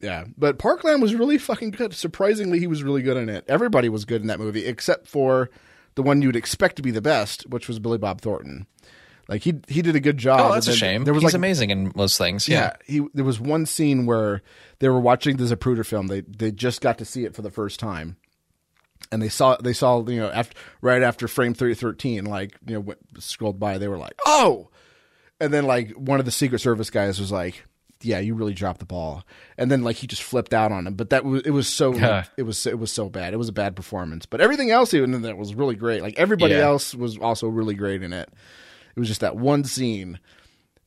Yeah, 0.00 0.24
but 0.36 0.58
Parkland 0.58 1.00
was 1.00 1.14
really 1.14 1.38
fucking 1.38 1.70
good. 1.72 1.94
Surprisingly, 1.94 2.58
he 2.58 2.66
was 2.66 2.82
really 2.82 3.02
good 3.02 3.16
in 3.16 3.28
it. 3.28 3.44
Everybody 3.48 3.88
was 3.88 4.04
good 4.04 4.20
in 4.20 4.26
that 4.28 4.40
movie 4.40 4.66
except 4.66 5.06
for 5.06 5.48
the 5.94 6.02
one 6.02 6.22
you 6.22 6.28
would 6.28 6.36
expect 6.36 6.76
to 6.76 6.82
be 6.82 6.90
the 6.90 7.00
best, 7.02 7.48
which 7.48 7.68
was 7.68 7.78
Billy 7.78 7.98
Bob 7.98 8.20
Thornton. 8.20 8.66
Like 9.28 9.42
he 9.42 9.54
he 9.68 9.80
did 9.80 9.94
a 9.94 10.00
good 10.00 10.18
job. 10.18 10.40
Oh, 10.40 10.52
that's 10.52 10.66
a 10.66 10.74
shame. 10.74 11.04
There 11.04 11.14
was 11.14 11.22
He's 11.22 11.28
like 11.32 11.38
amazing 11.38 11.70
in 11.70 11.92
most 11.94 12.18
things. 12.18 12.48
yeah, 12.48 12.72
Yeah. 12.88 13.00
he 13.00 13.06
there 13.14 13.24
was 13.24 13.38
one 13.38 13.64
scene 13.66 14.04
where 14.04 14.42
they 14.80 14.88
were 14.88 14.98
watching 15.00 15.36
the 15.36 15.44
Zapruder 15.44 15.86
film. 15.86 16.08
They 16.08 16.22
they 16.22 16.50
just 16.50 16.80
got 16.80 16.98
to 16.98 17.04
see 17.04 17.24
it 17.24 17.34
for 17.36 17.42
the 17.42 17.50
first 17.50 17.78
time, 17.78 18.16
and 19.12 19.22
they 19.22 19.28
saw 19.28 19.56
they 19.56 19.72
saw 19.72 20.04
you 20.08 20.18
know 20.18 20.30
after 20.30 20.56
right 20.80 21.02
after 21.02 21.28
frame 21.28 21.54
three 21.54 21.74
thirteen, 21.74 22.24
like 22.24 22.56
you 22.66 22.74
know 22.74 22.80
went, 22.80 22.98
scrolled 23.20 23.60
by, 23.60 23.78
they 23.78 23.86
were 23.88 23.96
like, 23.98 24.14
oh, 24.26 24.68
and 25.42 25.52
then 25.52 25.66
like 25.66 25.90
one 25.92 26.18
of 26.20 26.24
the 26.26 26.32
Secret 26.32 26.60
Service 26.60 26.90
guys 26.90 27.18
was 27.20 27.32
like. 27.32 27.64
Yeah, 28.04 28.18
you 28.18 28.34
really 28.34 28.52
dropped 28.52 28.80
the 28.80 28.84
ball, 28.84 29.22
and 29.56 29.70
then 29.70 29.84
like 29.84 29.94
he 29.94 30.08
just 30.08 30.24
flipped 30.24 30.52
out 30.52 30.72
on 30.72 30.88
him. 30.88 30.94
But 30.94 31.10
that 31.10 31.24
was 31.24 31.42
it 31.42 31.50
was 31.52 31.68
so 31.68 31.94
Yeah. 31.94 32.24
it 32.36 32.42
was 32.42 32.66
it 32.66 32.76
was 32.76 32.90
so 32.90 33.08
bad. 33.08 33.32
It 33.32 33.36
was 33.36 33.48
a 33.48 33.52
bad 33.52 33.76
performance. 33.76 34.26
But 34.26 34.40
everything 34.40 34.72
else 34.72 34.92
even 34.92 35.14
in 35.14 35.22
that 35.22 35.36
was 35.38 35.54
really 35.54 35.76
great. 35.76 36.02
Like 36.02 36.18
everybody 36.18 36.54
Yeah. 36.54 36.62
else 36.62 36.96
was 36.96 37.16
also 37.16 37.46
really 37.46 37.74
great 37.74 38.02
in 38.02 38.12
it. 38.12 38.28
It 38.96 38.98
was 38.98 39.06
just 39.06 39.20
that 39.20 39.36
one 39.36 39.62
scene 39.62 40.18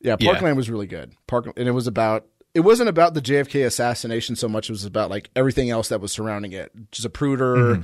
yeah, 0.02 0.18
Yeah. 0.20 0.30
Parkland 0.32 0.58
was 0.58 0.70
really 0.70 0.88
good. 0.88 1.14
Park, 1.26 1.48
and 1.56 1.70
it 1.70 1.72
was 1.72 1.88
about. 1.88 2.26
It 2.54 2.66
wasn't 2.66 2.90
about 2.90 3.14
the 3.14 3.22
JFK 3.22 3.66
assassination 3.66 4.36
so 4.36 4.50
much. 4.50 4.70
It 4.70 4.74
was 4.74 4.84
about 4.84 5.10
like 5.10 5.30
everything 5.38 5.70
else 5.70 5.88
that 5.90 6.02
was 6.02 6.12
surrounding 6.12 6.52
it. 6.52 6.74
Zapruder, 6.92 7.56
Mm-hmm. 7.78 7.82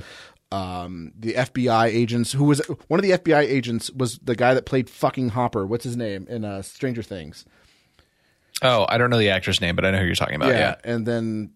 Um, 0.52 1.12
the 1.18 1.32
FBI 1.32 1.86
agents. 1.86 2.32
Who 2.32 2.44
was 2.44 2.60
one 2.88 3.00
of 3.00 3.04
the 3.04 3.12
FBI 3.12 3.40
agents 3.40 3.90
was 3.90 4.18
the 4.18 4.36
guy 4.36 4.54
that 4.54 4.66
played 4.66 4.90
fucking 4.90 5.30
Hopper. 5.30 5.66
What's 5.66 5.84
his 5.84 5.96
name 5.96 6.26
in 6.28 6.44
uh, 6.44 6.62
Stranger 6.62 7.02
Things? 7.02 7.46
Oh, 8.60 8.86
I 8.88 8.98
don't 8.98 9.10
know 9.10 9.18
the 9.18 9.30
actor's 9.30 9.60
name, 9.60 9.74
but 9.74 9.84
I 9.84 9.90
know 9.90 9.98
who 9.98 10.04
you're 10.04 10.14
talking 10.14 10.36
about. 10.36 10.50
Yeah. 10.50 10.76
and 10.84 11.06
then 11.06 11.52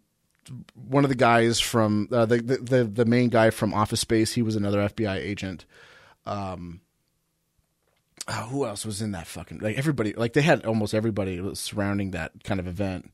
one 0.75 1.05
of 1.05 1.11
the 1.11 1.17
guys 1.17 1.61
from 1.61 2.09
uh, 2.11 2.25
the, 2.25 2.39
the 2.39 2.57
the 2.57 2.85
the 2.85 3.05
main 3.05 3.29
guy 3.29 3.51
from 3.51 3.75
Office 3.75 4.01
Space. 4.01 4.33
He 4.33 4.43
was 4.43 4.57
another 4.57 4.79
FBI 4.79 5.17
agent. 5.17 5.67
Um, 6.25 6.81
oh, 8.29 8.33
who 8.33 8.65
else 8.65 8.87
was 8.87 9.03
in 9.03 9.13
that 9.13 9.27
fucking 9.27 9.59
like 9.59 9.77
everybody? 9.77 10.15
Like 10.15 10.33
they 10.33 10.43
had 10.43 10.65
almost 10.65 10.95
everybody 10.95 11.41
was 11.41 11.61
surrounding 11.61 12.13
that 12.13 12.45
kind 12.45 12.61
of 12.61 12.67
event. 12.67 13.13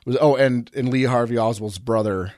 It 0.00 0.06
was 0.06 0.18
oh, 0.20 0.34
and 0.34 0.70
and 0.74 0.88
Lee 0.88 1.04
Harvey 1.04 1.38
Oswald's 1.38 1.78
brother. 1.78 2.32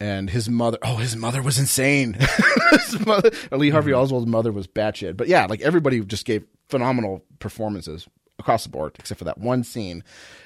And 0.00 0.28
his 0.28 0.48
mother, 0.48 0.78
oh, 0.82 0.96
his 0.96 1.14
mother 1.16 1.40
was 1.40 1.58
insane. 1.58 2.14
his 2.70 3.06
mother, 3.06 3.30
Lee 3.52 3.70
Harvey 3.70 3.92
mm-hmm. 3.92 4.00
Oswald's 4.00 4.26
mother 4.26 4.52
was 4.52 4.66
batshit. 4.66 5.16
But 5.16 5.28
yeah, 5.28 5.46
like 5.46 5.60
everybody 5.60 6.00
just 6.00 6.24
gave 6.24 6.44
phenomenal 6.68 7.24
performances 7.38 8.08
across 8.38 8.64
the 8.64 8.70
board, 8.70 8.96
except 8.98 9.18
for 9.18 9.24
that 9.24 9.38
one 9.38 9.62
scene. 9.64 10.02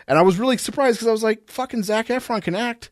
And 0.06 0.18
I 0.18 0.22
was 0.22 0.38
really 0.38 0.58
surprised 0.58 0.98
because 0.98 1.08
I 1.08 1.12
was 1.12 1.22
like, 1.22 1.50
fucking 1.50 1.82
Zac 1.82 2.08
Efron 2.08 2.42
can 2.42 2.54
act. 2.54 2.90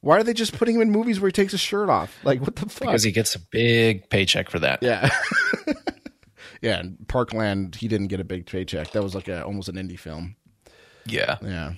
Why 0.00 0.18
are 0.18 0.22
they 0.22 0.34
just 0.34 0.56
putting 0.56 0.76
him 0.76 0.82
in 0.82 0.90
movies 0.90 1.20
where 1.20 1.28
he 1.28 1.32
takes 1.32 1.52
his 1.52 1.60
shirt 1.60 1.88
off? 1.88 2.16
Like, 2.22 2.40
what 2.40 2.54
the 2.54 2.68
fuck? 2.68 2.88
Because 2.88 3.02
he 3.02 3.10
gets 3.10 3.34
a 3.34 3.40
big 3.40 4.08
paycheck 4.10 4.48
for 4.48 4.60
that. 4.60 4.82
yeah. 4.82 5.10
yeah. 6.62 6.78
And 6.78 7.08
Parkland, 7.08 7.74
he 7.74 7.88
didn't 7.88 8.06
get 8.06 8.20
a 8.20 8.24
big 8.24 8.46
paycheck. 8.46 8.92
That 8.92 9.02
was 9.02 9.14
like 9.14 9.26
a, 9.26 9.44
almost 9.44 9.68
an 9.68 9.74
indie 9.74 9.98
film. 9.98 10.36
Yeah. 11.04 11.38
Yeah. 11.42 11.72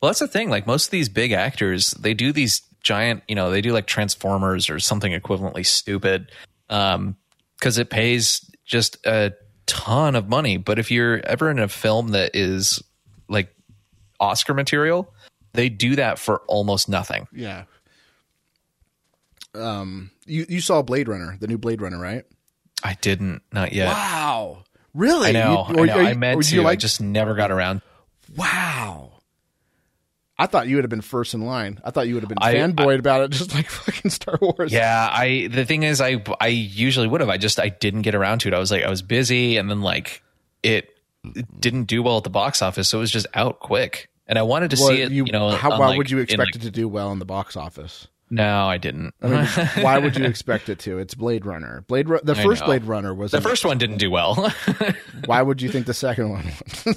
Well, 0.00 0.10
that's 0.10 0.18
the 0.18 0.28
thing. 0.28 0.50
Like 0.50 0.66
most 0.66 0.86
of 0.86 0.90
these 0.90 1.08
big 1.08 1.32
actors, 1.32 1.92
they 1.92 2.14
do 2.14 2.32
these 2.32 2.62
giant, 2.86 3.24
you 3.26 3.34
know, 3.34 3.50
they 3.50 3.60
do 3.60 3.72
like 3.72 3.86
Transformers 3.88 4.70
or 4.70 4.78
something 4.78 5.12
equivalently 5.12 5.66
stupid 5.66 6.30
um, 6.70 7.16
because 7.58 7.78
it 7.78 7.90
pays 7.90 8.48
just 8.64 9.04
a 9.04 9.32
ton 9.66 10.14
of 10.14 10.28
money. 10.28 10.56
But 10.56 10.78
if 10.78 10.90
you're 10.92 11.20
ever 11.26 11.50
in 11.50 11.58
a 11.58 11.66
film 11.66 12.08
that 12.08 12.36
is 12.36 12.80
like 13.28 13.52
Oscar 14.20 14.54
material, 14.54 15.12
they 15.52 15.68
do 15.68 15.96
that 15.96 16.20
for 16.20 16.42
almost 16.46 16.88
nothing. 16.88 17.26
Yeah. 17.32 17.64
Um, 19.54 20.10
you, 20.26 20.46
you 20.48 20.60
saw 20.60 20.82
Blade 20.82 21.08
Runner, 21.08 21.36
the 21.40 21.46
new 21.48 21.58
Blade 21.58 21.80
Runner, 21.80 21.98
right? 21.98 22.24
I 22.84 22.94
didn't, 23.00 23.42
not 23.52 23.72
yet. 23.72 23.88
Wow. 23.88 24.62
Really? 24.94 25.30
I 25.30 25.32
know. 25.32 25.66
You- 25.70 25.74
or- 25.76 25.82
I, 25.82 25.86
know. 25.86 26.00
you- 26.00 26.06
I 26.08 26.14
meant 26.14 26.42
to. 26.42 26.54
you 26.54 26.60
I 26.60 26.64
like- 26.64 26.78
just 26.78 27.00
never 27.00 27.34
got 27.34 27.50
around. 27.50 27.82
wow. 28.36 29.12
I 30.38 30.46
thought 30.46 30.68
you 30.68 30.76
would 30.76 30.84
have 30.84 30.90
been 30.90 31.00
first 31.00 31.32
in 31.34 31.40
line. 31.46 31.80
I 31.82 31.90
thought 31.90 32.08
you 32.08 32.14
would 32.14 32.22
have 32.22 32.28
been 32.28 32.38
I- 32.40 32.54
fanboyed 32.54 32.98
about 32.98 33.22
it, 33.22 33.30
just 33.32 33.54
like 33.54 33.70
fucking 33.70 34.10
Star 34.10 34.38
Wars. 34.40 34.72
Yeah, 34.72 35.08
I 35.10 35.48
the 35.50 35.64
thing 35.64 35.82
is 35.82 36.00
I 36.00 36.22
I 36.40 36.48
usually 36.48 37.08
would 37.08 37.20
have. 37.20 37.30
I 37.30 37.38
just 37.38 37.58
I 37.58 37.68
didn't 37.70 38.02
get 38.02 38.14
around 38.14 38.40
to 38.40 38.48
it. 38.48 38.54
I 38.54 38.58
was 38.58 38.70
like 38.70 38.82
I 38.84 38.90
was 38.90 39.02
busy 39.02 39.56
and 39.56 39.70
then 39.70 39.80
like 39.80 40.22
it, 40.62 40.90
it 41.34 41.60
didn't 41.60 41.84
do 41.84 42.02
well 42.02 42.18
at 42.18 42.24
the 42.24 42.30
box 42.30 42.60
office, 42.62 42.88
so 42.88 42.98
it 42.98 43.00
was 43.00 43.10
just 43.10 43.26
out 43.34 43.60
quick. 43.60 44.08
And 44.28 44.38
I 44.38 44.42
wanted 44.42 44.72
to 44.72 44.76
Well, 44.80 44.88
see 44.88 45.02
it, 45.02 45.12
you, 45.12 45.24
know, 45.26 45.50
how, 45.50 45.70
on, 45.70 45.78
like, 45.78 45.98
would 45.98 46.10
you 46.10 46.18
expect 46.18 46.40
like- 46.40 46.56
it 46.56 46.62
to 46.62 46.70
do 46.72 46.88
well 46.88 47.12
in 47.12 47.20
the 47.20 47.24
box 47.24 47.56
office? 47.56 48.08
No, 48.28 48.66
I 48.66 48.76
didn't. 48.76 49.14
I 49.22 49.28
mean, 49.28 49.46
why 49.84 49.98
would 49.98 50.16
you 50.16 50.24
expect 50.24 50.68
it 50.68 50.80
to? 50.80 50.98
It's 50.98 51.14
Blade 51.14 51.46
Runner. 51.46 51.84
Blade 51.86 52.08
Ru- 52.08 52.18
the 52.24 52.34
first. 52.34 52.64
Blade 52.64 52.82
Runner 52.82 53.14
was 53.14 53.30
the 53.30 53.40
first 53.40 53.64
one 53.64 53.78
didn't 53.78 53.98
do 53.98 54.10
well. 54.10 54.52
Why 55.26 55.40
would 55.42 55.62
you 55.62 55.68
think 55.68 55.86
the 55.86 55.94
second 55.94 56.30
one? 56.30 56.44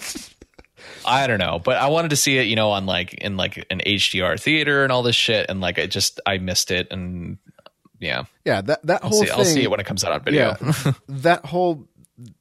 I 1.05 1.27
don't 1.27 1.39
know, 1.39 1.59
but 1.63 1.77
I 1.77 1.87
wanted 1.87 2.09
to 2.09 2.15
see 2.15 2.37
it, 2.37 2.47
you 2.47 2.55
know, 2.55 2.71
on 2.71 2.85
like 2.85 3.13
in 3.15 3.37
like 3.37 3.65
an 3.69 3.81
HDR 3.85 4.39
theater 4.39 4.83
and 4.83 4.91
all 4.91 5.03
this 5.03 5.15
shit, 5.15 5.47
and 5.49 5.61
like 5.61 5.79
I 5.79 5.87
just 5.87 6.19
I 6.25 6.37
missed 6.37 6.71
it, 6.71 6.87
and 6.91 7.37
yeah, 7.99 8.23
yeah, 8.45 8.61
that 8.61 8.85
that 8.85 9.03
I'll 9.03 9.09
whole 9.09 9.19
see, 9.19 9.25
thing. 9.27 9.35
I'll 9.35 9.45
see 9.45 9.63
it 9.63 9.71
when 9.71 9.79
it 9.79 9.85
comes 9.85 10.03
out 10.03 10.11
on 10.11 10.23
video. 10.23 10.57
Yeah, 10.61 10.91
that 11.09 11.45
whole 11.45 11.87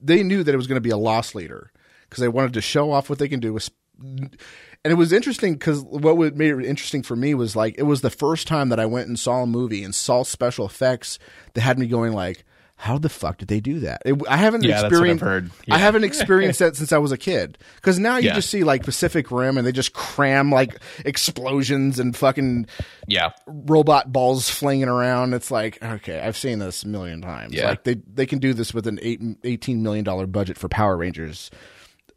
they 0.01 0.23
knew 0.23 0.43
that 0.43 0.53
it 0.53 0.57
was 0.57 0.67
going 0.67 0.77
to 0.77 0.81
be 0.81 0.91
a 0.91 0.97
loss 0.97 1.35
leader 1.35 1.73
because 2.09 2.21
they 2.21 2.29
wanted 2.29 2.55
to 2.55 2.61
show 2.61 2.93
off 2.93 3.11
what 3.11 3.19
they 3.19 3.29
can 3.29 3.41
do 3.41 3.53
with, 3.53 3.71
And 4.01 4.37
it 4.85 4.95
was 4.95 5.13
interesting 5.13 5.55
because 5.55 5.83
what 5.83 6.17
made 6.37 6.55
it 6.55 6.65
interesting 6.65 7.03
for 7.03 7.17
me 7.17 7.35
was 7.35 7.55
like 7.55 7.75
it 7.79 7.83
was 7.83 8.01
the 8.01 8.11
first 8.11 8.47
time 8.47 8.71
that 8.71 8.81
I 8.81 8.87
went 8.87 9.09
and 9.09 9.19
saw 9.19 9.43
a 9.43 9.47
movie 9.47 9.85
and 9.85 9.95
saw 9.95 10.23
special 10.23 10.67
effects 10.67 11.19
that 11.55 11.61
had 11.61 11.79
me 11.79 11.87
going 11.87 12.13
like, 12.13 12.45
how 12.81 12.97
the 12.97 13.09
fuck 13.09 13.39
did 13.39 13.49
they 13.49 13.59
do 13.59 13.81
that? 13.81 14.01
It, 14.05 14.17
I 14.29 14.37
haven't 14.37 14.63
Yeah, 14.63 14.83
that's 14.83 14.85
what 14.85 14.87
I've 14.87 14.93
experienced. 14.93 15.25
heard. 15.25 15.51
I 15.69 15.79
haven't 15.79 16.05
experienced 16.05 16.59
that 16.61 16.77
since 16.77 16.93
I 16.93 16.99
was 16.99 17.11
a 17.11 17.19
kid. 17.19 17.59
Because 17.75 17.99
now 17.99 18.19
you 18.19 18.29
Yeah. 18.29 18.35
just 18.35 18.51
see 18.51 18.63
like 18.63 18.85
Pacific 18.85 19.33
Rim 19.33 19.59
and 19.59 19.67
they 19.67 19.73
just 19.73 19.93
cram 19.95 20.53
like 20.53 20.79
explosions 21.05 21.99
and 21.99 22.17
fucking 22.17 22.67
Yeah. 23.09 23.31
robot 23.47 24.13
balls 24.13 24.49
flinging 24.49 24.89
around. 24.89 25.35
It's 25.35 25.51
like, 25.51 25.83
okay, 25.83 26.21
I've 26.21 26.37
seen 26.37 26.61
this 26.61 26.85
a 26.85 26.89
million 26.89 27.21
times. 27.21 27.53
Yeah. 27.53 27.71
Like 27.71 27.83
they 27.85 27.95
they 28.15 28.27
can 28.27 28.39
do 28.39 28.55
this 28.55 28.73
with 28.73 28.87
an 28.87 28.99
eight, 29.03 29.21
$18 29.43 29.79
million 29.81 30.05
budget 30.31 30.57
for 30.57 30.69
Power 30.69 30.97
Rangers. 30.97 31.51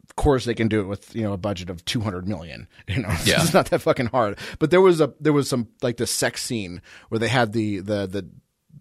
Of 0.08 0.16
course, 0.16 0.44
they 0.44 0.54
can 0.54 0.68
do 0.68 0.80
it 0.80 0.84
with 0.88 1.14
you 1.16 1.22
know 1.22 1.32
a 1.32 1.38
budget 1.38 1.70
of 1.70 1.82
two 1.86 2.00
hundred 2.02 2.28
million. 2.28 2.68
You 2.86 3.02
know, 3.02 3.08
Yeah. 3.24 3.42
it's 3.42 3.54
not 3.54 3.70
that 3.70 3.80
fucking 3.80 4.06
hard. 4.06 4.38
But 4.58 4.70
there 4.70 4.80
was 4.82 5.00
a 5.00 5.12
there 5.18 5.32
was 5.32 5.48
some 5.48 5.68
like 5.80 5.96
the 5.96 6.06
sex 6.06 6.42
scene 6.42 6.82
where 7.08 7.18
they 7.18 7.28
had 7.28 7.52
the 7.52 7.78
the 7.80 8.06
the 8.06 8.28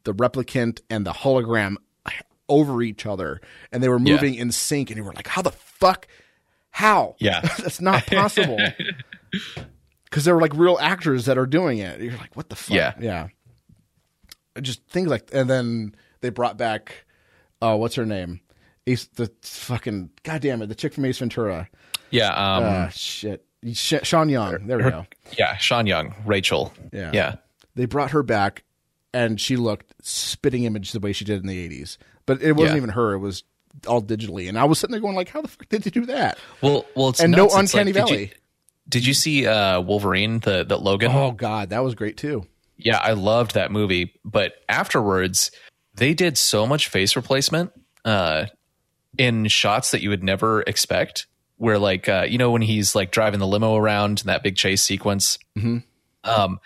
the 0.03 0.13
replicant 0.13 0.81
and 0.89 1.05
the 1.05 1.11
hologram 1.13 1.75
over 2.49 2.81
each 2.81 3.05
other, 3.05 3.39
and 3.71 3.81
they 3.81 3.87
were 3.89 3.99
Yeah. 3.99 4.13
moving 4.13 4.35
in 4.35 4.51
sync, 4.51 4.89
and 4.89 4.97
you 4.97 5.03
were 5.03 5.13
like, 5.13 5.27
how 5.27 5.41
the 5.41 5.51
fuck, 5.51 6.07
how? 6.71 7.15
Yeah. 7.19 7.41
that's 7.41 7.79
not 7.81 8.05
possible. 8.07 8.57
Because 10.03 10.25
there 10.25 10.35
were 10.35 10.41
like 10.41 10.53
real 10.55 10.77
actors 10.81 11.23
that 11.25 11.37
are 11.37 11.45
doing 11.45 11.77
it. 11.77 12.01
You're 12.01 12.17
like, 12.17 12.35
what 12.35 12.49
the 12.49 12.55
fuck? 12.57 12.75
Yeah. 12.75 12.93
yeah. 12.99 13.27
Just 14.61 14.83
things 14.87 15.07
like, 15.07 15.29
and 15.31 15.49
then 15.49 15.95
they 16.19 16.29
brought 16.29 16.57
back, 16.57 17.05
uh, 17.61 17.77
what's 17.77 17.95
her 17.95 18.05
name? 18.05 18.41
Ace, 18.87 19.05
the 19.15 19.31
fucking 19.41 20.09
goddamn 20.23 20.61
it, 20.63 20.67
the 20.67 20.75
chick 20.75 20.93
from 20.93 21.05
Ace 21.05 21.19
Ventura. 21.19 21.69
Yeah. 22.09 22.27
Um, 22.33 22.63
Uh, 22.65 22.89
shit, 22.89 23.45
Sh- 23.71 24.03
Sean 24.03 24.27
Young. 24.27 24.67
There 24.67 24.79
we 24.79 24.83
go. 24.83 25.05
yeah. 25.37 25.55
Sean 25.55 25.87
Young, 25.87 26.13
Rachel. 26.25 26.73
Yeah. 26.91 27.11
Yeah. 27.13 27.35
They 27.75 27.85
brought 27.85 28.11
her 28.11 28.21
back, 28.23 28.63
and 29.13 29.39
she 29.39 29.55
looked 29.57 29.93
spitting 30.01 30.63
image 30.63 30.91
the 30.91 30.99
way 30.99 31.13
she 31.13 31.25
did 31.25 31.41
in 31.41 31.47
the 31.47 31.69
'80s. 31.69 31.97
But 32.25 32.41
it 32.41 32.53
wasn't 32.53 32.75
Yeah. 32.75 32.77
even 32.77 32.89
her; 32.91 33.13
it 33.13 33.19
was 33.19 33.43
all 33.87 34.01
digitally. 34.01 34.47
And 34.49 34.57
I 34.59 34.65
was 34.65 34.79
sitting 34.79 34.91
there 34.91 35.01
going, 35.01 35.15
like, 35.15 35.29
how 35.29 35.41
the 35.41 35.47
fuck 35.47 35.67
did 35.69 35.83
they 35.83 35.89
do 35.89 36.05
that? 36.07 36.37
Well, 36.61 36.85
well, 36.95 37.09
it's 37.09 37.19
And 37.21 37.31
no 37.31 37.43
nuts. 37.43 37.55
It's 37.55 37.73
Uncanny 37.73 37.93
like, 37.93 38.05
did 38.05 38.09
Valley. 38.09 38.21
You, 38.23 38.29
did 38.89 39.05
you 39.05 39.13
see 39.13 39.47
uh, 39.47 39.79
Wolverine, 39.81 40.39
the 40.39 40.63
the 40.63 40.77
Logan? 40.77 41.11
Oh 41.13 41.31
God, 41.31 41.69
that 41.69 41.83
was 41.83 41.95
great 41.95 42.17
too. 42.17 42.45
Yeah, 42.77 42.97
I 42.97 43.13
loved 43.13 43.53
that 43.53 43.71
movie. 43.71 44.13
But 44.25 44.53
afterwards, 44.67 45.51
they 45.93 46.13
did 46.13 46.37
so 46.37 46.65
much 46.65 46.87
face 46.89 47.15
replacement 47.15 47.71
uh, 48.03 48.45
in 49.17 49.47
shots 49.47 49.91
that 49.91 50.01
you 50.01 50.09
would 50.09 50.23
never 50.23 50.61
expect. 50.63 51.27
Where, 51.57 51.77
like, 51.77 52.09
uh, 52.09 52.25
you 52.27 52.39
know, 52.39 52.49
when 52.49 52.63
he's 52.63 52.95
like 52.95 53.11
driving 53.11 53.39
the 53.39 53.45
limo 53.45 53.75
around 53.75 54.21
in 54.21 54.27
that 54.27 54.41
big 54.41 54.55
chase 54.55 54.81
sequence, 54.81 55.37
um, 56.23 56.59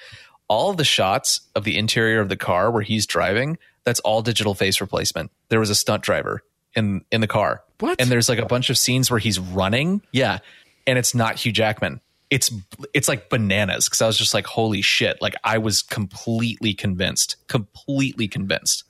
all 0.47 0.69
of 0.69 0.77
the 0.77 0.83
shots 0.83 1.41
of 1.55 1.63
the 1.63 1.77
interior 1.77 2.19
of 2.19 2.29
the 2.29 2.37
car 2.37 2.71
where 2.71 2.81
he's 2.81 3.05
driving, 3.05 3.57
that's 3.83 3.99
all 4.01 4.21
digital 4.21 4.53
face 4.53 4.81
replacement. 4.81 5.31
There 5.49 5.59
was 5.59 5.69
a 5.69 5.75
stunt 5.75 6.03
driver 6.03 6.41
in 6.75 7.03
in 7.11 7.21
the 7.21 7.27
car. 7.27 7.63
What? 7.79 7.99
And 7.99 8.09
there's 8.09 8.29
like 8.29 8.39
a 8.39 8.45
bunch 8.45 8.69
of 8.69 8.77
scenes 8.77 9.09
where 9.09 9.19
he's 9.19 9.39
running. 9.39 10.01
Yeah. 10.11 10.39
And 10.87 10.97
it's 10.97 11.15
not 11.15 11.37
Hugh 11.37 11.51
Jackman. 11.51 12.01
It's 12.29 12.51
it's 12.93 13.07
like 13.07 13.29
bananas 13.29 13.85
because 13.85 14.01
I 14.01 14.07
was 14.07 14.17
just 14.17 14.33
like, 14.33 14.45
holy 14.47 14.81
shit! 14.81 15.21
Like 15.21 15.35
I 15.43 15.59
was 15.59 15.83
completely 15.83 16.73
convinced, 16.73 17.35
completely 17.47 18.27
convinced. 18.27 18.83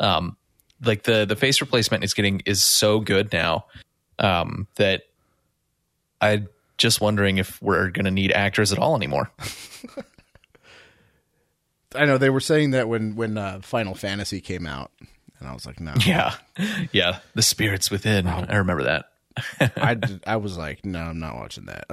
Um, 0.00 0.36
like 0.82 1.02
the 1.02 1.26
the 1.26 1.36
face 1.36 1.60
replacement 1.60 2.04
is 2.04 2.14
getting 2.14 2.40
is 2.46 2.62
so 2.62 3.00
good 3.00 3.32
now 3.32 3.66
um, 4.18 4.66
that 4.76 5.02
I 6.22 6.46
just 6.78 7.02
wondering 7.02 7.36
if 7.36 7.60
we're 7.60 7.90
gonna 7.90 8.10
need 8.10 8.32
actors 8.32 8.72
at 8.72 8.78
all 8.78 8.96
anymore. 8.96 9.30
I 11.94 12.04
know 12.04 12.18
they 12.18 12.30
were 12.30 12.40
saying 12.40 12.70
that 12.72 12.88
when 12.88 13.16
when 13.16 13.36
uh, 13.38 13.60
Final 13.62 13.94
Fantasy 13.94 14.40
came 14.40 14.66
out, 14.66 14.90
and 15.38 15.48
I 15.48 15.52
was 15.54 15.66
like, 15.66 15.80
no, 15.80 15.94
Yeah, 16.06 16.34
yeah. 16.92 17.18
The 17.34 17.42
spirits 17.42 17.90
within. 17.90 18.26
I 18.26 18.56
remember 18.56 18.84
that. 18.84 19.06
I 19.76 19.94
did, 19.94 20.22
I 20.26 20.36
was 20.36 20.58
like, 20.58 20.84
no, 20.84 20.98
I'm 20.98 21.18
not 21.20 21.36
watching 21.36 21.66
that. 21.66 21.84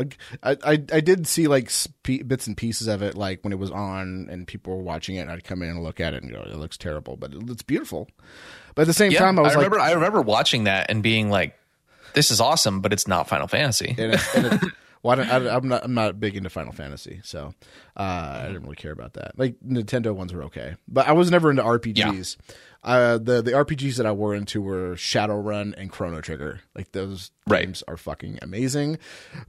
I 0.44 0.52
I, 0.64 0.72
I 0.91 0.99
did 1.02 1.28
see 1.28 1.48
like 1.48 1.69
spe- 1.69 2.26
bits 2.28 2.48
and 2.48 2.57
pieces 2.57 2.88
of 2.88 3.02
it, 3.02 3.15
like 3.15 3.44
when 3.44 3.53
it 3.53 3.60
was 3.60 3.72
on 3.72 4.28
and 4.30 4.45
people 4.48 4.76
were 4.76 4.84
watching 4.84 5.15
it. 5.15 5.19
and 5.22 5.32
I'd 5.32 5.44
come 5.44 5.61
in 5.61 5.69
and 5.69 5.84
look 5.84 5.99
at 5.99 6.14
it 6.14 6.24
and 6.24 6.32
go, 6.32 6.41
it 6.41 6.56
looks 6.57 6.78
terrible, 6.78 7.15
but 7.15 7.34
it, 7.34 7.49
it's 7.49 7.61
beautiful. 7.64 8.07
But 8.76 8.82
at 8.84 8.88
the 8.88 8.94
same 8.94 9.11
Yeah, 9.11 9.19
time, 9.19 9.40
I 9.40 9.44
was 9.44 9.56
remember. 9.56 9.78
like, 9.78 9.90
I 9.90 9.94
remember 9.94 10.22
watching 10.22 10.65
that 10.65 10.90
and 10.90 11.02
being 11.02 11.30
like, 11.30 11.56
"This 12.14 12.32
is 12.32 12.41
awesome," 12.41 12.82
but 12.82 12.91
it's 12.91 13.07
not 13.07 13.30
Final 13.30 13.48
Fantasy. 13.48 13.95
and 13.98 14.14
it, 14.15 14.22
and 14.36 14.72
well, 15.08 15.20
I 15.20 15.24
don't, 15.40 15.48
I, 15.48 15.56
I'm 15.56 15.68
not 15.68 15.84
I'm 15.84 15.94
not 15.94 16.20
big 16.20 16.36
into 16.36 16.50
Final 16.50 16.74
Fantasy, 16.74 17.22
so 17.24 17.54
uh, 17.96 18.40
I 18.44 18.48
didn't 18.48 18.64
really 18.64 18.76
care 18.76 18.92
about 18.92 19.14
that. 19.14 19.38
Like 19.38 19.56
Nintendo 19.66 20.14
ones 20.14 20.34
were 20.34 20.44
okay, 20.44 20.76
but 20.88 21.08
I 21.08 21.14
was 21.14 21.32
never 21.32 21.50
into 21.50 21.64
RPGs. 21.64 22.38
Uh, 22.84 23.18
the 23.18 23.42
the 23.42 23.52
RPGs 23.52 23.98
that 23.98 24.06
I 24.06 24.12
were 24.12 24.34
into 24.36 24.62
were 24.62 24.96
Shadowrun 24.96 25.74
and 25.78 25.92
Chrono 25.92 26.22
Trigger. 26.22 26.62
Like 26.76 26.92
those 26.92 27.32
Right. 27.48 27.66
games 27.66 27.84
are 27.88 27.98
fucking 27.98 28.40
amazing. 28.42 28.98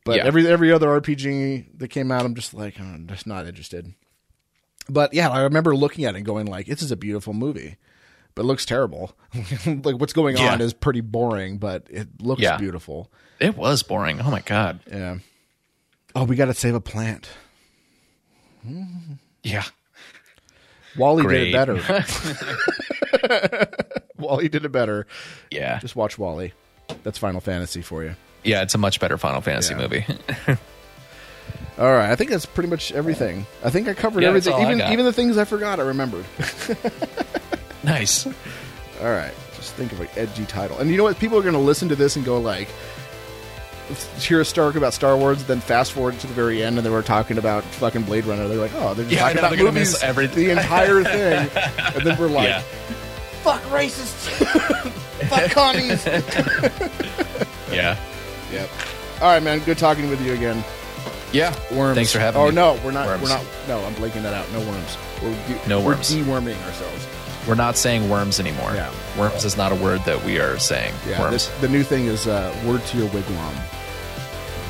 But 0.05 0.17
Yeah. 0.17 0.27
every 0.27 0.47
every 0.47 0.73
other 0.73 0.89
RPG 0.89 1.79
that 1.79 1.89
came 1.89 2.11
out, 2.11 2.25
I'm 2.25 2.35
just 2.35 2.55
like, 2.55 2.77
oh, 2.81 2.85
I'm 2.85 3.07
just 3.07 3.27
not 3.27 3.47
interested. 3.47 3.93
But 4.89 5.13
yeah, 5.13 5.29
I 5.29 5.43
remember 5.43 5.77
looking 5.77 6.05
at 6.05 6.15
it 6.15 6.19
and 6.19 6.27
going 6.27 6.47
like, 6.47 6.67
this 6.67 6.83
is 6.83 6.91
a 6.91 6.97
beautiful 6.97 7.35
movie. 7.35 7.77
But 8.35 8.43
it 8.45 8.47
looks 8.47 8.65
terrible. 8.65 9.17
like 9.67 9.99
what's 10.01 10.13
going 10.13 10.37
Yeah. 10.37 10.53
on 10.53 10.61
is 10.61 10.73
pretty 10.73 11.01
boring, 11.01 11.59
but 11.59 11.87
it 11.91 12.09
looks 12.23 12.41
Yeah. 12.43 12.57
beautiful. 12.57 13.11
It 13.41 13.57
was 13.57 13.83
boring. 13.83 14.21
Oh 14.21 14.31
my 14.31 14.41
god. 14.41 14.81
Yeah. 14.91 15.19
Oh, 16.15 16.25
we 16.25 16.37
got 16.37 16.47
to 16.47 16.55
save 16.55 16.75
a 16.75 16.81
plant. 16.81 17.29
Mm-hmm. 18.67 19.15
Yeah. 19.43 19.65
WALL-E 20.97 21.23
Great. 21.23 21.53
did 21.53 21.69
it 21.69 21.87
better. 21.87 23.67
WALL-E 24.19 24.49
did 24.49 24.65
it 24.65 24.73
better. 24.73 25.07
Yeah. 25.51 25.79
Just 25.79 25.95
watch 25.97 26.19
WALL-E. 26.19 26.53
That's 27.03 27.19
Final 27.19 27.41
Fantasy 27.41 27.83
for 27.83 28.03
you. 28.03 28.15
Yeah. 28.45 28.63
It's 28.63 28.75
a 28.75 28.79
much 28.79 28.99
better 29.01 29.17
Final 29.19 29.41
Fantasy 29.41 29.75
Yeah. 29.75 29.81
movie. 29.81 30.07
All 31.79 31.93
right, 31.93 32.11
I 32.11 32.17
think 32.17 32.31
that's 32.31 32.45
pretty 32.45 32.69
much 32.69 32.91
everything. 32.91 33.47
I 33.63 33.71
think 33.71 33.87
I 33.87 33.95
covered 33.95 34.25
Yeah, 34.25 34.31
everything. 34.31 34.59
Even 34.61 34.81
even 34.93 35.05
the 35.05 35.13
things 35.13 35.39
I 35.39 35.45
forgot, 35.45 35.79
I 35.79 35.85
remembered. 35.85 36.25
nice. 37.85 38.27
All 38.27 38.33
right, 39.05 39.33
just 39.55 39.75
think 39.75 39.93
of 39.93 40.01
an 40.01 40.09
edgy 40.17 40.45
title. 40.45 40.77
And 40.81 40.91
you 40.91 40.97
know 40.97 41.05
what? 41.05 41.21
People 41.21 41.39
are 41.39 41.43
going 41.43 41.55
to 41.55 41.61
listen 41.61 41.89
to 41.91 41.95
this 41.95 42.17
and 42.17 42.25
go 42.25 42.41
like, 42.41 42.67
hear 44.19 44.41
a 44.41 44.45
talk 44.45 44.75
about 44.75 44.93
Star 44.95 45.17
Wars, 45.17 45.45
then 45.45 45.61
fast 45.61 45.93
forward 45.93 46.19
to 46.21 46.27
the 46.27 46.35
very 46.35 46.63
end, 46.63 46.77
and 46.77 46.85
they 46.87 46.91
were 46.91 47.03
talking 47.03 47.39
about 47.39 47.65
fucking 47.65 48.03
Blade 48.03 48.25
Runner. 48.27 48.47
They're 48.49 48.59
like, 48.59 48.73
oh, 48.75 48.95
they're 48.95 49.05
just 49.05 49.13
Yeah, 49.17 49.21
talking 49.33 49.43
know, 49.43 49.49
about 49.49 49.75
movies, 49.75 50.03
everything. 50.03 50.45
the 50.47 50.51
entire 50.53 51.03
thing, 51.05 51.51
and 51.97 52.07
then 52.07 52.19
we're 52.19 52.29
like, 52.29 52.49
Yeah. 52.49 52.61
fuck 53.43 53.63
racists, 53.65 54.29
fuck 55.29 55.51
commies. 55.51 56.07
Yeah. 57.73 57.99
Yep. 58.51 58.71
All 59.21 59.29
right, 59.29 59.43
man. 59.43 59.59
Good 59.61 59.77
talking 59.77 60.09
with 60.09 60.25
you 60.25 60.33
again. 60.33 60.65
Yeah. 61.33 61.55
Worms. 61.75 61.97
Thanks 61.97 62.13
for 62.13 62.19
having 62.19 62.41
oh, 62.41 62.45
me. 62.47 62.51
Oh 62.59 62.75
no, 62.75 62.81
we're 62.83 62.93
not. 62.93 63.07
Worms. 63.07 63.23
We're 63.25 63.29
not. 63.29 63.45
No, 63.69 63.85
I'm 63.85 63.95
blanking 63.95 64.23
that 64.23 64.33
out. 64.33 64.51
No 64.53 64.61
worms. 64.61 64.97
We're 65.23 65.35
de- 65.47 65.69
No 65.69 65.81
we're 65.83 65.95
deworming 65.97 66.57
ourselves. 66.65 67.07
We're 67.47 67.57
not 67.57 67.77
saying 67.77 68.09
worms 68.09 68.41
anymore. 68.41 68.73
Yeah. 68.75 68.91
Worms 69.19 69.45
is 69.45 69.57
not 69.57 69.71
a 69.73 69.75
word 69.75 70.03
that 70.07 70.25
we 70.25 70.39
are 70.39 70.59
saying. 70.59 70.95
Yeah. 71.07 71.21
worms 71.21 71.33
This, 71.49 71.61
the 71.61 71.69
new 71.69 71.83
thing 71.83 72.07
is 72.07 72.27
uh, 72.27 72.55
word 72.67 72.83
to 72.87 72.99
your 72.99 73.09
wigwam. 73.09 73.55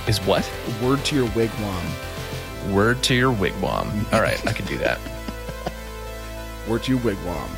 Is 0.09 0.19
what? 0.23 0.51
Word 0.83 1.05
to 1.07 1.15
your 1.15 1.29
wigwam. 1.29 2.73
Word 2.73 3.03
to 3.05 3.15
your 3.15 3.33
wigwam. 3.33 4.13
All 4.13 4.21
right, 4.21 4.45
I 4.47 4.53
can 4.53 4.67
do 4.67 4.79
that. 4.79 4.99
Word 6.69 6.83
to 6.85 6.93
your 6.93 7.01
wigwam. 7.01 7.51